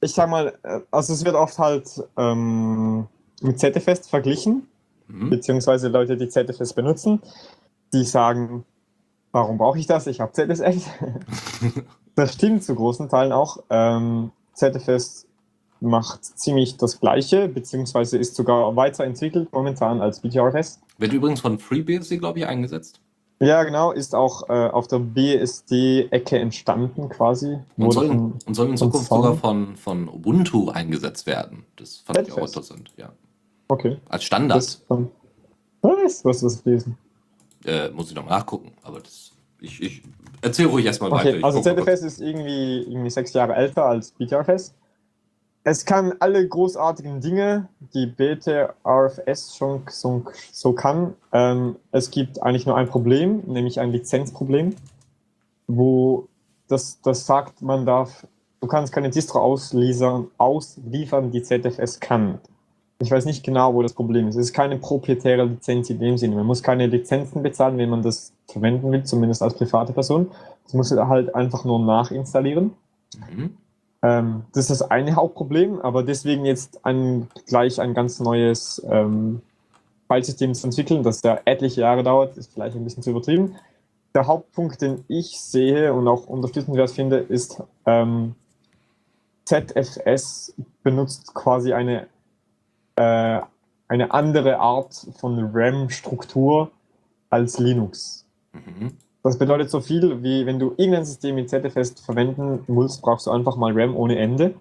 ich 0.00 0.12
sag 0.12 0.28
mal, 0.28 0.58
äh, 0.62 0.80
also 0.90 1.12
es 1.12 1.24
wird 1.24 1.34
oft 1.34 1.58
halt 1.58 1.88
ähm, 2.16 3.06
mit 3.40 3.58
ZFS 3.58 4.08
verglichen, 4.08 4.68
Mhm. 5.08 5.30
beziehungsweise 5.30 5.88
Leute, 5.88 6.16
die 6.16 6.28
ZFS 6.28 6.72
benutzen, 6.72 7.20
die 7.92 8.04
sagen, 8.04 8.64
warum 9.32 9.58
brauche 9.58 9.78
ich 9.78 9.86
das? 9.86 10.06
Ich 10.06 10.20
habe 10.20 10.32
ZSS. 10.32 10.88
das 12.14 12.34
stimmt 12.34 12.64
zu 12.64 12.74
großen 12.74 13.08
Teilen 13.08 13.32
auch. 13.32 13.58
Ähm, 13.70 14.30
ZFS 14.54 15.26
macht 15.80 16.24
ziemlich 16.24 16.76
das 16.76 17.00
Gleiche, 17.00 17.48
beziehungsweise 17.48 18.16
ist 18.16 18.36
sogar 18.36 18.74
weiterentwickelt 18.76 19.52
momentan 19.52 20.00
als 20.00 20.20
BTRFS. 20.20 20.80
Wird 20.98 21.12
übrigens 21.12 21.40
von 21.40 21.58
FreeBSD, 21.58 22.18
glaube 22.18 22.38
ich, 22.38 22.46
eingesetzt. 22.46 23.00
Ja, 23.40 23.62
genau, 23.64 23.90
ist 23.92 24.14
auch 24.14 24.48
äh, 24.48 24.52
auf 24.68 24.86
der 24.86 25.00
BSD-Ecke 25.00 26.38
entstanden 26.38 27.08
quasi. 27.08 27.58
Und 27.76 27.92
soll, 27.92 28.06
von- 28.06 28.32
und 28.46 28.54
soll 28.54 28.68
in 28.68 28.76
Zukunft 28.76 29.08
sogar 29.08 29.34
von, 29.36 29.76
von 29.76 30.08
Ubuntu 30.08 30.70
eingesetzt 30.70 31.26
werden. 31.26 31.64
Das 31.76 31.96
fand 31.96 32.20
ich 32.20 32.32
auch 32.32 32.38
interessant, 32.38 32.92
ja. 32.96 33.10
Okay. 33.68 33.98
Als 34.08 34.24
Standard. 34.24 34.58
Das, 34.58 34.82
ähm, 34.90 35.10
was? 35.82 36.24
Was 36.24 36.62
gelesen. 36.62 36.96
Äh, 37.64 37.90
muss 37.90 38.08
ich 38.10 38.14
noch 38.14 38.26
nachgucken, 38.28 38.72
aber 38.82 39.00
das. 39.00 39.32
Ich, 39.60 39.80
ich 39.82 40.02
erzähl 40.42 40.66
ruhig 40.66 40.84
erstmal 40.84 41.10
weiter. 41.10 41.30
Okay, 41.30 41.38
Ich 41.38 41.44
also. 41.44 41.60
ZFS 41.60 42.02
ist 42.02 42.20
irgendwie, 42.20 42.82
irgendwie 42.82 43.10
sechs 43.10 43.32
Jahre 43.32 43.54
älter 43.54 43.86
als 43.86 44.10
BTRFS. 44.12 44.74
Es 45.66 45.86
kann 45.86 46.12
alle 46.20 46.46
großartigen 46.46 47.22
Dinge, 47.22 47.68
die 47.94 48.06
BTRFS 48.06 49.56
schon 49.56 49.82
so, 49.88 50.72
kann. 50.74 51.14
Ähm, 51.32 51.76
es 51.90 52.10
gibt 52.10 52.42
eigentlich 52.42 52.66
nur 52.66 52.76
ein 52.76 52.86
Problem, 52.86 53.42
nämlich 53.46 53.80
ein 53.80 53.90
Lizenzproblem, 53.90 54.76
wo 55.66 56.28
das, 56.68 57.00
das 57.00 57.24
sagt, 57.24 57.62
man 57.62 57.86
darf, 57.86 58.26
du 58.60 58.66
kannst 58.66 58.92
keine 58.92 59.08
Distro 59.08 59.40
ausliefern, 59.40 60.26
ausliefern, 60.36 61.30
die 61.30 61.42
ZFS 61.42 61.98
kann. 61.98 62.40
Ich 62.98 63.10
weiß 63.10 63.24
nicht 63.24 63.42
genau, 63.42 63.72
wo 63.72 63.80
das 63.80 63.94
Problem 63.94 64.28
ist. 64.28 64.36
Es 64.36 64.48
ist 64.48 64.52
keine 64.52 64.76
proprietäre 64.76 65.44
Lizenz 65.44 65.88
in 65.88 65.98
dem 65.98 66.18
Sinne. 66.18 66.36
Man 66.36 66.46
muss 66.46 66.62
keine 66.62 66.86
Lizenzen 66.86 67.42
bezahlen, 67.42 67.78
wenn 67.78 67.88
man 67.88 68.02
das 68.02 68.34
verwenden 68.48 68.92
will, 68.92 69.02
zumindest 69.04 69.42
als 69.42 69.54
private 69.54 69.94
Person. 69.94 70.30
Das 70.64 70.74
muss 70.74 70.90
halt 70.90 71.34
einfach 71.34 71.64
nur 71.64 71.78
nachinstallieren. 71.78 72.74
Mhm. 73.30 73.56
Ähm, 74.04 74.44
das 74.52 74.68
ist 74.68 74.80
das 74.80 74.90
eine 74.90 75.16
Hauptproblem, 75.16 75.80
aber 75.80 76.02
deswegen 76.02 76.44
jetzt 76.44 76.84
ein, 76.84 77.28
gleich 77.46 77.80
ein 77.80 77.94
ganz 77.94 78.20
neues 78.20 78.84
ähm, 78.90 79.40
Filesystem 80.08 80.54
zu 80.54 80.66
entwickeln, 80.66 81.02
das 81.02 81.22
ja 81.22 81.40
etliche 81.46 81.80
Jahre 81.80 82.02
dauert, 82.02 82.36
ist 82.36 82.52
vielleicht 82.52 82.76
ein 82.76 82.84
bisschen 82.84 83.02
zu 83.02 83.10
übertrieben. 83.10 83.56
Der 84.14 84.26
Hauptpunkt, 84.26 84.82
den 84.82 85.04
ich 85.08 85.40
sehe 85.40 85.94
und 85.94 86.06
auch 86.06 86.26
unterstützenswert 86.26 86.90
finde, 86.90 87.16
ist, 87.16 87.62
ähm, 87.86 88.34
ZFS 89.46 90.54
benutzt 90.82 91.34
quasi 91.34 91.72
eine, 91.72 92.06
äh, 92.96 93.40
eine 93.88 94.12
andere 94.12 94.58
Art 94.58 95.06
von 95.18 95.50
RAM-Struktur 95.50 96.70
als 97.30 97.58
Linux. 97.58 98.26
Mhm. 98.52 98.98
Das 99.24 99.38
bedeutet 99.38 99.70
so 99.70 99.80
viel, 99.80 100.22
wie 100.22 100.44
wenn 100.44 100.58
du 100.58 100.74
irgendein 100.76 101.06
System 101.06 101.36
mit 101.36 101.48
ZFS 101.48 101.98
verwenden 102.02 102.62
willst, 102.66 103.00
brauchst 103.00 103.26
du 103.26 103.30
einfach 103.30 103.56
mal 103.56 103.72
RAM 103.74 103.96
ohne 103.96 104.18
Ende. 104.18 104.54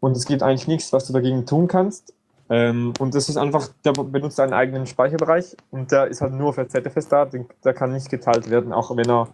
Und 0.00 0.16
es 0.16 0.24
gibt 0.24 0.42
eigentlich 0.42 0.66
nichts, 0.66 0.90
was 0.94 1.06
du 1.06 1.12
dagegen 1.12 1.44
tun 1.44 1.68
kannst. 1.68 2.14
Ähm, 2.48 2.94
und 2.98 3.14
das 3.14 3.28
ist 3.28 3.36
einfach, 3.36 3.68
der 3.84 3.92
benutzt 3.92 4.40
einen 4.40 4.54
eigenen 4.54 4.86
Speicherbereich 4.86 5.54
und 5.70 5.92
der 5.92 6.06
ist 6.06 6.22
halt 6.22 6.32
nur 6.32 6.54
für 6.54 6.66
ZFS 6.66 7.08
da, 7.08 7.26
der 7.26 7.74
kann 7.74 7.92
nicht 7.92 8.08
geteilt 8.08 8.48
werden, 8.48 8.72
auch 8.72 8.96
wenn 8.96 9.08
er 9.08 9.28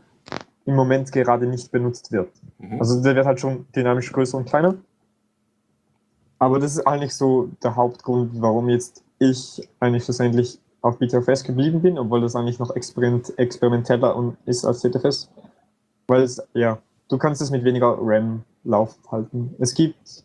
im 0.65 0.75
Moment 0.75 1.13
gerade 1.13 1.47
nicht 1.47 1.71
benutzt 1.71 2.11
wird. 2.11 2.31
Mhm. 2.59 2.81
Also 2.81 3.01
der 3.01 3.15
wird 3.15 3.27
halt 3.27 3.39
schon 3.39 3.67
dynamisch 3.77 4.11
größer 4.11 4.37
und 4.37 4.47
kleiner. 4.47 4.75
Aber 6.41 6.59
das 6.59 6.73
ist 6.73 6.85
eigentlich 6.89 7.15
so 7.15 7.51
der 7.63 7.77
Hauptgrund, 7.77 8.33
warum 8.43 8.69
jetzt 8.69 9.05
ich 9.21 9.69
eigentlich 9.79 10.03
schlussendlich 10.03 10.59
auf 10.85 10.99
BTFS 10.99 11.45
geblieben 11.45 11.81
bin, 11.81 11.99
obwohl 11.99 12.21
das 12.21 12.37
eigentlich 12.37 12.59
noch 12.59 12.77
experiment 12.77 13.33
experimenteller 13.39 14.15
und 14.15 14.37
ist 14.45 14.67
als 14.67 14.81
ZFS. 14.81 15.31
Weil 16.07 16.23
es, 16.23 16.47
ja, 16.53 16.79
du 17.09 17.17
kannst 17.17 17.41
es 17.41 17.51
mit 17.51 17.65
weniger 17.65 17.97
RAM 17.99 18.45
Lauf 18.65 18.99
halten. 19.11 19.55
Es 19.59 19.75
gibt 19.75 20.25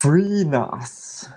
FreeNAS. 0.00 1.30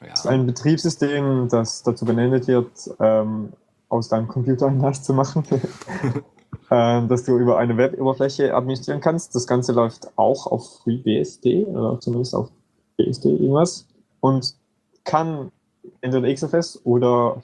Ja. 0.00 0.06
Das 0.08 0.20
ist 0.20 0.26
ein 0.26 0.46
Betriebssystem, 0.46 1.48
das 1.48 1.82
dazu 1.82 2.04
benannt 2.04 2.46
wird, 2.46 2.70
ähm, 3.00 3.52
aus 3.88 4.08
deinem 4.08 4.28
Computer 4.28 4.66
ein 4.68 4.78
NAS 4.78 5.02
zu 5.02 5.14
machen. 5.14 5.42
ähm, 6.70 7.08
dass 7.08 7.24
du 7.24 7.38
über 7.38 7.58
eine 7.58 7.76
Web-Oberfläche 7.76 8.54
administrieren 8.54 9.00
kannst. 9.00 9.34
Das 9.34 9.48
Ganze 9.48 9.72
läuft 9.72 10.16
auch 10.16 10.46
auf 10.46 10.80
FreeBSD 10.84 11.64
oder 11.64 11.98
zumindest 11.98 12.36
auf 12.36 12.50
BSD 12.96 13.30
irgendwas 13.30 13.88
und 14.20 14.54
kann 15.02 15.50
entweder 16.00 16.32
XFS 16.32 16.80
oder 16.84 17.40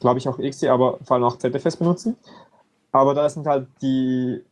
glaube 0.00 0.18
ich 0.18 0.28
auch 0.28 0.38
XD, 0.38 0.66
aber 0.66 0.98
vor 1.04 1.16
allem 1.16 1.24
auch 1.24 1.38
ZFS 1.38 1.76
benutzen. 1.76 2.16
Aber 2.92 3.14
da 3.14 3.28
sind 3.28 3.46
halt 3.46 3.68
die 3.82 4.42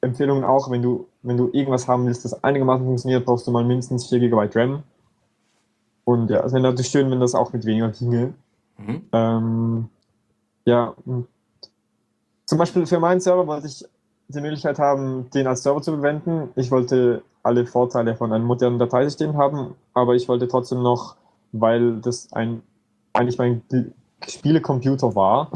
Empfehlungen 0.00 0.44
auch, 0.44 0.70
wenn 0.70 0.82
du, 0.82 1.06
wenn 1.22 1.36
du 1.36 1.50
irgendwas 1.52 1.88
haben 1.88 2.06
willst, 2.06 2.24
das 2.24 2.42
einigermaßen 2.44 2.84
funktioniert, 2.84 3.24
brauchst 3.24 3.46
du 3.46 3.50
mal 3.50 3.64
mindestens 3.64 4.08
4 4.08 4.20
GB 4.20 4.48
RAM. 4.54 4.82
Und 6.04 6.30
ja, 6.30 6.44
es 6.44 6.52
wäre 6.52 6.62
natürlich 6.62 6.90
schön, 6.90 7.10
wenn 7.10 7.20
das 7.20 7.34
auch 7.34 7.52
mit 7.52 7.64
weniger 7.64 7.88
ginge. 7.90 8.34
Mhm. 8.78 9.02
Ähm, 9.12 9.88
ja, 10.64 10.94
zum 12.44 12.58
Beispiel 12.58 12.86
für 12.86 13.00
meinen 13.00 13.20
Server 13.20 13.46
wollte 13.46 13.66
ich 13.66 13.84
die 14.28 14.40
Möglichkeit 14.40 14.78
haben, 14.78 15.30
den 15.30 15.46
als 15.46 15.62
Server 15.62 15.82
zu 15.82 15.92
verwenden. 15.92 16.50
Ich 16.56 16.70
wollte 16.70 17.22
alle 17.42 17.66
Vorteile 17.66 18.16
von 18.16 18.32
einem 18.32 18.44
modernen 18.44 18.78
Dateisystem 18.78 19.36
haben, 19.36 19.74
aber 19.94 20.14
ich 20.14 20.28
wollte 20.28 20.48
trotzdem 20.48 20.82
noch, 20.82 21.16
weil 21.52 22.00
das 22.00 22.32
ein 22.32 22.62
eigentlich 23.16 23.38
mein 23.38 23.62
Spielecomputer 24.26 25.14
war, 25.14 25.50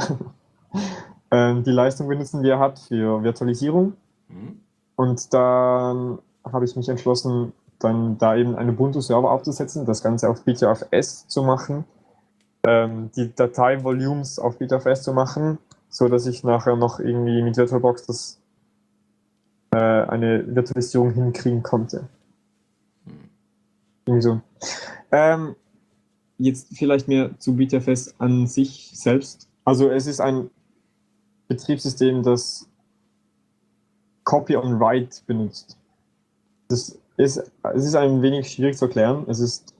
ähm, 1.31 1.63
die 1.65 1.71
Leistung 1.71 2.09
benutzen, 2.09 2.43
die 2.43 2.49
er 2.49 2.59
hat 2.59 2.79
für 2.79 3.23
Virtualisierung. 3.23 3.95
Mhm. 4.29 4.61
Und 4.97 5.33
dann 5.33 6.19
habe 6.45 6.65
ich 6.65 6.77
mich 6.77 6.89
entschlossen, 6.89 7.53
dann 7.79 8.19
da 8.19 8.37
eben 8.37 8.55
einen 8.57 8.71
Ubuntu-Server 8.71 9.31
aufzusetzen, 9.31 9.87
das 9.87 10.03
Ganze 10.03 10.29
auf 10.29 10.45
BTRFS 10.45 11.27
zu 11.29 11.43
machen, 11.43 11.85
ähm, 12.67 13.11
die 13.17 13.35
Datei-Volumes 13.35 14.39
auf 14.39 14.59
BTRFS 14.59 15.03
zu 15.03 15.15
machen, 15.15 15.59
so 15.89 16.09
dass 16.09 16.27
ich 16.27 16.45
nachher 16.45 16.77
noch 16.77 17.01
irgendwie 17.01 17.43
mit 17.43 17.57
VirtualBox 17.57 18.07
das 18.07 18.41
äh, 19.73 19.79
eine 19.79 20.45
Virtualisierung 20.55 21.13
hinkriegen 21.13 21.63
konnte. 21.63 22.09
Irgendwie 24.05 24.23
so. 24.23 24.41
Ähm, 25.11 25.57
jetzt 26.41 26.69
vielleicht 26.77 27.09
mehr 27.09 27.31
zu 27.39 27.55
BTFS 27.55 28.15
an 28.19 28.47
sich 28.47 28.91
selbst. 28.95 29.49
Also 29.65 29.91
es 29.91 30.07
ist 30.07 30.21
ein 30.21 30.51
Betriebssystem, 31.49 32.23
das 32.23 32.67
Copy 34.25 34.57
on 34.57 34.79
Write 34.81 35.21
benutzt. 35.27 35.77
Das 36.69 36.99
ist, 37.17 37.43
es 37.75 37.85
ist 37.85 37.95
ein 37.97 38.23
wenig 38.23 38.51
schwierig 38.51 38.77
zu 38.77 38.87
erklären. 38.87 39.25
Es 39.29 39.41
ist 39.41 39.75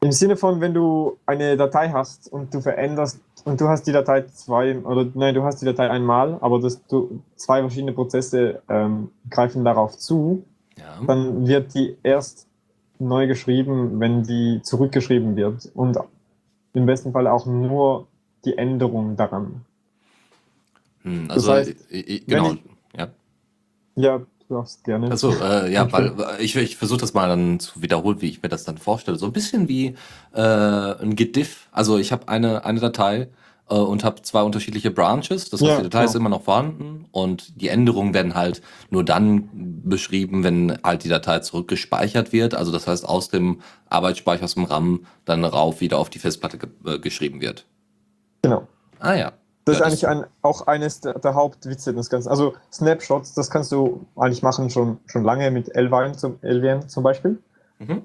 im 0.00 0.10
Sinne 0.12 0.36
von, 0.36 0.60
wenn 0.60 0.74
du 0.74 1.18
eine 1.26 1.56
Datei 1.56 1.90
hast 1.90 2.32
und 2.32 2.52
du 2.52 2.60
veränderst 2.60 3.20
und 3.44 3.60
du 3.60 3.68
hast 3.68 3.86
die 3.86 3.92
Datei 3.92 4.22
zwei 4.22 4.78
oder 4.80 5.06
nein, 5.14 5.34
du 5.34 5.42
hast 5.44 5.60
die 5.62 5.66
Datei 5.66 5.88
einmal, 5.90 6.38
aber 6.40 6.58
das, 6.60 6.84
du, 6.86 7.20
zwei 7.36 7.60
verschiedene 7.60 7.92
Prozesse 7.92 8.62
ähm, 8.68 9.10
greifen 9.30 9.64
darauf 9.64 9.96
zu, 9.96 10.44
Ja. 10.76 11.00
dann 11.06 11.46
wird 11.46 11.74
die 11.74 11.96
erst 12.02 12.48
neu 13.02 13.26
geschrieben, 13.26 14.00
wenn 14.00 14.22
die 14.22 14.60
zurückgeschrieben 14.62 15.36
wird 15.36 15.70
und 15.74 15.98
im 16.74 16.86
besten 16.86 17.12
Fall 17.12 17.26
auch 17.26 17.46
nur 17.46 18.06
die 18.44 18.56
Änderung 18.58 19.16
daran. 19.16 19.64
Hm, 21.02 21.28
Das 21.28 21.36
also, 21.48 21.52
heißt, 21.52 21.70
äh, 21.90 22.20
wenn 22.26 22.26
genau. 22.26 22.52
ich- 22.52 22.62
Ja. 22.98 23.08
Ja, 23.96 24.18
du 24.18 24.54
darfst 24.54 24.84
gerne. 24.84 25.10
Achso, 25.10 25.32
äh, 25.32 25.72
ja, 25.72 25.90
weil 25.92 26.12
ich, 26.38 26.56
ich 26.56 26.76
versuche 26.76 27.00
das 27.00 27.14
mal 27.14 27.28
dann 27.28 27.58
zu 27.60 27.82
wiederholen, 27.82 28.20
wie 28.22 28.28
ich 28.28 28.42
mir 28.42 28.48
das 28.48 28.64
dann 28.64 28.78
vorstelle. 28.78 29.18
So 29.18 29.26
ein 29.26 29.32
bisschen 29.32 29.68
wie 29.68 29.94
äh, 30.32 30.40
ein 30.40 31.16
Gediff. 31.16 31.68
Also 31.72 31.98
ich 31.98 32.12
habe 32.12 32.28
eine, 32.28 32.64
eine 32.64 32.80
Datei 32.80 33.28
äh, 33.68 33.74
und 33.74 34.04
habe 34.04 34.22
zwei 34.22 34.42
unterschiedliche 34.42 34.90
Branches. 34.90 35.50
Das 35.50 35.60
heißt, 35.60 35.70
Ja, 35.70 35.76
die 35.78 35.82
Datei 35.84 36.04
ist 36.04 36.12
genau. 36.12 36.22
immer 36.22 36.36
noch 36.36 36.42
vorhanden 36.42 37.06
und 37.12 37.60
die 37.60 37.68
Änderungen 37.68 38.14
werden 38.14 38.34
halt 38.34 38.62
nur 38.90 39.04
dann 39.04 39.48
beschrieben, 39.84 40.44
wenn 40.44 40.78
halt 40.82 41.04
die 41.04 41.08
Datei 41.08 41.40
zurückgespeichert 41.40 42.32
wird. 42.32 42.54
Also 42.54 42.72
das 42.72 42.86
heißt, 42.86 43.08
aus 43.08 43.28
dem 43.28 43.60
Arbeitsspeicher, 43.88 44.44
aus 44.44 44.54
dem 44.54 44.64
RAM 44.64 45.06
dann 45.24 45.44
rauf 45.44 45.80
wieder 45.80 45.98
auf 45.98 46.10
die 46.10 46.18
Festplatte 46.18 46.58
ge 46.58 46.68
äh, 46.86 46.98
geschrieben 46.98 47.40
wird. 47.40 47.66
Genau. 48.42 48.66
Ah 48.98 49.14
ja. 49.14 49.32
Das 49.64 49.78
Ja, 49.78 49.86
ist 49.86 49.86
eigentlich 49.92 50.08
ein, 50.08 50.24
auch 50.42 50.66
eines 50.66 51.00
der, 51.00 51.18
der 51.20 51.34
Hauptwitze 51.34 51.94
des 51.94 52.10
Ganzen. 52.10 52.28
Also 52.28 52.54
Snapshots, 52.72 53.34
das 53.34 53.48
kannst 53.48 53.70
du 53.70 54.04
eigentlich 54.16 54.42
machen 54.42 54.70
schon, 54.70 54.98
schon 55.06 55.22
lange 55.22 55.52
mit 55.52 55.68
LVN 55.76 56.14
zum, 56.18 56.38
LVN 56.42 56.88
zum 56.88 57.04
Beispiel. 57.04 57.38
Mhm. 57.78 58.02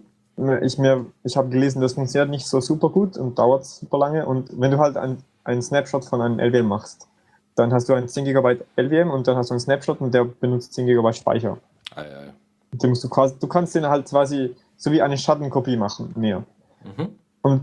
Ich, 0.62 0.78
mir- 0.78 1.08
ich 1.24 1.36
habe 1.36 1.50
gelesen, 1.50 1.82
das 1.82 1.94
funktioniert 1.94 2.30
nicht 2.30 2.46
so 2.46 2.62
super 2.62 2.90
gut 2.90 3.18
und 3.18 3.40
dauert 3.40 3.66
super 3.66 3.98
lange. 3.98 4.28
Und 4.28 4.52
wenn 4.62 4.70
du 4.70 4.78
halt 4.78 4.96
ein, 4.98 5.18
einen 5.48 5.62
Snapshot 5.62 6.06
von 6.06 6.22
einem 6.22 6.40
LVM 6.40 6.68
machst, 6.68 7.08
dann 7.56 7.74
hast 7.74 7.90
du 7.90 7.94
ein 7.94 8.08
10 8.08 8.26
GB 8.26 8.60
LVM 8.76 9.10
und 9.10 9.28
dann 9.28 9.38
hast 9.38 9.50
du 9.50 9.54
einen 9.54 9.60
Snapshot 9.60 10.02
und 10.02 10.14
der 10.14 10.26
benutzt 10.26 10.74
10 10.74 10.86
GB 10.86 11.14
Speicher. 11.14 11.58
Ja. 11.96 12.34
Und 12.72 12.84
den 12.84 12.90
musst 12.90 13.04
du, 13.04 13.10
quasi, 13.10 13.36
du 13.40 13.48
kannst 13.48 13.74
den 13.74 13.88
halt 13.88 14.08
quasi 14.08 14.56
so 14.76 14.92
wie 14.92 15.02
eine 15.02 15.18
Schattenkopie 15.18 15.78
machen, 15.78 16.14
mehr. 16.16 16.44
Mhm. 16.84 17.10
Und 17.42 17.62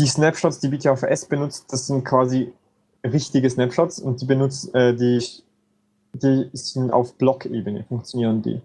die 0.00 0.06
Snapshots, 0.06 0.60
die 0.60 0.68
BTFS 0.68 1.26
benutzt, 1.26 1.72
das 1.72 1.86
sind 1.86 2.04
quasi 2.04 2.52
richtige 3.04 3.48
Snapshots 3.50 4.00
und 4.00 4.20
die 4.20 4.26
benutzt, 4.26 4.74
äh, 4.74 4.94
die, 4.94 5.22
die 6.14 6.50
sind 6.54 6.90
auf 6.90 7.14
Blockebene, 7.14 7.84
funktionieren 7.84 8.42
die. 8.42 8.60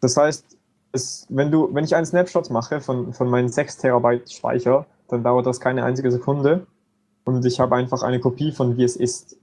Das 0.00 0.16
heißt, 0.16 0.44
es, 0.92 1.26
wenn, 1.28 1.50
du, 1.50 1.72
wenn 1.72 1.84
ich 1.84 1.94
einen 1.94 2.06
Snapshot 2.06 2.50
mache 2.50 2.80
von, 2.80 3.12
von 3.12 3.28
meinen 3.28 3.48
6 3.48 3.78
Terabyte 3.78 4.32
Speicher, 4.32 4.86
dann 5.08 5.22
dauert 5.22 5.46
das 5.46 5.60
keine 5.60 5.84
einzige 5.84 6.10
Sekunde 6.10 6.66
und 7.24 7.44
ich 7.44 7.60
habe 7.60 7.76
einfach 7.76 8.02
eine 8.02 8.20
Kopie 8.20 8.52
von 8.52 8.76
wie 8.76 8.84
es 8.84 8.96
ist. 8.96 9.36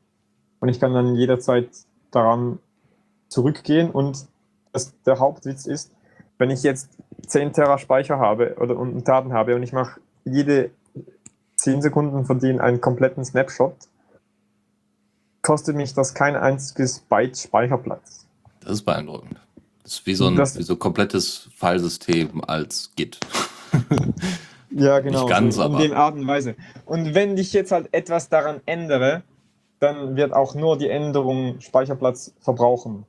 Und 0.60 0.70
ich 0.70 0.80
kann 0.80 0.94
dann 0.94 1.16
jederzeit 1.16 1.70
daran 2.12 2.60
zurückgehen 3.30 3.90
und 3.90 4.26
das, 4.74 4.94
der 5.06 5.20
Hauptwitz 5.20 5.66
ist, 5.66 5.92
wenn 6.38 6.50
ich 6.52 6.64
jetzt 6.64 6.90
10 7.28 7.54
Terra 7.54 7.78
Speicher 7.78 8.20
habe 8.20 8.56
oder 8.60 8.78
und 8.78 9.08
Daten 9.08 9.34
habe 9.34 9.56
und 9.56 9.64
ich 9.64 9.74
mache 9.74 10.00
jede 10.26 10.70
10 11.56 11.82
Sekunden 11.82 12.26
von 12.26 12.40
denen 12.40 12.60
einen 12.60 12.82
kompletten 12.82 13.24
Snapshot, 13.26 13.76
kostet 15.42 15.76
mich 15.76 15.94
das 15.94 16.14
kein 16.14 16.36
einziges 16.36 17.00
Byte 17.00 17.38
Speicherplatz. 17.38 18.26
Das 18.62 18.74
ist 18.74 18.84
beeindruckend. 18.84 19.40
Das 19.84 19.94
ist 19.94 20.06
wie 20.06 20.14
so 20.16 20.28
ein, 20.28 20.36
Das- 20.36 20.58
wie 20.58 20.64
so 20.64 20.74
ein 20.74 20.80
komplettes 20.80 21.50
Filesystem 21.56 22.44
als 22.46 22.92
Git. 22.96 23.20
Ja, 24.74 25.00
genau. 25.00 25.26
ganz, 25.26 25.56
so 25.56 25.62
in 25.64 25.74
aber- 25.74 25.88
der 25.88 25.98
Art 25.98 26.16
und 26.16 26.28
Weise. 26.28 26.56
Und 26.86 27.14
wenn 27.14 27.38
ich 27.38 27.54
jetzt 27.54 27.72
halt 27.72 27.90
etwas 27.94 28.30
daran 28.30 28.62
ändere, 28.66 29.24
dann 29.80 30.16
wird 30.16 30.34
auch 30.34 30.56
nur 30.56 30.78
die 30.78 30.90
Änderung 30.90 31.60
Speicherplatz 31.60 32.34
verbrauchen. 32.40 33.06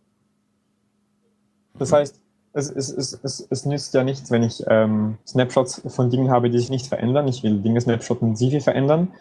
Das 1.79 1.91
Mhm. 1.91 1.95
heißt, 1.97 2.21
es, 2.55 2.71
es, 2.71 2.91
es, 2.91 3.19
es, 3.23 3.47
es 3.49 3.65
nützt 3.67 3.95
ja 3.95 4.05
nichts, 4.05 4.31
wenn 4.31 4.43
ich 4.43 4.63
ähm, 4.69 5.17
Snapshots 5.27 5.83
von 5.87 6.11
Dingen 6.11 6.31
habe, 6.31 6.51
die 6.51 6.59
sich 6.59 6.71
nicht 6.71 6.87
verändern. 6.87 7.27
Ich 7.29 7.43
will 7.43 7.61
Dinge 7.61 7.81
snapshotten, 7.81 8.35
die 8.35 8.51
sich 8.51 8.63
verändern. 8.65 9.13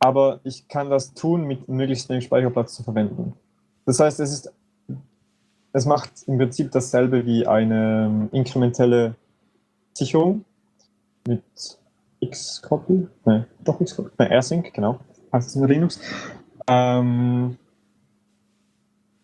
Aber 0.00 0.40
ich 0.44 0.68
kann 0.68 0.90
das 0.90 1.14
tun, 1.14 1.44
mit 1.44 1.66
möglichst 1.68 2.08
wenig 2.10 2.24
Speicherplatz 2.24 2.74
zu 2.74 2.82
verwenden. 2.82 3.32
Das 3.86 4.00
heißt, 4.00 4.20
es 4.20 4.32
ist, 4.32 4.52
es 5.72 5.86
macht 5.86 6.10
im 6.26 6.36
Prinzip 6.38 6.72
dasselbe 6.72 7.24
wie 7.24 7.46
eine 7.46 8.06
ähm, 8.06 8.28
inkrementelle 8.32 9.14
Sicherung 9.94 10.44
mit 11.26 11.42
Xcopy. 12.30 13.08
Nein, 13.24 13.46
doch 13.64 13.78
Xcopy. 13.80 14.10
Nein, 14.18 14.30
AirSync, 14.30 14.72
genau. 14.72 14.98
Heißt 15.32 15.48
es 15.48 15.56
in 15.56 15.66
Linux. 15.66 16.00
Ähm, 16.66 17.56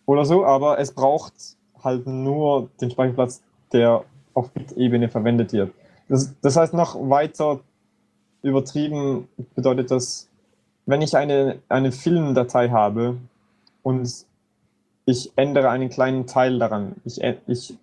oder 0.06 0.24
so, 0.24 0.44
aber 0.44 0.78
es 0.78 0.92
braucht 0.92 1.34
halt 1.82 2.06
nur 2.06 2.68
den 2.80 2.90
Speicherplatz, 2.90 3.42
der 3.72 4.04
auf 4.34 4.50
Bit-Ebene 4.50 5.08
verwendet 5.08 5.52
wird. 5.52 5.72
Das, 6.08 6.34
das 6.40 6.56
heißt, 6.56 6.74
noch 6.74 6.96
weiter 7.08 7.60
übertrieben 8.42 9.28
bedeutet 9.54 9.90
das, 9.90 10.28
wenn 10.86 11.02
ich 11.02 11.16
eine, 11.16 11.60
eine 11.68 11.92
Filmdatei 11.92 12.70
habe 12.70 13.18
und 13.82 14.26
ich 15.06 15.32
ändere 15.36 15.70
einen 15.70 15.88
kleinen 15.88 16.26
Teil 16.26 16.58
daran, 16.58 16.96
ich, 17.04 17.20
ich 17.46 17.78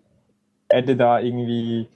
adde 0.70 0.96
da 0.96 1.20
irgendwie 1.20 1.88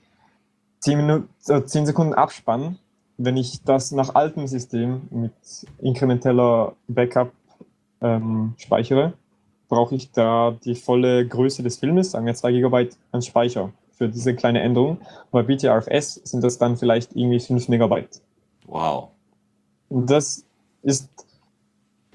10, 0.80 0.96
Minuten, 0.96 1.28
äh, 1.48 1.62
10 1.62 1.86
Sekunden 1.86 2.14
Abspann, 2.14 2.78
wenn 3.24 3.36
ich 3.36 3.62
das 3.62 3.92
nach 3.92 4.14
altem 4.14 4.46
System 4.46 5.02
mit 5.10 5.32
inkrementeller 5.78 6.74
Backup 6.88 7.32
ähm, 8.00 8.54
speichere, 8.56 9.12
brauche 9.68 9.94
ich 9.94 10.10
da 10.10 10.56
die 10.64 10.74
volle 10.74 11.26
Größe 11.26 11.62
des 11.62 11.78
Filmes, 11.78 12.10
sagen 12.10 12.26
wir 12.26 12.34
2 12.34 12.52
GB 12.52 12.90
an 13.12 13.22
Speicher 13.22 13.72
für 13.92 14.08
diese 14.08 14.34
kleine 14.34 14.60
Änderung. 14.60 14.98
Bei 15.30 15.42
BTRFS 15.42 16.14
sind 16.24 16.42
das 16.42 16.58
dann 16.58 16.76
vielleicht 16.76 17.14
irgendwie 17.14 17.40
5 17.40 17.68
Megabyte. 17.68 18.20
Wow. 18.66 19.08
Das 19.88 20.44
ist 20.82 21.08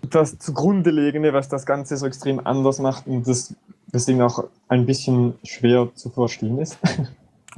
das 0.09 0.37
zugrunde 0.39 0.91
liegende, 0.91 1.33
was 1.33 1.47
das 1.47 1.65
Ganze 1.65 1.97
so 1.97 2.05
extrem 2.05 2.45
anders 2.45 2.79
macht 2.79 3.07
und 3.07 3.27
das 3.27 3.55
deswegen 3.93 4.21
auch 4.21 4.43
ein 4.67 4.85
bisschen 4.85 5.35
schwer 5.43 5.89
zu 5.95 6.09
verstehen 6.09 6.59
ist. 6.59 6.77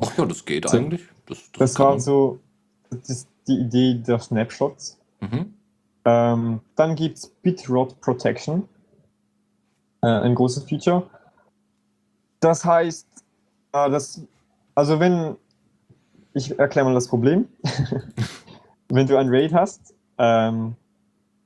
Ach 0.01 0.17
ja, 0.17 0.25
das 0.25 0.45
geht 0.45 0.69
So. 0.69 0.77
eigentlich. 0.77 1.01
Das, 1.25 1.37
Das 1.57 1.75
kann 1.75 1.85
war 1.85 1.99
so 1.99 2.39
das 2.89 3.27
die 3.49 3.59
Idee 3.59 3.95
der 3.95 4.19
Snapshots. 4.19 4.97
Mhm. 5.19 5.53
Ähm, 6.05 6.61
dann 6.75 6.95
gibt 6.95 7.17
es 7.17 7.27
Bitrot 7.27 7.99
Protection, 7.99 8.67
äh, 10.01 10.07
ein 10.07 10.35
großes 10.35 10.63
Feature. 10.63 11.03
Das 12.39 12.63
heißt, 12.63 13.07
äh, 13.73 13.89
das, 13.89 14.21
also 14.75 14.99
wenn, 14.99 15.35
ich 16.33 16.57
erkläre 16.57 16.87
mal 16.87 16.93
das 16.93 17.07
Problem. 17.07 17.49
wenn 18.89 19.07
du 19.07 19.17
ein 19.17 19.29
RAID 19.29 19.53
hast, 19.53 19.93
ähm, 20.17 20.75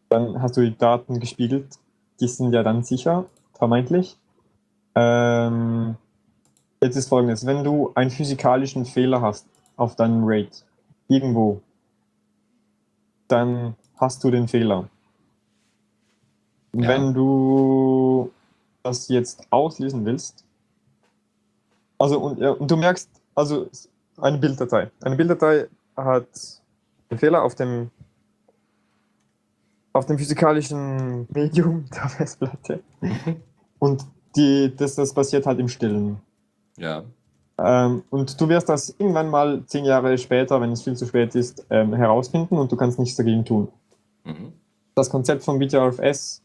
dann 0.10 0.42
hast 0.42 0.58
du 0.58 0.62
die 0.62 0.78
Daten 0.78 1.20
gespiegelt, 1.20 1.80
die 2.20 2.28
sind 2.28 2.54
ja 2.54 2.64
dann 2.64 2.84
sicher, 2.84 3.26
vermeintlich. 3.54 4.18
Ähm, 4.96 5.96
jetzt 6.82 6.96
ist 6.96 7.10
folgendes, 7.10 7.46
wenn 7.46 7.64
du 7.64 7.92
einen 7.96 8.12
physikalischen 8.12 8.86
Fehler 8.86 9.22
hast 9.22 9.48
auf 9.76 9.96
deinem 9.96 10.24
RAID, 10.24 10.64
irgendwo, 11.08 11.62
dann 13.34 13.76
hast 13.98 14.24
du 14.24 14.30
den 14.30 14.48
Fehler. 14.48 14.88
Ja. 16.74 16.88
Wenn 16.88 17.14
du 17.14 18.32
das 18.84 19.08
jetzt 19.08 19.48
auslesen 19.50 20.06
willst, 20.06 20.46
also 21.98 22.20
und, 22.20 22.40
ja, 22.40 22.52
und 22.52 22.70
du 22.70 22.78
merkst, 22.78 23.10
also 23.36 23.70
eine 24.18 24.38
Bilddatei. 24.38 24.92
Eine 25.02 25.16
Bilddatei 25.16 25.68
hat 25.96 26.28
einen 27.10 27.20
Fehler 27.20 27.44
auf 27.44 27.56
dem 27.56 27.90
auf 29.94 30.06
dem 30.08 30.18
physikalischen 30.18 31.28
Medium 31.32 31.86
der 31.94 32.10
Festplatte 32.10 32.84
und 33.80 34.06
die, 34.36 34.76
das, 34.76 34.96
das 34.96 35.14
passiert 35.14 35.46
halt 35.46 35.60
im 35.60 35.70
Stillen. 35.70 36.20
Ja. 36.78 37.04
Ähm, 37.58 38.04
und 38.10 38.40
du 38.40 38.50
wirst 38.50 38.70
das 38.70 38.96
irgendwann 38.98 39.30
mal 39.30 39.64
zehn 39.66 39.86
Jahre 39.86 40.18
später, 40.18 40.60
wenn 40.60 40.72
es 40.72 40.82
viel 40.82 40.96
zu 40.96 41.06
spät 41.06 41.36
ist, 41.36 41.66
ähm, 41.70 41.94
herausfinden 41.94 42.58
und 42.58 42.72
du 42.72 42.76
kannst 42.76 43.00
nichts 43.00 43.16
dagegen 43.16 43.46
tun. 43.46 43.68
Mhm. 44.24 44.54
Das 44.96 45.10
Konzept 45.10 45.44
von 45.44 45.60
BTRFS 45.60 46.42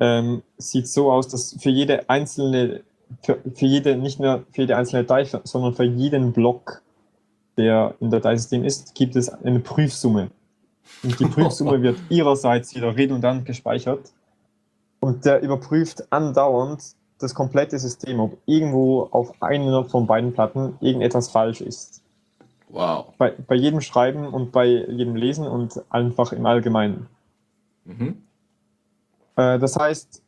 ähm, 0.00 0.42
sieht 0.58 0.88
so 0.88 1.10
aus, 1.10 1.28
dass 1.28 1.56
für 1.60 1.70
jede 1.70 2.08
einzelne, 2.08 2.82
für, 3.22 3.38
für 3.54 3.66
jede, 3.66 3.96
nicht 3.96 4.18
nur 4.18 4.44
für 4.50 4.62
jede 4.62 4.76
einzelne 4.76 5.04
Datei, 5.04 5.24
sondern 5.44 5.74
für 5.74 5.84
jeden 5.84 6.32
Block, 6.32 6.82
der 7.56 7.94
im 8.00 8.10
Dateisystem 8.10 8.64
ist, 8.64 8.94
gibt 8.94 9.16
es 9.16 9.28
eine 9.28 9.60
Prüfsumme. 9.60 10.30
Und 11.02 11.18
die 11.20 11.24
Prüfsumme 11.26 11.82
wird 11.82 11.98
ihrerseits 12.08 12.74
wieder 12.74 12.96
redundant 12.96 13.44
gespeichert. 13.44 14.12
Und 15.00 15.24
der 15.24 15.40
überprüft 15.40 16.12
andauernd 16.12 16.82
das 17.18 17.34
komplette 17.34 17.78
System, 17.78 18.20
ob 18.20 18.38
irgendwo 18.46 19.08
auf 19.10 19.32
einer 19.40 19.84
von 19.84 20.06
beiden 20.06 20.32
Platten 20.32 20.76
irgendetwas 20.80 21.28
falsch 21.28 21.60
ist. 21.60 22.02
Wow. 22.68 23.06
Bei, 23.16 23.32
bei 23.46 23.54
jedem 23.54 23.80
Schreiben 23.80 24.26
und 24.26 24.52
bei 24.52 24.66
jedem 24.66 25.16
Lesen 25.16 25.46
und 25.46 25.82
einfach 25.88 26.32
im 26.32 26.44
Allgemeinen. 26.46 27.06
Mhm. 27.84 28.22
Äh, 29.36 29.58
das 29.58 29.76
heißt, 29.76 30.22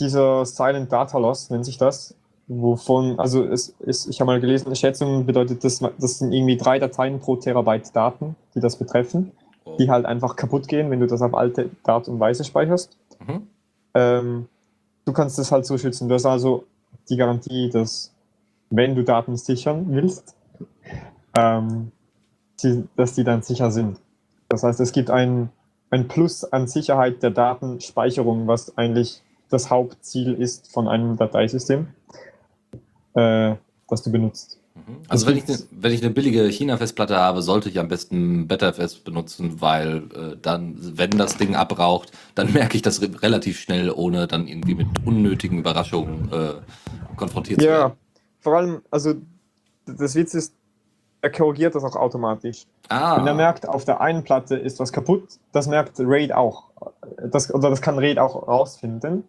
dieser 0.00 0.44
Silent 0.44 0.90
Data 0.90 1.18
Loss 1.18 1.50
nennt 1.50 1.64
sich 1.64 1.78
das, 1.78 2.16
wovon, 2.48 3.18
also 3.18 3.44
es 3.44 3.68
ist, 3.80 4.08
ich 4.08 4.20
habe 4.20 4.32
mal 4.32 4.40
gelesen, 4.40 4.74
Schätzung 4.74 5.26
bedeutet, 5.26 5.62
das, 5.62 5.78
das 5.78 6.18
sind 6.18 6.32
irgendwie 6.32 6.56
drei 6.56 6.78
Dateien 6.78 7.20
pro 7.20 7.36
Terabyte 7.36 7.94
Daten, 7.94 8.34
die 8.54 8.60
das 8.60 8.76
betreffen, 8.76 9.32
Oh. 9.64 9.76
die 9.78 9.90
halt 9.90 10.04
einfach 10.04 10.36
kaputt 10.36 10.68
gehen, 10.68 10.90
wenn 10.90 11.00
du 11.00 11.06
das 11.06 11.22
auf 11.22 11.34
alte 11.34 11.70
Art 11.84 12.08
und 12.08 12.20
Weise 12.20 12.44
speicherst. 12.44 12.98
Mhm. 13.26 13.46
Ähm, 13.94 14.48
du 15.04 15.12
kannst 15.12 15.38
das 15.38 15.52
halt 15.52 15.66
so 15.66 15.78
schützen. 15.78 16.08
Du 16.08 16.14
hast 16.14 16.26
also 16.26 16.64
die 17.08 17.16
Garantie, 17.16 17.70
dass 17.70 18.12
wenn 18.70 18.94
du 18.94 19.04
Daten 19.04 19.36
sichern 19.36 19.86
willst, 19.88 20.34
ähm, 21.36 21.92
die, 22.62 22.84
dass 22.96 23.14
die 23.14 23.24
dann 23.24 23.42
sicher 23.42 23.70
sind. 23.70 23.98
Das 24.48 24.62
heißt, 24.62 24.80
es 24.80 24.92
gibt 24.92 25.10
ein, 25.10 25.50
ein 25.90 26.08
Plus 26.08 26.44
an 26.44 26.66
Sicherheit 26.66 27.22
der 27.22 27.30
Datenspeicherung, 27.30 28.46
was 28.46 28.76
eigentlich 28.76 29.22
das 29.50 29.70
Hauptziel 29.70 30.34
ist 30.34 30.72
von 30.72 30.88
einem 30.88 31.16
Dateisystem, 31.16 31.88
äh, 33.14 33.54
das 33.88 34.02
du 34.02 34.10
benutzt. 34.10 34.58
Mhm. 34.86 34.96
Also 35.08 35.26
wenn 35.26 35.36
ich, 35.36 35.46
ne, 35.46 35.58
wenn 35.70 35.92
ich 35.92 36.02
eine 36.02 36.12
billige 36.12 36.44
China-Festplatte 36.44 37.16
habe, 37.16 37.42
sollte 37.42 37.68
ich 37.68 37.78
am 37.78 37.88
besten 37.88 38.46
BetterFS 38.48 38.96
benutzen, 38.96 39.60
weil 39.60 39.96
äh, 40.14 40.36
dann, 40.40 40.76
wenn 40.98 41.10
das 41.10 41.36
Ding 41.36 41.54
abraucht, 41.54 42.12
dann 42.34 42.52
merke 42.52 42.76
ich 42.76 42.82
das 42.82 43.00
re 43.00 43.10
relativ 43.22 43.58
schnell, 43.60 43.90
ohne 43.90 44.26
dann 44.26 44.46
irgendwie 44.46 44.74
mit 44.74 44.86
unnötigen 45.04 45.58
Überraschungen 45.58 46.30
äh, 46.32 46.54
konfrontiert 47.16 47.60
zu 47.60 47.66
Ja, 47.66 47.78
werden. 47.78 47.92
vor 48.40 48.56
allem, 48.56 48.82
also 48.90 49.14
das 49.86 50.14
Witz 50.14 50.34
ist, 50.34 50.54
er 51.20 51.30
korrigiert 51.30 51.74
das 51.74 51.84
auch 51.84 51.96
automatisch. 51.96 52.66
Ah, 52.90 53.16
Wenn 53.16 53.26
er 53.26 53.34
merkt, 53.34 53.66
auf 53.66 53.86
der 53.86 54.00
einen 54.02 54.24
Platte 54.24 54.56
ist 54.56 54.78
was 54.78 54.92
kaputt, 54.92 55.38
das 55.52 55.66
merkt 55.66 55.98
RAID 55.98 56.32
auch. 56.34 56.64
Das, 57.30 57.52
oder 57.52 57.70
das 57.70 57.80
kann 57.80 57.98
RAID 57.98 58.18
auch 58.18 58.46
rausfinden. 58.46 59.24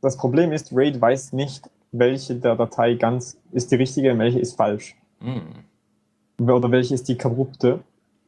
Das 0.00 0.16
Problem 0.16 0.50
ist, 0.50 0.72
RAID 0.72 1.00
weiß 1.00 1.32
nicht, 1.32 1.68
welche 1.92 2.34
der 2.36 2.56
Datei 2.56 2.94
ganz 2.94 3.36
ist 3.52 3.70
die 3.70 3.76
richtige 3.76 4.12
und 4.12 4.18
welche 4.18 4.38
ist 4.38 4.56
falsch. 4.56 4.96
hm. 5.20 5.42
Oder 6.48 6.70
welche 6.70 6.94
ist 6.94 7.08
die 7.08 7.18
korrupte. 7.18 7.80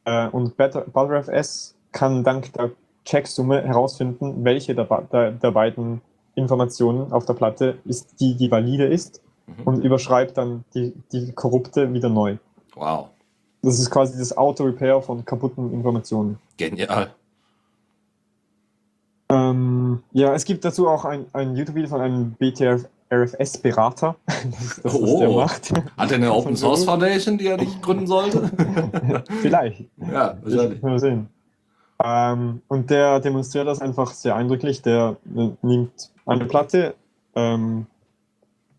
Äh, 0.05 0.27
Und 0.29 0.55
ButterFS 0.57 1.75
kann 1.91 2.23
dank 2.23 2.53
der 2.53 2.71
Checksumme 3.05 3.61
herausfinden, 3.63 4.43
welche 4.43 4.75
der, 4.75 4.85
der, 5.11 5.31
der 5.31 5.51
beiden 5.51 6.01
Informationen 6.35 7.11
auf 7.11 7.25
der 7.25 7.33
Platte 7.33 7.77
ist 7.85 8.19
die, 8.19 8.35
die 8.35 8.49
valide 8.51 8.85
ist 8.85 9.21
Mhm. 9.45 9.63
und 9.65 9.83
überschreibt 9.83 10.37
dann 10.37 10.63
die, 10.73 10.93
die 11.11 11.33
korrupte 11.33 11.91
wieder 11.93 12.07
neu. 12.07 12.37
Wow, 12.75 13.09
Das 13.61 13.77
ist 13.77 13.89
quasi 13.91 14.17
das 14.17 14.37
Auto-Repair 14.37 15.01
von 15.01 15.25
kaputten 15.25 15.73
Informationen. 15.73 16.37
genial. 16.57 17.13
Ähm, 19.29 20.01
ja, 20.11 20.33
es 20.33 20.45
gibt 20.45 20.63
dazu 20.63 20.87
auch 20.87 21.05
ein, 21.05 21.25
ein 21.33 21.55
YouTube-Video 21.55 21.89
von 21.89 22.01
einem 22.01 22.31
BTRFS-Berater. 22.39 22.89
Der 24.83 24.93
Oh. 24.93 25.35
macht. 25.37 25.71
Hat 25.97 26.11
er 26.11 26.17
eine 26.17 26.33
Open 26.33 26.55
Source? 26.55 26.85
Foundation, 26.85 27.37
die 27.37 27.47
er 27.47 27.57
nicht 27.57 27.81
gründen 27.81 28.07
sollte? 28.07 28.49
Vielleicht. 29.41 29.85
ja, 29.97 30.37
wahrscheinlich. 30.41 30.81
Mal 30.81 30.99
sehen. 30.99 31.29
Ähm, 32.03 32.61
und 32.67 32.89
der 32.89 33.19
demonstriert 33.19 33.67
das 33.67 33.79
einfach 33.79 34.11
sehr 34.11 34.35
eindrücklich. 34.35 34.81
Der 34.81 35.17
äh, 35.35 35.49
nimmt 35.61 36.11
eine 36.25 36.45
Platte, 36.45 36.95
ähm, 37.35 37.85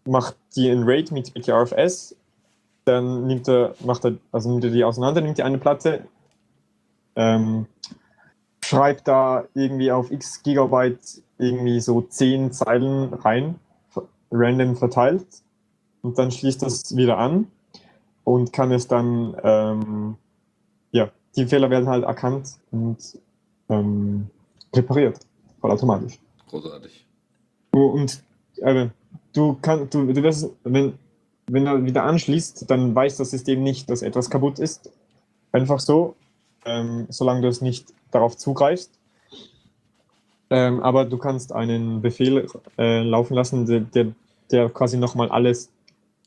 macht 0.06 0.36
die 0.56 0.68
in 0.68 0.82
RAID 0.84 1.12
mit 1.12 1.32
BTRFS, 1.32 2.14
dann 2.84 3.26
nimmt 3.26 3.48
er, 3.48 3.74
macht 3.84 4.04
er, 4.04 4.14
also 4.32 4.50
nimmt 4.50 4.64
er 4.64 4.70
die 4.70 4.84
auseinander, 4.84 5.20
nimmt 5.20 5.38
die 5.38 5.42
eine 5.42 5.58
Platte, 5.58 6.04
ähm, 7.16 7.66
schreibt 8.62 9.08
da 9.08 9.44
irgendwie 9.54 9.90
auf 9.92 10.10
x 10.10 10.42
Gigabyte 10.42 11.22
irgendwie 11.38 11.80
so 11.80 12.02
10 12.02 12.52
Zeilen 12.52 13.12
rein, 13.14 13.56
random 14.34 14.76
verteilt, 14.76 15.26
und 16.02 16.18
dann 16.18 16.30
schließt 16.30 16.62
das 16.62 16.94
wieder 16.94 17.16
an 17.16 17.46
und 18.24 18.52
kann 18.52 18.70
es 18.72 18.86
dann 18.86 19.34
ähm, 19.42 20.16
ja, 20.94 21.10
die 21.34 21.46
Fehler 21.46 21.68
werden 21.70 21.88
halt 21.88 22.04
erkannt 22.04 22.54
und 22.70 22.98
ähm, 23.68 24.28
repariert, 24.74 25.18
vollautomatisch. 25.60 26.18
Großartig. 26.48 27.04
Und 27.72 28.22
äh, 28.58 28.88
du 29.32 29.58
kannst, 29.60 29.92
du, 29.92 30.12
du 30.12 30.22
wirst, 30.22 30.50
wenn, 30.62 30.94
wenn 31.48 31.66
er 31.66 31.84
wieder 31.84 32.04
anschließt, 32.04 32.70
dann 32.70 32.94
weiß 32.94 33.16
das 33.16 33.30
System 33.30 33.62
nicht, 33.62 33.90
dass 33.90 34.02
etwas 34.02 34.30
kaputt 34.30 34.60
ist. 34.60 34.92
Einfach 35.50 35.80
so, 35.80 36.14
ähm, 36.64 37.06
solange 37.08 37.42
du 37.42 37.48
es 37.48 37.60
nicht 37.60 37.92
darauf 38.12 38.36
zugreifst. 38.36 38.92
Ähm, 40.50 40.80
aber 40.80 41.04
du 41.04 41.18
kannst 41.18 41.52
einen 41.52 42.02
Befehl 42.02 42.46
äh, 42.78 43.02
laufen 43.02 43.34
lassen, 43.34 43.66
der, 43.66 43.80
der, 43.80 44.12
der 44.54 44.70
quasi 44.70 44.96
nochmal 44.96 45.28
alles 45.28 45.70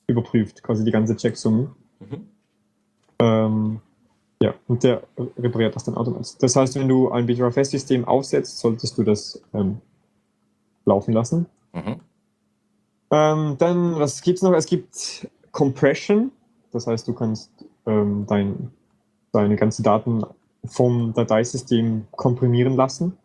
überprüft, 0.05 0.61
quasi 0.61 0.83
die 0.83 0.91
ganze 0.91 1.15
Checksumme. 1.15 1.71
Mhm. 1.99 2.27
Ähm, 3.19 3.79
ja, 4.41 4.53
und 4.67 4.83
der 4.83 5.03
repariert 5.39 5.75
das 5.75 5.85
dann 5.85 5.95
automatisch. 5.95 6.37
Das 6.39 6.55
heißt, 6.55 6.75
wenn 6.75 6.87
du 6.87 7.09
ein 7.09 7.25
BTRFS-System 7.25 8.05
aufsetzt, 8.05 8.59
solltest 8.59 8.97
du 8.97 9.03
das 9.03 9.41
ähm, 9.53 9.81
laufen 10.85 11.13
lassen. 11.13 11.47
Mhm. 11.73 11.95
Ähm, 13.09 13.55
dann, 13.57 13.97
was 13.97 14.21
gibt's 14.21 14.41
noch? 14.41 14.53
Es 14.53 14.67
gibt 14.67 15.27
Compression. 15.51 16.31
Das 16.71 16.85
heißt, 16.85 17.07
du 17.07 17.13
kannst 17.13 17.49
ähm, 17.85 18.25
dein, 18.27 18.71
deine 19.31 19.55
ganzen 19.55 19.83
Daten 19.83 20.23
vom 20.65 21.13
Dateisystem 21.13 22.05
komprimieren 22.11 22.75
lassen, 22.75 23.17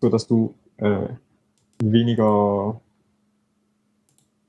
sodass 0.00 0.26
du 0.26 0.54
äh, 0.78 1.08
weniger 1.82 2.80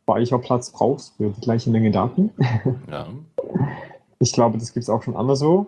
Speicherplatz 0.08 0.72
brauchst 0.72 1.18
für 1.18 1.32
die 1.32 1.42
gleiche 1.42 1.70
Menge 1.70 1.92
Daten. 1.92 2.32
Ja. 2.90 3.08
Ich 4.20 4.34
glaube, 4.34 4.58
das 4.58 4.74
gibt 4.74 4.82
es 4.82 4.90
auch 4.90 5.04
schon 5.04 5.16
anderswo. 5.16 5.68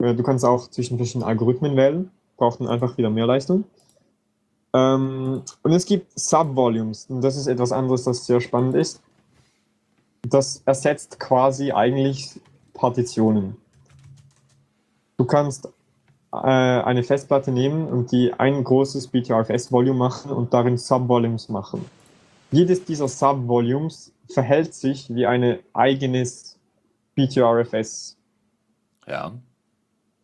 Äh, 0.00 0.14
Du 0.14 0.22
kannst 0.22 0.44
auch 0.44 0.68
zwischen 0.68 0.98
verschiedenen 0.98 1.26
Algorithmen 1.26 1.76
wählen. 1.76 2.10
braucht 2.36 2.60
dann 2.60 2.68
einfach 2.68 2.98
wieder 2.98 3.08
mehr 3.08 3.24
Leistung. 3.24 3.64
Ähm, 4.74 5.40
und 5.62 5.72
es 5.72 5.86
gibt 5.86 6.18
Subvolumes, 6.18 7.06
und 7.08 7.22
das 7.22 7.38
ist 7.38 7.46
etwas 7.46 7.72
anderes, 7.72 8.04
das 8.04 8.26
sehr 8.26 8.42
spannend 8.42 8.74
ist. 8.74 9.00
Das 10.28 10.60
ersetzt 10.66 11.18
quasi 11.18 11.72
eigentlich 11.72 12.38
Partitionen. 12.74 13.56
Du 15.16 15.24
kannst 15.24 15.70
äh, 16.34 16.36
eine 16.36 17.02
Festplatte 17.02 17.50
nehmen 17.50 17.88
und 17.88 18.12
die 18.12 18.34
ein 18.34 18.62
großes 18.62 19.08
BTRFS-Volume 19.08 19.98
machen 19.98 20.32
und 20.32 20.52
darin 20.52 20.76
Subvolumes 20.76 21.48
machen. 21.48 21.82
Jedes 22.50 22.84
dieser 22.84 23.08
Subvolumes 23.08 24.12
verhält 24.28 24.74
sich 24.74 25.12
wie 25.14 25.26
ein 25.26 25.58
eigenes 25.72 26.58
BTRFS 27.14 28.16
Ja. 29.06 29.32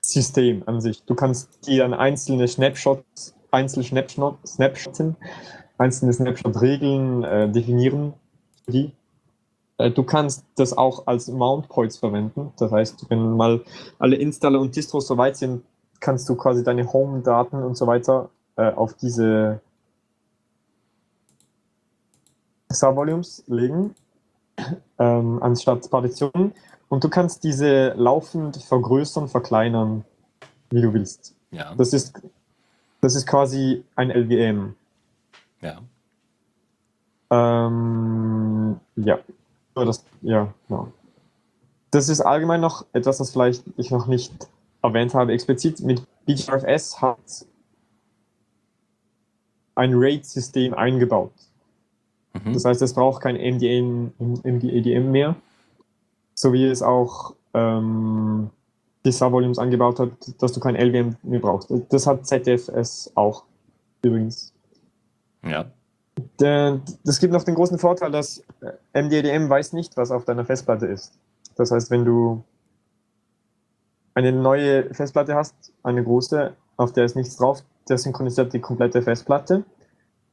System 0.00 0.62
an 0.66 0.80
sich. 0.80 1.04
Du 1.04 1.14
kannst 1.14 1.66
die 1.66 1.78
dann 1.78 1.94
einzelne 1.94 2.48
Snapshots, 2.48 3.34
einzelne 3.52 3.84
Snapshot, 3.84 4.36
Snapshotten, 4.46 5.16
einzelne 5.78 6.12
Snapshot-Regeln 6.12 7.22
äh, 7.22 7.50
definieren. 7.50 8.14
Die. 8.66 8.92
Äh, 9.78 9.90
du 9.90 10.02
kannst 10.02 10.44
das 10.56 10.76
auch 10.76 11.06
als 11.06 11.28
Mount 11.28 11.68
Points 11.68 11.98
verwenden. 11.98 12.52
Das 12.58 12.72
heißt, 12.72 13.08
wenn 13.10 13.36
mal 13.36 13.64
alle 13.98 14.16
Installer 14.16 14.60
und 14.60 14.74
Distros 14.74 15.06
soweit 15.06 15.36
sind, 15.36 15.62
kannst 16.00 16.28
du 16.28 16.34
quasi 16.34 16.64
deine 16.64 16.92
Home-Daten 16.92 17.62
und 17.62 17.76
so 17.76 17.86
weiter 17.86 18.30
äh, 18.56 18.72
auf 18.72 18.94
diese 18.94 19.60
Subvolumes 22.72 23.44
legen, 23.46 23.94
ähm, 24.98 25.42
anstatt 25.42 25.90
Partitionen. 25.90 26.52
Und 26.88 27.04
du 27.04 27.08
kannst 27.08 27.44
diese 27.44 27.94
laufend 27.96 28.56
vergrößern, 28.56 29.28
verkleinern, 29.28 30.04
wie 30.70 30.82
du 30.82 30.92
willst. 30.92 31.34
Ja. 31.50 31.74
Das 31.74 31.92
ist, 31.92 32.20
das 33.00 33.14
ist 33.14 33.26
quasi 33.26 33.84
ein 33.96 34.10
LVM. 34.10 34.74
Ja. 35.60 35.80
Ähm, 37.30 38.78
ja. 38.96 39.18
Das, 39.74 40.04
ja, 40.20 40.52
genau. 40.68 40.92
Das 41.90 42.08
ist 42.08 42.20
allgemein 42.20 42.60
noch 42.60 42.84
etwas, 42.92 43.18
das 43.18 43.30
vielleicht 43.30 43.64
ich 43.76 43.90
noch 43.90 44.06
nicht 44.06 44.32
erwähnt 44.82 45.14
habe. 45.14 45.32
Explizit 45.32 45.80
mit 45.80 46.02
BGRFS 46.26 47.00
hat 47.00 47.46
ein 49.74 49.94
RAID-System 49.94 50.74
eingebaut. 50.74 51.32
Mhm. 52.32 52.52
Das 52.52 52.64
heißt, 52.64 52.82
es 52.82 52.94
braucht 52.94 53.22
kein 53.22 53.36
MDN, 53.36 54.12
MDADM 54.18 55.10
mehr, 55.10 55.36
so 56.34 56.52
wie 56.52 56.66
es 56.66 56.82
auch 56.82 57.34
ähm, 57.54 58.50
die 59.04 59.12
Subvolumes 59.12 59.58
angebaut 59.58 59.98
hat, 59.98 60.10
dass 60.40 60.52
du 60.52 60.60
kein 60.60 60.76
LVM 60.76 61.16
mehr 61.22 61.40
brauchst. 61.40 61.72
Das 61.90 62.06
hat 62.06 62.26
ZFS 62.26 63.12
auch 63.14 63.44
übrigens. 64.02 64.52
Ja. 65.44 65.66
Das 66.36 67.20
gibt 67.20 67.32
noch 67.32 67.42
den 67.42 67.54
großen 67.54 67.78
Vorteil, 67.78 68.10
dass 68.10 68.44
äh, 68.60 69.02
MDADM 69.02 69.48
weiß 69.48 69.72
nicht, 69.72 69.96
was 69.96 70.10
auf 70.10 70.24
deiner 70.24 70.44
Festplatte 70.44 70.86
ist. 70.86 71.18
Das 71.56 71.70
heißt, 71.70 71.90
wenn 71.90 72.04
du 72.04 72.44
eine 74.14 74.32
neue 74.32 74.92
Festplatte 74.94 75.34
hast, 75.34 75.54
eine 75.82 76.04
große, 76.04 76.54
auf 76.76 76.92
der 76.92 77.04
ist 77.04 77.16
nichts 77.16 77.36
drauf, 77.36 77.64
der 77.88 77.98
synchronisiert 77.98 78.52
die 78.52 78.60
komplette 78.60 79.02
Festplatte. 79.02 79.64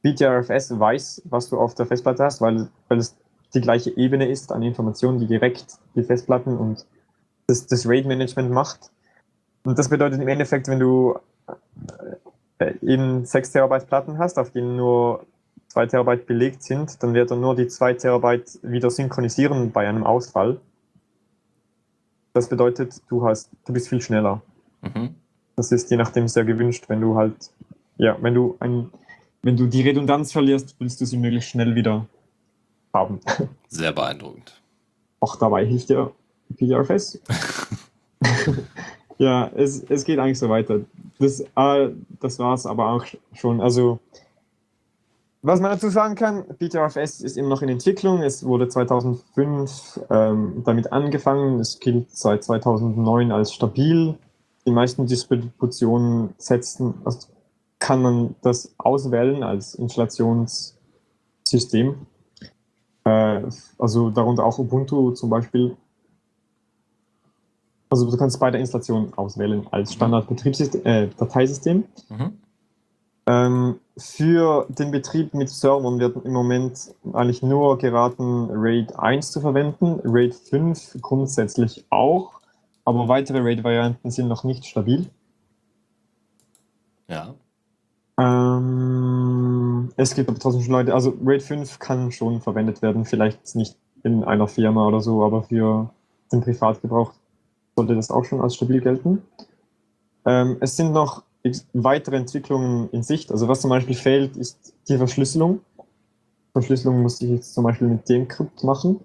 BTRFS 0.02 0.78
weiß, 0.78 1.22
was 1.26 1.48
du 1.50 1.58
auf 1.58 1.74
der 1.74 1.86
Festplatte 1.86 2.24
hast, 2.24 2.40
weil, 2.40 2.68
weil 2.88 2.98
es 2.98 3.16
die 3.54 3.60
gleiche 3.60 3.96
Ebene 3.96 4.28
ist 4.28 4.52
an 4.52 4.62
Informationen, 4.62 5.18
die 5.18 5.26
direkt 5.26 5.78
die 5.94 6.02
Festplatten 6.02 6.56
und 6.56 6.86
das, 7.46 7.66
das 7.66 7.86
RAID-Management 7.86 8.50
macht. 8.50 8.90
Und 9.64 9.78
das 9.78 9.88
bedeutet 9.88 10.20
im 10.20 10.28
Endeffekt, 10.28 10.68
wenn 10.68 10.78
du 10.78 11.18
äh, 12.58 12.74
eben 12.82 13.24
6 13.24 13.52
Terabyte 13.52 13.86
Platten 13.86 14.18
hast, 14.18 14.38
auf 14.38 14.50
denen 14.50 14.76
nur 14.76 15.26
2 15.68 15.86
Terabyte 15.86 16.26
belegt 16.26 16.62
sind, 16.62 17.02
dann 17.02 17.14
wird 17.14 17.30
er 17.30 17.36
nur 17.36 17.56
die 17.56 17.68
2 17.68 17.94
Terabyte 17.94 18.58
wieder 18.62 18.90
synchronisieren 18.90 19.72
bei 19.72 19.88
einem 19.88 20.04
Ausfall. 20.04 20.60
Das 22.32 22.48
bedeutet, 22.48 23.02
du 23.08 23.26
hast, 23.26 23.50
du 23.66 23.72
bist 23.72 23.88
viel 23.88 24.00
schneller. 24.00 24.40
Mhm. 24.82 25.14
Das 25.56 25.72
ist 25.72 25.90
je 25.90 25.96
nachdem 25.96 26.28
sehr 26.28 26.44
gewünscht, 26.44 26.84
wenn 26.88 27.00
du 27.00 27.16
halt, 27.16 27.50
ja, 27.96 28.16
wenn 28.20 28.34
du 28.34 28.56
ein, 28.60 28.90
wenn 29.42 29.56
du 29.56 29.66
die 29.66 29.82
Redundanz 29.82 30.32
verlierst, 30.32 30.76
willst 30.78 31.00
du 31.00 31.06
sie 31.06 31.16
möglichst 31.16 31.50
schnell 31.50 31.74
wieder 31.74 32.06
haben. 32.92 33.20
Sehr 33.68 33.92
beeindruckend. 33.92 34.60
Auch 35.20 35.36
dabei 35.36 35.64
hilft 35.64 35.90
dir 35.90 36.12
PDRFS. 36.56 37.20
ja, 39.18 39.50
es, 39.54 39.84
es 39.88 40.04
geht 40.04 40.18
eigentlich 40.18 40.38
so 40.38 40.48
weiter. 40.48 40.80
Das, 41.18 41.40
äh, 41.40 41.90
das 42.20 42.38
war 42.38 42.54
es 42.54 42.66
aber 42.66 42.90
auch 42.90 43.04
schon. 43.34 43.60
Also, 43.60 43.98
was 45.42 45.60
man 45.60 45.70
dazu 45.70 45.88
sagen 45.88 46.16
kann, 46.16 46.44
PTRFS 46.58 47.20
ist 47.20 47.36
immer 47.36 47.48
noch 47.48 47.62
in 47.62 47.68
Entwicklung. 47.68 48.22
Es 48.22 48.44
wurde 48.44 48.68
2005 48.68 50.00
ähm, 50.10 50.62
damit 50.64 50.92
angefangen. 50.92 51.60
Es 51.60 51.78
gilt 51.78 52.10
seit 52.10 52.44
2009 52.44 53.32
als 53.32 53.52
stabil. 53.52 54.18
Die 54.66 54.72
meisten 54.72 55.06
Distributionen 55.06 56.34
setzen, 56.36 56.94
also 57.04 57.28
kann 57.80 58.02
man 58.02 58.36
das 58.42 58.72
auswählen 58.78 59.42
als 59.42 59.74
Installationssystem. 59.74 62.06
Äh, 63.04 63.42
also 63.78 64.10
darunter 64.10 64.44
auch 64.44 64.58
Ubuntu 64.58 65.12
zum 65.12 65.30
Beispiel. 65.30 65.76
Also 67.88 68.08
du 68.08 68.16
kannst 68.16 68.38
bei 68.38 68.52
der 68.52 68.60
Installation 68.60 69.12
auswählen 69.14 69.66
als 69.72 69.94
Standard-Betriebssystem, 69.94 70.84
äh. 70.84 71.08
Mhm. 72.14 72.38
Ähm, 73.26 73.80
für 73.96 74.66
den 74.68 74.92
Betrieb 74.92 75.34
mit 75.34 75.50
Servern 75.50 75.98
wird 75.98 76.24
im 76.24 76.32
Moment 76.32 76.94
eigentlich 77.12 77.42
nur 77.42 77.76
geraten, 77.78 78.48
RAID 78.50 78.96
1 78.98 79.32
zu 79.32 79.40
verwenden, 79.40 80.00
RAID 80.04 80.34
5 80.34 80.98
grundsätzlich 81.00 81.84
auch, 81.90 82.40
aber 82.84 83.08
weitere 83.08 83.40
RAID-Varianten 83.40 84.10
sind 84.10 84.28
noch 84.28 84.44
nicht 84.44 84.66
stabil. 84.66 85.06
Ja. 87.08 87.34
Ähm, 88.20 89.88
es 89.96 90.14
gibt 90.14 90.28
aber 90.28 90.38
trotzdem 90.38 90.62
schon 90.62 90.72
Leute, 90.72 90.92
also 90.92 91.16
RAID 91.24 91.42
5 91.42 91.78
kann 91.78 92.12
schon 92.12 92.42
verwendet 92.42 92.82
werden, 92.82 93.06
vielleicht 93.06 93.54
nicht 93.56 93.76
in 94.02 94.24
einer 94.24 94.46
Firma 94.46 94.86
oder 94.86 95.00
so, 95.00 95.24
aber 95.24 95.44
für 95.44 95.90
den 96.30 96.42
Privatgebrauch 96.42 97.12
sollte 97.76 97.94
das 97.94 98.10
auch 98.10 98.24
schon 98.24 98.42
als 98.42 98.56
stabil 98.56 98.80
gelten. 98.80 99.22
Ähm, 100.26 100.58
es 100.60 100.76
sind 100.76 100.92
noch 100.92 101.22
weitere 101.72 102.16
Entwicklungen 102.16 102.90
in 102.90 103.02
Sicht. 103.02 103.32
Also 103.32 103.48
was 103.48 103.62
zum 103.62 103.70
Beispiel 103.70 103.94
fehlt, 103.94 104.36
ist 104.36 104.74
die 104.88 104.98
Verschlüsselung. 104.98 105.60
Verschlüsselung 106.52 107.00
muss 107.00 107.22
ich 107.22 107.30
jetzt 107.30 107.54
zum 107.54 107.64
Beispiel 107.64 107.88
mit 107.88 108.06
Decrypt 108.06 108.64
machen. 108.64 109.00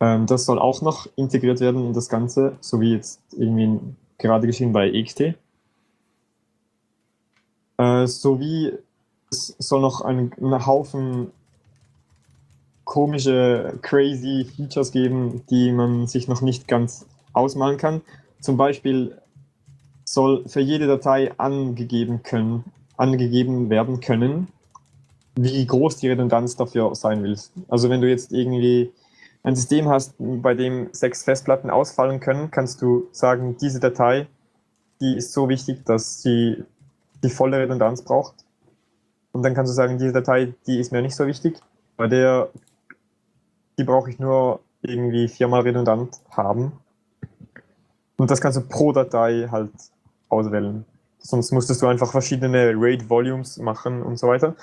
Ähm, 0.00 0.26
das 0.26 0.44
soll 0.44 0.58
auch 0.58 0.82
noch 0.82 1.08
integriert 1.16 1.60
werden 1.60 1.86
in 1.86 1.92
das 1.94 2.10
Ganze, 2.10 2.56
so 2.60 2.80
wie 2.82 2.92
jetzt 2.92 3.20
irgendwie 3.32 3.80
gerade 4.18 4.46
geschehen 4.46 4.72
bei 4.72 4.90
EXT. 4.90 5.34
Äh, 7.80 8.06
sowie 8.06 8.72
es 9.30 9.54
soll 9.58 9.80
noch 9.80 10.02
einen, 10.02 10.32
einen 10.34 10.66
Haufen 10.66 11.28
komische, 12.84 13.78
crazy 13.80 14.44
Features 14.44 14.92
geben, 14.92 15.46
die 15.48 15.72
man 15.72 16.06
sich 16.06 16.28
noch 16.28 16.42
nicht 16.42 16.68
ganz 16.68 17.06
ausmalen 17.32 17.78
kann. 17.78 18.02
Zum 18.40 18.58
Beispiel 18.58 19.16
soll 20.04 20.46
für 20.46 20.60
jede 20.60 20.88
Datei 20.88 21.32
angegeben 21.38 22.22
können, 22.22 22.64
angegeben 22.98 23.70
werden 23.70 24.00
können, 24.00 24.48
wie 25.36 25.64
groß 25.64 25.96
die 25.98 26.08
Redundanz 26.08 26.56
dafür 26.56 26.94
sein 26.94 27.22
will. 27.22 27.38
Also 27.68 27.88
wenn 27.88 28.02
du 28.02 28.10
jetzt 28.10 28.30
irgendwie 28.30 28.92
ein 29.42 29.56
System 29.56 29.88
hast, 29.88 30.14
bei 30.18 30.52
dem 30.52 30.88
sechs 30.92 31.22
Festplatten 31.22 31.70
ausfallen 31.70 32.20
können, 32.20 32.50
kannst 32.50 32.82
du 32.82 33.08
sagen, 33.12 33.56
diese 33.58 33.80
Datei, 33.80 34.26
die 35.00 35.16
ist 35.16 35.32
so 35.32 35.48
wichtig, 35.48 35.86
dass 35.86 36.20
sie 36.20 36.64
die 37.22 37.30
volle 37.30 37.58
Redundanz 37.58 38.02
braucht. 38.02 38.34
Und 39.32 39.42
dann 39.42 39.54
kannst 39.54 39.70
du 39.70 39.74
sagen, 39.74 39.98
diese 39.98 40.12
Datei, 40.12 40.54
die 40.66 40.78
ist 40.80 40.92
mir 40.92 41.02
nicht 41.02 41.16
so 41.16 41.26
wichtig, 41.26 41.60
bei 41.96 42.08
der, 42.08 42.48
die 43.78 43.84
brauche 43.84 44.10
ich 44.10 44.18
nur 44.18 44.60
irgendwie 44.82 45.28
viermal 45.28 45.62
redundant 45.62 46.20
haben. 46.30 46.72
Und 48.16 48.30
das 48.30 48.40
kannst 48.40 48.58
du 48.58 48.62
pro 48.62 48.92
Datei 48.92 49.48
halt 49.50 49.70
auswählen. 50.28 50.84
Sonst 51.18 51.52
musstest 51.52 51.82
du 51.82 51.86
einfach 51.86 52.10
verschiedene 52.10 52.72
RAID-Volumes 52.74 53.58
machen 53.58 54.02
und 54.02 54.18
so 54.18 54.28
weiter. 54.28 54.54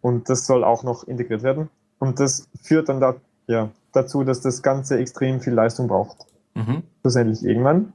Und 0.00 0.28
das 0.28 0.46
soll 0.46 0.64
auch 0.64 0.82
noch 0.82 1.04
integriert 1.04 1.42
werden. 1.42 1.68
Und 1.98 2.20
das 2.20 2.48
führt 2.62 2.88
dann 2.88 3.00
da, 3.00 3.16
ja, 3.48 3.70
dazu, 3.92 4.22
dass 4.24 4.40
das 4.40 4.62
Ganze 4.62 4.98
extrem 4.98 5.40
viel 5.40 5.54
Leistung 5.54 5.88
braucht. 5.88 6.26
Mhm. 6.54 6.82
Schlussendlich 7.00 7.44
irgendwann. 7.44 7.92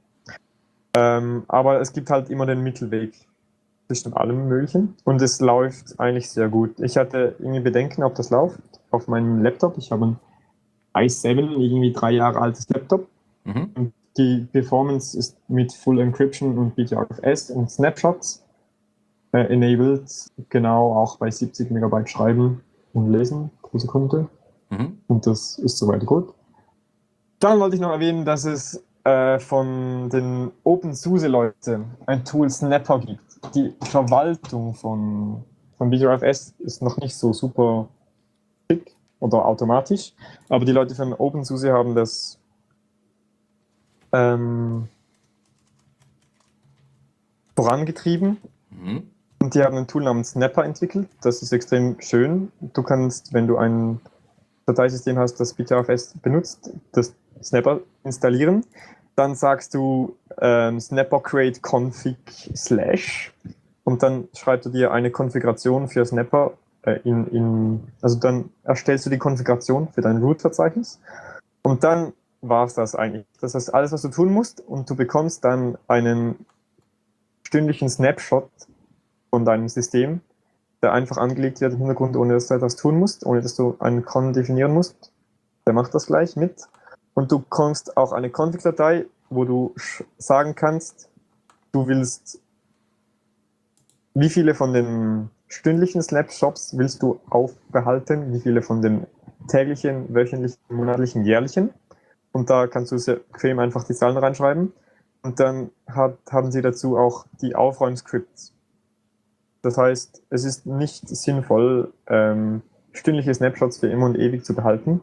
Ähm, 0.94 1.44
aber 1.48 1.80
es 1.80 1.92
gibt 1.92 2.10
halt 2.10 2.28
immer 2.28 2.44
den 2.44 2.62
Mittelweg 2.62 3.14
zwischen 3.92 4.14
allem 4.14 4.48
Möglichen. 4.48 4.94
Und 5.04 5.20
es 5.20 5.40
läuft 5.40 5.98
eigentlich 6.00 6.30
sehr 6.30 6.48
gut. 6.48 6.80
Ich 6.80 6.96
hatte 6.96 7.36
irgendwie 7.38 7.60
Bedenken, 7.60 8.02
ob 8.02 8.14
das 8.14 8.30
läuft 8.30 8.60
auf 8.90 9.08
meinem 9.08 9.42
Laptop. 9.42 9.76
Ich 9.78 9.92
habe 9.92 10.06
ein 10.06 10.16
i7, 10.94 11.58
irgendwie 11.58 11.92
drei 11.92 12.12
Jahre 12.12 12.40
altes 12.40 12.68
Laptop. 12.68 13.08
Mhm. 13.44 13.92
Die 14.16 14.46
Performance 14.52 15.18
ist 15.18 15.36
mit 15.48 15.72
Full 15.72 16.00
Encryption 16.00 16.56
und 16.58 16.74
BTRFS 16.74 17.50
und 17.50 17.70
Snapshots 17.70 18.44
äh, 19.32 19.52
enabled, 19.52 20.10
genau 20.48 20.94
auch 20.94 21.16
bei 21.16 21.30
70 21.30 21.70
Megabyte 21.70 22.10
schreiben 22.10 22.60
und 22.92 23.10
lesen 23.10 23.50
pro 23.62 23.78
Sekunde. 23.78 24.28
Mhm. 24.70 24.98
Und 25.06 25.26
das 25.26 25.58
ist 25.58 25.78
soweit 25.78 26.04
gut. 26.04 26.34
Dann 27.38 27.58
wollte 27.58 27.76
ich 27.76 27.82
noch 27.82 27.90
erwähnen, 27.90 28.24
dass 28.24 28.44
es 28.44 28.82
äh, 29.04 29.38
von 29.38 30.10
den 30.10 30.52
OpenSUSE-Leuten 30.64 31.84
ein 32.06 32.24
Tool 32.24 32.48
Snapper 32.50 33.00
gibt. 33.00 33.31
Die 33.54 33.74
Verwaltung 33.82 34.74
von, 34.74 35.44
von 35.76 35.90
BTRFS 35.90 36.54
ist 36.60 36.82
noch 36.82 36.96
nicht 36.98 37.16
so 37.16 37.32
super 37.32 37.88
schick 38.70 38.94
oder 39.20 39.44
automatisch, 39.44 40.14
aber 40.48 40.64
die 40.64 40.72
Leute 40.72 40.94
von 40.94 41.12
OpenSUSE 41.12 41.72
haben 41.72 41.94
das 41.94 42.38
ähm, 44.12 44.88
vorangetrieben 47.56 48.38
Mhm. 48.70 49.02
und 49.40 49.54
die 49.54 49.62
haben 49.62 49.76
ein 49.76 49.86
Tool 49.86 50.02
namens 50.02 50.30
Snapper 50.30 50.64
entwickelt. 50.64 51.08
Das 51.20 51.42
ist 51.42 51.52
extrem 51.52 52.00
schön. 52.00 52.50
Du 52.60 52.82
kannst, 52.82 53.32
wenn 53.32 53.46
du 53.46 53.58
ein 53.58 54.00
Dateisystem 54.66 55.18
hast, 55.18 55.36
das 55.40 55.54
BTRFS 55.54 56.14
benutzt, 56.22 56.70
das 56.92 57.14
Snapper 57.42 57.80
installieren. 58.04 58.64
Dann 59.14 59.34
sagst 59.34 59.74
du 59.74 60.16
ähm, 60.40 60.80
Snapper 60.80 61.20
create 61.20 61.60
config 61.62 62.16
slash 62.54 63.32
und 63.84 64.02
dann 64.02 64.28
schreibst 64.34 64.66
du 64.66 64.70
dir 64.70 64.92
eine 64.92 65.10
Konfiguration 65.10 65.88
für 65.88 66.04
Snapper 66.04 66.52
äh, 66.82 67.00
in, 67.04 67.26
in, 67.28 67.80
also 68.00 68.18
dann 68.18 68.50
erstellst 68.62 69.06
du 69.06 69.10
die 69.10 69.18
Konfiguration 69.18 69.88
für 69.88 70.00
dein 70.00 70.18
Root-Verzeichnis 70.18 71.00
und 71.62 71.84
dann 71.84 72.12
war 72.40 72.66
es 72.66 72.74
das 72.74 72.94
eigentlich. 72.94 73.26
Das 73.40 73.54
ist 73.54 73.70
alles, 73.70 73.92
was 73.92 74.02
du 74.02 74.08
tun 74.08 74.32
musst 74.32 74.60
und 74.60 74.90
du 74.90 74.96
bekommst 74.96 75.44
dann 75.44 75.78
einen 75.86 76.44
stündlichen 77.44 77.88
Snapshot 77.88 78.50
von 79.30 79.44
deinem 79.44 79.68
System, 79.68 80.20
der 80.82 80.92
einfach 80.92 81.18
angelegt 81.18 81.60
wird 81.60 81.72
im 81.72 81.78
Hintergrund, 81.78 82.16
ohne 82.16 82.34
dass 82.34 82.48
du 82.48 82.54
etwas 82.54 82.76
tun 82.76 82.98
musst, 82.98 83.24
ohne 83.24 83.40
dass 83.40 83.54
du 83.54 83.76
einen 83.78 84.04
Con 84.04 84.32
definieren 84.32 84.72
musst. 84.72 85.12
Der 85.66 85.72
macht 85.72 85.94
das 85.94 86.06
gleich 86.06 86.34
mit. 86.34 86.66
Und 87.14 87.30
du 87.30 87.40
bekommst 87.40 87.96
auch 87.96 88.12
eine 88.12 88.30
Config-Datei, 88.30 89.06
wo 89.30 89.44
du 89.44 89.74
sagen 90.18 90.54
kannst, 90.54 91.08
du 91.72 91.86
willst, 91.86 92.40
wie 94.14 94.28
viele 94.28 94.54
von 94.54 94.72
den 94.72 95.30
stündlichen 95.48 96.02
Snapshots 96.02 96.76
willst 96.76 97.02
du 97.02 97.20
aufbehalten, 97.28 98.32
wie 98.32 98.40
viele 98.40 98.62
von 98.62 98.82
den 98.82 99.06
täglichen, 99.48 100.14
wöchentlichen, 100.14 100.58
monatlichen, 100.68 101.24
jährlichen. 101.24 101.70
Und 102.32 102.48
da 102.48 102.66
kannst 102.66 102.92
du 102.92 102.98
sehr 102.98 103.16
bequem 103.16 103.58
einfach 103.58 103.84
die 103.84 103.94
Zahlen 103.94 104.16
reinschreiben. 104.16 104.72
Und 105.22 105.38
dann 105.38 105.70
hat, 105.86 106.18
haben 106.30 106.50
sie 106.50 106.62
dazu 106.62 106.96
auch 106.96 107.26
die 107.40 107.54
Aufräumscripts. 107.54 108.54
Das 109.62 109.78
heißt, 109.78 110.22
es 110.30 110.44
ist 110.44 110.66
nicht 110.66 111.08
sinnvoll, 111.08 111.92
ähm, 112.08 112.62
stündliche 112.92 113.32
Snapshots 113.32 113.78
für 113.78 113.88
immer 113.88 114.06
und 114.06 114.18
ewig 114.18 114.44
zu 114.44 114.54
behalten. 114.54 115.00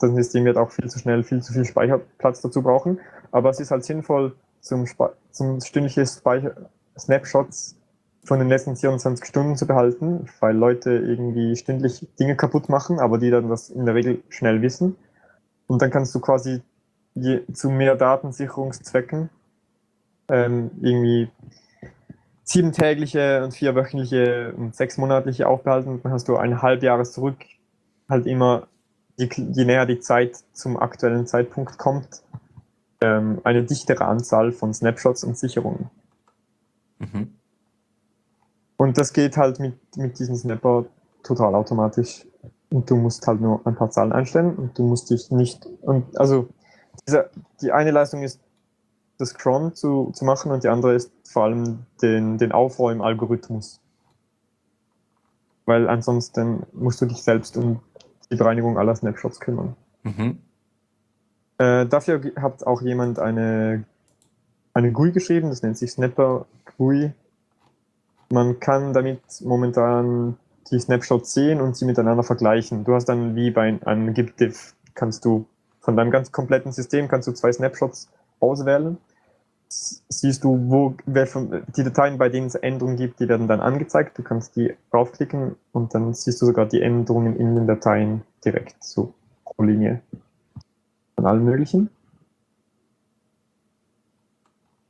Das 0.00 0.12
System 0.14 0.44
wird 0.44 0.56
auch 0.56 0.70
viel 0.70 0.88
zu 0.88 0.98
schnell 0.98 1.22
viel 1.22 1.42
zu 1.42 1.52
viel 1.52 1.64
Speicherplatz 1.64 2.40
dazu 2.40 2.62
brauchen. 2.62 2.98
Aber 3.30 3.50
es 3.50 3.60
ist 3.60 3.70
halt 3.70 3.84
sinnvoll, 3.84 4.34
zum, 4.60 4.86
zum 5.30 5.60
stündliche 5.60 6.04
Speicher 6.06 6.52
Snapshots 6.98 7.76
von 8.24 8.38
den 8.38 8.48
letzten 8.48 8.76
24 8.76 9.24
Stunden 9.24 9.56
zu 9.56 9.66
behalten, 9.66 10.26
weil 10.40 10.56
Leute 10.56 10.90
irgendwie 10.90 11.56
stündlich 11.56 12.06
Dinge 12.18 12.36
kaputt 12.36 12.68
machen, 12.68 12.98
aber 12.98 13.18
die 13.18 13.30
dann 13.30 13.48
das 13.48 13.70
in 13.70 13.86
der 13.86 13.94
Regel 13.94 14.22
schnell 14.28 14.60
wissen. 14.60 14.96
Und 15.66 15.80
dann 15.80 15.90
kannst 15.90 16.14
du 16.14 16.20
quasi 16.20 16.62
je, 17.14 17.40
zu 17.52 17.70
mehr 17.70 17.96
Datensicherungszwecken 17.96 19.30
ähm, 20.28 20.70
irgendwie 20.80 21.28
siebentägliche 22.44 23.44
und 23.44 23.54
vierwöchentliche 23.54 24.52
und 24.56 24.74
sechsmonatliche 24.74 25.46
aufbehalten. 25.46 26.00
Dann 26.02 26.12
hast 26.12 26.28
du 26.28 26.36
ein 26.36 26.62
Halbjahres 26.62 27.12
zurück, 27.12 27.36
halt 28.08 28.26
immer, 28.26 28.66
je, 29.20 29.28
je 29.52 29.64
näher 29.64 29.86
die 29.86 30.00
Zeit 30.00 30.42
zum 30.52 30.78
aktuellen 30.78 31.26
Zeitpunkt 31.26 31.78
kommt, 31.78 32.22
ähm, 33.00 33.40
eine 33.44 33.64
dichtere 33.64 34.06
Anzahl 34.06 34.52
von 34.52 34.72
Snapshots 34.72 35.24
und 35.24 35.36
Sicherungen. 35.36 35.90
Mhm. 36.98 37.34
Und 38.76 38.96
das 38.96 39.12
geht 39.12 39.36
halt 39.36 39.60
mit, 39.60 39.74
mit 39.96 40.18
diesem 40.18 40.36
Snapper 40.36 40.86
total 41.22 41.54
automatisch. 41.54 42.26
Und 42.70 42.88
du 42.88 42.96
musst 42.96 43.26
halt 43.26 43.40
nur 43.40 43.60
ein 43.66 43.74
paar 43.74 43.90
Zahlen 43.90 44.12
einstellen 44.12 44.54
und 44.54 44.78
du 44.78 44.84
musst 44.84 45.10
dich 45.10 45.30
nicht. 45.30 45.66
Und 45.82 46.18
also 46.18 46.48
diese, 47.06 47.30
die 47.60 47.72
eine 47.72 47.90
Leistung 47.90 48.22
ist, 48.22 48.40
das 49.18 49.34
Cron 49.34 49.74
zu, 49.74 50.12
zu 50.14 50.24
machen 50.24 50.50
und 50.50 50.64
die 50.64 50.68
andere 50.68 50.94
ist 50.94 51.12
vor 51.24 51.44
allem 51.44 51.80
den, 52.00 52.38
den 52.38 52.52
Aufräumen-Algorithmus. 52.52 53.80
Weil 55.66 55.88
ansonsten 55.88 56.62
musst 56.72 57.02
du 57.02 57.06
dich 57.06 57.22
selbst 57.22 57.56
um 57.58 57.80
die 58.30 58.36
Bereinigung 58.36 58.78
aller 58.78 58.94
Snapshots 58.94 59.40
kümmern. 59.40 59.76
Mhm. 60.02 60.38
Äh, 61.58 61.86
dafür 61.86 62.20
hat 62.36 62.66
auch 62.66 62.82
jemand 62.82 63.18
eine, 63.18 63.84
eine 64.72 64.92
GUI 64.92 65.12
geschrieben, 65.12 65.50
das 65.50 65.62
nennt 65.62 65.76
sich 65.76 65.92
Snapper 65.92 66.46
GUI. 66.78 67.12
Man 68.30 68.60
kann 68.60 68.92
damit 68.92 69.20
momentan 69.42 70.36
die 70.70 70.78
Snapshots 70.78 71.34
sehen 71.34 71.60
und 71.60 71.76
sie 71.76 71.84
miteinander 71.84 72.22
vergleichen. 72.22 72.84
Du 72.84 72.94
hast 72.94 73.06
dann 73.06 73.34
wie 73.34 73.50
bei 73.50 73.78
einem 73.84 74.14
GitDiff, 74.14 74.74
kannst 74.94 75.24
du 75.24 75.46
von 75.80 75.96
deinem 75.96 76.10
ganz 76.10 76.30
kompletten 76.30 76.72
System 76.72 77.08
kannst 77.08 77.26
du 77.26 77.32
zwei 77.32 77.52
Snapshots 77.52 78.08
auswählen. 78.38 78.98
Siehst 79.72 80.42
du, 80.42 80.68
wo 80.68 80.96
die 81.06 81.84
Dateien, 81.84 82.18
bei 82.18 82.28
denen 82.28 82.48
es 82.48 82.56
Änderungen 82.56 82.96
gibt, 82.96 83.20
die 83.20 83.28
werden 83.28 83.46
dann 83.46 83.60
angezeigt. 83.60 84.18
Du 84.18 84.24
kannst 84.24 84.56
die 84.56 84.74
draufklicken 84.90 85.54
und 85.70 85.94
dann 85.94 86.12
siehst 86.12 86.42
du 86.42 86.46
sogar 86.46 86.66
die 86.66 86.82
Änderungen 86.82 87.36
in 87.36 87.54
den 87.54 87.68
Dateien 87.68 88.22
direkt, 88.44 88.82
so 88.82 89.14
pro 89.44 89.62
Linie 89.62 90.00
von 91.14 91.26
allen 91.26 91.44
möglichen. 91.44 91.88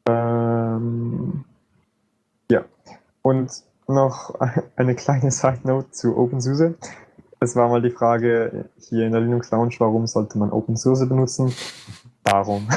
Ähm, 0.09 1.45
ja, 2.51 2.65
und 3.21 3.51
noch 3.87 4.41
eine 4.77 4.95
kleine 4.95 5.31
Side 5.31 5.61
Note 5.65 5.91
zu 5.91 6.17
OpenSUSE. 6.17 6.75
Es 7.39 7.55
war 7.55 7.69
mal 7.69 7.83
die 7.83 7.91
Frage 7.91 8.71
hier 8.79 9.05
in 9.05 9.13
der 9.13 9.21
Linux 9.21 9.51
Lounge, 9.51 9.75
warum 9.79 10.07
sollte 10.07 10.39
man 10.39 10.51
OpenSUSE 10.51 11.07
benutzen? 11.07 11.53
Darum. 12.31 12.69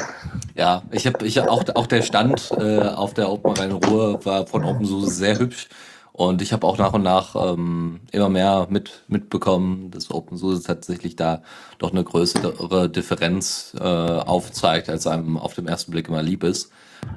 Ja, 0.56 0.82
ich 0.90 1.06
habe 1.06 1.24
ich 1.26 1.40
auch, 1.40 1.64
auch 1.74 1.86
der 1.86 2.02
Stand 2.02 2.50
äh, 2.58 2.80
auf 2.80 3.14
der 3.14 3.30
Open 3.30 3.52
Rhein 3.52 3.72
Ruhr 3.72 4.24
war 4.24 4.46
von 4.46 4.64
OpenSUSE 4.64 5.10
sehr 5.10 5.38
hübsch. 5.38 5.68
Und 6.12 6.42
ich 6.42 6.52
habe 6.52 6.66
auch 6.66 6.78
nach 6.78 6.92
und 6.92 7.02
nach 7.02 7.34
ähm, 7.34 8.00
immer 8.12 8.28
mehr 8.28 8.68
mit, 8.70 9.02
mitbekommen, 9.08 9.90
dass 9.90 10.10
OpenSUSE 10.10 10.62
tatsächlich 10.62 11.16
da 11.16 11.42
doch 11.78 11.90
eine 11.90 12.04
größere 12.04 12.88
Differenz 12.88 13.74
äh, 13.78 13.82
aufzeigt, 13.82 14.88
als 14.88 15.06
einem 15.06 15.36
auf 15.36 15.54
den 15.54 15.66
ersten 15.66 15.90
Blick 15.90 16.08
immer 16.08 16.22
lieb 16.22 16.44
ist. 16.44 16.70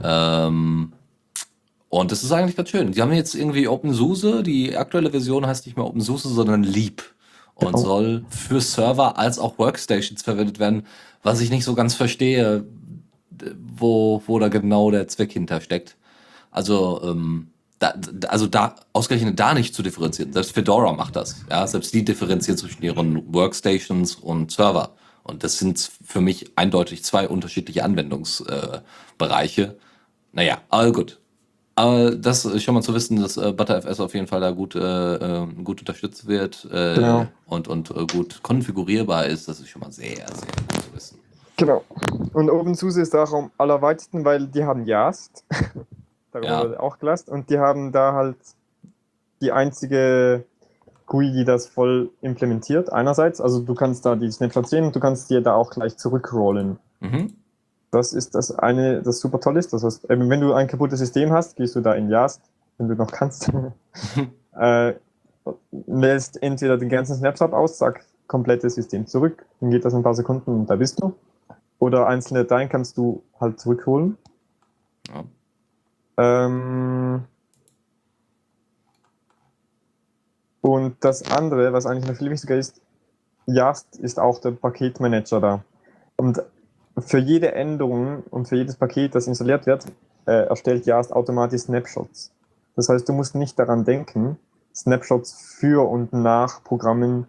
Ähm, 0.04 0.94
und 1.90 2.12
das 2.12 2.24
ist 2.24 2.32
eigentlich 2.32 2.56
ganz 2.56 2.70
schön. 2.70 2.92
Die 2.92 3.02
haben 3.02 3.14
jetzt 3.14 3.36
irgendwie 3.36 3.68
OpenSUSE, 3.68 4.44
die 4.44 4.76
aktuelle 4.76 5.12
Version 5.12 5.46
heißt 5.46 5.66
nicht 5.66 5.78
mehr 5.78 5.86
OpenSUSE, 5.86 6.30
sondern 6.30 6.64
Leap. 6.64 7.04
Und 7.58 7.74
Genau. 7.74 7.78
soll 7.78 8.26
für 8.30 8.62
Server 8.62 9.18
als 9.18 9.40
auch 9.40 9.58
Workstations 9.58 10.22
verwendet 10.22 10.60
werden, 10.60 10.86
was 11.24 11.42
ich 11.42 11.50
nicht 11.50 11.64
so 11.64 11.74
ganz 11.74 11.96
verstehe, 11.96 12.66
wo, 13.78 14.22
wo 14.28 14.40
da 14.40 14.48
genau 14.48 14.92
der 14.92 15.08
Zweck 15.08 15.32
hintersteckt. 15.32 15.96
Also, 16.52 17.02
ähm, 17.04 17.50
da, 17.80 17.94
also 18.28 18.48
da 18.48 18.76
ausgerechnet 18.94 19.40
da 19.40 19.54
nicht 19.54 19.76
zu 19.76 19.84
differenzieren. 19.84 20.34
Selbst 20.34 20.52
Fedora 20.54 20.94
macht 20.94 21.16
das. 21.16 21.44
Ja, 21.50 21.68
selbst 21.68 21.94
die 21.94 22.04
differenzieren 22.04 22.58
zwischen 22.58 22.82
ihren 22.82 23.34
Workstations 23.34 24.16
und 24.16 24.52
Server. 24.52 24.96
Und 25.24 25.44
das 25.44 25.60
sind 25.60 25.92
für 26.06 26.22
mich 26.22 26.52
eindeutig 26.56 27.04
zwei 27.04 27.28
unterschiedliche 27.28 27.84
Anwendungsbereiche. 27.84 29.62
Äh, 29.62 29.76
naja, 30.32 30.62
aber 30.70 30.92
gut. 30.92 31.20
Aber 31.78 32.16
das 32.16 32.44
ist 32.44 32.64
schon 32.64 32.74
mal 32.74 32.82
zu 32.82 32.94
wissen, 32.96 33.22
dass 33.22 33.38
äh, 33.38 33.52
ButterFS 33.54 34.00
auf 34.00 34.16
jeden 34.16 34.26
Fall 34.26 34.42
da 34.42 34.50
gut, 34.50 34.74
äh, 34.76 35.16
äh, 35.16 35.46
gut 35.64 35.80
unterstützt 35.82 36.28
wird 36.28 36.68
äh, 36.72 36.96
Genau. 36.96 37.28
und, 37.46 37.68
und 37.68 37.92
äh, 37.92 38.06
gut 38.12 38.42
konfigurierbar 38.42 39.28
ist. 39.28 39.48
Das 39.48 39.60
ist 39.60 39.70
schon 39.70 39.82
mal 39.82 39.92
sehr, 39.92 40.16
sehr 40.16 40.26
gut 40.26 40.84
zu 40.84 40.96
wissen. 40.96 41.20
Genau. 41.56 41.84
Und 42.34 42.50
OpenSUSE 42.50 43.00
ist 43.02 43.16
auch 43.16 43.32
am 43.32 43.52
allerweitesten, 43.60 44.26
weil 44.26 44.48
die 44.48 44.64
haben 44.64 44.86
Yast. 44.88 45.46
Darüber 46.32 46.48
Ja. 46.50 46.64
wurde 46.64 46.80
auch 46.82 46.98
gelassen. 46.98 47.30
Und 47.30 47.52
die 47.52 47.60
haben 47.60 47.92
da 47.92 48.14
halt 48.14 48.38
die 49.42 49.52
einzige 49.52 50.46
GUI, 51.06 51.32
die 51.32 51.46
das 51.46 51.68
voll 51.68 52.10
implementiert. 52.22 52.92
Einerseits, 52.92 53.40
also 53.40 53.60
du 53.62 53.76
kannst 53.76 54.04
da 54.04 54.16
die 54.16 54.32
Snapshots 54.32 54.72
sehen 54.72 54.86
und 54.86 54.96
du 54.96 55.00
kannst 55.00 55.30
dir 55.30 55.42
da 55.42 55.54
auch 55.54 55.70
gleich 55.70 55.96
zurückrollen. 55.98 56.80
Mhm. 57.02 57.34
Das 57.98 58.14
ist 58.14 58.36
das 58.36 58.52
eine, 58.58 59.02
das 59.02 59.20
super 59.20 59.40
toll 59.40 59.58
ist. 59.58 59.74
Das 59.74 59.84
heißt, 59.84 60.10
eben, 60.10 60.30
wenn 60.30 60.42
du 60.42 60.54
ein 60.54 60.68
kaputtes 60.68 61.00
System 61.00 61.32
hast, 61.32 61.56
gehst 61.56 61.76
du 61.76 61.82
da 61.82 61.94
in 61.94 62.10
Yast, 62.10 62.42
wenn 62.78 62.88
du 62.88 62.96
noch 62.96 63.12
kannst. 63.12 63.52
äh, 64.58 64.94
wählst 65.72 66.42
entweder 66.42 66.78
den 66.78 66.90
ganzen 66.90 67.16
Snapshot 67.16 67.54
aus, 67.54 67.78
sag 67.78 68.04
komplettes 68.28 68.76
System 68.76 69.08
zurück, 69.08 69.46
dann 69.62 69.72
geht 69.72 69.86
das 69.86 69.94
in 69.94 70.00
ein 70.00 70.04
paar 70.04 70.14
Sekunden 70.14 70.52
und 70.52 70.70
da 70.70 70.76
bist 70.76 71.02
du. 71.02 71.14
Oder 71.80 72.08
einzelne 72.08 72.44
Dateien 72.44 72.68
kannst 72.68 72.98
du 72.98 73.24
halt 73.40 73.60
zurückholen. 73.60 74.18
Ja. 75.08 75.24
Ähm, 76.18 77.24
Und 80.68 80.98
das 81.00 81.32
andere, 81.32 81.72
was 81.72 81.86
eigentlich 81.86 82.10
noch 82.10 82.18
viel 82.18 82.30
wichtiger 82.30 82.58
ist, 82.58 82.82
Yast 83.46 83.96
ist 84.00 84.20
auch 84.20 84.42
der 84.42 84.52
Paketmanager 84.52 85.40
da. 85.40 85.64
Und 86.18 86.42
für 87.00 87.20
jede 87.20 87.54
Änderung 87.54 88.24
und 88.30 88.48
für 88.48 88.56
jedes 88.56 88.76
Paket, 88.76 89.16
das 89.16 89.28
installiert 89.28 89.66
wird, 89.66 89.86
äh, 90.26 90.48
erstellt 90.48 90.86
Yast 90.86 91.14
automatisch 91.14 91.62
Snapshots. 91.62 92.32
Das 92.76 92.90
heißt, 92.90 93.08
du 93.08 93.14
musst 93.14 93.36
nicht 93.36 93.58
daran 93.58 93.86
denken, 93.86 94.38
Snapshots 94.76 95.34
für 95.60 95.88
und 95.90 96.14
nach 96.14 96.64
Programmen 96.64 97.26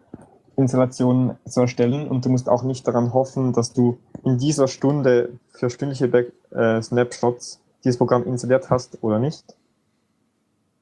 Installationen 0.56 1.38
zu 1.46 1.62
erstellen 1.62 2.08
und 2.08 2.24
du 2.24 2.28
musst 2.28 2.48
auch 2.48 2.62
nicht 2.62 2.86
daran 2.86 3.14
hoffen, 3.14 3.52
dass 3.52 3.72
du 3.72 3.98
in 4.24 4.38
dieser 4.38 4.66
Stunde 4.68 5.38
für 5.50 5.70
stündliche 5.70 6.08
Back 6.08 6.32
äh, 6.50 6.82
Snapshots 6.82 7.60
dieses 7.84 7.96
Programm 7.96 8.24
installiert 8.24 8.68
hast 8.68 9.02
oder 9.02 9.18
nicht. 9.18 9.56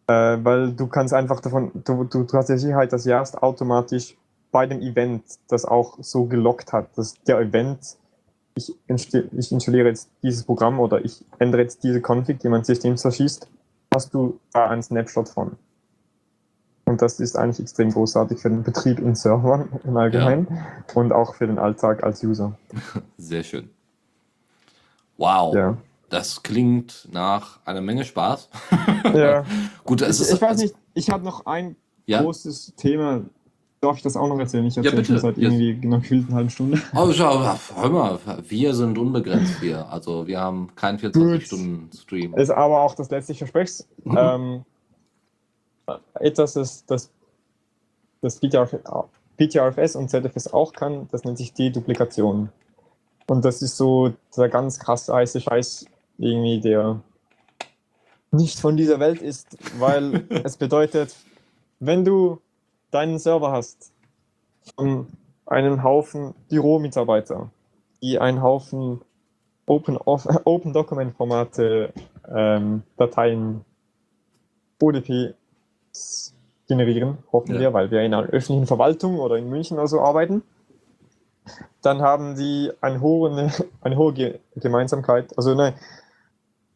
Äh, 0.08 0.38
weil 0.42 0.72
du 0.72 0.86
kannst 0.86 1.12
einfach 1.12 1.40
davon, 1.40 1.70
du, 1.84 2.04
du, 2.04 2.24
du 2.24 2.32
hast 2.38 2.48
die 2.48 2.56
Sicherheit, 2.56 2.92
dass 2.92 3.04
Yast 3.04 3.42
automatisch 3.42 4.16
bei 4.50 4.66
dem 4.66 4.80
Event 4.80 5.24
das 5.48 5.64
auch 5.64 5.98
so 6.00 6.24
gelockt 6.24 6.72
hat, 6.72 6.96
dass 6.96 7.14
der 7.24 7.38
Event, 7.40 7.96
ich, 8.57 8.74
ich 8.89 9.53
installiere 9.53 9.89
jetzt 9.89 10.11
dieses 10.23 10.45
Programm 10.45 10.81
oder 10.81 11.05
ich 11.05 11.24
ändere 11.39 11.62
jetzt 11.62 11.85
diese 11.85 12.01
Config, 12.01 12.41
die 12.41 12.49
mein 12.49 12.65
System 12.65 12.97
zerschießt, 12.97 13.47
hast 13.95 14.15
du 14.15 14.41
da 14.53 14.69
einen 14.69 14.83
Snapshot 14.83 15.28
von. 15.28 15.57
Und 16.87 17.03
das 17.03 17.20
ist 17.20 17.37
eigentlich 17.37 17.61
extrem 17.61 17.91
großartig 17.91 18.39
für 18.39 18.49
den 18.49 18.62
Betrieb 18.62 19.01
in 19.01 19.15
Servern 19.15 19.69
im 19.85 19.97
Allgemeinen 19.97 20.47
ja. 20.51 20.95
und 20.95 21.12
auch 21.12 21.35
für 21.35 21.47
den 21.47 21.59
Alltag 21.59 22.05
als 22.05 22.23
User. 22.23 22.57
Sehr 23.19 23.43
schön. 23.43 23.70
Wow. 25.16 25.55
Ja. 25.55 25.77
Das 26.09 26.43
klingt 26.43 27.09
nach 27.12 27.59
einer 27.66 27.81
Menge 27.81 28.05
Spaß. 28.05 28.49
Ja. 29.12 29.45
Gut, 29.85 30.03
ich, 30.03 30.20
ich 30.20 30.41
weiß 30.41 30.59
nicht, 30.59 30.74
ich 30.95 31.11
habe 31.11 31.24
noch 31.24 31.47
ein 31.47 31.77
ja? 32.07 32.23
großes 32.23 32.74
Thema. 32.77 33.23
Darf 33.86 33.98
ich 33.98 34.02
das 34.02 34.16
auch 34.16 34.26
noch 34.26 34.40
erzählen? 34.40 34.66
Ich 34.66 34.76
erzähle 34.76 34.96
ja, 34.96 35.00
bitte. 35.00 35.18
seit 35.20 35.38
irgendwie 35.38 35.70
yes. 35.70 35.84
einer 35.84 35.98
gefühlten 36.00 36.34
halben 36.34 36.50
Stunde. 36.50 36.82
Oh, 36.92 37.12
schau, 37.12 37.40
hör 37.76 37.88
mal, 37.88 38.18
wir 38.48 38.74
sind 38.74 38.98
unbegrenzt 38.98 39.60
hier. 39.60 39.88
Also 39.88 40.26
wir 40.26 40.40
haben 40.40 40.74
keinen 40.74 40.98
24-Stunden-Stream. 40.98 42.34
Ist 42.34 42.50
aber 42.50 42.80
auch 42.80 42.96
das 42.96 43.10
letzte 43.10 43.34
Versprechs. 43.34 43.86
Mhm. 44.02 44.16
Ähm, 44.18 44.64
etwas, 46.14 46.54
das, 46.54 46.84
das, 46.86 47.12
das 48.22 48.40
PTRFS 48.40 49.94
und 49.94 50.10
ZFS 50.10 50.52
auch 50.52 50.72
kann, 50.72 51.06
das 51.12 51.22
nennt 51.22 51.38
sich 51.38 51.52
Deduplikation. 51.52 52.48
Und 53.28 53.44
das 53.44 53.62
ist 53.62 53.76
so 53.76 54.14
der 54.36 54.48
ganz 54.48 54.80
krasse 54.80 55.14
heiße 55.14 55.40
Scheiß, 55.40 55.86
irgendwie, 56.18 56.60
der 56.60 56.98
nicht 58.32 58.58
von 58.58 58.76
dieser 58.76 58.98
Welt 58.98 59.22
ist, 59.22 59.56
weil 59.78 60.24
es 60.42 60.56
bedeutet, 60.56 61.14
wenn 61.78 62.04
du 62.04 62.40
deinen 62.90 63.18
Server 63.18 63.52
hast 63.52 63.92
von 64.74 65.06
einem 65.46 65.82
Haufen 65.82 66.34
Büromitarbeiter, 66.48 67.50
die 68.02 68.18
einen 68.18 68.42
Haufen 68.42 69.00
Open, 69.66 69.98
Open 70.44 70.72
Document 70.72 71.16
Formate, 71.16 71.92
ähm, 72.28 72.82
Dateien, 72.96 73.64
ODP 74.80 75.34
generieren, 76.68 77.18
hoffen 77.32 77.54
ja. 77.54 77.60
wir, 77.60 77.72
weil 77.72 77.90
wir 77.90 78.02
in 78.02 78.14
einer 78.14 78.26
öffentlichen 78.26 78.66
Verwaltung 78.66 79.18
oder 79.18 79.36
in 79.36 79.48
München 79.48 79.78
oder 79.78 79.88
so 79.88 80.00
arbeiten. 80.00 80.42
Dann 81.82 82.02
haben 82.02 82.36
sie 82.36 82.72
eine 82.80 83.00
hohe, 83.00 83.50
eine 83.80 83.96
hohe 83.96 84.38
Gemeinsamkeit. 84.56 85.36
Also 85.36 85.54
nein, 85.54 85.74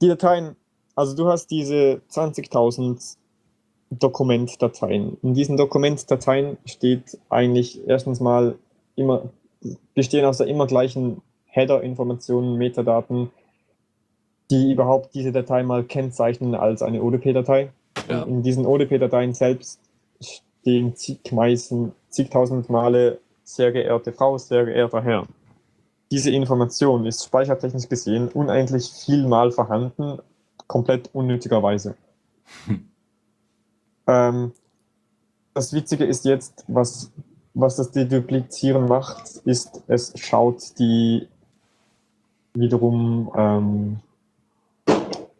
die 0.01 0.09
Dateien, 0.09 0.57
also 0.95 1.17
du 1.17 1.29
hast 1.29 1.51
diese 1.51 2.01
20.000 2.11 3.17
Dokumentdateien. 3.91 5.19
In 5.23 5.35
diesen 5.35 5.57
Dokumentdateien 5.57 6.57
steht 6.65 7.19
eigentlich 7.29 7.87
erstens 7.87 8.21
mal 8.21 8.57
immer, 8.95 9.31
bestehen 9.95 10.25
aus 10.25 10.39
der 10.39 10.47
immer 10.47 10.67
gleichen 10.67 11.23
Header-Informationen, 11.47 12.57
Metadaten, 12.57 13.31
die 14.51 14.73
überhaupt 14.73 15.15
diese 15.15 15.33
Datei 15.33 15.63
mal 15.63 15.85
kennzeichnen 15.85 16.55
als 16.55 16.83
eine 16.83 17.03
ODP-Datei. 17.03 17.73
Ja. 18.09 18.23
In 18.23 18.43
diesen 18.43 18.67
ODP-Dateien 18.67 19.35
selbst 19.35 19.81
stehen 20.21 20.95
zigmeisen, 20.95 21.93
zigtausend 22.09 22.71
Male 22.71 23.19
sehr 23.43 23.73
geehrte 23.73 24.13
Frau, 24.13 24.39
sehr 24.39 24.65
geehrter 24.65 25.03
Herr. 25.03 25.27
Diese 26.13 26.31
Information 26.31 27.07
ist 27.07 27.25
speichertechnisch 27.25 27.89
gesehen 27.89 28.29
unendlich 28.29 28.91
vielmal 28.91 29.51
vorhanden, 29.51 30.19
komplett 30.67 31.11
unnötigerweise. 31.13 31.97
Hm. 32.67 32.90
Ähm, 34.11 34.53
das 35.55 35.73
Witzige 35.73 36.05
ist 36.05 36.25
jetzt, 36.25 36.65
was, 36.67 37.13
was 37.55 37.77
das 37.77 37.93
Deduplizieren 37.93 38.87
macht, 38.87 39.37
ist, 39.45 39.83
es 39.87 40.13
schaut 40.17 40.79
die 40.79 41.29
wiederum 42.55 43.31
ähm, 43.37 44.01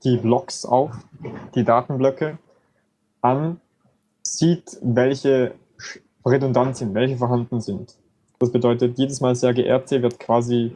die 0.05 0.17
Blocks 0.17 0.65
auf, 0.65 0.93
die 1.55 1.65
Datenblöcke 1.65 2.39
an, 3.23 3.61
sieht, 4.23 4.79
welche 4.83 5.55
redundant 6.25 6.77
sind, 6.77 6.95
welche 6.95 7.17
vorhanden 7.17 7.61
sind. 7.61 7.97
Das 8.39 8.53
bedeutet, 8.53 8.99
jedes 8.99 9.21
Mal 9.21 9.35
sehr 9.35 9.53
geehrte 9.53 10.01
wird 10.01 10.21
quasi 10.21 10.73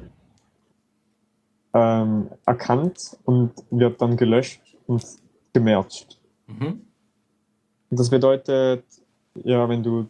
ähm, 1.72 2.28
erkannt 2.44 3.16
und 3.24 3.52
wird 3.70 4.02
dann 4.02 4.16
gelöscht 4.16 4.60
und 4.86 5.04
gemercht. 5.52 6.18
Mhm. 6.48 6.80
Das 7.90 8.10
bedeutet, 8.10 8.84
ja, 9.34 9.68
wenn 9.68 9.82
du 9.82 10.06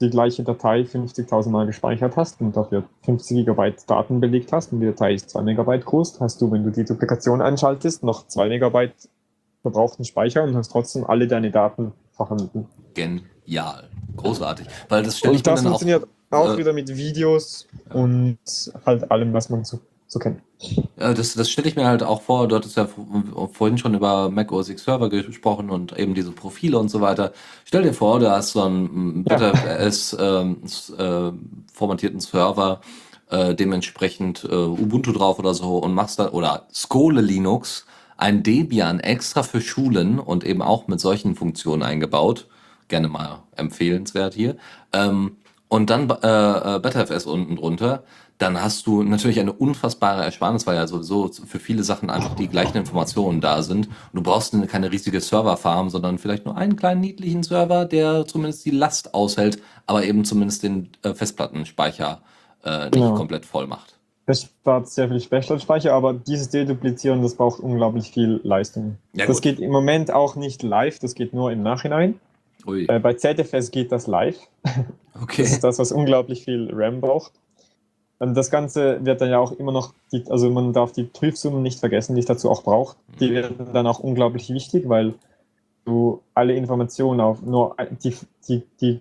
die 0.00 0.10
gleiche 0.10 0.42
Datei 0.42 0.80
50.000 0.80 1.50
Mal 1.50 1.66
gespeichert 1.66 2.16
hast 2.16 2.40
und 2.40 2.56
dafür 2.56 2.84
50 3.04 3.44
GB 3.44 3.74
Daten 3.86 4.20
belegt 4.20 4.50
hast 4.52 4.72
und 4.72 4.80
die 4.80 4.86
Datei 4.86 5.14
ist 5.14 5.30
2 5.30 5.42
MB 5.42 5.84
groß, 5.84 6.20
hast 6.20 6.40
du, 6.40 6.50
wenn 6.50 6.64
du 6.64 6.70
die 6.70 6.84
Duplikation 6.84 7.42
einschaltest, 7.42 8.02
noch 8.02 8.26
2 8.26 8.58
MB 8.58 8.92
verbrauchten 9.62 10.04
Speicher 10.04 10.42
und 10.42 10.56
hast 10.56 10.70
trotzdem 10.70 11.04
alle 11.04 11.28
deine 11.28 11.50
Daten 11.50 11.92
vorhanden. 12.12 12.66
Genial. 12.94 13.88
Großartig. 14.16 14.66
Weil 14.88 15.02
das 15.02 15.18
stelle 15.18 15.34
ich 15.34 15.42
das 15.42 15.62
funktioniert 15.62 16.06
auch, 16.30 16.38
auch 16.48 16.54
äh, 16.54 16.58
wieder 16.58 16.72
mit 16.72 16.96
Videos 16.96 17.66
ja. 17.88 17.94
und 17.94 18.38
halt 18.86 19.10
allem, 19.10 19.32
was 19.34 19.50
man 19.50 19.64
so, 19.64 19.80
so 20.10 20.18
kennt. 20.18 20.42
Ja, 20.98 21.14
das, 21.14 21.34
das 21.34 21.48
stelle 21.48 21.68
ich 21.68 21.76
mir 21.76 21.86
halt 21.86 22.02
auch 22.02 22.20
vor. 22.20 22.48
Du 22.48 22.56
hattest 22.56 22.76
ja 22.76 22.88
vorhin 23.52 23.78
schon 23.78 23.94
über 23.94 24.28
Mac 24.28 24.50
OS 24.50 24.68
X 24.68 24.84
Server 24.84 25.08
gesprochen 25.08 25.70
und 25.70 25.96
eben 25.96 26.14
diese 26.14 26.32
Profile 26.32 26.78
und 26.78 26.88
so 26.88 27.00
weiter. 27.00 27.32
Stell 27.64 27.84
dir 27.84 27.94
vor, 27.94 28.18
du 28.18 28.28
hast 28.28 28.50
so 28.50 28.62
einen 28.62 29.22
BetterOS 29.22 30.16
ja. 30.18 30.40
ähm, 30.40 30.62
äh, 30.98 31.32
formatierten 31.72 32.18
Server, 32.18 32.80
äh, 33.30 33.54
dementsprechend 33.54 34.44
äh, 34.44 34.52
Ubuntu 34.52 35.12
drauf 35.12 35.38
oder 35.38 35.54
so 35.54 35.78
und 35.78 35.94
machst 35.94 36.18
da, 36.18 36.30
oder 36.32 36.66
Skole 36.74 37.20
Linux 37.20 37.86
ein 38.16 38.42
Debian 38.42 38.98
extra 38.98 39.44
für 39.44 39.60
Schulen 39.60 40.18
und 40.18 40.42
eben 40.44 40.60
auch 40.60 40.88
mit 40.88 40.98
solchen 40.98 41.36
Funktionen 41.36 41.84
eingebaut. 41.84 42.48
Gerne 42.88 43.06
mal 43.06 43.44
empfehlenswert 43.54 44.34
hier. 44.34 44.56
Ähm, 44.92 45.36
und 45.68 45.88
dann 45.88 46.10
äh, 46.10 46.76
äh 46.76 46.80
BetterFS 46.80 47.26
unten 47.26 47.54
drunter. 47.54 48.02
Dann 48.40 48.60
hast 48.62 48.86
du 48.86 49.02
natürlich 49.02 49.38
eine 49.38 49.52
unfassbare 49.52 50.24
Ersparnis, 50.24 50.66
weil 50.66 50.74
ja 50.74 50.86
sowieso 50.86 51.28
für 51.28 51.58
viele 51.58 51.82
Sachen 51.82 52.08
einfach 52.08 52.34
die 52.36 52.48
gleichen 52.48 52.78
Informationen 52.78 53.42
da 53.42 53.62
sind. 53.62 53.86
Und 53.88 53.94
du 54.14 54.22
brauchst 54.22 54.56
keine 54.68 54.90
riesige 54.90 55.20
Serverfarm, 55.20 55.90
sondern 55.90 56.16
vielleicht 56.16 56.46
nur 56.46 56.56
einen 56.56 56.74
kleinen 56.74 57.02
niedlichen 57.02 57.42
Server, 57.42 57.84
der 57.84 58.26
zumindest 58.26 58.64
die 58.64 58.70
Last 58.70 59.12
aushält, 59.12 59.60
aber 59.86 60.04
eben 60.04 60.24
zumindest 60.24 60.62
den 60.62 60.88
äh, 61.02 61.12
Festplattenspeicher 61.12 62.22
äh, 62.64 62.86
nicht 62.86 62.96
ja. 62.96 63.10
komplett 63.10 63.44
voll 63.44 63.66
macht. 63.66 63.98
Das 64.24 64.40
spart 64.40 64.88
sehr 64.88 65.08
viel 65.08 65.20
Festplattenspeicher, 65.20 65.92
aber 65.92 66.14
dieses 66.14 66.48
Deduplizieren, 66.48 67.22
das 67.22 67.34
braucht 67.34 67.60
unglaublich 67.60 68.10
viel 68.10 68.40
Leistung. 68.42 68.96
Ja, 69.12 69.26
das 69.26 69.42
geht 69.42 69.60
im 69.60 69.70
Moment 69.70 70.10
auch 70.10 70.36
nicht 70.36 70.62
live, 70.62 70.98
das 70.98 71.14
geht 71.14 71.34
nur 71.34 71.52
im 71.52 71.62
Nachhinein. 71.62 72.18
Äh, 72.66 73.00
bei 73.00 73.12
ZFS 73.12 73.70
geht 73.70 73.92
das 73.92 74.06
live. 74.06 74.38
Okay. 75.20 75.42
Das 75.42 75.52
ist 75.52 75.64
das, 75.64 75.78
was 75.78 75.92
unglaublich 75.92 76.44
viel 76.44 76.70
RAM 76.72 77.02
braucht. 77.02 77.32
Und 78.20 78.34
das 78.34 78.50
Ganze 78.50 79.04
wird 79.04 79.20
dann 79.20 79.30
ja 79.30 79.40
auch 79.40 79.52
immer 79.52 79.72
noch, 79.72 79.92
die, 80.12 80.24
also 80.30 80.48
man 80.50 80.72
darf 80.72 80.92
die 80.92 81.04
Prüfsummen 81.04 81.62
nicht 81.62 81.80
vergessen, 81.80 82.14
die 82.14 82.20
es 82.20 82.26
dazu 82.26 82.48
auch 82.50 82.62
braucht. 82.62 82.96
Die 83.18 83.30
mhm. 83.30 83.34
werden 83.34 83.72
dann 83.72 83.86
auch 83.86 83.98
unglaublich 83.98 84.50
wichtig, 84.50 84.88
weil 84.88 85.14
du 85.84 86.20
alle 86.34 86.54
Informationen 86.54 87.20
auf 87.20 87.42
nur 87.42 87.74
die, 88.04 88.14
die, 88.46 88.62
die 88.80 89.00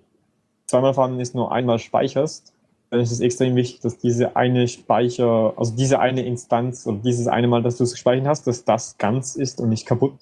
zweimal 0.65 0.95
fahren 0.95 1.19
ist 1.19 1.35
nur 1.35 1.51
einmal 1.51 1.77
speicherst 1.77 2.53
dann 2.89 3.01
ist 3.01 3.11
es 3.11 3.19
extrem 3.19 3.55
wichtig, 3.55 3.81
dass 3.81 3.97
diese 3.97 4.35
eine 4.35 4.67
Speicher, 4.67 5.53
also 5.55 5.75
diese 5.75 5.99
eine 5.99 6.25
Instanz 6.25 6.87
oder 6.87 6.97
dieses 6.97 7.27
eine 7.27 7.47
Mal, 7.47 7.61
dass 7.61 7.77
du 7.77 7.83
es 7.83 7.91
gespeichert 7.91 8.27
hast, 8.27 8.47
dass 8.47 8.65
das 8.65 8.97
ganz 8.97 9.35
ist 9.35 9.61
und 9.61 9.69
nicht 9.69 9.85
kaputt. 9.85 10.15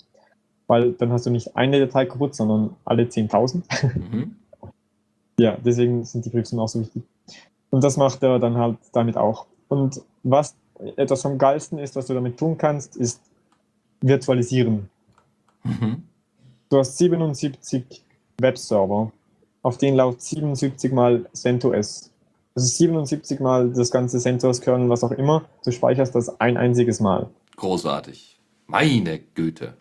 Weil 0.67 0.91
dann 0.93 1.13
hast 1.13 1.25
du 1.25 1.29
nicht 1.29 1.55
eine 1.55 1.79
Datei 1.79 2.05
kaputt, 2.05 2.35
sondern 2.35 2.75
alle 2.83 3.03
10.000. 3.03 3.63
Mhm. 3.95 4.35
ja, 5.39 5.57
deswegen 5.63 6.03
sind 6.03 6.25
die 6.25 6.29
Prüfungen 6.29 6.61
auch 6.61 6.67
so 6.67 6.81
wichtig. 6.81 7.03
Und 7.69 7.83
das 7.83 7.97
macht 7.97 8.23
er 8.23 8.39
dann 8.39 8.57
halt 8.57 8.77
damit 8.93 9.17
auch. 9.17 9.45
Und 9.67 10.01
was 10.23 10.55
etwas 10.95 11.21
vom 11.21 11.37
Geilsten 11.37 11.79
ist, 11.79 11.95
was 11.95 12.07
du 12.07 12.13
damit 12.13 12.37
tun 12.37 12.57
kannst, 12.57 12.95
ist 12.95 13.21
virtualisieren. 14.01 14.89
Mhm. 15.63 16.03
du 16.69 16.77
hast 16.77 16.97
77 16.97 18.03
Webserver, 18.39 19.11
auf 19.63 19.77
denen 19.77 19.97
läuft 19.97 20.21
77 20.21 20.91
mal 20.93 21.25
CentOS. 21.33 22.11
Das 22.53 22.63
ist 22.63 22.77
77 22.77 23.39
mal 23.39 23.69
das 23.71 23.91
ganze 23.91 24.19
CentOS-Kernel, 24.19 24.89
was 24.89 25.03
auch 25.03 25.11
immer. 25.11 25.45
Du 25.63 25.71
speicherst 25.71 26.15
das 26.15 26.39
ein 26.39 26.57
einziges 26.57 26.99
Mal. 26.99 27.29
Großartig. 27.55 28.39
Meine 28.67 29.19
Güte. 29.19 29.73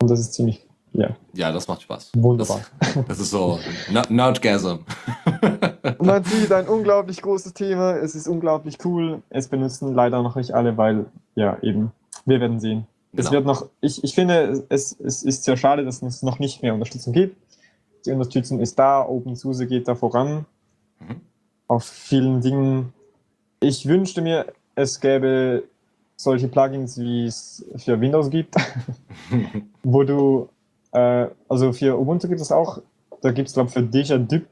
Und 0.00 0.10
das 0.10 0.20
ist 0.20 0.34
ziemlich, 0.34 0.63
ja, 0.94 1.10
Ja, 1.34 1.52
das 1.52 1.68
macht 1.68 1.82
Spaß. 1.82 2.12
wunderbar. 2.16 2.60
Das, 2.80 2.98
das 3.08 3.20
ist 3.20 3.30
so 3.30 3.58
Ner- 3.92 4.10
Nerdgasm. 4.10 4.78
Man 6.00 6.24
sieht 6.24 6.50
ein 6.52 6.66
unglaublich 6.68 7.20
großes 7.20 7.52
Thema. 7.54 7.92
Es 7.96 8.14
ist 8.14 8.26
unglaublich 8.28 8.78
cool. 8.84 9.22
Es 9.30 9.48
benutzen 9.48 9.94
leider 9.94 10.22
noch 10.22 10.36
nicht 10.36 10.52
alle, 10.52 10.76
weil, 10.76 11.06
ja, 11.34 11.58
eben, 11.62 11.92
wir 12.24 12.40
werden 12.40 12.58
sehen. 12.60 12.86
Es 13.12 13.26
Genau. 13.26 13.32
wird 13.32 13.44
noch, 13.46 13.68
ich, 13.80 14.02
ich 14.02 14.14
finde, 14.14 14.64
es, 14.70 14.92
es 14.98 15.22
ist 15.22 15.44
sehr 15.44 15.56
schade, 15.56 15.84
dass 15.84 16.02
es 16.02 16.22
noch 16.22 16.38
nicht 16.38 16.62
mehr 16.62 16.74
Unterstützung 16.74 17.12
gibt. 17.12 17.36
Die 18.06 18.10
Unterstützung 18.12 18.60
ist 18.60 18.78
da, 18.78 19.02
OpenSUSE 19.06 19.66
geht 19.66 19.86
da 19.88 19.94
voran. 19.94 20.46
Mhm. 21.00 21.16
Auf 21.68 21.84
vielen 21.84 22.40
Dingen. 22.40 22.92
Ich 23.60 23.86
wünschte 23.86 24.20
mir, 24.20 24.46
es 24.74 25.00
gäbe 25.00 25.64
solche 26.16 26.48
Plugins, 26.48 26.98
wie 26.98 27.26
es 27.26 27.64
für 27.76 28.00
Windows 28.00 28.30
gibt, 28.30 28.54
wo 29.82 30.02
du, 30.04 30.48
äh, 30.94 31.28
also 31.48 31.72
für 31.72 31.98
Ubuntu 31.98 32.28
gibt 32.28 32.40
es 32.40 32.50
auch, 32.50 32.80
da 33.20 33.30
gibt 33.32 33.48
es, 33.48 33.54
glaube 33.54 33.68
ich, 33.68 33.74
für 33.74 33.82
Deja 33.82 34.18
Dip 34.18 34.46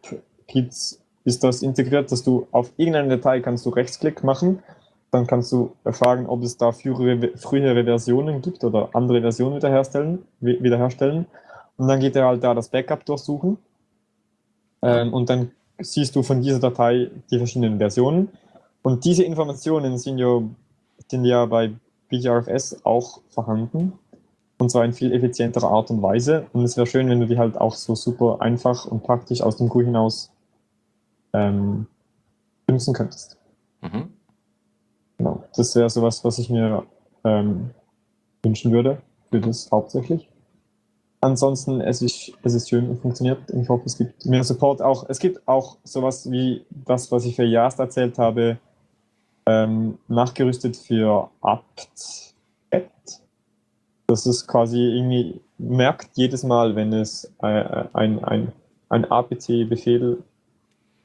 gibt's, 0.46 1.00
ist 1.24 1.42
das 1.44 1.62
integriert, 1.62 2.10
dass 2.12 2.22
du 2.22 2.46
auf 2.50 2.72
irgendeine 2.76 3.08
Datei 3.16 3.40
kannst 3.40 3.64
du 3.64 3.70
Rechtsklick 3.70 4.22
machen, 4.24 4.62
dann 5.10 5.26
kannst 5.26 5.52
du 5.52 5.72
fragen, 5.84 6.26
ob 6.26 6.42
es 6.42 6.56
da 6.56 6.72
frühere, 6.72 7.30
frühere 7.36 7.84
Versionen 7.84 8.42
gibt 8.42 8.64
oder 8.64 8.88
andere 8.92 9.20
Versionen 9.20 9.56
wiederherstellen, 9.56 10.20
wi- 10.40 10.62
wiederherstellen. 10.62 11.26
Und 11.76 11.88
dann 11.88 12.00
geht 12.00 12.16
er 12.16 12.26
halt 12.26 12.42
da 12.42 12.54
das 12.54 12.68
Backup 12.68 13.04
durchsuchen. 13.04 13.58
Ähm, 14.82 15.12
und 15.14 15.28
dann 15.28 15.50
siehst 15.78 16.16
du 16.16 16.22
von 16.22 16.40
dieser 16.40 16.58
Datei 16.60 17.10
die 17.30 17.38
verschiedenen 17.38 17.78
Versionen. 17.78 18.28
Und 18.82 19.04
diese 19.04 19.22
Informationen 19.22 19.98
sind 19.98 20.18
ja, 20.18 20.42
sind 21.08 21.24
ja 21.24 21.44
bei 21.46 21.72
BGRFS 22.08 22.84
auch 22.84 23.20
vorhanden. 23.30 23.92
Und 24.62 24.68
zwar 24.68 24.84
in 24.84 24.92
viel 24.92 25.12
effizienterer 25.12 25.72
Art 25.72 25.90
und 25.90 26.02
Weise. 26.02 26.46
Und 26.52 26.62
es 26.62 26.76
wäre 26.76 26.86
schön, 26.86 27.08
wenn 27.08 27.18
du 27.18 27.26
die 27.26 27.36
halt 27.36 27.60
auch 27.60 27.74
so 27.74 27.96
super 27.96 28.40
einfach 28.40 28.86
und 28.86 29.02
praktisch 29.02 29.42
aus 29.42 29.56
dem 29.56 29.68
GUI 29.68 29.86
hinaus 29.86 30.30
ähm, 31.32 31.88
benutzen 32.64 32.94
könntest. 32.94 33.36
Mhm. 33.80 34.12
Genau. 35.18 35.42
Das 35.56 35.74
wäre 35.74 35.90
sowas, 35.90 36.22
was 36.22 36.38
ich 36.38 36.48
mir 36.48 36.84
ähm, 37.24 37.70
wünschen 38.44 38.70
würde 38.70 39.02
für 39.32 39.40
das 39.40 39.68
hauptsächlich. 39.72 40.30
Ansonsten, 41.20 41.80
es 41.80 42.00
ist, 42.00 42.30
es 42.44 42.54
ist 42.54 42.68
schön 42.68 42.88
und 42.88 43.00
funktioniert. 43.00 43.40
Ich 43.50 43.68
hoffe, 43.68 43.82
es 43.86 43.98
gibt 43.98 44.24
mehr 44.26 44.44
Support 44.44 44.80
auch. 44.80 45.06
Es 45.08 45.18
gibt 45.18 45.42
auch 45.48 45.78
sowas 45.82 46.30
wie 46.30 46.64
das, 46.70 47.10
was 47.10 47.24
ich 47.24 47.34
für 47.34 47.42
Jast 47.42 47.80
erzählt 47.80 48.16
habe, 48.16 48.58
ähm, 49.44 49.98
nachgerüstet 50.06 50.76
für 50.76 51.30
apt 51.40 52.32
Das 54.12 54.26
ist 54.26 54.46
quasi 54.46 54.78
irgendwie, 54.78 55.40
merkt 55.56 56.10
jedes 56.14 56.42
Mal, 56.42 56.76
wenn 56.76 56.92
es 56.92 57.32
äh, 57.42 57.84
ein, 57.94 58.22
ein, 58.22 58.52
ein 58.90 59.10
apt-Befehl 59.10 60.18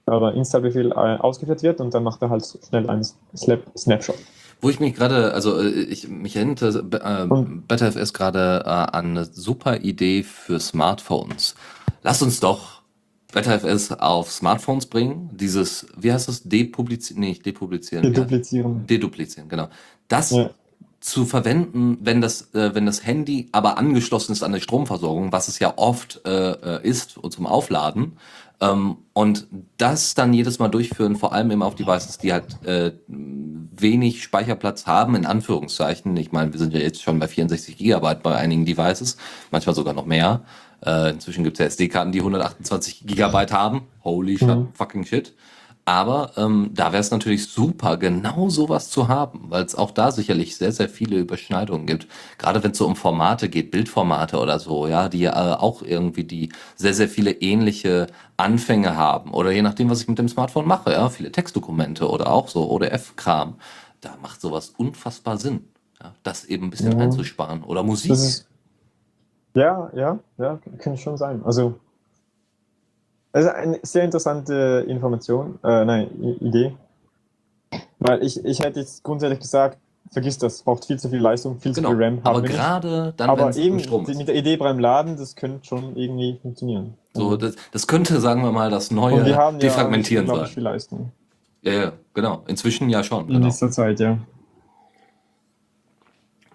oder 0.06 0.34
Install-Befehl 0.34 0.92
äh, 0.92 0.94
ausgeführt 0.94 1.64
wird 1.64 1.80
und 1.80 1.94
dann 1.94 2.04
macht 2.04 2.22
er 2.22 2.30
halt 2.30 2.46
schnell 2.68 2.90
einen 2.90 3.06
Snap 3.36 3.62
Snapshot. 3.78 4.18
Wo 4.60 4.70
ich 4.70 4.82
mich 4.82 4.94
gerade, 4.94 5.34
also 5.34 5.58
äh, 5.58 5.70
ich 5.70 6.10
mich 6.10 6.36
erinnerte 6.36 6.84
äh, 6.92 7.46
BetterFS 7.68 8.12
gerade 8.12 8.64
äh, 8.66 8.70
an 8.70 9.12
eine 9.12 9.24
super 9.24 9.80
Idee 9.80 10.24
für 10.24 10.60
Smartphones. 10.60 11.56
Lass 12.04 12.22
uns 12.22 12.42
doch 12.42 12.82
BetterFS 13.32 13.94
auf 13.94 14.32
Smartphones 14.32 14.88
bringen. 14.88 15.30
Dieses, 15.34 15.86
wie 15.98 16.12
heißt 16.12 16.28
das? 16.28 16.44
Depublizieren? 16.44 17.22
Nee, 17.22 17.30
nicht 17.30 17.46
depublizieren. 17.46 18.04
Deduplizieren. 18.04 18.86
Deduplizieren, 18.86 19.48
genau. 19.48 19.70
Das 20.10 20.32
Ja. 20.32 20.50
Zu 21.08 21.26
verwenden, 21.26 21.98
wenn 22.02 22.20
das, 22.20 22.54
äh, 22.54 22.76
wenn 22.76 22.86
das 22.86 23.06
Handy 23.06 23.48
aber 23.54 23.78
angeschlossen 23.78 24.34
ist 24.34 24.44
an 24.44 24.52
die 24.52 24.60
Stromversorgung, 24.60 25.32
was 25.32 25.48
es 25.48 25.60
ja 25.60 25.74
oft 25.78 26.22
äh, 26.26 26.52
äh, 26.52 26.88
ist 26.88 27.18
zum 27.30 27.48
Aufladen, 27.48 28.18
ähm, 28.60 28.98
und 29.14 29.48
das 29.78 30.16
dann 30.16 30.34
jedes 30.34 30.60
Mal 30.60 30.68
durchführen, 30.68 31.16
vor 31.16 31.32
allem 31.32 31.50
eben 31.52 31.64
auf 31.64 31.76
Devices, 31.76 32.18
die 32.18 32.34
halt 32.34 32.62
äh, 32.66 32.92
wenig 33.08 34.22
Speicherplatz 34.22 34.86
haben, 34.86 35.16
in 35.16 35.26
Anführungszeichen. 35.26 36.18
Ich 36.18 36.32
meine, 36.34 36.52
wir 36.52 36.60
sind 36.60 36.74
ja 36.74 36.80
jetzt 36.80 37.02
schon 37.02 37.20
bei 37.20 37.28
64 37.28 37.78
Gigabyte 37.78 38.22
bei 38.22 38.36
einigen 38.36 38.66
Devices, 38.66 39.16
manchmal 39.52 39.76
sogar 39.76 39.94
noch 39.94 40.06
mehr. 40.06 40.42
Äh, 40.86 41.12
inzwischen 41.12 41.44
gibt 41.44 41.58
es 41.58 41.60
ja 41.60 41.66
SD-Karten, 41.68 42.12
die 42.12 42.20
128 42.20 43.06
Gigabyte 43.08 43.54
haben. 43.54 43.84
Holy 44.04 44.38
shit, 44.38 44.48
Mhm. 44.50 44.68
fucking 44.74 45.06
shit. 45.06 45.34
Aber 45.88 46.34
ähm, 46.35 46.72
da 46.73 46.91
wäre 46.91 46.99
es 46.99 47.11
natürlich 47.11 47.47
super, 47.47 47.95
genau 47.95 48.49
sowas 48.49 48.89
zu 48.89 49.07
haben, 49.07 49.45
weil 49.47 49.64
es 49.64 49.73
auch 49.73 49.91
da 49.91 50.11
sicherlich 50.11 50.57
sehr, 50.57 50.73
sehr 50.73 50.89
viele 50.89 51.15
Überschneidungen 51.18 51.88
gibt. 51.88 52.07
Gerade 52.38 52.61
wenn 52.61 52.72
es 52.72 52.77
so 52.77 52.85
um 52.85 52.97
Formate 52.97 53.47
geht, 53.47 53.72
Bildformate 53.72 54.38
oder 54.38 54.59
so, 54.59 54.85
ja, 54.88 55.07
die 55.07 55.23
äh, 55.23 55.30
auch 55.30 55.81
irgendwie 55.84 56.26
die 56.26 56.49
sehr, 56.76 56.93
sehr 56.93 57.07
viele 57.07 57.31
ähnliche 57.31 58.07
Anfänge 58.35 58.97
haben. 58.97 59.34
Oder 59.34 59.51
je 59.51 59.61
nachdem, 59.61 59.89
was 59.89 60.01
ich 60.01 60.09
mit 60.09 60.19
dem 60.19 60.27
Smartphone 60.27 60.68
mache, 60.68 60.91
ja, 60.91 61.07
viele 61.07 61.31
Textdokumente 61.31 62.09
oder 62.09 62.34
auch 62.34 62.49
so 62.49 62.69
ODF-Kram. 62.69 63.55
Da 64.01 64.18
macht 64.22 64.41
sowas 64.41 64.73
unfassbar 64.76 65.38
Sinn, 65.38 65.69
ja, 66.03 66.14
das 66.23 66.43
eben 66.43 66.65
ein 66.65 66.69
bisschen 66.69 66.91
Ja. 66.91 67.05
einzusparen. 67.05 67.64
Oder 67.64 67.84
Musik. 67.84 68.11
Ist, 68.11 68.45
ja, 69.53 69.89
ja, 69.95 70.19
ja, 70.38 70.59
könnte 70.80 70.97
schon 71.01 71.15
sein. 71.15 71.41
Also, 71.45 71.80
das 73.32 73.45
ist 73.45 73.52
eine 73.52 73.80
sehr 73.84 74.04
interessante 74.04 74.86
Information, 74.88 75.60
äh, 75.64 75.86
nein, 75.86 76.10
Idee. 76.40 76.76
Weil 77.99 78.24
ich, 78.24 78.44
ich 78.45 78.60
hätte 78.60 78.80
jetzt 78.80 79.04
grundsätzlich 79.04 79.40
gesagt, 79.40 79.78
vergiss 80.12 80.38
das, 80.38 80.62
braucht 80.62 80.86
viel 80.86 80.98
zu 80.99 81.10
viel 81.10 81.20
Leistung, 81.20 81.60
viel 81.60 81.74
genau. 81.74 81.90
zu 81.90 81.95
viel 81.95 82.04
RAM. 82.06 82.20
Aber 82.24 82.41
gerade 82.41 83.14
dann, 83.18 83.30
wenn 83.30 83.40
Aber 83.40 83.56
eben 83.56 83.80
Strom 83.80 84.06
ist. 84.08 84.18
mit 84.18 84.28
der 84.28 84.36
Idee 84.36 84.56
beim 84.58 84.80
Laden, 84.80 85.18
das 85.18 85.36
könnte 85.36 85.66
schon 85.68 85.95
irgendwie 85.95 86.40
funktionieren. 86.41 86.94
So, 87.14 87.36
das, 87.36 87.56
das 87.72 87.88
könnte, 87.88 88.20
sagen 88.22 88.44
wir 88.44 88.52
mal, 88.52 88.70
das 88.70 88.91
neue 88.91 89.16
Und 89.16 89.26
wir 89.26 89.36
haben 89.36 89.56
ja 89.56 89.62
Defragmentieren 89.62 90.28
sein. 90.28 90.45
viel 90.45 90.64
Leistung 90.64 91.12
Ja, 91.62 91.74
ja, 91.74 91.91
genau. 92.14 92.44
Inzwischen 92.48 92.90
ja 92.90 93.04
schon. 93.04 93.28
in 93.28 93.34
Genau. 93.34 93.48
dieser 93.48 93.72
Zeit, 93.72 93.99
ja. 93.99 94.18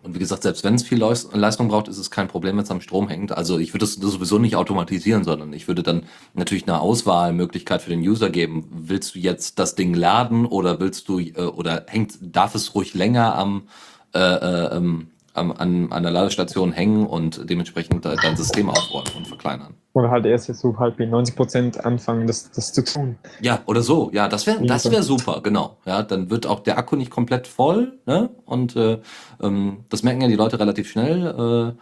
Und 0.02 0.16
wie 0.16 0.18
gesagt, 0.18 0.42
selbst 0.42 0.64
wenn 0.64 0.74
es 0.74 0.82
viel 0.82 0.98
Leis- 0.98 1.28
Leistung 1.32 1.68
braucht, 1.68 1.86
ist 1.86 1.98
es 1.98 2.10
kein 2.10 2.26
Problem, 2.26 2.56
wenn 2.56 2.64
es 2.64 2.70
am 2.70 2.80
Strom 2.80 3.08
hängt. 3.08 3.30
Also 3.30 3.58
ich 3.58 3.72
würde 3.72 3.86
das 3.86 3.94
sowieso 3.94 4.38
nicht 4.38 4.56
automatisieren, 4.56 5.22
sondern 5.22 5.52
ich 5.52 5.68
würde 5.68 5.84
dann 5.84 6.02
natürlich 6.34 6.66
eine 6.66 6.80
Auswahlmöglichkeit 6.80 7.82
für 7.82 7.90
den 7.90 8.00
User 8.00 8.28
geben. 8.28 8.68
Willst 8.72 9.14
du 9.14 9.20
jetzt 9.20 9.60
das 9.60 9.76
Ding 9.76 9.94
laden 9.94 10.44
oder 10.44 10.80
willst 10.80 11.08
du 11.08 11.20
äh, 11.20 11.34
oder 11.34 11.86
hängt, 11.86 12.18
darf 12.20 12.56
es 12.56 12.74
ruhig 12.74 12.94
länger 12.94 13.36
am, 13.36 13.68
äh, 14.12 14.18
äh, 14.18 14.76
ähm, 14.76 15.11
am 15.34 15.52
an, 15.52 15.90
an 15.90 16.02
der 16.02 16.12
Ladestation 16.12 16.72
hängen 16.72 17.06
und 17.06 17.48
dementsprechend 17.48 18.04
dein 18.04 18.36
System 18.36 18.68
aufräumen 18.68 19.10
und 19.16 19.26
verkleinern. 19.26 19.74
Oder 19.94 20.10
halt 20.10 20.26
erst 20.26 20.48
jetzt 20.48 20.60
so 20.60 20.78
halb 20.78 20.98
in 21.00 21.10
90 21.10 21.36
Prozent 21.36 21.84
anfangen, 21.84 22.26
das, 22.26 22.50
das 22.50 22.72
zu 22.72 22.84
tun. 22.84 23.16
Ja, 23.40 23.60
oder 23.66 23.82
so. 23.82 24.10
Ja, 24.12 24.28
das 24.28 24.46
wäre 24.46 24.64
das 24.64 24.90
wär 24.90 25.02
super, 25.02 25.40
genau. 25.42 25.76
Ja, 25.84 26.02
dann 26.02 26.30
wird 26.30 26.46
auch 26.46 26.60
der 26.60 26.78
Akku 26.78 26.96
nicht 26.96 27.10
komplett 27.10 27.46
voll, 27.46 27.98
ne? 28.06 28.30
Und 28.46 28.76
äh, 28.76 28.98
ähm, 29.42 29.84
das 29.88 30.02
merken 30.02 30.22
ja 30.22 30.28
die 30.28 30.36
Leute 30.36 30.58
relativ 30.58 30.90
schnell. 30.90 31.74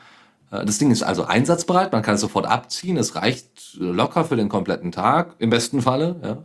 Äh, 0.51 0.57
äh, 0.57 0.65
das 0.65 0.79
Ding 0.79 0.91
ist 0.91 1.03
also 1.03 1.25
einsatzbereit, 1.25 1.93
man 1.93 2.03
kann 2.03 2.15
es 2.15 2.21
sofort 2.21 2.47
abziehen, 2.47 2.97
es 2.97 3.15
reicht 3.15 3.77
locker 3.79 4.25
für 4.25 4.37
den 4.37 4.49
kompletten 4.49 4.93
Tag, 4.93 5.37
im 5.39 5.51
besten 5.51 5.81
Falle, 5.81 6.17
ja. 6.23 6.39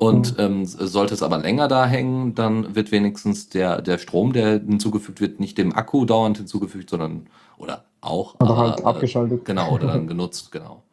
Und 0.00 0.36
ähm, 0.38 0.64
sollte 0.64 1.12
es 1.12 1.22
aber 1.22 1.36
länger 1.36 1.68
da 1.68 1.84
hängen, 1.84 2.34
dann 2.34 2.74
wird 2.74 2.90
wenigstens 2.90 3.50
der, 3.50 3.82
der 3.82 3.98
Strom, 3.98 4.32
der 4.32 4.52
hinzugefügt 4.52 5.20
wird, 5.20 5.40
nicht 5.40 5.58
dem 5.58 5.74
Akku 5.74 6.06
dauernd 6.06 6.38
hinzugefügt, 6.38 6.88
sondern 6.88 7.26
oder 7.58 7.84
auch 8.00 8.34
Aber 8.38 8.50
aber, 8.50 8.70
halt 8.70 8.84
abgeschaltet. 8.86 9.44
Genau, 9.44 9.74
oder 9.74 9.88
dann 9.88 10.06
genutzt, 10.06 10.52
genau. 10.52 10.84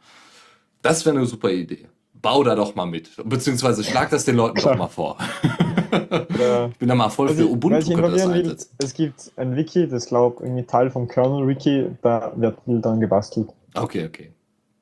Das 0.82 1.06
wäre 1.06 1.16
eine 1.16 1.26
super 1.26 1.50
Idee. 1.50 1.88
Bau 2.22 2.44
da 2.44 2.54
doch 2.56 2.76
mal 2.76 2.86
mit. 2.86 3.12
Beziehungsweise 3.24 3.86
schlag 3.86 4.10
das 4.10 4.26
den 4.26 4.36
Leuten 4.36 4.60
doch 4.60 4.76
mal 4.76 4.88
vor. 4.88 5.18
Ich 5.90 6.78
bin 6.78 6.90
da 6.90 6.96
mal 6.96 7.08
voll 7.08 7.30
Also, 7.30 7.44
für 7.44 7.50
Ubuntu, 7.50 7.98
weil 7.98 8.14
ich 8.14 8.24
das 8.24 8.34
will, 8.34 8.58
es 8.80 8.94
gibt 8.94 9.32
ein 9.38 9.56
Wiki, 9.56 9.88
das 9.88 10.08
glaube 10.08 10.44
irgendwie 10.44 10.64
Teil 10.64 10.92
vom 10.92 11.08
Kernel-Wiki, 11.08 11.92
da 12.02 12.34
wird 12.36 12.60
viel 12.66 12.82
dran 12.82 13.00
gebastelt. 13.00 13.48
Okay, 13.74 14.06
okay. 14.06 14.34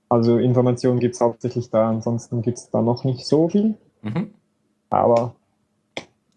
Also 0.09 0.39
Informationen 0.39 0.99
gibt 0.99 1.13
es 1.13 1.21
hauptsächlich 1.21 1.69
da, 1.69 1.89
ansonsten 1.89 2.41
gibt 2.41 2.57
es 2.57 2.71
da 2.71 2.81
noch 2.81 3.03
nicht 3.03 3.27
so 3.27 3.49
viel, 3.49 3.75
Mhm. 4.05 4.29
aber 4.89 5.35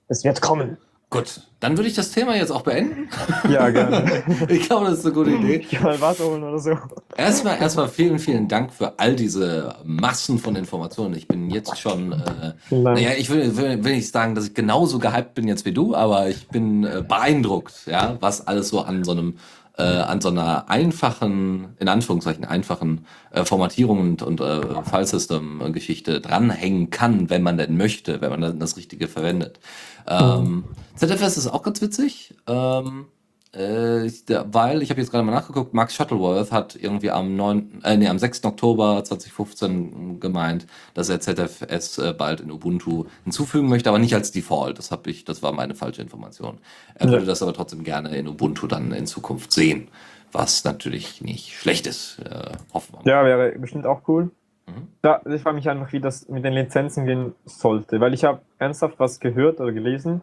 es 0.09 0.25
wird 0.25 0.41
kommen. 0.41 0.79
Gut, 1.11 1.41
dann 1.61 1.79
würde 1.79 1.89
ich 1.89 1.95
das 1.95 2.11
Thema 2.11 2.37
jetzt 2.37 2.51
auch 2.51 2.63
beenden. 2.63 3.09
Ja, 3.49 3.71
gerne. 3.71 4.23
Ich 4.49 4.69
glaube, 4.69 4.87
das 4.87 4.99
ist 4.99 5.07
eine 5.07 5.15
gute 5.15 5.31
Idee. 5.31 5.57
Ich 5.57 5.71
kann 5.71 5.85
mal 5.85 6.01
Wasser 6.01 6.25
holen 6.25 6.43
oder 6.43 6.59
so. 6.59 6.77
Erstmal, 7.17 7.59
erstmal 7.59 7.89
vielen, 7.89 8.19
vielen 8.19 8.47
Dank 8.47 8.73
für 8.73 8.99
all 8.99 9.17
diese 9.17 9.75
Massen 9.85 10.39
von 10.39 10.55
Informationen. 10.55 11.15
Ich 11.15 11.27
bin 11.27 11.49
jetzt 11.49 11.79
schon, 11.79 12.13
äh, 12.13 12.53
naja, 12.71 13.11
ich 13.17 13.31
will, 13.31 13.57
will, 13.57 13.83
will 13.85 13.97
nicht 13.97 14.13
sagen, 14.13 14.35
dass 14.35 14.49
ich 14.49 14.55
genauso 14.55 14.99
gehypt 14.99 15.35
bin 15.35 15.49
jetzt 15.49 15.65
wie 15.65 15.73
du, 15.73 15.95
aber 15.95 16.29
ich 16.29 16.49
bin 16.49 16.85
äh, 16.85 17.03
beeindruckt, 17.07 17.87
ja, 17.87 18.19
was 18.21 18.47
alles 18.47 18.69
so 18.69 18.81
an 18.81 19.03
so 19.05 19.13
einem 19.13 19.39
äh, 19.79 19.83
an 19.83 20.21
so 20.21 20.29
einer 20.29 20.69
einfachen, 20.69 21.77
in 21.79 21.89
Anführungszeichen 21.89 22.45
einfachen 22.45 23.07
äh, 23.31 23.45
Formatierung 23.45 24.01
und, 24.01 24.23
und 24.23 24.41
äh, 24.41 24.83
File-System-Geschichte 24.83 26.21
dranhängen 26.21 26.91
kann, 26.91 27.31
wenn 27.31 27.43
man 27.43 27.57
denn 27.57 27.77
möchte, 27.77 28.21
wenn 28.21 28.31
man 28.31 28.41
dann 28.41 28.59
das 28.59 28.77
Richtige 28.77 29.09
verwendet. 29.09 29.61
Ähm, 30.07 30.65
ZFS 30.97 31.37
ist 31.37 31.47
auch 31.47 31.63
ganz 31.63 31.81
witzig. 31.81 32.35
Ähm, 32.47 33.07
äh, 33.55 34.05
ich- 34.07 34.25
der- 34.27 34.53
weil, 34.53 34.83
ich 34.83 34.91
habe 34.91 35.01
jetzt 35.01 35.11
gerade 35.11 35.25
mal 35.25 35.33
nachgeguckt, 35.33 35.73
Max 35.75 35.95
Shuttleworth 35.95 36.53
hat 36.53 36.77
irgendwie 36.77 37.11
am 37.11 37.37
9., 37.37 37.81
äh, 37.85 37.97
nee, 37.97 38.09
am 38.09 38.19
6. 38.19 38.45
Oktober 38.45 39.03
2015 39.05 40.21
gemeint, 40.21 40.67
dass 40.95 41.09
er 41.09 41.21
ZFS 41.21 41.99
äh, 41.99 42.13
bald 42.13 42.41
in 42.41 42.51
Ubuntu 42.51 43.07
hinzufügen 43.25 43.69
möchte, 43.69 43.89
aber 43.89 43.99
nicht 43.99 44.15
als 44.15 44.33
Default. 44.33 44.79
Das 44.79 44.91
ich, 45.07 45.25
das 45.25 45.43
war 45.43 45.53
meine 45.53 45.75
falsche 45.75 46.03
Information. 46.03 46.59
Er 46.95 47.07
Ja. 47.07 47.13
würde 47.13 47.27
das 47.27 47.43
aber 47.43 47.53
trotzdem 47.55 47.85
gerne 47.85 48.15
in 48.17 48.29
Ubuntu 48.29 48.67
dann 48.67 48.93
in 48.93 49.07
Zukunft 49.07 49.53
sehen, 49.53 49.89
was 50.33 50.65
natürlich 50.65 51.23
nicht 51.23 51.55
schlecht 51.55 51.87
ist. 51.87 52.19
Äh, 52.21 52.53
hoffen 52.75 52.95
wir 52.95 52.99
mal. 53.05 53.11
Ja, 53.11 53.25
wäre 53.25 53.59
bestimmt 53.59 53.87
auch 53.87 54.03
cool. 54.09 54.31
Mhm. 54.67 54.89
Da, 55.01 55.23
ich 55.27 55.41
frage 55.41 55.57
mich 55.57 55.69
einfach, 55.71 55.91
wie 55.93 56.01
das 56.01 56.29
mit 56.29 56.45
den 56.45 56.53
Lizenzen 56.53 57.07
gehen 57.07 57.35
sollte, 57.47 58.01
weil 58.01 58.13
ich 58.13 58.25
habe 58.25 58.41
ernsthaft 58.59 58.99
was 58.99 59.19
gehört 59.21 59.61
oder 59.61 59.73
gelesen, 59.73 60.21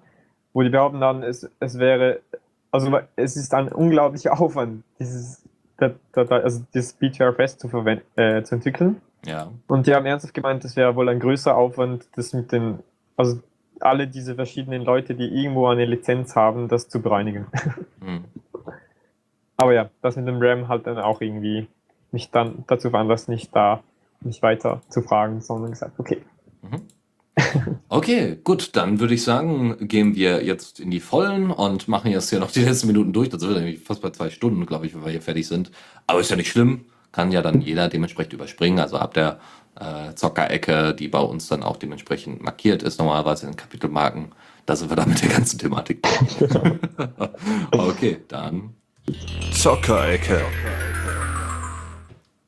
wo 0.54 0.62
die 0.62 0.70
behaupten 0.70 1.02
dann, 1.02 1.24
es, 1.24 1.50
es 1.60 1.80
wäre, 1.80 2.20
also 2.76 3.00
es 3.16 3.36
ist 3.36 3.54
ein 3.54 3.70
unglaublicher 3.70 4.40
Aufwand, 4.40 4.84
dieses, 5.00 5.44
also 6.16 6.66
dieses 6.74 6.94
BTRFS 6.94 7.58
zu, 7.58 7.70
verwenden, 7.70 8.06
äh, 8.16 8.44
zu 8.44 8.56
entwickeln. 8.56 9.02
Ja. 9.26 9.52
Und 9.68 9.88
die 9.88 9.96
haben 9.96 10.06
ernsthaft 10.06 10.34
gemeint, 10.34 10.64
es 10.66 10.76
wäre 10.76 10.96
wohl 10.96 11.10
ein 11.10 11.20
größer 11.20 11.56
Aufwand, 11.56 12.08
das 12.16 12.34
mit 12.34 12.52
den, 12.52 12.80
also 13.18 13.40
alle 13.80 14.08
diese 14.08 14.36
verschiedenen 14.36 14.84
Leute, 14.84 15.16
die 15.16 15.26
irgendwo 15.26 15.68
eine 15.68 15.86
Lizenz 15.86 16.36
haben, 16.36 16.68
das 16.68 16.88
zu 16.90 17.02
bereinigen. 17.02 17.48
Mhm. 18.02 18.26
Aber 19.58 19.74
ja, 19.74 19.90
das 20.02 20.16
mit 20.18 20.28
dem 20.28 20.42
RAM 20.42 20.68
halt 20.68 20.86
dann 20.86 21.00
auch 21.00 21.22
irgendwie 21.22 21.68
mich 22.12 22.30
dann 22.30 22.66
dazu 22.68 22.90
veranlasst, 22.90 23.30
nicht 23.30 23.56
da 23.56 23.82
nicht 24.22 24.42
weiter 24.42 24.82
zu 24.90 25.02
fragen, 25.02 25.42
sondern 25.42 25.72
gesagt, 25.72 26.00
okay. 26.00 26.22
Mhm. 26.62 26.82
Okay, 27.90 28.38
gut, 28.44 28.76
dann 28.76 29.00
würde 29.00 29.14
ich 29.14 29.24
sagen, 29.24 29.88
gehen 29.88 30.16
wir 30.16 30.44
jetzt 30.44 30.80
in 30.80 30.90
die 30.90 31.00
Vollen 31.00 31.52
und 31.52 31.88
machen 31.88 32.12
jetzt 32.12 32.30
hier 32.30 32.40
noch 32.40 32.52
die 32.52 32.64
letzten 32.64 32.88
Minuten 32.88 33.14
durch. 33.14 33.30
Das 33.30 33.42
wird 33.42 33.58
nämlich 33.58 33.80
fast 33.80 34.02
bei 34.02 34.10
zwei 34.12 34.30
Stunden, 34.30 34.66
glaube 34.66 34.86
ich, 34.86 34.96
wenn 34.96 35.04
wir 35.04 35.12
hier 35.12 35.22
fertig 35.22 35.48
sind. 35.48 35.72
Aber 36.08 36.20
ist 36.20 36.30
ja 36.30 36.38
nicht 36.38 36.50
schlimm, 36.50 36.86
kann 37.12 37.32
ja 37.32 37.42
dann 37.42 37.62
jeder 37.62 37.90
dementsprechend 37.90 38.34
überspringen. 38.34 38.80
Also 38.80 38.98
ab 38.98 39.14
der 39.14 39.40
äh, 39.80 40.14
Zockerecke, 40.16 40.94
die 40.94 41.08
bei 41.08 41.20
uns 41.20 41.48
dann 41.48 41.64
auch 41.64 41.78
dementsprechend 41.78 42.42
markiert 42.42 42.84
ist, 42.84 43.00
normalerweise 43.00 43.48
in 43.48 43.56
Kapitelmarken, 43.56 44.32
da 44.66 44.76
sind 44.76 44.90
wir 44.90 44.96
dann 44.96 45.10
mit 45.10 45.22
der 45.22 45.30
ganzen 45.30 45.60
Thematik. 45.60 46.06
okay, 47.72 48.18
dann 48.28 48.74
Zockerecke. 49.54 50.42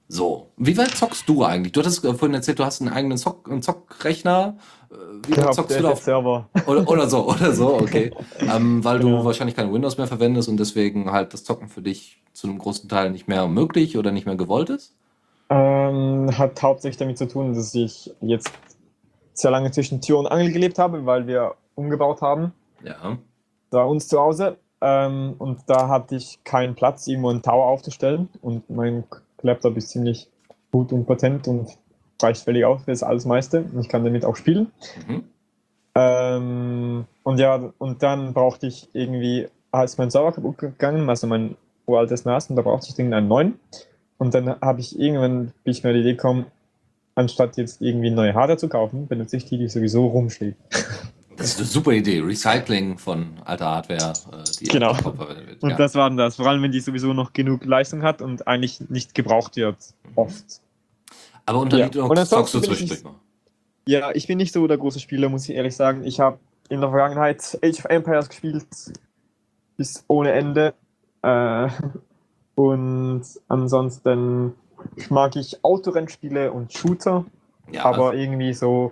so. 0.08 0.52
Wie 0.58 0.76
weit 0.78 0.92
zockst 0.92 1.30
du 1.30 1.44
eigentlich? 1.44 1.74
Du 1.74 1.82
hattest 1.82 2.04
äh, 2.04 2.14
vorhin 2.14 2.34
erzählt, 2.34 2.60
du 2.60 2.66
hast 2.66 2.82
einen 2.82 2.92
eigenen 2.92 3.18
Zock 3.18 3.48
einen 3.50 3.62
Zockrechner. 3.62 4.58
Wie 4.90 5.34
Ja, 5.36 5.52
zockst 5.52 5.78
du 5.78 5.84
da 5.84 5.92
auf 5.92 6.02
Server. 6.02 6.48
Oder, 6.66 6.88
oder 6.88 7.10
so, 7.10 7.28
oder 7.28 7.52
so, 7.54 7.76
okay. 7.76 8.12
Ähm, 8.42 8.84
weil 8.84 9.00
du 9.00 9.08
Genau. 9.08 9.26
wahrscheinlich 9.26 9.56
kein 9.56 9.72
Windows 9.74 9.98
mehr 9.98 10.08
verwendest 10.08 10.48
und 10.48 10.58
deswegen 10.58 11.12
halt 11.12 11.34
das 11.34 11.44
Zocken 11.44 11.68
für 11.68 11.82
dich 11.82 12.22
zu 12.34 12.48
einem 12.48 12.58
großen 12.60 12.88
Teil 12.88 13.12
nicht 13.12 13.28
mehr 13.28 13.48
möglich 13.48 13.98
oder 13.98 14.12
nicht 14.12 14.26
mehr 14.26 14.36
gewollt 14.36 14.70
ist? 14.70 14.94
Ähm, 15.50 16.30
hat 16.38 16.62
hauptsächlich 16.62 16.98
damit 16.98 17.18
zu 17.18 17.28
tun, 17.28 17.54
dass 17.54 17.74
ich 17.76 18.12
jetzt 18.22 18.52
sehr 19.34 19.52
lange 19.52 19.72
zwischen 19.72 20.02
Tür 20.02 20.20
und 20.20 20.28
Angel 20.28 20.52
gelebt 20.52 20.78
habe, 20.80 21.06
weil 21.06 21.28
wir 21.28 21.56
umgebaut 21.76 22.22
haben, 22.22 22.54
Ja. 22.84 23.18
da 23.70 23.84
uns 23.84 24.08
zu 24.08 24.20
Hause. 24.20 24.58
Ähm, 24.82 25.36
und 25.40 25.62
da 25.68 25.88
hatte 25.90 26.16
ich 26.16 26.40
keinen 26.44 26.76
Platz, 26.76 27.08
irgendwo 27.08 27.30
einen 27.30 27.42
Tower 27.42 27.66
aufzustellen. 27.66 28.30
Und 28.42 28.70
mein 28.70 29.04
Laptop 29.42 29.76
ist 29.78 29.90
ziemlich 29.90 30.28
gut 30.72 30.92
und 30.94 31.06
potent 31.06 31.48
und 31.48 31.70
reicht 32.22 32.44
völlig 32.44 32.66
aus 32.66 32.84
für 32.84 32.92
das 32.92 33.04
alles 33.04 33.26
meiste. 33.26 33.62
Und 33.62 33.82
ich 33.82 33.90
kann 33.90 34.04
damit 34.04 34.26
auch 34.26 34.36
spielen. 34.36 34.72
Mhm. 35.08 35.24
Ähm, 35.96 37.06
und 37.24 37.40
ja, 37.40 37.74
und 37.78 38.04
dann 38.04 38.34
brauchte 38.34 38.68
ich 38.68 38.90
irgendwie, 38.94 39.48
als 39.72 39.98
mein 39.98 40.12
Server 40.12 40.32
kaputt 40.32 40.58
gegangen, 40.60 41.10
also 41.10 41.28
mein 41.28 41.56
uraltes 41.88 42.26
NAS, 42.26 42.50
und 42.50 42.56
da 42.56 42.62
brauchte 42.62 42.90
ich 42.90 43.00
irgendeinen 43.00 43.28
neuen. 43.28 43.60
Und 44.18 44.34
dann 44.34 44.60
habe 44.62 44.80
ich 44.80 45.00
irgendwann, 45.00 45.54
bin 45.64 45.72
ich 45.72 45.84
mir 45.84 45.94
die 45.94 46.02
Idee 46.02 46.14
gekommen, 46.14 46.46
anstatt 47.16 47.58
jetzt 47.58 47.82
irgendwie 47.82 48.12
neue 48.12 48.34
Hardware 48.34 48.58
zu 48.58 48.70
kaufen, 48.70 49.08
benutze 49.08 49.38
ich 49.38 49.46
die, 49.46 49.58
die 49.58 49.68
sowieso 49.68 50.08
rumsteht. 50.08 50.56
Das 51.36 51.50
ist 51.50 51.58
eine 51.60 51.68
super 51.68 51.92
Idee. 51.92 52.20
Recycling 52.20 52.98
von 52.98 53.34
alter 53.46 53.66
Hardware, 53.66 54.14
äh, 54.32 54.44
die 54.60 54.66
Genau. 54.66 54.94
verwendet 54.96 55.48
wird. 55.48 55.64
Und 55.64 55.70
ja. 55.72 55.78
das 55.78 55.94
war 55.96 56.10
dann 56.10 56.18
das, 56.18 56.36
vor 56.36 56.48
allem 56.48 56.64
wenn 56.64 56.72
die 56.72 56.80
sowieso 56.80 57.14
noch 57.14 57.34
genug 57.34 57.64
Leistung 57.66 58.02
hat 58.02 58.22
und 58.22 58.48
eigentlich 58.48 58.90
nicht 58.90 59.14
gebraucht 59.14 59.56
wird, 59.56 59.78
oft. 60.16 60.62
Aber 61.48 61.60
unter 61.60 61.78
Ja. 61.78 61.88
Linux 61.88 62.30
zockst 62.30 62.54
du 62.54 62.60
zwischendurch 62.60 63.04
mal. 63.04 63.16
Ja, 63.88 64.12
ich 64.14 64.28
bin 64.28 64.38
nicht 64.38 64.54
so 64.54 64.68
der 64.68 64.78
große 64.78 65.00
Spieler, 65.00 65.30
muss 65.30 65.48
ich 65.48 65.56
ehrlich 65.56 65.76
sagen. 65.76 66.04
Ich 66.04 66.20
habe 66.20 66.38
in 66.70 66.82
der 66.82 66.90
Vergangenheit 66.90 67.58
Age 67.64 67.80
of 67.80 67.86
Empires 67.86 68.30
gespielt 68.30 68.66
bis 69.78 70.04
ohne 70.08 70.34
Ende. 70.34 70.74
Äh, 71.22 71.70
und 72.56 73.24
ansonsten 73.48 74.54
mag 75.10 75.36
ich 75.38 75.64
Autorennspiele 75.64 76.52
und 76.52 76.74
Shooter, 76.74 77.26
Ja, 77.72 77.86
aber 77.86 78.14
irgendwie 78.14 78.54
so 78.54 78.92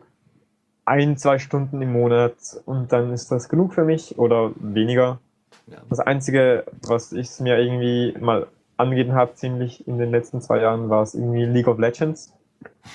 ein, 0.85 1.17
zwei 1.17 1.39
Stunden 1.39 1.81
im 1.81 1.91
Monat 1.91 2.35
und 2.65 2.91
dann 2.93 3.11
ist 3.11 3.31
das 3.31 3.49
genug 3.49 3.73
für 3.73 3.83
mich 3.83 4.17
oder 4.17 4.51
weniger. 4.55 5.19
ja. 5.67 5.79
Das 5.89 5.99
Einzige, 5.99 6.65
was 6.87 7.11
ich 7.11 7.39
mir 7.39 7.57
irgendwie 7.59 8.15
mal 8.19 8.47
angegeben 8.77 9.13
habe, 9.13 9.33
ziemlich 9.33 9.87
in 9.87 9.97
den 9.97 10.11
letzten 10.11 10.41
zwei 10.41 10.61
Jahren, 10.61 10.89
war 10.89 11.03
es 11.03 11.15
irgendwie 11.15 11.45
League 11.45 11.67
of 11.67 11.79
Legends. 11.79 12.31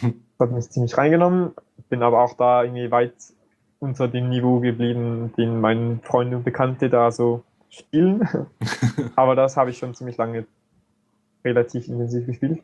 Das 0.00 0.48
hat 0.48 0.52
mich 0.52 0.70
ziemlich 0.70 0.96
reingenommen, 0.96 1.52
bin 1.88 2.02
aber 2.02 2.22
auch 2.22 2.34
da 2.34 2.62
irgendwie 2.64 2.90
weit 2.90 3.14
unter 3.78 4.08
dem 4.08 4.28
Niveau 4.28 4.60
geblieben, 4.60 5.32
den 5.36 5.60
meine 5.60 5.98
Freunde 6.02 6.36
und 6.36 6.44
Bekannte 6.44 6.88
da 6.90 7.10
so 7.10 7.42
spielen. 7.68 8.28
aber 9.16 9.34
das 9.36 9.56
habe 9.56 9.70
ich 9.70 9.78
schon 9.78 9.94
ziemlich 9.94 10.16
lange 10.16 10.46
relativ 11.44 11.88
intensiv 11.88 12.26
gespielt. 12.26 12.62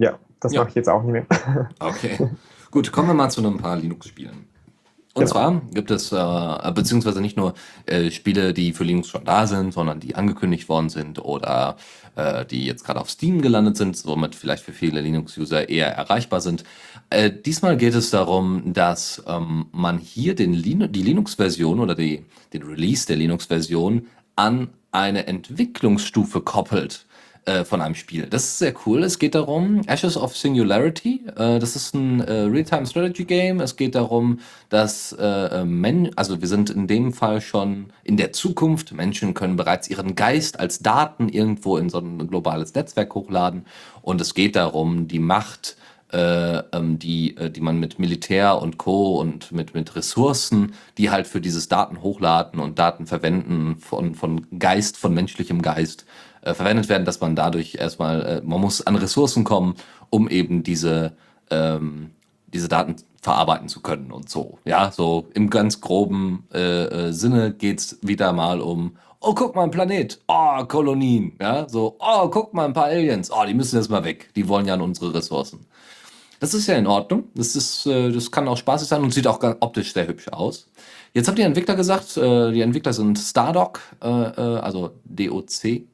Ja, 0.00 0.18
das 0.40 0.52
Ja. 0.52 0.60
mache 0.60 0.70
ich 0.70 0.74
jetzt 0.74 0.88
auch 0.88 1.02
nicht 1.02 1.12
mehr. 1.12 1.68
Okay. 1.78 2.30
Gut, 2.70 2.90
kommen 2.90 3.08
wir 3.08 3.14
mal 3.14 3.30
zu 3.30 3.46
ein 3.46 3.58
paar 3.58 3.76
Linux-Spielen. 3.76 4.46
Und 5.14 5.24
Genau. 5.24 5.30
zwar 5.32 5.60
gibt 5.74 5.90
es, 5.90 6.10
äh, 6.10 6.72
beziehungsweise 6.72 7.20
nicht 7.20 7.36
nur 7.36 7.52
äh, 7.84 8.10
Spiele, 8.10 8.54
die 8.54 8.72
für 8.72 8.84
Linux 8.84 9.08
schon 9.08 9.24
da 9.24 9.46
sind, 9.46 9.74
sondern 9.74 10.00
die 10.00 10.14
angekündigt 10.14 10.70
worden 10.70 10.88
sind 10.88 11.18
oder 11.18 11.76
äh, 12.16 12.46
die 12.46 12.64
jetzt 12.64 12.84
gerade 12.84 12.98
auf 13.00 13.10
Steam 13.10 13.42
gelandet 13.42 13.76
sind, 13.76 13.94
somit 13.94 14.34
vielleicht 14.34 14.64
für 14.64 14.72
viele 14.72 15.02
Linux-User 15.02 15.68
eher 15.68 15.88
erreichbar 15.88 16.40
sind. 16.40 16.64
Äh, 17.10 17.30
diesmal 17.30 17.76
geht 17.76 17.94
es 17.94 18.08
darum, 18.10 18.72
dass 18.72 19.22
ähm, 19.26 19.66
man 19.72 19.98
hier 19.98 20.34
den 20.34 20.54
Lin 20.54 20.90
die 20.90 21.02
Linux-Version 21.02 21.80
oder 21.80 21.94
die, 21.94 22.24
den 22.54 22.62
Release 22.62 23.06
der 23.06 23.16
Linux-Version 23.16 24.06
an 24.36 24.70
eine 24.92 25.26
Entwicklungsstufe 25.26 26.40
koppelt 26.40 27.04
äh, 27.44 27.64
von 27.64 27.80
einem 27.80 27.96
Spiel. 27.96 28.26
Das 28.26 28.44
ist 28.44 28.58
sehr 28.58 28.72
cool. 28.86 29.02
Es 29.02 29.18
geht 29.18 29.34
darum, 29.34 29.80
Ashes 29.88 30.16
of 30.16 30.36
Singularity. 30.36 31.24
Äh, 31.36 31.58
das 31.58 31.74
ist 31.74 31.92
ein 31.92 32.20
äh, 32.20 32.42
Real-Time 32.42 32.86
Strategy 32.86 33.24
Game. 33.24 33.58
Es 33.58 33.76
geht 33.76 33.96
darum, 33.96 34.38
dass 34.68 35.12
äh, 35.18 35.64
Men 35.64 36.10
also 36.16 36.40
wir 36.40 36.46
sind 36.46 36.70
in 36.70 36.86
dem 36.86 37.12
Fall 37.12 37.40
schon 37.40 37.86
in 38.04 38.16
der 38.16 38.32
Zukunft. 38.32 38.92
Menschen 38.92 39.34
können 39.34 39.56
bereits 39.56 39.90
ihren 39.90 40.14
Geist 40.14 40.60
als 40.60 40.80
Daten 40.80 41.28
irgendwo 41.28 41.78
in 41.78 41.90
so 41.90 41.98
ein 41.98 42.28
globales 42.28 42.74
Netzwerk 42.74 43.12
hochladen. 43.14 43.66
Und 44.02 44.20
es 44.20 44.34
geht 44.34 44.54
darum, 44.54 45.08
die 45.08 45.18
Macht 45.18 45.76
äh, 46.12 46.58
ähm, 46.72 46.98
die, 46.98 47.34
die 47.34 47.60
man 47.60 47.80
mit 47.80 47.98
Militär 47.98 48.60
und 48.60 48.78
Co. 48.78 49.18
und 49.18 49.50
mit, 49.50 49.74
mit 49.74 49.96
Ressourcen, 49.96 50.74
die 50.98 51.10
halt 51.10 51.26
für 51.26 51.40
dieses 51.40 51.68
Daten 51.68 52.02
hochladen 52.02 52.60
und 52.60 52.78
Daten 52.78 53.06
verwenden 53.06 53.78
von, 53.80 54.14
von 54.14 54.46
Geist, 54.58 54.98
von 54.98 55.14
menschlichem 55.14 55.62
Geist, 55.62 56.04
äh, 56.42 56.54
verwendet 56.54 56.88
werden, 56.88 57.04
dass 57.04 57.20
man 57.20 57.36
dadurch 57.36 57.76
erstmal, 57.76 58.22
äh, 58.22 58.40
man 58.42 58.60
muss 58.60 58.86
an 58.86 58.96
Ressourcen 58.96 59.44
kommen, 59.44 59.76
um 60.10 60.28
eben 60.28 60.62
diese, 60.62 61.12
ähm, 61.50 62.10
diese 62.48 62.68
Daten 62.68 62.96
verarbeiten 63.22 63.68
zu 63.68 63.80
können 63.80 64.10
und 64.10 64.28
so. 64.28 64.58
Ja, 64.64 64.90
so 64.90 65.28
im 65.34 65.48
ganz 65.48 65.80
groben 65.80 66.48
äh, 66.52 66.84
äh, 67.08 67.12
Sinne 67.12 67.52
geht's 67.52 67.98
wieder 68.02 68.32
mal 68.32 68.60
um, 68.60 68.96
oh, 69.20 69.34
guck 69.34 69.54
mal, 69.54 69.62
ein 69.62 69.70
Planet, 69.70 70.20
oh, 70.26 70.64
Kolonien, 70.64 71.36
ja, 71.40 71.68
so, 71.68 71.96
oh, 72.00 72.28
guck 72.28 72.52
mal, 72.52 72.64
ein 72.64 72.72
paar 72.72 72.86
Aliens, 72.86 73.30
oh, 73.30 73.44
die 73.46 73.54
müssen 73.54 73.76
jetzt 73.76 73.90
mal 73.90 74.04
weg, 74.04 74.30
die 74.34 74.48
wollen 74.48 74.66
ja 74.66 74.74
an 74.74 74.80
unsere 74.80 75.14
Ressourcen. 75.14 75.66
Das 76.40 76.54
ist 76.54 76.66
ja 76.66 76.74
in 76.74 76.88
Ordnung. 76.88 77.28
Das, 77.36 77.54
ist, 77.54 77.86
äh, 77.86 78.10
das 78.10 78.32
kann 78.32 78.48
auch 78.48 78.56
spaßig 78.56 78.88
sein 78.88 79.00
und 79.00 79.14
sieht 79.14 79.28
auch 79.28 79.38
optisch 79.60 79.92
sehr 79.92 80.08
hübsch 80.08 80.26
aus. 80.26 80.68
Jetzt 81.14 81.28
haben 81.28 81.36
die 81.36 81.42
Entwickler 81.42 81.76
gesagt, 81.76 82.16
äh, 82.16 82.50
die 82.50 82.62
Entwickler 82.62 82.92
sind 82.92 83.16
Stardock, 83.16 83.78
also 84.00 84.90
D-O-C-K, 85.04 85.86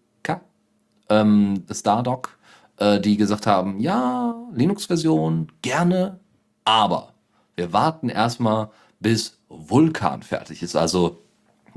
ähm, 1.09 1.65
Stardock, 1.71 2.39
äh, 2.79 3.01
die 3.01 3.17
gesagt 3.17 3.47
haben, 3.47 3.81
ja, 3.81 4.35
Linux-Version, 4.53 5.53
gerne, 5.63 6.21
aber 6.65 7.15
wir 7.57 7.73
warten 7.73 8.09
erstmal, 8.09 8.71
bis 9.01 9.39
Vulkan 9.49 10.23
fertig 10.23 10.63
ist. 10.63 10.77
Also 10.77 11.19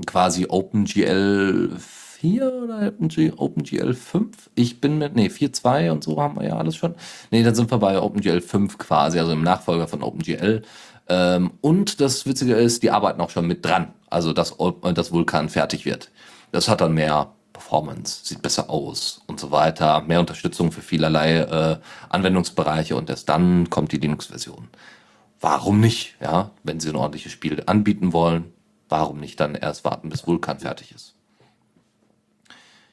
quasi 0.05 0.45
OpenGL 0.49 1.77
4 1.77 2.53
oder 2.53 2.87
OpenG, 2.87 3.33
OpenGL 3.35 3.93
5? 3.93 4.49
Ich 4.55 4.79
bin 4.79 4.97
mit, 4.97 5.15
nee, 5.15 5.27
4.2 5.27 5.91
und 5.91 6.03
so 6.03 6.21
haben 6.21 6.35
wir 6.39 6.47
ja 6.47 6.57
alles 6.57 6.75
schon. 6.75 6.95
Nee, 7.31 7.43
dann 7.43 7.55
sind 7.55 7.71
wir 7.71 7.77
bei 7.77 7.99
OpenGL 7.99 8.41
5 8.41 8.77
quasi, 8.77 9.19
also 9.19 9.31
im 9.31 9.43
Nachfolger 9.43 9.87
von 9.87 10.03
OpenGL. 10.03 10.61
Ähm, 11.09 11.51
und 11.61 11.99
das 11.99 12.25
Witzige 12.25 12.53
ist, 12.55 12.83
die 12.83 12.91
arbeiten 12.91 13.21
auch 13.21 13.31
schon 13.31 13.47
mit 13.47 13.65
dran, 13.65 13.93
also 14.09 14.33
dass 14.33 14.55
das 14.93 15.11
Vulkan 15.11 15.49
fertig 15.49 15.85
wird. 15.85 16.11
Das 16.51 16.69
hat 16.69 16.81
dann 16.81 16.93
mehr 16.93 17.31
Performance, 17.71 18.19
sieht 18.25 18.41
besser 18.41 18.69
aus 18.69 19.21
und 19.27 19.39
so 19.39 19.49
weiter, 19.51 20.01
mehr 20.01 20.19
Unterstützung 20.19 20.73
für 20.73 20.81
vielerlei 20.81 21.37
äh, 21.37 21.77
Anwendungsbereiche 22.09 22.97
und 22.97 23.09
erst 23.09 23.29
dann 23.29 23.69
kommt 23.69 23.93
die 23.93 23.97
Linux-Version. 23.97 24.67
Warum 25.39 25.79
nicht? 25.79 26.15
Ja, 26.19 26.51
wenn 26.63 26.81
Sie 26.81 26.89
ein 26.89 26.97
ordentliches 26.97 27.31
Spiel 27.31 27.63
anbieten 27.67 28.11
wollen, 28.11 28.51
warum 28.89 29.21
nicht 29.21 29.39
dann 29.39 29.55
erst 29.55 29.85
warten, 29.85 30.09
bis 30.09 30.27
Vulkan 30.27 30.59
fertig 30.59 30.93
ist? 30.93 31.15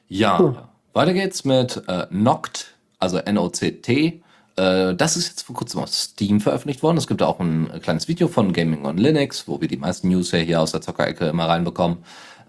Ja, 0.07 0.39
cool. 0.39 0.57
weiter 0.93 1.11
geht's 1.11 1.43
mit 1.43 1.83
äh, 1.89 2.07
Noct, 2.09 2.73
also 2.99 3.17
N-O-C-T. 3.17 4.23
Äh, 4.55 4.95
das 4.95 5.17
ist 5.17 5.27
jetzt 5.27 5.41
vor 5.41 5.57
kurzem 5.57 5.81
auf 5.81 5.89
Steam 5.89 6.39
veröffentlicht 6.39 6.83
worden. 6.83 6.95
Es 6.95 7.07
gibt 7.07 7.21
auch 7.21 7.41
ein 7.41 7.81
kleines 7.81 8.07
Video 8.07 8.29
von 8.29 8.53
Gaming 8.53 8.85
on 8.85 8.97
Linux, 8.97 9.45
wo 9.45 9.59
wir 9.59 9.67
die 9.67 9.75
meisten 9.75 10.07
News 10.07 10.31
hier 10.31 10.61
aus 10.61 10.71
der 10.71 10.79
Zockerecke 10.79 11.25
immer 11.25 11.49
reinbekommen. 11.49 11.97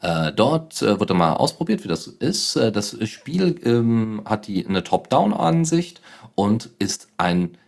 Äh, 0.01 0.33
dort 0.33 0.81
äh, 0.83 0.99
wurde 0.99 1.15
mal 1.15 1.35
ausprobiert, 1.35 1.85
wie 1.85 1.89
das 1.89 2.07
ist. 2.07 2.57
Äh, 2.57 2.73
das 2.73 2.97
Spiel 3.09 3.61
ähm, 3.65 4.23
hat 4.25 4.47
die, 4.47 4.67
eine 4.67 4.83
Top-Down-Ansicht 4.83 6.01
und 6.35 6.71
ist 6.79 7.09
ein 7.19 7.59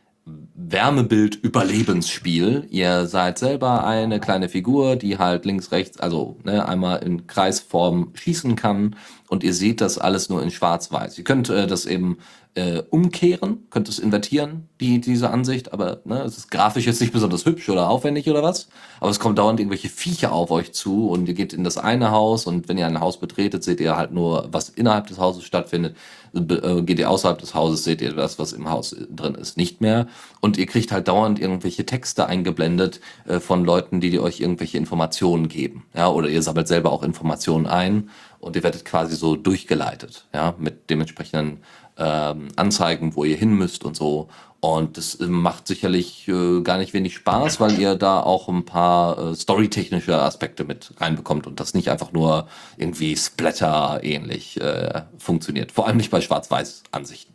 Wärmebild-Überlebensspiel. 0.54 2.66
Ihr 2.70 3.06
seid 3.06 3.38
selber 3.38 3.84
eine 3.84 4.20
kleine 4.20 4.48
Figur, 4.48 4.96
die 4.96 5.18
halt 5.18 5.44
links, 5.44 5.72
rechts, 5.72 6.00
also 6.00 6.36
ne, 6.44 6.66
einmal 6.66 7.02
in 7.02 7.26
Kreisform 7.26 8.12
schießen 8.14 8.56
kann 8.56 8.96
und 9.28 9.42
ihr 9.42 9.52
seht 9.52 9.80
das 9.80 9.98
alles 9.98 10.28
nur 10.28 10.42
in 10.42 10.50
Schwarz-Weiß. 10.50 11.18
Ihr 11.18 11.24
könnt 11.24 11.50
äh, 11.50 11.66
das 11.66 11.86
eben 11.86 12.18
äh, 12.54 12.82
umkehren, 12.90 13.66
könnt 13.70 13.88
es 13.88 13.98
invertieren, 13.98 14.68
die, 14.80 15.00
diese 15.00 15.30
Ansicht, 15.30 15.72
aber 15.72 16.00
ne, 16.04 16.22
es 16.22 16.36
ist 16.36 16.50
grafisch 16.50 16.86
jetzt 16.86 17.00
nicht 17.00 17.12
besonders 17.12 17.46
hübsch 17.46 17.68
oder 17.68 17.88
aufwendig 17.88 18.28
oder 18.28 18.42
was, 18.42 18.68
aber 19.00 19.10
es 19.10 19.20
kommt 19.20 19.38
dauernd 19.38 19.58
irgendwelche 19.58 19.88
Viecher 19.88 20.32
auf 20.32 20.50
euch 20.50 20.72
zu 20.72 21.08
und 21.08 21.26
ihr 21.28 21.34
geht 21.34 21.54
in 21.54 21.64
das 21.64 21.78
eine 21.78 22.10
Haus 22.10 22.46
und 22.46 22.68
wenn 22.68 22.76
ihr 22.76 22.86
ein 22.86 23.00
Haus 23.00 23.18
betretet, 23.18 23.64
seht 23.64 23.80
ihr 23.80 23.96
halt 23.96 24.12
nur, 24.12 24.48
was 24.52 24.68
innerhalb 24.68 25.06
des 25.06 25.18
Hauses 25.18 25.44
stattfindet, 25.44 25.96
äh, 26.34 26.82
geht 26.82 26.98
ihr 26.98 27.10
außerhalb 27.10 27.38
des 27.38 27.54
Hauses, 27.54 27.84
seht 27.84 28.00
ihr 28.00 28.12
das, 28.14 28.38
was 28.38 28.52
im 28.52 28.68
Haus 28.68 28.96
drin 29.10 29.34
ist, 29.34 29.56
nicht 29.56 29.80
mehr. 29.80 30.06
Und 30.40 30.56
ihr 30.56 30.66
kriegt 30.66 30.92
halt 30.92 31.08
dauernd 31.08 31.38
irgendwelche 31.38 31.84
Texte 31.84 32.26
eingeblendet 32.26 33.00
äh, 33.26 33.40
von 33.40 33.64
Leuten, 33.64 34.00
die, 34.00 34.10
die 34.10 34.20
euch 34.20 34.40
irgendwelche 34.40 34.78
Informationen 34.78 35.48
geben, 35.48 35.84
ja, 35.94 36.08
oder 36.08 36.28
ihr 36.28 36.42
sammelt 36.42 36.68
selber 36.68 36.92
auch 36.92 37.02
Informationen 37.02 37.66
ein 37.66 38.10
und 38.40 38.56
ihr 38.56 38.62
werdet 38.62 38.84
quasi 38.84 39.14
so 39.14 39.36
durchgeleitet, 39.36 40.26
ja, 40.34 40.54
mit 40.58 40.90
dementsprechenden 40.90 41.58
ähm, 41.96 42.48
Anzeigen, 42.56 43.14
wo 43.16 43.24
ihr 43.24 43.36
hin 43.36 43.54
müsst 43.54 43.84
und 43.84 43.96
so. 43.96 44.28
Und 44.60 44.96
das 44.96 45.16
äh, 45.16 45.26
macht 45.26 45.66
sicherlich 45.66 46.28
äh, 46.28 46.60
gar 46.62 46.78
nicht 46.78 46.94
wenig 46.94 47.16
Spaß, 47.16 47.58
weil 47.58 47.80
ihr 47.80 47.96
da 47.96 48.20
auch 48.20 48.48
ein 48.48 48.64
paar 48.64 49.18
äh, 49.18 49.34
storytechnische 49.34 50.16
Aspekte 50.20 50.64
mit 50.64 50.92
reinbekommt 50.98 51.48
und 51.48 51.58
das 51.58 51.74
nicht 51.74 51.90
einfach 51.90 52.12
nur 52.12 52.46
irgendwie 52.76 53.16
Splatter-ähnlich 53.16 54.60
äh, 54.60 55.02
funktioniert. 55.18 55.72
Vor 55.72 55.88
allem 55.88 55.96
nicht 55.96 56.12
bei 56.12 56.20
Schwarz-Weiß-Ansichten. 56.20 57.34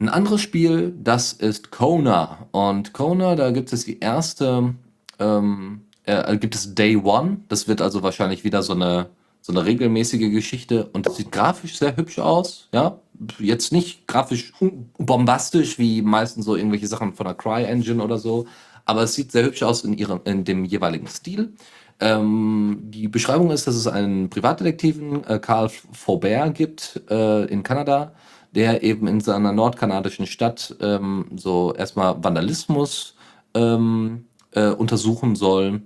Ein 0.00 0.08
anderes 0.08 0.40
Spiel, 0.40 0.94
das 0.98 1.34
ist 1.34 1.70
Kona. 1.70 2.48
Und 2.50 2.92
Kona, 2.92 3.36
da 3.36 3.50
gibt 3.50 3.72
es 3.72 3.84
die 3.84 4.00
erste, 4.00 4.74
ähm, 5.20 5.82
äh, 6.04 6.36
gibt 6.38 6.56
es 6.56 6.74
Day 6.74 6.96
One. 6.96 7.42
Das 7.48 7.68
wird 7.68 7.80
also 7.80 8.02
wahrscheinlich 8.02 8.42
wieder 8.42 8.64
so 8.64 8.72
eine 8.72 9.10
so 9.40 9.52
eine 9.52 9.64
regelmäßige 9.64 10.30
Geschichte 10.30 10.86
und 10.92 11.06
das 11.06 11.16
sieht 11.16 11.32
grafisch 11.32 11.78
sehr 11.78 11.96
hübsch 11.96 12.18
aus, 12.18 12.68
ja. 12.72 13.00
Jetzt 13.38 13.70
nicht 13.70 14.06
grafisch 14.06 14.52
bombastisch 14.96 15.78
wie 15.78 16.00
meistens 16.00 16.46
so 16.46 16.56
irgendwelche 16.56 16.86
Sachen 16.86 17.12
von 17.12 17.26
der 17.26 17.34
CryEngine 17.34 18.02
oder 18.02 18.16
so, 18.16 18.46
aber 18.86 19.02
es 19.02 19.14
sieht 19.14 19.30
sehr 19.30 19.44
hübsch 19.44 19.62
aus 19.62 19.84
in 19.84 19.92
ihrem, 19.92 20.20
in 20.24 20.44
dem 20.44 20.64
jeweiligen 20.64 21.06
Stil. 21.06 21.52
Ähm, 22.00 22.78
die 22.84 23.08
Beschreibung 23.08 23.50
ist, 23.50 23.66
dass 23.66 23.74
es 23.74 23.86
einen 23.86 24.30
Privatdetektiven, 24.30 25.22
äh, 25.24 25.38
Karl 25.38 25.68
Faubert, 25.68 26.54
gibt 26.54 27.02
äh, 27.10 27.44
in 27.44 27.62
Kanada, 27.62 28.14
der 28.52 28.82
eben 28.82 29.06
in 29.06 29.20
seiner 29.20 29.52
nordkanadischen 29.52 30.26
Stadt 30.26 30.74
ähm, 30.80 31.26
so 31.36 31.74
erstmal 31.74 32.22
Vandalismus 32.24 33.16
ähm, 33.54 34.24
äh, 34.52 34.70
untersuchen 34.70 35.36
soll 35.36 35.82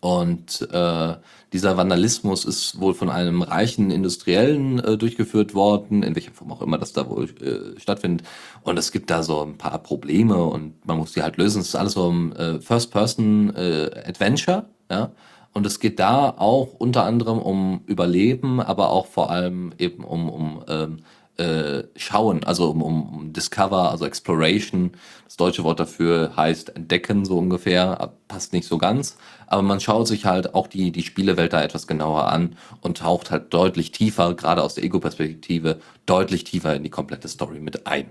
und 0.00 0.68
äh, 0.72 1.14
dieser 1.52 1.76
Vandalismus 1.76 2.44
ist 2.44 2.80
wohl 2.80 2.94
von 2.94 3.08
einem 3.08 3.42
reichen 3.42 3.90
Industriellen 3.90 4.80
äh, 4.80 4.98
durchgeführt 4.98 5.54
worden, 5.54 6.02
in 6.02 6.14
welcher 6.14 6.32
Form 6.32 6.52
auch 6.52 6.60
immer 6.60 6.78
das 6.78 6.92
da 6.92 7.08
wohl 7.08 7.30
äh, 7.40 7.80
stattfindet. 7.80 8.26
Und 8.62 8.78
es 8.78 8.92
gibt 8.92 9.10
da 9.10 9.22
so 9.22 9.42
ein 9.42 9.56
paar 9.56 9.78
Probleme 9.78 10.42
und 10.44 10.84
man 10.86 10.98
muss 10.98 11.12
die 11.12 11.22
halt 11.22 11.36
lösen. 11.36 11.60
Es 11.60 11.68
ist 11.68 11.76
alles 11.76 11.92
so 11.92 12.10
ein 12.10 12.32
äh, 12.32 12.60
First-Person-Adventure, 12.60 14.66
äh, 14.88 14.94
ja. 14.94 15.12
Und 15.52 15.64
es 15.64 15.80
geht 15.80 16.00
da 16.00 16.34
auch 16.36 16.74
unter 16.74 17.04
anderem 17.04 17.38
um 17.38 17.80
Überleben, 17.86 18.60
aber 18.60 18.90
auch 18.90 19.06
vor 19.06 19.30
allem 19.30 19.72
eben 19.78 20.04
um, 20.04 20.28
um 20.28 20.62
ähm, 20.68 20.98
äh, 21.38 21.84
schauen, 21.96 22.44
also 22.44 22.70
um, 22.70 22.82
um, 22.82 23.32
Discover, 23.32 23.90
also 23.90 24.06
Exploration. 24.06 24.92
Das 25.24 25.36
deutsche 25.36 25.64
Wort 25.64 25.80
dafür 25.80 26.32
heißt 26.36 26.76
entdecken, 26.76 27.24
so 27.24 27.38
ungefähr, 27.38 28.12
passt 28.28 28.52
nicht 28.52 28.66
so 28.66 28.78
ganz. 28.78 29.16
Aber 29.46 29.62
man 29.62 29.80
schaut 29.80 30.08
sich 30.08 30.24
halt 30.24 30.54
auch 30.54 30.66
die, 30.66 30.92
die 30.92 31.02
Spielewelt 31.02 31.52
da 31.52 31.62
etwas 31.62 31.86
genauer 31.86 32.28
an 32.28 32.56
und 32.80 32.98
taucht 32.98 33.30
halt 33.30 33.52
deutlich 33.52 33.92
tiefer, 33.92 34.34
gerade 34.34 34.62
aus 34.62 34.74
der 34.74 34.84
Ego-Perspektive, 34.84 35.80
deutlich 36.06 36.44
tiefer 36.44 36.74
in 36.74 36.82
die 36.82 36.90
komplette 36.90 37.28
Story 37.28 37.60
mit 37.60 37.86
ein. 37.86 38.06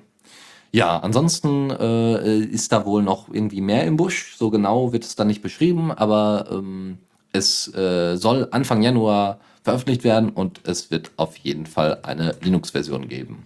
Ja, 0.71 0.99
ansonsten 0.99 1.71
äh, 1.71 2.39
ist 2.39 2.73
da 2.73 2.85
wohl 2.85 3.01
noch 3.01 3.29
irgendwie 3.33 3.61
mehr 3.61 3.85
im 3.85 3.95
Busch. 3.95 4.35
So 4.37 4.49
genau 4.49 4.91
wird 4.91 5.05
es 5.05 5.15
da 5.15 5.23
nicht 5.23 5.41
beschrieben, 5.41 5.91
aber 5.91 6.47
ähm, 6.51 6.97
es 7.31 7.73
äh, 7.73 8.17
soll 8.17 8.49
Anfang 8.51 8.81
Januar 8.81 9.39
veröffentlicht 9.65 10.03
werden 10.03 10.29
und 10.29 10.61
es 10.63 10.91
wird 10.91 11.11
auf 11.17 11.35
jeden 11.37 11.65
Fall 11.65 11.99
eine 12.03 12.35
Linux-Version 12.41 13.09
geben. 13.09 13.43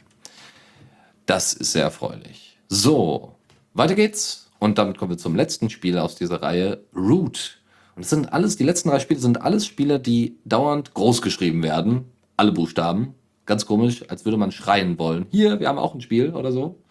Das 1.25 1.53
ist 1.53 1.71
sehr 1.71 1.83
erfreulich. 1.83 2.57
So, 2.67 3.35
weiter 3.73 3.95
geht's. 3.95 4.51
Und 4.59 4.77
damit 4.77 4.97
kommen 4.97 5.11
wir 5.11 5.17
zum 5.17 5.35
letzten 5.35 5.69
Spiel 5.69 5.97
aus 5.97 6.15
dieser 6.15 6.41
Reihe, 6.41 6.83
Root. 6.93 7.61
Und 7.95 8.03
es 8.03 8.09
sind 8.09 8.33
alles, 8.33 8.57
die 8.57 8.65
letzten 8.65 8.89
drei 8.89 8.99
Spiele 8.99 9.21
sind 9.21 9.41
alles 9.41 9.65
Spiele, 9.65 9.99
die 9.99 10.37
dauernd 10.43 10.93
groß 10.93 11.21
geschrieben 11.21 11.63
werden. 11.63 12.11
Alle 12.35 12.51
Buchstaben. 12.51 13.15
Ganz 13.45 13.65
komisch, 13.65 14.03
als 14.09 14.25
würde 14.25 14.37
man 14.37 14.51
schreien 14.51 14.99
wollen. 14.99 15.25
Hier, 15.31 15.61
wir 15.61 15.69
haben 15.69 15.79
auch 15.79 15.95
ein 15.95 16.01
Spiel 16.01 16.31
oder 16.31 16.51
so. 16.51 16.83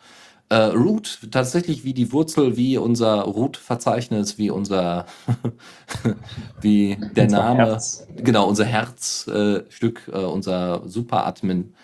Äh, 0.51 0.57
Root, 0.57 1.19
tatsächlich 1.31 1.85
wie 1.85 1.93
die 1.93 2.11
Wurzel, 2.11 2.57
wie 2.57 2.79
unser 2.79 3.21
Root-Verzeichnis, 3.21 4.39
wie 4.39 4.49
unser, 4.49 5.05
wie 6.63 6.97
der 7.15 7.25
unser 7.25 7.37
Name, 7.37 7.67
Herz. 7.67 8.07
genau, 8.17 8.49
unser 8.49 8.65
Herzstück, 8.65 10.09
äh, 10.09 10.11
äh, 10.11 10.25
unser 10.25 10.89
Super-Admin. 10.89 11.75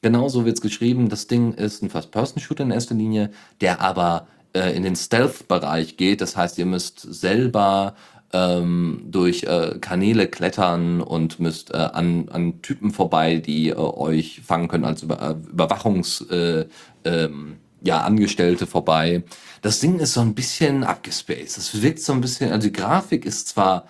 Genauso 0.00 0.46
wird 0.46 0.56
es 0.56 0.62
geschrieben. 0.62 1.10
Das 1.10 1.26
Ding 1.26 1.52
ist 1.52 1.82
ein 1.82 1.90
First-Person-Shooter 1.90 2.64
in 2.64 2.70
erster 2.70 2.94
Linie, 2.94 3.30
der 3.60 3.82
aber 3.82 4.26
äh, 4.54 4.74
in 4.74 4.84
den 4.84 4.96
Stealth-Bereich 4.96 5.98
geht. 5.98 6.22
Das 6.22 6.34
heißt, 6.34 6.58
ihr 6.58 6.66
müsst 6.66 7.00
selber 7.00 7.94
ähm, 8.32 9.02
durch 9.06 9.42
äh, 9.44 9.76
Kanäle 9.82 10.28
klettern 10.28 11.02
und 11.02 11.40
müsst 11.40 11.74
äh, 11.74 11.76
an, 11.76 12.30
an 12.30 12.62
Typen 12.62 12.90
vorbei, 12.90 13.36
die 13.36 13.68
äh, 13.68 13.74
euch 13.76 14.40
fangen 14.42 14.68
können 14.68 14.86
als 14.86 15.02
Über 15.02 15.20
äh, 15.20 15.50
Überwachungs... 15.50 16.22
Äh, 16.30 16.66
ähm, 17.04 17.58
ja, 17.84 18.00
Angestellte 18.00 18.66
vorbei. 18.66 19.22
Das 19.62 19.80
Ding 19.80 19.98
ist 19.98 20.14
so 20.14 20.20
ein 20.20 20.34
bisschen 20.34 20.84
abgespaced. 20.84 21.58
Es 21.58 21.82
wirkt 21.82 22.00
so 22.00 22.12
ein 22.12 22.20
bisschen, 22.20 22.50
also 22.50 22.66
die 22.66 22.72
Grafik 22.72 23.24
ist 23.24 23.48
zwar, 23.48 23.86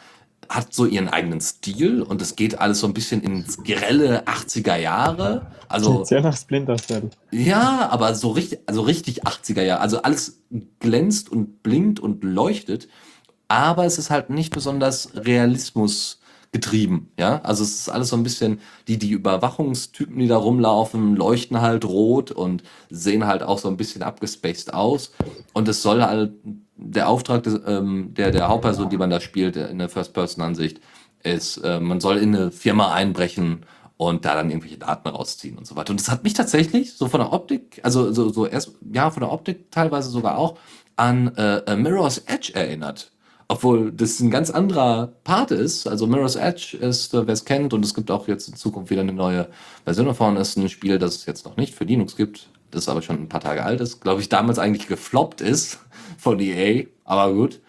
hat 0.48 0.74
so 0.74 0.84
ihren 0.84 1.08
eigenen 1.08 1.40
Stil 1.40 2.02
und 2.02 2.20
es 2.20 2.36
geht 2.36 2.58
alles 2.58 2.80
so 2.80 2.86
ein 2.86 2.94
bisschen 2.94 3.22
ins 3.22 3.62
grelle 3.62 4.24
80er 4.24 4.76
Jahre. 4.76 5.46
Also, 5.68 6.04
sehr 6.04 6.20
nach 6.20 6.36
Splinter 6.36 6.76
Cell. 6.76 7.10
Ja, 7.30 7.88
aber 7.90 8.14
so 8.14 8.30
richtig, 8.30 8.60
also 8.66 8.82
richtig 8.82 9.26
80er 9.26 9.62
Jahre. 9.62 9.80
Also 9.80 10.02
alles 10.02 10.40
glänzt 10.80 11.30
und 11.30 11.62
blinkt 11.62 12.00
und 12.00 12.24
leuchtet, 12.24 12.88
aber 13.48 13.84
es 13.84 13.98
ist 13.98 14.10
halt 14.10 14.30
nicht 14.30 14.52
besonders 14.52 15.10
Realismus 15.14 16.20
getrieben, 16.54 17.10
ja. 17.18 17.40
Also 17.42 17.64
es 17.64 17.74
ist 17.74 17.88
alles 17.88 18.10
so 18.10 18.16
ein 18.16 18.22
bisschen, 18.22 18.60
die, 18.86 18.96
die 18.96 19.10
Überwachungstypen, 19.10 20.16
die 20.20 20.28
da 20.28 20.36
rumlaufen, 20.36 21.16
leuchten 21.16 21.60
halt 21.60 21.84
rot 21.84 22.30
und 22.30 22.62
sehen 22.90 23.26
halt 23.26 23.42
auch 23.42 23.58
so 23.58 23.66
ein 23.66 23.76
bisschen 23.76 24.04
abgespaced 24.04 24.72
aus. 24.72 25.10
Und 25.52 25.66
es 25.66 25.82
soll 25.82 26.00
halt, 26.00 26.32
der 26.76 27.08
Auftrag 27.08 27.42
des, 27.42 27.60
ähm, 27.66 28.14
der, 28.14 28.30
der 28.30 28.46
Hauptperson, 28.46 28.88
die 28.88 28.96
man 28.96 29.10
da 29.10 29.20
spielt, 29.20 29.56
in 29.56 29.78
der 29.78 29.88
First-Person-Ansicht, 29.88 30.80
ist, 31.24 31.56
äh, 31.56 31.80
man 31.80 31.98
soll 31.98 32.18
in 32.18 32.36
eine 32.36 32.52
Firma 32.52 32.94
einbrechen 32.94 33.66
und 33.96 34.24
da 34.24 34.36
dann 34.36 34.48
irgendwelche 34.48 34.78
Daten 34.78 35.08
rausziehen 35.08 35.58
und 35.58 35.66
so 35.66 35.74
weiter. 35.74 35.90
Und 35.90 35.98
das 35.98 36.08
hat 36.08 36.22
mich 36.22 36.34
tatsächlich 36.34 36.94
so 36.94 37.08
von 37.08 37.18
der 37.18 37.32
Optik, 37.32 37.80
also 37.82 38.12
so, 38.12 38.28
so 38.28 38.46
erst, 38.46 38.74
ja, 38.92 39.10
von 39.10 39.22
der 39.22 39.32
Optik 39.32 39.72
teilweise 39.72 40.08
sogar 40.08 40.38
auch 40.38 40.56
an 40.94 41.34
äh, 41.36 41.74
Mirror's 41.74 42.18
Edge 42.18 42.54
erinnert. 42.54 43.10
Obwohl 43.48 43.92
das 43.92 44.20
ein 44.20 44.30
ganz 44.30 44.50
anderer 44.50 45.12
Part 45.24 45.50
ist. 45.50 45.86
Also 45.86 46.06
Mirror's 46.06 46.36
Edge 46.36 46.76
ist, 46.76 47.14
äh, 47.14 47.26
wer 47.26 47.34
es 47.34 47.44
kennt, 47.44 47.72
und 47.72 47.84
es 47.84 47.94
gibt 47.94 48.10
auch 48.10 48.28
jetzt 48.28 48.48
in 48.48 48.56
Zukunft 48.56 48.90
wieder 48.90 49.02
eine 49.02 49.12
neue 49.12 49.48
Version 49.84 50.06
davon, 50.06 50.36
ist 50.36 50.56
ein 50.56 50.68
Spiel, 50.68 50.98
das 50.98 51.16
es 51.16 51.26
jetzt 51.26 51.44
noch 51.44 51.56
nicht 51.56 51.74
für 51.74 51.84
Linux 51.84 52.16
gibt, 52.16 52.48
das 52.70 52.88
aber 52.88 53.02
schon 53.02 53.16
ein 53.16 53.28
paar 53.28 53.40
Tage 53.40 53.64
alt 53.64 53.80
ist, 53.80 54.00
glaube 54.00 54.20
ich, 54.20 54.28
damals 54.28 54.58
eigentlich 54.58 54.88
gefloppt 54.88 55.40
ist 55.40 55.78
von 56.18 56.40
EA, 56.40 56.84
aber 57.04 57.32
gut. 57.32 57.60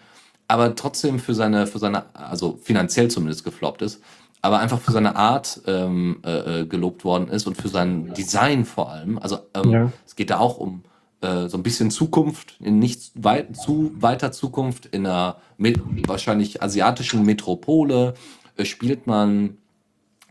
Aber 0.47 0.75
trotzdem 0.75 1.19
für 1.19 1.33
seine, 1.33 1.65
für 1.65 1.79
seine, 1.79 2.05
also 2.13 2.59
finanziell 2.61 3.09
zumindest 3.09 3.43
gefloppt 3.43 3.81
ist, 3.81 4.01
aber 4.41 4.59
einfach 4.59 4.79
für 4.79 4.91
seine 4.91 5.15
Art 5.15 5.61
ähm, 5.65 6.21
äh, 6.23 6.61
äh 6.61 6.65
gelobt 6.67 7.03
worden 7.03 7.29
ist 7.29 7.47
und 7.47 7.57
für 7.57 7.67
sein 7.67 8.13
Design 8.13 8.63
vor 8.63 8.91
allem. 8.91 9.17
Also 9.17 9.39
ähm, 9.55 9.71
ja. 9.71 9.91
es 10.05 10.15
geht 10.15 10.29
da 10.29 10.37
auch 10.37 10.57
um 10.57 10.83
äh, 11.21 11.47
so 11.47 11.57
ein 11.57 11.63
bisschen 11.63 11.91
Zukunft, 11.91 12.57
in 12.59 12.79
nicht 12.79 13.11
weit, 13.15 13.55
zu 13.55 13.91
weiter 13.99 14.31
Zukunft, 14.31 14.87
in 14.87 15.05
einer 15.05 15.37
wahrscheinlich 15.57 16.61
asiatischen 16.61 17.23
Metropole 17.23 18.15
äh, 18.57 18.65
spielt 18.65 19.07
man 19.07 19.57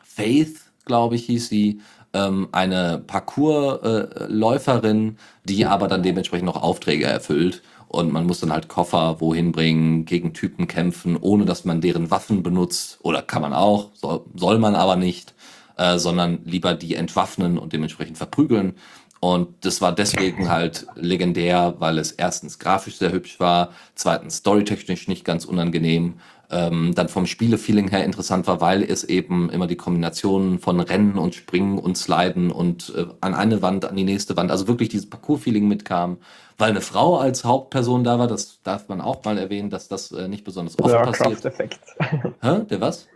Faith, 0.02 0.60
glaube 0.84 1.16
ich, 1.16 1.26
hieß 1.26 1.48
sie, 1.48 1.80
ähm, 2.12 2.48
eine 2.52 3.02
Parcoursläuferin, 3.06 5.18
die 5.44 5.66
aber 5.66 5.88
dann 5.88 6.02
dementsprechend 6.02 6.46
noch 6.46 6.62
Aufträge 6.62 7.04
erfüllt. 7.04 7.62
Und 7.88 8.12
man 8.12 8.26
muss 8.26 8.40
dann 8.40 8.52
halt 8.52 8.68
Koffer 8.68 9.20
wohin 9.20 9.52
bringen, 9.52 10.04
gegen 10.04 10.34
Typen 10.34 10.66
kämpfen, 10.66 11.16
ohne 11.16 11.44
dass 11.44 11.64
man 11.64 11.80
deren 11.80 12.10
Waffen 12.10 12.42
benutzt. 12.42 12.98
Oder 13.02 13.22
kann 13.22 13.42
man 13.42 13.52
auch, 13.52 13.90
soll, 13.94 14.22
soll 14.34 14.58
man 14.58 14.74
aber 14.74 14.96
nicht, 14.96 15.34
äh, 15.76 15.98
sondern 15.98 16.40
lieber 16.44 16.74
die 16.74 16.94
entwaffnen 16.94 17.58
und 17.58 17.72
dementsprechend 17.72 18.18
verprügeln. 18.18 18.74
Und 19.24 19.64
das 19.64 19.80
war 19.80 19.94
deswegen 19.94 20.50
halt 20.50 20.86
legendär, 20.96 21.76
weil 21.78 21.96
es 21.96 22.12
erstens 22.12 22.58
grafisch 22.58 22.96
sehr 22.96 23.10
hübsch 23.10 23.40
war, 23.40 23.70
zweitens 23.94 24.36
storytechnisch 24.36 25.08
nicht 25.08 25.24
ganz 25.24 25.46
unangenehm, 25.46 26.16
ähm, 26.50 26.92
dann 26.94 27.08
vom 27.08 27.24
Spielefeeling 27.24 27.88
her 27.88 28.04
interessant 28.04 28.46
war, 28.46 28.60
weil 28.60 28.82
es 28.82 29.02
eben 29.02 29.48
immer 29.48 29.66
die 29.66 29.76
Kombination 29.76 30.58
von 30.58 30.78
Rennen 30.78 31.16
und 31.16 31.34
Springen 31.34 31.78
und 31.78 31.96
Sliden 31.96 32.50
und 32.50 32.92
äh, 32.94 33.06
an 33.22 33.32
eine 33.32 33.62
Wand, 33.62 33.86
an 33.86 33.96
die 33.96 34.04
nächste 34.04 34.36
Wand, 34.36 34.50
also 34.50 34.68
wirklich 34.68 34.90
dieses 34.90 35.08
Parcours-Feeling 35.08 35.66
mitkam, 35.68 36.18
weil 36.58 36.68
eine 36.72 36.82
Frau 36.82 37.16
als 37.16 37.44
Hauptperson 37.44 38.04
da 38.04 38.18
war, 38.18 38.26
das 38.26 38.60
darf 38.62 38.90
man 38.90 39.00
auch 39.00 39.24
mal 39.24 39.38
erwähnen, 39.38 39.70
dass 39.70 39.88
das 39.88 40.12
äh, 40.12 40.28
nicht 40.28 40.44
besonders 40.44 40.78
oft 40.78 40.92
Der 40.92 40.98
passiert. 40.98 41.40
Kraft-Effekt. 41.40 41.80
Hä? 42.42 42.60
Der 42.68 42.80
was? 42.82 43.08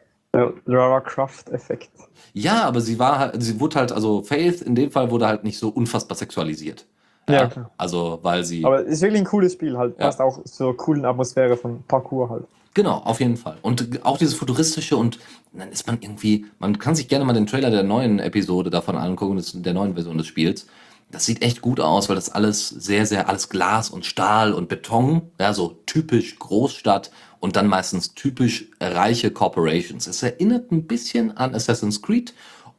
Lara 0.66 1.00
Croft-Effekt. 1.00 1.90
Ja, 2.32 2.64
aber 2.64 2.80
sie 2.80 2.98
war 2.98 3.18
halt, 3.18 3.42
sie 3.42 3.58
wurde 3.58 3.76
halt, 3.76 3.92
also 3.92 4.22
Faith 4.22 4.62
in 4.62 4.74
dem 4.74 4.90
Fall 4.90 5.10
wurde 5.10 5.26
halt 5.26 5.44
nicht 5.44 5.58
so 5.58 5.68
unfassbar 5.68 6.16
sexualisiert. 6.16 6.86
Ja, 7.28 7.34
ja 7.34 7.46
klar. 7.46 7.70
Also, 7.76 8.18
weil 8.22 8.44
sie. 8.44 8.64
Aber 8.64 8.80
es 8.80 8.94
ist 8.94 9.02
wirklich 9.02 9.20
ein 9.20 9.26
cooles 9.26 9.52
Spiel, 9.52 9.76
halt. 9.76 9.98
Ja. 9.98 10.06
Passt 10.06 10.20
auch 10.20 10.42
zur 10.44 10.76
coolen 10.76 11.04
Atmosphäre 11.04 11.56
von 11.56 11.82
Parkour 11.84 12.30
halt. 12.30 12.44
Genau, 12.74 12.98
auf 12.98 13.20
jeden 13.20 13.36
Fall. 13.36 13.56
Und 13.62 14.04
auch 14.04 14.18
dieses 14.18 14.34
futuristische 14.34 14.96
und 14.96 15.18
dann 15.52 15.70
ist 15.70 15.86
man 15.86 15.98
irgendwie, 16.00 16.46
man 16.58 16.78
kann 16.78 16.94
sich 16.94 17.08
gerne 17.08 17.24
mal 17.24 17.32
den 17.32 17.46
Trailer 17.46 17.70
der 17.70 17.82
neuen 17.82 18.18
Episode 18.18 18.70
davon 18.70 18.96
angucken, 18.96 19.42
der 19.62 19.74
neuen 19.74 19.94
Version 19.94 20.18
des 20.18 20.26
Spiels. 20.26 20.66
Das 21.10 21.24
sieht 21.24 21.42
echt 21.42 21.62
gut 21.62 21.80
aus, 21.80 22.08
weil 22.08 22.16
das 22.16 22.30
alles 22.30 22.68
sehr, 22.68 23.06
sehr, 23.06 23.28
alles 23.28 23.48
Glas 23.48 23.88
und 23.88 24.04
Stahl 24.04 24.52
und 24.52 24.68
Beton, 24.68 25.22
ja, 25.40 25.54
so 25.54 25.80
typisch 25.86 26.38
Großstadt 26.38 27.10
und 27.40 27.56
dann 27.56 27.66
meistens 27.66 28.14
typisch 28.14 28.66
reiche 28.80 29.30
Corporations. 29.30 30.06
Es 30.06 30.22
erinnert 30.22 30.72
ein 30.72 30.86
bisschen 30.86 31.36
an 31.36 31.54
Assassin's 31.54 32.02
Creed 32.02 32.34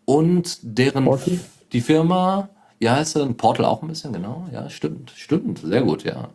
und 0.06 0.60
deren 0.62 1.06
Portal? 1.06 1.40
die 1.72 1.82
Firma, 1.82 2.50
ja, 2.80 2.96
heißt 2.96 3.16
denn 3.18 3.38
Portal 3.38 3.66
auch 3.66 3.82
ein 3.82 3.88
bisschen, 3.88 4.14
genau, 4.14 4.48
ja, 4.52 4.70
stimmt, 4.70 5.12
stimmt, 5.16 5.60
sehr 5.60 5.82
gut, 5.82 6.04
ja. 6.04 6.30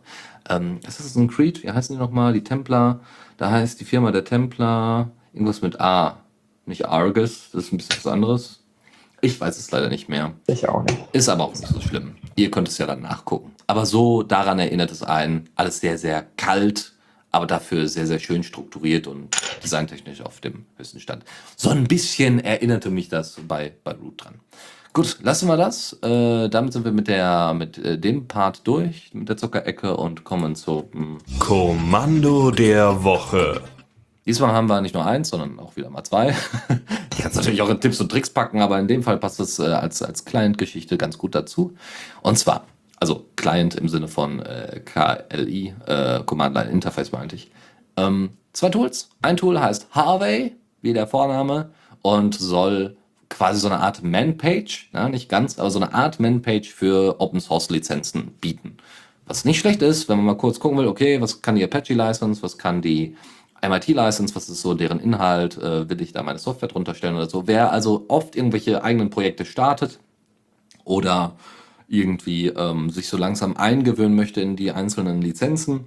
Ähm, 0.49 0.79
Assassin's 0.85 1.33
Creed, 1.33 1.63
wie 1.63 1.71
heißen 1.71 1.95
die 1.95 2.01
nochmal? 2.01 2.33
Die 2.33 2.43
Templar, 2.43 3.01
da 3.37 3.51
heißt 3.51 3.79
die 3.79 3.85
Firma 3.85 4.11
der 4.11 4.23
Templar 4.23 5.11
irgendwas 5.33 5.61
mit 5.61 5.79
A, 5.81 6.17
nicht 6.65 6.87
Argus, 6.87 7.49
das 7.51 7.65
ist 7.65 7.73
ein 7.73 7.77
bisschen 7.77 7.97
was 7.97 8.07
anderes. 8.07 8.61
Ich 9.21 9.39
weiß 9.39 9.57
es 9.57 9.71
leider 9.71 9.89
nicht 9.89 10.07
mehr. 10.07 10.33
Ich 10.47 10.67
auch 10.67 10.83
nicht. 10.83 10.97
Ist 11.11 11.29
aber 11.29 11.45
auch 11.45 11.53
nicht 11.53 11.67
so 11.67 11.81
schlimm. 11.81 12.15
Ihr 12.35 12.51
könnt 12.51 12.67
es 12.67 12.77
ja 12.77 12.85
dann 12.85 13.01
nachgucken. 13.01 13.53
Aber 13.65 13.85
so 13.85 14.23
daran 14.23 14.59
erinnert 14.59 14.91
es 14.91 15.03
einen. 15.03 15.49
Alles 15.55 15.79
sehr, 15.79 15.97
sehr 15.97 16.25
kalt, 16.37 16.93
aber 17.35 17.47
dafür 17.47 17.87
sehr, 17.87 18.07
sehr 18.07 18.19
schön 18.19 18.43
strukturiert 18.43 19.07
und 19.07 19.35
designtechnisch 19.61 20.21
auf 20.21 20.39
dem 20.39 20.65
höchsten 20.77 21.01
Stand. 21.01 21.25
So 21.57 21.69
ein 21.69 21.83
bisschen 21.83 22.39
erinnerte 22.39 22.89
mich 22.89 23.09
das 23.09 23.37
bei, 23.45 23.73
bei 23.83 23.91
Root 23.91 24.23
dran. 24.23 24.35
Gut, 24.93 25.17
lassen 25.21 25.49
wir 25.49 25.57
das. 25.57 25.91
Äh, 26.01 26.47
damit 26.47 26.71
sind 26.71 26.85
wir 26.85 26.93
mit, 26.93 27.09
der, 27.09 27.53
mit 27.53 27.77
äh, 27.77 27.99
dem 27.99 28.29
Part 28.29 28.65
durch, 28.65 29.09
mit 29.13 29.27
der 29.27 29.35
Zuckerecke 29.35 29.97
und 29.97 30.23
kommen 30.23 30.55
zum 30.55 31.17
Kommando 31.39 32.51
der 32.51 33.03
Woche. 33.03 33.61
Diesmal 34.25 34.53
haben 34.53 34.69
wir 34.69 34.79
nicht 34.79 34.95
nur 34.95 35.05
eins, 35.05 35.27
sondern 35.27 35.59
auch 35.59 35.75
wieder 35.75 35.89
mal 35.89 36.05
zwei. 36.05 36.29
ich 37.11 37.21
kann 37.21 37.31
es 37.31 37.35
natürlich 37.35 37.61
auch 37.61 37.69
in 37.69 37.81
Tipps 37.81 37.99
und 37.99 38.09
Tricks 38.09 38.29
packen, 38.29 38.61
aber 38.61 38.79
in 38.79 38.87
dem 38.87 39.03
Fall 39.03 39.17
passt 39.17 39.41
es 39.41 39.59
äh, 39.59 39.63
als, 39.63 40.01
als 40.01 40.23
Client-Geschichte 40.23 40.97
ganz 40.97 41.17
gut 41.17 41.35
dazu. 41.35 41.75
Und 42.21 42.39
zwar 42.39 42.65
also 42.99 43.25
Client 43.35 43.75
im 43.75 43.89
Sinne 43.89 44.07
von 44.07 44.39
äh, 44.41 44.81
KLI, 44.83 45.73
äh, 45.85 46.23
Command 46.25 46.55
Line 46.55 46.71
Interface 46.71 47.11
meinte 47.11 47.35
ich. 47.35 47.51
Ähm, 47.97 48.31
zwei 48.53 48.69
Tools. 48.69 49.09
Ein 49.21 49.37
Tool 49.37 49.59
heißt 49.59 49.87
Harvey, 49.91 50.55
wie 50.81 50.93
der 50.93 51.07
Vorname, 51.07 51.71
und 52.01 52.35
soll 52.35 52.97
quasi 53.29 53.59
so 53.59 53.67
eine 53.67 53.79
Art 53.79 54.03
Man-Page, 54.03 54.91
ja, 54.93 55.09
nicht 55.09 55.29
ganz, 55.29 55.59
aber 55.59 55.71
so 55.71 55.79
eine 55.79 55.93
Art 55.93 56.19
Man-Page 56.19 56.71
für 56.71 57.19
Open-Source-Lizenzen 57.19 58.31
bieten. 58.39 58.77
Was 59.25 59.43
nicht 59.43 59.59
schlecht 59.59 59.81
ist, 59.81 60.07
wenn 60.07 60.17
man 60.17 60.25
mal 60.27 60.37
kurz 60.37 60.59
gucken 60.59 60.77
will, 60.77 60.87
okay, 60.87 61.19
was 61.19 61.41
kann 61.41 61.55
die 61.55 61.63
Apache-License, 61.63 62.43
was 62.43 62.57
kann 62.57 62.81
die 62.81 63.15
MIT-License, 63.67 64.35
was 64.35 64.49
ist 64.49 64.61
so 64.61 64.75
deren 64.75 64.99
Inhalt, 64.99 65.57
äh, 65.57 65.89
will 65.89 66.01
ich 66.01 66.13
da 66.13 66.21
meine 66.21 66.37
Software 66.37 66.69
drunter 66.69 66.93
stellen 66.93 67.15
oder 67.15 67.29
so. 67.29 67.47
Wer 67.47 67.71
also 67.71 68.05
oft 68.07 68.35
irgendwelche 68.35 68.83
eigenen 68.83 69.09
Projekte 69.09 69.45
startet 69.45 69.99
oder 70.83 71.35
irgendwie 71.87 72.47
ähm, 72.47 72.89
sich 72.89 73.07
so 73.07 73.17
langsam 73.17 73.57
eingewöhnen 73.57 74.15
möchte 74.15 74.41
in 74.41 74.55
die 74.55 74.71
einzelnen 74.71 75.21
Lizenzen, 75.21 75.85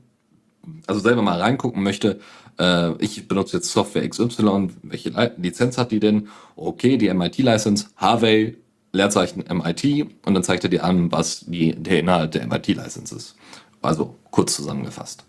also 0.86 1.00
selber 1.00 1.22
mal 1.22 1.40
reingucken 1.40 1.82
möchte, 1.82 2.20
äh, 2.58 2.92
ich 3.02 3.28
benutze 3.28 3.58
jetzt 3.58 3.70
Software 3.70 4.08
XY, 4.08 4.68
welche 4.82 5.32
Lizenz 5.36 5.78
hat 5.78 5.90
die 5.90 6.00
denn? 6.00 6.28
Okay, 6.56 6.96
die 6.96 7.12
MIT-License, 7.12 7.86
Harvey, 7.96 8.56
Leerzeichen 8.92 9.44
MIT 9.48 10.06
und 10.24 10.34
dann 10.34 10.42
zeigt 10.42 10.64
er 10.64 10.70
dir 10.70 10.84
an, 10.84 11.12
was 11.12 11.44
die, 11.46 11.74
der 11.74 12.00
Inhalt 12.00 12.34
der 12.34 12.46
MIT-License 12.46 13.14
ist. 13.14 13.36
Also 13.82 14.16
kurz 14.30 14.56
zusammengefasst. 14.56 15.24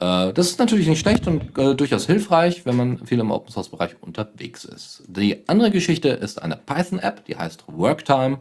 Äh, 0.00 0.32
das 0.32 0.48
ist 0.48 0.58
natürlich 0.58 0.88
nicht 0.88 1.00
schlecht 1.00 1.26
und 1.26 1.56
äh, 1.58 1.74
durchaus 1.74 2.06
hilfreich, 2.06 2.64
wenn 2.66 2.76
man 2.76 3.06
viel 3.06 3.20
im 3.20 3.30
Open-Source-Bereich 3.30 3.96
unterwegs 4.00 4.64
ist. 4.64 5.02
Die 5.06 5.48
andere 5.48 5.70
Geschichte 5.70 6.08
ist 6.08 6.42
eine 6.42 6.56
Python-App, 6.56 7.24
die 7.26 7.36
heißt 7.36 7.64
Worktime. 7.66 8.38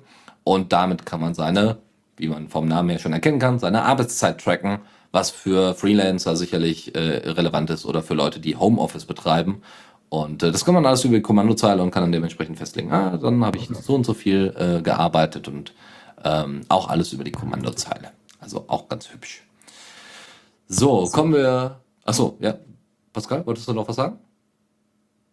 Und 0.48 0.72
damit 0.72 1.06
kann 1.06 1.20
man 1.20 1.34
seine, 1.34 1.78
wie 2.16 2.30
man 2.30 2.48
vom 2.48 2.70
Namen 2.70 2.90
her 2.90 3.00
schon 3.00 3.12
erkennen 3.12 3.38
kann, 3.38 3.60
seine 3.60 3.84
Arbeitszeit 3.84 4.42
tracken, 4.42 4.80
was 5.12 5.30
für 5.30 5.76
Freelancer 5.76 6.38
sicherlich 6.38 6.96
äh, 6.96 7.00
relevant 7.32 7.70
ist 7.70 7.86
oder 7.86 8.02
für 8.02 8.14
Leute, 8.14 8.40
die 8.40 8.56
Homeoffice 8.56 9.04
betreiben. 9.04 9.62
Und 10.08 10.44
äh, 10.44 10.52
das 10.54 10.64
kann 10.64 10.74
man 10.74 10.86
alles 10.86 11.04
über 11.04 11.16
die 11.16 11.22
Kommandozeile 11.22 11.84
und 11.84 11.92
kann 11.92 12.04
dann 12.04 12.14
dementsprechend 12.14 12.58
festlegen, 12.58 12.94
ah, 12.94 13.18
dann 13.18 13.44
habe 13.44 13.58
ich 13.58 13.68
so 13.68 13.96
und 13.96 14.06
so 14.06 14.14
viel 14.14 14.54
äh, 14.58 14.82
gearbeitet 14.82 15.50
und 15.50 15.74
ähm, 16.24 16.62
auch 16.70 16.88
alles 16.88 17.12
über 17.12 17.26
die 17.26 17.34
Kommandozeile. 17.34 18.12
Also 18.40 18.64
auch 18.68 18.88
ganz 18.88 19.12
hübsch. 19.12 19.46
So, 20.70 21.10
kommen 21.12 21.34
wir. 21.34 21.82
Achso, 22.06 22.38
ja. 22.40 22.56
Pascal, 23.12 23.46
wolltest 23.46 23.68
du 23.68 23.74
noch 23.74 23.88
was 23.88 23.98
sagen? 23.98 24.18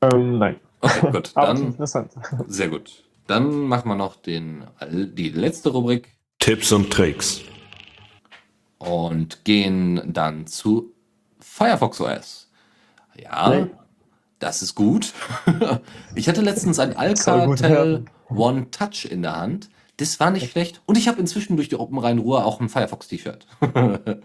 Ähm, 0.01 0.39
nein. 0.39 0.57
Okay, 0.81 1.11
gut. 1.12 1.31
Dann, 1.36 1.57
interessant. 1.59 2.11
Sehr 2.49 2.69
gut. 2.69 3.03
Dann 3.26 3.66
machen 3.66 3.88
wir 3.88 3.96
noch 3.96 4.16
den, 4.16 4.64
die 4.90 5.30
letzte 5.30 5.70
Rubrik. 5.70 6.09
Tipps 6.38 6.72
und 6.72 6.92
Tricks. 6.92 7.40
Und 8.78 9.44
gehen 9.44 10.12
dann 10.12 10.46
zu 10.46 10.92
Firefox 11.40 12.01
OS. 12.01 12.51
Ja, 13.16 13.48
nee. 13.48 13.70
das 14.40 14.60
ist 14.60 14.74
gut. 14.74 15.12
ich 16.14 16.28
hatte 16.28 16.42
letztens 16.42 16.78
ein 16.78 16.96
Alcatel 16.96 18.05
One 18.28 18.70
Touch 18.70 19.06
in 19.09 19.22
der 19.22 19.36
Hand. 19.36 19.70
Das 19.96 20.18
war 20.18 20.30
nicht 20.32 20.51
schlecht. 20.51 20.82
Und 20.86 20.98
ich 20.98 21.06
habe 21.06 21.20
inzwischen 21.20 21.56
durch 21.56 21.68
die 21.68 21.76
Open 21.76 21.98
Rhein-Ruhr 21.98 22.44
auch 22.44 22.60
ein 22.60 22.68
Firefox-T-Shirt. 22.68 23.46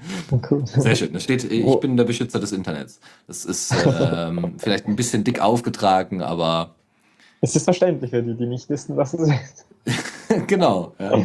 cool. 0.50 0.66
Sehr 0.66 0.96
schön. 0.96 1.14
Da 1.14 1.20
steht, 1.20 1.44
ich 1.44 1.80
bin 1.80 1.96
der 1.96 2.06
Beschützer 2.06 2.40
des 2.40 2.52
Internets. 2.52 3.00
Das 3.28 3.46
ist 3.46 3.74
ähm, 3.86 4.56
vielleicht 4.58 4.88
ein 4.88 4.96
bisschen 4.96 5.24
dick 5.24 5.40
aufgetragen, 5.40 6.24
aber 6.24 6.76
es 7.42 7.56
ist 7.56 7.64
verständlich 7.64 8.12
für 8.12 8.22
die, 8.22 8.36
die 8.36 8.46
nicht 8.46 8.70
wissen, 8.70 8.98
was 8.98 9.14
es 9.14 9.30
ist. 9.30 9.66
genau. 10.48 10.94
Ja. 11.00 11.18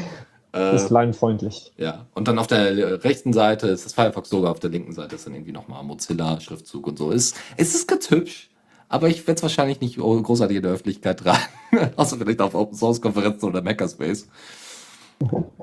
ist 0.55 0.91
äh, 0.91 0.95
leinfreundlich. 0.95 1.73
Ja, 1.77 2.07
und 2.15 2.28
dann 2.28 2.39
auf 2.39 2.47
der 2.47 3.03
rechten 3.03 3.32
Seite 3.32 3.69
ist 3.69 3.85
das 3.85 3.93
Firefox 3.93 4.31
sogar, 4.31 4.53
auf 4.53 4.61
der 4.61 4.70
linken 4.70 4.93
Seite 4.93 5.16
ist 5.16 5.27
dann 5.27 5.35
irgendwie 5.35 5.53
nochmal 5.53 5.82
Mozilla-Schriftzug 5.82 6.86
und 6.86 6.99
so. 6.99 7.11
Es, 7.11 7.35
es 7.57 7.74
ist 7.74 7.89
ganz 7.89 8.11
hübsch, 8.11 8.51
aber 8.89 9.09
ich 9.09 9.27
werde 9.27 9.36
es 9.36 9.43
wahrscheinlich 9.43 9.81
nicht 9.81 9.97
großartig 9.97 10.57
in 10.57 10.62
der 10.62 10.73
Öffentlichkeit 10.73 11.19
tragen. 11.20 11.93
Außer 11.97 12.16
vielleicht 12.16 12.41
auf 12.41 12.55
Open 12.55 12.77
Source 12.77 13.01
Konferenzen 13.01 13.47
oder 13.47 13.62
Makerspace. 13.62 14.28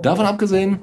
Davon 0.02 0.26
abgesehen, 0.26 0.80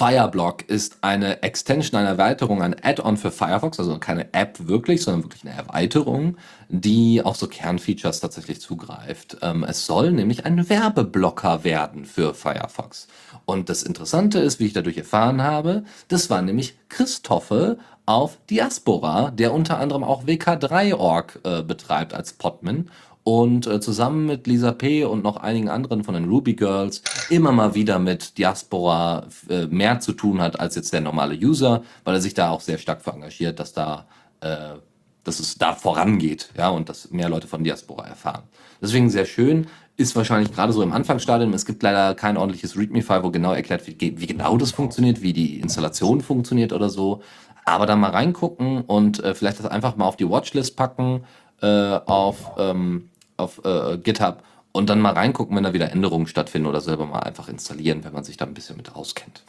Fireblock 0.00 0.62
ist 0.66 0.96
eine 1.02 1.42
Extension, 1.42 2.00
eine 2.00 2.08
Erweiterung, 2.08 2.62
ein 2.62 2.74
Add-on 2.82 3.18
für 3.18 3.30
Firefox, 3.30 3.78
also 3.78 3.98
keine 3.98 4.32
App 4.32 4.56
wirklich, 4.66 5.02
sondern 5.02 5.24
wirklich 5.24 5.44
eine 5.44 5.54
Erweiterung, 5.54 6.38
die 6.70 7.20
auf 7.22 7.36
so 7.36 7.46
Kernfeatures 7.46 8.20
tatsächlich 8.20 8.62
zugreift. 8.62 9.36
Ähm, 9.42 9.62
es 9.62 9.84
soll 9.84 10.12
nämlich 10.12 10.46
ein 10.46 10.70
Werbeblocker 10.70 11.64
werden 11.64 12.06
für 12.06 12.32
Firefox. 12.32 13.08
Und 13.44 13.68
das 13.68 13.82
Interessante 13.82 14.38
ist, 14.38 14.58
wie 14.58 14.68
ich 14.68 14.72
dadurch 14.72 14.96
erfahren 14.96 15.42
habe, 15.42 15.84
das 16.08 16.30
war 16.30 16.40
nämlich 16.40 16.78
Christophe 16.88 17.76
auf 18.06 18.38
Diaspora, 18.48 19.30
der 19.30 19.52
unter 19.52 19.78
anderem 19.78 20.02
auch 20.02 20.24
WK3.org 20.24 21.40
äh, 21.44 21.62
betreibt 21.62 22.14
als 22.14 22.32
Podman 22.32 22.88
und 23.24 23.66
äh, 23.66 23.80
zusammen 23.80 24.26
mit 24.26 24.46
Lisa 24.46 24.72
P. 24.72 25.04
und 25.04 25.22
noch 25.22 25.36
einigen 25.36 25.68
anderen 25.68 26.04
von 26.04 26.14
den 26.14 26.28
Ruby 26.28 26.54
Girls 26.54 27.02
immer 27.28 27.52
mal 27.52 27.74
wieder 27.74 27.98
mit 27.98 28.38
Diaspora 28.38 29.26
äh, 29.48 29.66
mehr 29.66 30.00
zu 30.00 30.12
tun 30.12 30.40
hat 30.40 30.58
als 30.58 30.74
jetzt 30.74 30.92
der 30.92 31.00
normale 31.00 31.34
User, 31.34 31.82
weil 32.04 32.14
er 32.14 32.20
sich 32.20 32.34
da 32.34 32.50
auch 32.50 32.60
sehr 32.60 32.78
stark 32.78 33.02
für 33.02 33.12
engagiert, 33.12 33.60
dass 33.60 33.72
da 33.72 34.06
äh, 34.40 34.76
dass 35.24 35.38
es 35.38 35.58
da 35.58 35.74
vorangeht, 35.74 36.50
ja, 36.56 36.70
und 36.70 36.88
dass 36.88 37.10
mehr 37.10 37.28
Leute 37.28 37.46
von 37.46 37.62
Diaspora 37.62 38.06
erfahren. 38.06 38.44
Deswegen 38.80 39.10
sehr 39.10 39.26
schön, 39.26 39.66
ist 39.96 40.16
wahrscheinlich 40.16 40.52
gerade 40.52 40.72
so 40.72 40.82
im 40.82 40.92
Anfangsstadium. 40.92 41.52
Es 41.52 41.66
gibt 41.66 41.82
leider 41.82 42.14
kein 42.14 42.38
ordentliches 42.38 42.76
README-File, 42.76 43.22
wo 43.22 43.30
genau 43.30 43.52
erklärt 43.52 43.86
wird, 43.86 44.00
wie 44.00 44.26
genau 44.26 44.56
das 44.56 44.72
funktioniert, 44.72 45.20
wie 45.20 45.34
die 45.34 45.60
Installation 45.60 46.22
funktioniert 46.22 46.72
oder 46.72 46.88
so. 46.88 47.20
Aber 47.66 47.84
da 47.84 47.96
mal 47.96 48.10
reingucken 48.10 48.80
und 48.82 49.22
äh, 49.22 49.34
vielleicht 49.34 49.58
das 49.58 49.66
einfach 49.66 49.96
mal 49.96 50.06
auf 50.06 50.16
die 50.16 50.28
Watchlist 50.28 50.76
packen, 50.76 51.24
äh, 51.60 51.66
auf 52.06 52.52
ähm, 52.58 53.09
auf 53.40 53.64
äh, 53.64 53.98
GitHub 53.98 54.42
und 54.72 54.88
dann 54.88 55.00
mal 55.00 55.14
reingucken, 55.14 55.56
wenn 55.56 55.64
da 55.64 55.72
wieder 55.72 55.90
Änderungen 55.90 56.26
stattfinden 56.26 56.68
oder 56.68 56.80
selber 56.80 57.06
mal 57.06 57.20
einfach 57.20 57.48
installieren, 57.48 58.04
wenn 58.04 58.12
man 58.12 58.24
sich 58.24 58.36
da 58.36 58.44
ein 58.44 58.54
bisschen 58.54 58.76
mit 58.76 58.94
auskennt. 58.94 59.42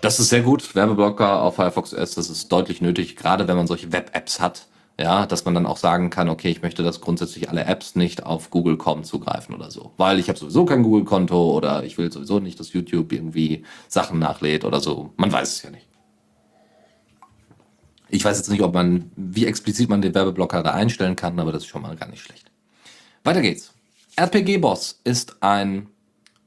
Das 0.00 0.20
ist 0.20 0.28
sehr 0.28 0.42
gut. 0.42 0.74
Werbeblocker 0.74 1.42
auf 1.42 1.56
Firefox 1.56 1.94
OS, 1.94 2.14
das 2.14 2.28
ist 2.28 2.52
deutlich 2.52 2.80
nötig, 2.80 3.16
gerade 3.16 3.48
wenn 3.48 3.56
man 3.56 3.66
solche 3.66 3.92
Web-Apps 3.92 4.40
hat. 4.40 4.66
Ja, 4.98 5.26
dass 5.26 5.44
man 5.44 5.54
dann 5.54 5.66
auch 5.66 5.76
sagen 5.76 6.08
kann, 6.08 6.28
okay, 6.28 6.50
ich 6.50 6.62
möchte, 6.62 6.84
dass 6.84 7.00
grundsätzlich 7.00 7.48
alle 7.48 7.64
Apps 7.64 7.96
nicht 7.96 8.24
auf 8.24 8.50
Google.com 8.50 9.02
zugreifen 9.02 9.52
oder 9.52 9.70
so. 9.72 9.90
Weil 9.96 10.20
ich 10.20 10.28
habe 10.28 10.38
sowieso 10.38 10.66
kein 10.66 10.84
Google-Konto 10.84 11.52
oder 11.52 11.82
ich 11.82 11.98
will 11.98 12.12
sowieso 12.12 12.38
nicht, 12.38 12.60
dass 12.60 12.72
YouTube 12.72 13.12
irgendwie 13.12 13.64
Sachen 13.88 14.20
nachlädt 14.20 14.64
oder 14.64 14.78
so. 14.78 15.10
Man 15.16 15.32
weiß 15.32 15.56
es 15.56 15.62
ja 15.62 15.70
nicht. 15.70 15.88
Ich 18.08 18.24
weiß 18.24 18.36
jetzt 18.36 18.50
nicht, 18.50 18.62
ob 18.62 18.72
man, 18.72 19.10
wie 19.16 19.46
explizit 19.46 19.88
man 19.88 20.00
den 20.00 20.14
Werbeblocker 20.14 20.62
da 20.62 20.70
einstellen 20.70 21.16
kann, 21.16 21.40
aber 21.40 21.50
das 21.50 21.64
ist 21.64 21.68
schon 21.68 21.82
mal 21.82 21.96
gar 21.96 22.08
nicht 22.08 22.22
schlecht. 22.22 22.52
Weiter 23.26 23.40
geht's. 23.40 23.72
RPG 24.16 24.58
Boss 24.58 25.00
ist 25.02 25.42
ein 25.42 25.86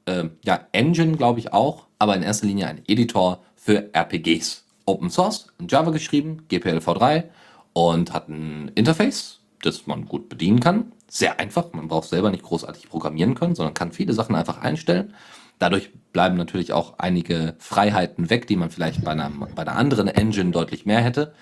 äh, 0.06 0.26
ja, 0.44 0.68
Engine, 0.70 1.16
glaube 1.16 1.40
ich 1.40 1.52
auch, 1.52 1.88
aber 1.98 2.14
in 2.14 2.22
erster 2.22 2.46
Linie 2.46 2.68
ein 2.68 2.82
Editor 2.86 3.42
für 3.56 3.92
RPGs. 3.92 4.64
Open 4.86 5.10
Source, 5.10 5.48
in 5.58 5.66
Java 5.66 5.90
geschrieben, 5.90 6.46
GPLv3 6.48 7.24
und 7.72 8.12
hat 8.12 8.28
ein 8.28 8.70
Interface, 8.76 9.40
das 9.60 9.88
man 9.88 10.06
gut 10.06 10.28
bedienen 10.28 10.60
kann. 10.60 10.92
Sehr 11.08 11.40
einfach, 11.40 11.72
man 11.72 11.88
braucht 11.88 12.08
selber 12.08 12.30
nicht 12.30 12.44
großartig 12.44 12.88
programmieren 12.88 13.34
können, 13.34 13.56
sondern 13.56 13.74
kann 13.74 13.90
viele 13.90 14.12
Sachen 14.12 14.36
einfach 14.36 14.58
einstellen. 14.58 15.14
Dadurch 15.58 15.90
bleiben 16.12 16.36
natürlich 16.36 16.72
auch 16.72 17.00
einige 17.00 17.56
Freiheiten 17.58 18.30
weg, 18.30 18.46
die 18.46 18.56
man 18.56 18.70
vielleicht 18.70 19.04
bei, 19.04 19.10
einer, 19.10 19.30
bei 19.30 19.62
einer 19.62 19.74
anderen 19.74 20.06
Engine 20.06 20.52
deutlich 20.52 20.86
mehr 20.86 21.00
hätte 21.00 21.34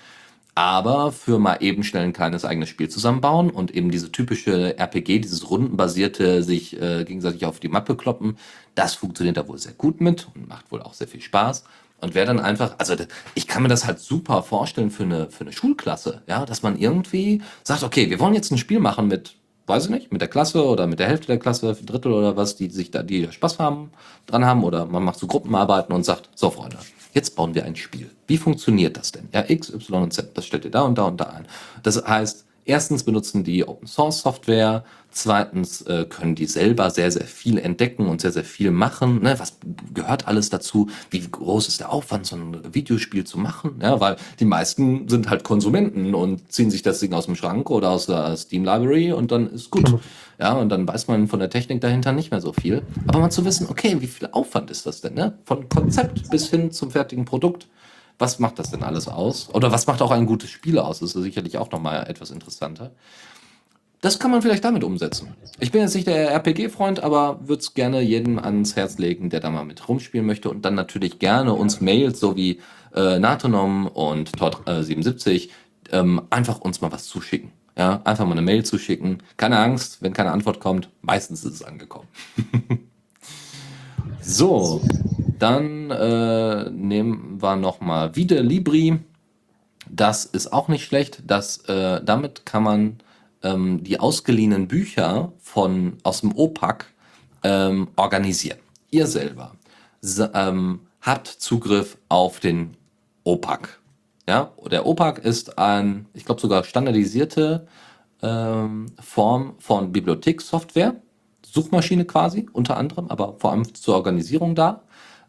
aber 0.56 1.12
für 1.12 1.38
mal 1.38 1.58
eben 1.60 1.84
schnell 1.84 2.04
ein 2.04 2.14
kleines 2.14 2.46
eigenes 2.46 2.70
Spiel 2.70 2.88
zusammenbauen 2.88 3.50
und 3.50 3.74
eben 3.74 3.90
diese 3.90 4.10
typische 4.10 4.78
RPG, 4.78 5.18
dieses 5.18 5.50
rundenbasierte, 5.50 6.42
sich 6.42 6.80
äh, 6.80 7.04
gegenseitig 7.04 7.44
auf 7.44 7.60
die 7.60 7.68
Mappe 7.68 7.94
kloppen, 7.94 8.38
das 8.74 8.94
funktioniert 8.94 9.36
da 9.36 9.46
wohl 9.46 9.58
sehr 9.58 9.74
gut 9.74 10.00
mit 10.00 10.28
und 10.34 10.48
macht 10.48 10.72
wohl 10.72 10.80
auch 10.80 10.94
sehr 10.94 11.08
viel 11.08 11.20
Spaß. 11.20 11.64
Und 12.00 12.14
wer 12.14 12.24
dann 12.24 12.40
einfach, 12.40 12.74
also 12.78 12.94
ich 13.34 13.46
kann 13.46 13.62
mir 13.62 13.68
das 13.68 13.86
halt 13.86 14.00
super 14.00 14.42
vorstellen 14.42 14.90
für 14.90 15.02
eine, 15.02 15.30
für 15.30 15.42
eine 15.42 15.52
Schulklasse, 15.52 16.22
ja, 16.26 16.46
dass 16.46 16.62
man 16.62 16.78
irgendwie 16.78 17.42
sagt, 17.62 17.82
okay, 17.82 18.08
wir 18.08 18.18
wollen 18.18 18.34
jetzt 18.34 18.50
ein 18.50 18.58
Spiel 18.58 18.80
machen 18.80 19.08
mit, 19.08 19.36
weiß 19.66 19.84
ich 19.84 19.90
nicht, 19.90 20.10
mit 20.10 20.22
der 20.22 20.28
Klasse 20.28 20.64
oder 20.64 20.86
mit 20.86 21.00
der 21.00 21.08
Hälfte 21.08 21.26
der 21.26 21.38
Klasse, 21.38 21.74
Drittel 21.74 22.12
oder 22.12 22.34
was, 22.38 22.56
die 22.56 22.70
sich 22.70 22.90
da, 22.90 23.02
die 23.02 23.30
Spaß 23.30 23.58
haben, 23.58 23.90
dran 24.24 24.46
haben 24.46 24.64
oder 24.64 24.86
man 24.86 25.04
macht 25.04 25.18
so 25.18 25.26
Gruppenarbeiten 25.26 25.94
und 25.94 26.04
sagt, 26.04 26.30
so 26.34 26.48
Freunde, 26.48 26.78
Jetzt 27.16 27.34
bauen 27.34 27.54
wir 27.54 27.64
ein 27.64 27.76
Spiel. 27.76 28.10
Wie 28.26 28.36
funktioniert 28.36 28.98
das 28.98 29.10
denn? 29.10 29.30
Ja, 29.32 29.42
X, 29.48 29.72
Y 29.72 30.02
und 30.02 30.12
Z, 30.12 30.36
das 30.36 30.44
stellt 30.44 30.66
ihr 30.66 30.70
da 30.70 30.82
und 30.82 30.98
da 30.98 31.04
und 31.04 31.18
da 31.18 31.24
ein. 31.24 31.46
Das 31.82 32.04
heißt, 32.06 32.44
Erstens 32.68 33.04
benutzen 33.04 33.44
die 33.44 33.66
Open 33.66 33.86
Source 33.86 34.22
Software. 34.22 34.84
Zweitens 35.12 35.82
äh, 35.82 36.04
können 36.04 36.34
die 36.34 36.46
selber 36.46 36.90
sehr, 36.90 37.12
sehr 37.12 37.24
viel 37.24 37.58
entdecken 37.58 38.08
und 38.08 38.20
sehr, 38.20 38.32
sehr 38.32 38.44
viel 38.44 38.72
machen. 38.72 39.22
Ne? 39.22 39.38
Was 39.38 39.58
gehört 39.94 40.26
alles 40.26 40.50
dazu? 40.50 40.90
Wie 41.08 41.20
groß 41.20 41.68
ist 41.68 41.78
der 41.78 41.92
Aufwand, 41.92 42.26
so 42.26 42.34
ein 42.34 42.74
Videospiel 42.74 43.22
zu 43.22 43.38
machen? 43.38 43.78
Ja, 43.80 44.00
weil 44.00 44.16
die 44.40 44.44
meisten 44.44 45.08
sind 45.08 45.30
halt 45.30 45.44
Konsumenten 45.44 46.12
und 46.16 46.50
ziehen 46.52 46.72
sich 46.72 46.82
das 46.82 46.98
Ding 46.98 47.12
aus 47.12 47.26
dem 47.26 47.36
Schrank 47.36 47.70
oder 47.70 47.90
aus 47.90 48.06
der 48.06 48.36
Steam 48.36 48.64
Library 48.64 49.12
und 49.12 49.30
dann 49.30 49.48
ist 49.48 49.70
gut. 49.70 50.00
Ja, 50.38 50.52
und 50.52 50.68
dann 50.68 50.86
weiß 50.86 51.08
man 51.08 51.28
von 51.28 51.40
der 51.40 51.50
Technik 51.50 51.80
dahinter 51.80 52.12
nicht 52.12 52.30
mehr 52.30 52.40
so 52.40 52.52
viel. 52.52 52.82
Aber 53.06 53.20
mal 53.20 53.30
zu 53.30 53.44
wissen, 53.44 53.68
okay, 53.70 53.96
wie 54.00 54.06
viel 54.06 54.28
Aufwand 54.32 54.70
ist 54.70 54.86
das 54.86 55.00
denn? 55.00 55.14
Ne? 55.14 55.38
Von 55.44 55.68
Konzept 55.68 56.30
bis 56.30 56.50
hin 56.50 56.70
zum 56.70 56.90
fertigen 56.90 57.24
Produkt 57.24 57.68
was 58.18 58.38
macht 58.38 58.58
das 58.58 58.70
denn 58.70 58.82
alles 58.82 59.08
aus? 59.08 59.48
Oder 59.52 59.72
was 59.72 59.86
macht 59.86 60.02
auch 60.02 60.10
ein 60.10 60.26
gutes 60.26 60.50
Spiel 60.50 60.78
aus? 60.78 61.00
Das 61.00 61.14
ist 61.14 61.22
sicherlich 61.22 61.58
auch 61.58 61.70
nochmal 61.70 62.08
etwas 62.08 62.30
interessanter. 62.30 62.92
Das 64.00 64.18
kann 64.18 64.30
man 64.30 64.42
vielleicht 64.42 64.64
damit 64.64 64.84
umsetzen. 64.84 65.34
Ich 65.58 65.72
bin 65.72 65.80
jetzt 65.80 65.94
nicht 65.94 66.06
der 66.06 66.30
RPG-Freund, 66.30 67.00
aber 67.00 67.40
würde 67.48 67.60
es 67.60 67.74
gerne 67.74 68.00
jedem 68.02 68.38
ans 68.38 68.76
Herz 68.76 68.98
legen, 68.98 69.30
der 69.30 69.40
da 69.40 69.50
mal 69.50 69.64
mit 69.64 69.88
rumspielen 69.88 70.26
möchte 70.26 70.50
und 70.50 70.64
dann 70.64 70.74
natürlich 70.74 71.18
gerne 71.18 71.54
uns 71.54 71.80
Mails, 71.80 72.20
so 72.20 72.36
wie 72.36 72.60
äh, 72.94 73.18
Natonom 73.18 73.86
und 73.86 74.30
Tod77, 74.36 75.28
äh, 75.28 75.48
ähm, 75.92 76.22
einfach 76.30 76.60
uns 76.60 76.80
mal 76.80 76.92
was 76.92 77.06
zuschicken. 77.06 77.52
Ja, 77.76 78.00
einfach 78.04 78.24
mal 78.24 78.32
eine 78.32 78.42
Mail 78.42 78.64
zuschicken. 78.64 79.22
Keine 79.36 79.58
Angst, 79.58 80.00
wenn 80.00 80.14
keine 80.14 80.32
Antwort 80.32 80.60
kommt, 80.60 80.88
meistens 81.02 81.44
ist 81.44 81.54
es 81.54 81.62
angekommen. 81.62 82.08
so, 84.22 84.80
dann 85.38 85.90
äh, 85.90 86.70
nehmen 86.70 87.40
wir 87.40 87.56
nochmal 87.56 88.16
wieder 88.16 88.42
Libri. 88.42 88.98
Das 89.90 90.24
ist 90.24 90.52
auch 90.52 90.68
nicht 90.68 90.84
schlecht. 90.84 91.22
Das, 91.26 91.58
äh, 91.68 92.02
damit 92.02 92.46
kann 92.46 92.62
man 92.62 92.96
ähm, 93.42 93.84
die 93.84 94.00
ausgeliehenen 94.00 94.68
Bücher 94.68 95.32
von, 95.38 95.98
aus 96.02 96.22
dem 96.22 96.34
OPAC 96.34 96.86
ähm, 97.44 97.88
organisieren. 97.96 98.58
Ihr 98.90 99.06
selber 99.06 99.52
ähm, 100.32 100.80
habt 101.02 101.26
Zugriff 101.28 101.98
auf 102.08 102.40
den 102.40 102.76
OPAC. 103.24 103.78
Ja, 104.28 104.52
der 104.70 104.86
OPAC 104.86 105.18
ist 105.18 105.58
ein, 105.58 106.06
ich 106.12 106.24
glaube 106.24 106.40
sogar 106.40 106.64
standardisierte 106.64 107.66
ähm, 108.22 108.86
Form 109.00 109.54
von 109.58 109.92
Bibliothekssoftware, 109.92 110.96
Suchmaschine 111.44 112.04
quasi 112.04 112.48
unter 112.52 112.76
anderem, 112.76 113.08
aber 113.08 113.36
vor 113.38 113.52
allem 113.52 113.72
zur 113.74 113.94
Organisierung 113.94 114.54
da. 114.54 114.82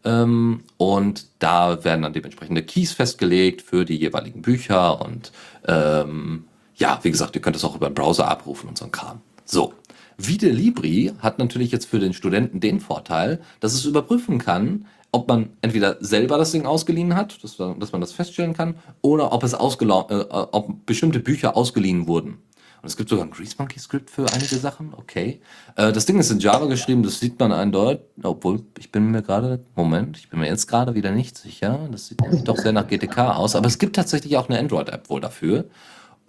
Ähm, 0.04 0.64
und 0.78 1.28
da 1.40 1.84
werden 1.84 2.02
dann 2.02 2.14
dementsprechende 2.14 2.64
Keys 2.64 2.94
festgelegt 2.94 3.62
für 3.62 3.86
die 3.86 3.98
jeweiligen 3.98 4.42
Bücher. 4.42 5.02
Und 5.02 5.32
ähm, 5.68 6.46
ja, 6.76 7.00
wie 7.04 7.12
gesagt, 7.12 7.36
ihr 7.36 7.42
könnt 7.42 7.56
es 7.56 7.64
auch 7.64 7.76
über 7.76 7.90
den 7.90 7.96
Browser 7.96 8.28
abrufen 8.28 8.70
und 8.70 8.78
so 8.78 8.86
ein 8.86 8.92
Kram. 8.92 9.22
So. 9.46 9.74
Vide 10.20 10.50
Libri 10.50 11.14
hat 11.20 11.38
natürlich 11.38 11.72
jetzt 11.72 11.86
für 11.86 12.00
den 12.00 12.14
Studenten 12.14 12.60
den 12.60 12.80
Vorteil, 12.80 13.40
dass 13.60 13.74
es 13.74 13.86
überprüfen 13.86 14.40
kann, 14.40 14.88
ob 15.18 15.28
man 15.28 15.50
entweder 15.62 15.98
selber 16.00 16.38
das 16.38 16.52
Ding 16.52 16.66
ausgeliehen 16.66 17.16
hat, 17.16 17.44
dass, 17.44 17.58
dass 17.58 17.92
man 17.92 18.02
das 18.02 18.12
feststellen 18.12 18.54
kann, 18.54 18.76
oder 19.02 19.34
ob 19.34 19.44
es 19.44 19.54
äh, 19.54 19.58
ob 19.58 20.86
bestimmte 20.86 21.20
Bücher 21.20 21.58
ausgeliehen 21.58 22.08
wurden. 22.08 22.38
Und 22.82 22.90
es 22.90 22.96
gibt 22.96 23.10
sogar 23.10 23.26
ein 23.26 23.32
Grease 23.32 23.56
Monkey 23.58 23.80
Script 23.80 24.10
für 24.12 24.32
einige 24.32 24.56
Sachen. 24.58 24.94
Okay. 24.96 25.42
Äh, 25.76 25.92
das 25.92 26.06
Ding 26.06 26.20
ist 26.20 26.30
in 26.30 26.40
Java 26.40 26.68
geschrieben, 26.68 27.02
das 27.02 27.20
sieht 27.20 27.40
man 27.40 27.52
eindeutig. 27.52 28.06
Obwohl, 28.22 28.62
ich 28.78 28.92
bin 28.92 29.10
mir 29.10 29.24
gerade, 29.24 29.62
Moment, 29.76 30.18
ich 30.18 30.30
bin 30.30 30.40
mir 30.40 30.48
jetzt 30.48 30.68
gerade 30.68 30.94
wieder 30.94 31.12
nicht 31.12 31.38
sicher. 31.38 31.90
Das 31.92 32.08
sieht 32.08 32.22
nämlich 32.22 32.44
doch 32.44 32.58
sehr 32.58 32.74
nach 32.74 32.88
GTK 32.88 33.36
aus. 33.36 33.56
Aber 33.56 33.68
es 33.68 33.80
gibt 33.80 33.96
tatsächlich 33.96 34.38
auch 34.38 34.48
eine 34.48 34.60
Android-App 34.60 35.10
wohl 35.10 35.22
dafür. 35.22 35.66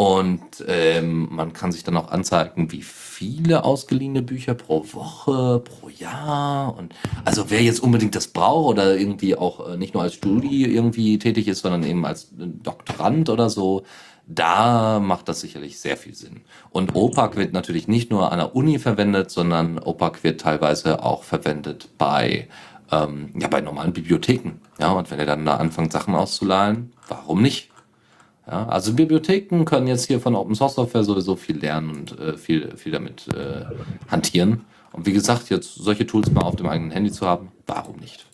Und 0.01 0.65
ähm, 0.69 1.27
man 1.29 1.53
kann 1.53 1.73
sich 1.73 1.83
dann 1.83 1.97
auch 1.97 2.13
anzeigen, 2.13 2.71
wie 2.71 2.83
viele 2.83 3.65
ausgeliehene 3.65 4.23
Bücher 4.23 4.55
pro 4.55 4.85
Woche, 4.93 5.59
pro 5.59 5.89
Jahr. 5.89 6.77
Und 6.79 6.95
also 7.25 7.51
wer 7.51 7.61
jetzt 7.61 7.81
unbedingt 7.81 8.15
das 8.15 8.29
braucht 8.29 8.69
oder 8.69 8.97
irgendwie 8.97 9.35
auch 9.35 9.71
äh, 9.71 9.77
nicht 9.77 9.95
nur 9.95 10.05
als 10.05 10.15
Studi 10.15 10.65
irgendwie 10.67 11.19
tätig 11.19 11.49
ist, 11.49 11.63
sondern 11.63 11.83
eben 11.83 12.07
als 12.07 12.29
Doktorand 12.31 13.29
oder 13.29 13.51
so, 13.51 13.83
da 14.29 15.01
macht 15.01 15.29
das 15.29 15.41
sicherlich 15.41 15.81
sehr 15.81 15.97
viel 15.97 16.15
Sinn. 16.15 16.43
Und 16.71 16.95
OPAC 16.95 17.35
wird 17.35 17.53
natürlich 17.53 17.89
nicht 17.89 18.13
nur 18.13 18.31
an 18.31 18.39
der 18.39 18.55
Uni 18.55 18.79
verwendet, 18.79 19.33
sondern 19.33 19.81
OPAC 19.81 20.23
wird 20.23 20.41
teilweise 20.41 21.03
auch 21.03 21.25
verwendet 21.25 21.89
bei, 21.99 22.47
ähm, 22.93 23.31
ja, 23.37 23.49
bei 23.49 23.61
normalen 23.61 23.93
Bibliotheken. 23.93 24.61
Ja, 24.79 24.93
und 24.93 25.11
wenn 25.11 25.19
ihr 25.19 25.27
dann 25.27 25.45
da 25.45 25.57
anfangt, 25.57 25.91
Sachen 25.91 26.15
auszuleihen, 26.15 26.93
warum 27.09 27.43
nicht? 27.43 27.68
Ja, 28.51 28.67
also 28.67 28.95
Bibliotheken 28.95 29.65
können 29.65 29.87
jetzt 29.89 30.07
hier 30.07 30.21
von 30.21 30.35
Open 30.35 30.55
Source 30.55 30.75
Software 30.75 31.05
sowieso 31.05 31.37
viel 31.37 31.59
lernen 31.59 31.91
und 31.91 32.19
äh, 32.19 32.39
viel, 32.39 32.77
viel 32.77 32.93
damit 32.93 33.29
äh, 33.29 33.67
hantieren. 34.11 34.65
Und 34.93 35.05
wie 35.05 35.13
gesagt, 35.13 35.51
jetzt 35.51 35.75
solche 35.75 36.07
Tools 36.07 36.31
mal 36.31 36.41
auf 36.41 36.57
dem 36.57 36.67
eigenen 36.67 36.91
Handy 36.91 37.13
zu 37.13 37.27
haben, 37.27 37.53
warum 37.67 37.97
nicht? 37.97 38.25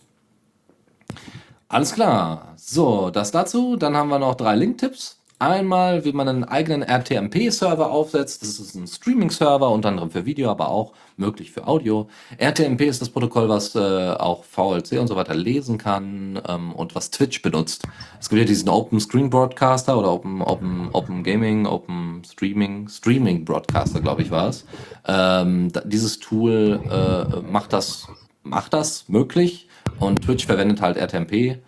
Alles 1.66 1.94
klar. 1.94 2.54
So, 2.56 3.10
das 3.10 3.32
dazu. 3.32 3.74
Dann 3.76 3.96
haben 3.96 4.08
wir 4.08 4.20
noch 4.20 4.36
drei 4.36 4.54
Link-Tipps. 4.54 5.18
Einmal, 5.40 6.05
wie 6.05 6.12
man 6.12 6.28
einen 6.28 6.44
eigenen 6.44 6.82
RTMP-Server 6.82 7.90
aufsetzt. 7.90 8.43
Das 8.43 8.61
ist 8.61 8.77
ein 8.77 8.86
Streaming-Server, 8.86 9.69
unter 9.69 9.89
anderem 9.89 10.11
für 10.11 10.24
Video, 10.24 10.48
aber 10.48 10.69
auch 10.69 10.93
möglich 11.16 11.51
für 11.51 11.66
Audio. 11.66 12.09
RTMP 12.39 12.82
ist 12.82 13.01
das 13.01 13.09
Protokoll, 13.11 13.48
was 13.48 13.74
äh, 13.74 14.12
auch 14.12 14.44
VLC 14.44 15.01
und 15.01 15.09
so 15.09 15.16
weiter 15.16 15.35
lesen 15.35 15.77
kann 15.77 16.40
ähm, 16.48 16.73
und 16.73 16.94
was 16.94 17.11
Twitch 17.11 17.43
benutzt. 17.43 17.82
Es 18.20 18.28
gibt 18.28 18.39
ja 18.39 18.47
diesen 18.47 18.69
Open 18.69 19.01
Screen 19.01 19.28
Broadcaster 19.28 19.98
oder 19.98 20.12
Open, 20.12 20.40
Open, 20.40 20.89
Open 20.93 21.24
Gaming, 21.24 21.66
Open 21.66 22.23
Streaming, 22.24 22.89
Streaming 22.89 23.44
Broadcaster, 23.44 24.01
glaube 24.01 24.23
ich, 24.23 24.31
war 24.31 24.48
es. 24.48 24.65
Ähm, 25.05 25.73
dieses 25.85 26.20
Tool 26.20 26.81
äh, 26.89 27.40
macht, 27.51 27.73
das, 27.73 28.06
macht 28.44 28.73
das 28.73 29.09
möglich 29.09 29.69
und 29.98 30.23
Twitch 30.23 30.47
verwendet 30.47 30.81
halt 30.81 30.97
RTMP. 30.97 31.59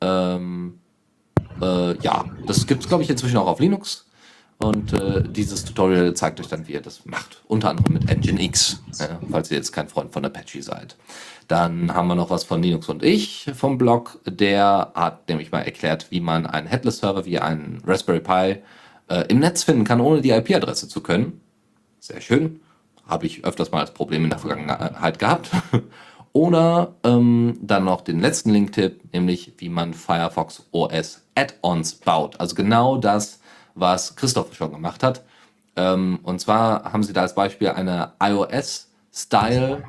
Ähm, 0.00 0.79
äh, 1.60 1.98
ja, 1.98 2.24
das 2.46 2.66
gibt 2.66 2.82
es, 2.82 2.88
glaube 2.88 3.02
ich, 3.02 3.10
inzwischen 3.10 3.36
auch 3.36 3.46
auf 3.46 3.60
Linux. 3.60 4.06
Und 4.62 4.92
äh, 4.92 5.22
dieses 5.26 5.64
Tutorial 5.64 6.12
zeigt 6.12 6.38
euch 6.38 6.48
dann, 6.48 6.68
wie 6.68 6.72
ihr 6.72 6.82
das 6.82 7.06
macht. 7.06 7.40
Unter 7.46 7.70
anderem 7.70 7.94
mit 7.94 8.06
Nginx, 8.06 8.82
ja, 8.98 9.18
falls 9.30 9.50
ihr 9.50 9.56
jetzt 9.56 9.72
kein 9.72 9.88
Freund 9.88 10.12
von 10.12 10.22
Apache 10.22 10.62
seid. 10.62 10.96
Dann 11.48 11.94
haben 11.94 12.08
wir 12.08 12.14
noch 12.14 12.28
was 12.28 12.44
von 12.44 12.62
Linux 12.62 12.88
und 12.90 13.02
ich 13.02 13.50
vom 13.54 13.78
Blog. 13.78 14.20
Der 14.26 14.92
hat 14.94 15.28
nämlich 15.30 15.50
mal 15.50 15.62
erklärt, 15.62 16.10
wie 16.10 16.20
man 16.20 16.46
einen 16.46 16.66
Headless-Server 16.66 17.24
wie 17.24 17.38
einen 17.38 17.82
Raspberry 17.86 18.20
Pi 18.20 18.62
äh, 19.08 19.24
im 19.28 19.38
Netz 19.38 19.64
finden 19.64 19.84
kann, 19.84 20.00
ohne 20.00 20.20
die 20.20 20.30
IP-Adresse 20.30 20.88
zu 20.88 21.00
können. 21.00 21.40
Sehr 21.98 22.20
schön. 22.20 22.60
Habe 23.06 23.24
ich 23.24 23.46
öfters 23.46 23.72
mal 23.72 23.80
als 23.80 23.94
Problem 23.94 24.24
in 24.24 24.30
der 24.30 24.38
Vergangenheit 24.38 25.18
gehabt. 25.18 25.50
Oder 26.32 26.94
ähm, 27.02 27.58
dann 27.62 27.84
noch 27.84 28.02
den 28.02 28.20
letzten 28.20 28.50
Link-Tipp, 28.50 29.12
nämlich 29.12 29.54
wie 29.56 29.70
man 29.70 29.94
Firefox 29.94 30.66
OS 30.70 31.22
Add-ons 31.40 31.94
baut. 31.94 32.38
Also 32.38 32.54
genau 32.54 32.98
das, 32.98 33.40
was 33.74 34.16
Christoph 34.16 34.54
schon 34.54 34.72
gemacht 34.72 35.02
hat. 35.02 35.22
Ähm, 35.76 36.18
und 36.22 36.40
zwar 36.40 36.92
haben 36.92 37.02
sie 37.02 37.12
da 37.12 37.22
als 37.22 37.34
Beispiel 37.34 37.68
eine 37.68 38.12
iOS-Style 38.20 39.82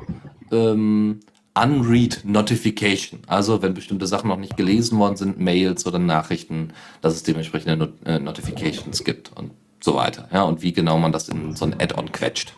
ähm, 0.52 1.20
Unread 1.54 2.22
Notification. 2.24 3.20
Also 3.28 3.62
wenn 3.62 3.74
bestimmte 3.74 4.08
Sachen 4.08 4.30
noch 4.30 4.38
nicht 4.38 4.56
gelesen 4.56 4.98
worden 5.00 5.18
sind, 5.18 5.40
Mails 5.40 5.86
oder 5.86 6.00
Nachrichten, 6.00 6.74
dass 7.02 7.14
es 7.14 7.24
dementsprechende 7.24 7.76
Not 7.76 7.94
äh, 8.06 8.20
Notifications 8.20 9.04
gibt 9.04 9.32
und 9.38 9.52
so 9.82 9.96
weiter. 9.96 10.30
Ja, 10.32 10.44
und 10.44 10.62
wie 10.62 10.72
genau 10.72 10.98
man 10.98 11.12
das 11.12 11.28
in 11.28 11.56
so 11.56 11.66
ein 11.66 11.74
Add-on 11.80 12.12
quetscht. 12.12 12.54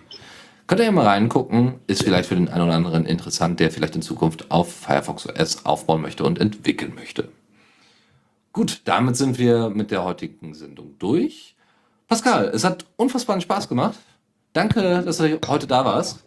Könnt 0.68 0.80
ihr 0.80 0.86
ja 0.86 0.92
mal 0.92 1.06
reingucken, 1.06 1.76
ist 1.88 2.04
vielleicht 2.04 2.30
für 2.30 2.36
den 2.36 2.48
einen 2.48 2.64
oder 2.64 2.74
anderen 2.74 3.06
interessant, 3.06 3.60
der 3.60 3.72
vielleicht 3.72 3.96
in 3.96 4.02
Zukunft 4.02 4.50
auf 4.52 4.74
Firefox 4.74 5.28
OS 5.28 5.66
aufbauen 5.66 6.02
möchte 6.02 6.24
und 6.24 6.40
entwickeln 6.40 6.94
möchte. 6.96 7.30
Gut, 8.54 8.82
damit 8.86 9.18
sind 9.18 9.40
wir 9.40 9.72
mit 9.72 9.90
der 9.90 10.04
heutigen 10.04 10.54
Sendung 10.54 10.94
durch. 11.00 11.56
Pascal, 12.08 12.52
es 12.54 12.64
hat 12.64 12.86
unfassbaren 12.98 13.42
Spaß 13.42 13.68
gemacht. 13.68 13.98
Danke, 14.54 15.02
dass 15.04 15.18
du 15.18 15.40
heute 15.48 15.66
da 15.66 15.84
warst. 15.84 16.24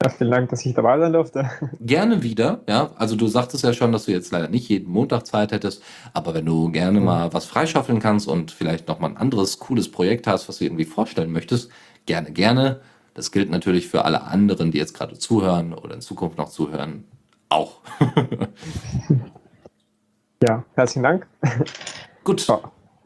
Ja, 0.00 0.08
vielen 0.08 0.30
Dank, 0.30 0.50
dass 0.50 0.64
ich 0.64 0.72
dabei 0.72 1.00
sein 1.00 1.12
durfte. 1.12 1.50
Gerne 1.80 2.22
wieder, 2.22 2.60
ja. 2.68 2.92
Also 2.94 3.16
du 3.16 3.26
sagtest 3.26 3.64
ja 3.64 3.72
schon, 3.72 3.90
dass 3.90 4.04
du 4.04 4.12
jetzt 4.12 4.30
leider 4.30 4.48
nicht 4.48 4.68
jeden 4.68 4.88
Montag 4.88 5.26
Zeit 5.26 5.50
hättest, 5.50 5.82
aber 6.12 6.32
wenn 6.34 6.46
du 6.46 6.70
gerne 6.70 7.00
mal 7.00 7.32
was 7.32 7.46
freischaffeln 7.46 7.98
kannst 7.98 8.28
und 8.28 8.52
vielleicht 8.52 8.86
noch 8.86 9.00
mal 9.00 9.08
ein 9.08 9.16
anderes 9.16 9.58
cooles 9.58 9.90
Projekt 9.90 10.28
hast, 10.28 10.48
was 10.48 10.58
du 10.58 10.64
irgendwie 10.64 10.84
vorstellen 10.84 11.32
möchtest, 11.32 11.70
gerne, 12.06 12.30
gerne. 12.30 12.82
Das 13.14 13.32
gilt 13.32 13.50
natürlich 13.50 13.88
für 13.88 14.04
alle 14.04 14.22
anderen, 14.22 14.70
die 14.70 14.78
jetzt 14.78 14.94
gerade 14.94 15.18
zuhören 15.18 15.72
oder 15.74 15.94
in 15.94 16.00
Zukunft 16.00 16.38
noch 16.38 16.50
zuhören, 16.50 17.04
auch. 17.48 17.80
ja, 20.44 20.64
herzlichen 20.74 21.02
Dank. 21.02 21.26
Gut. 22.24 22.46
Ja. 22.46 22.60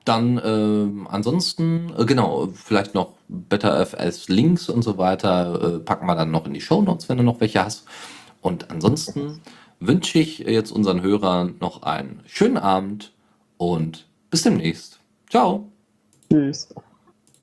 Dann 0.04 0.38
äh, 0.38 1.08
ansonsten, 1.10 1.92
äh, 1.98 2.06
genau, 2.06 2.48
vielleicht 2.54 2.94
noch 2.94 3.12
BetterFS 3.28 4.28
Links 4.28 4.70
und 4.70 4.82
so 4.82 4.96
weiter 4.96 5.76
äh, 5.76 5.78
packen 5.80 6.06
wir 6.06 6.14
dann 6.14 6.30
noch 6.30 6.46
in 6.46 6.54
die 6.54 6.62
Show 6.62 6.80
Notes, 6.80 7.08
wenn 7.08 7.18
du 7.18 7.24
noch 7.24 7.40
welche 7.40 7.62
hast. 7.62 7.86
Und 8.40 8.70
ansonsten 8.70 9.40
wünsche 9.80 10.18
ich 10.18 10.38
jetzt 10.38 10.70
unseren 10.70 11.02
Hörern 11.02 11.56
noch 11.60 11.82
einen 11.82 12.22
schönen 12.26 12.56
Abend 12.56 13.12
und 13.58 14.06
bis 14.30 14.42
demnächst. 14.42 14.98
Ciao. 15.28 15.68
Tschüss. 16.30 16.68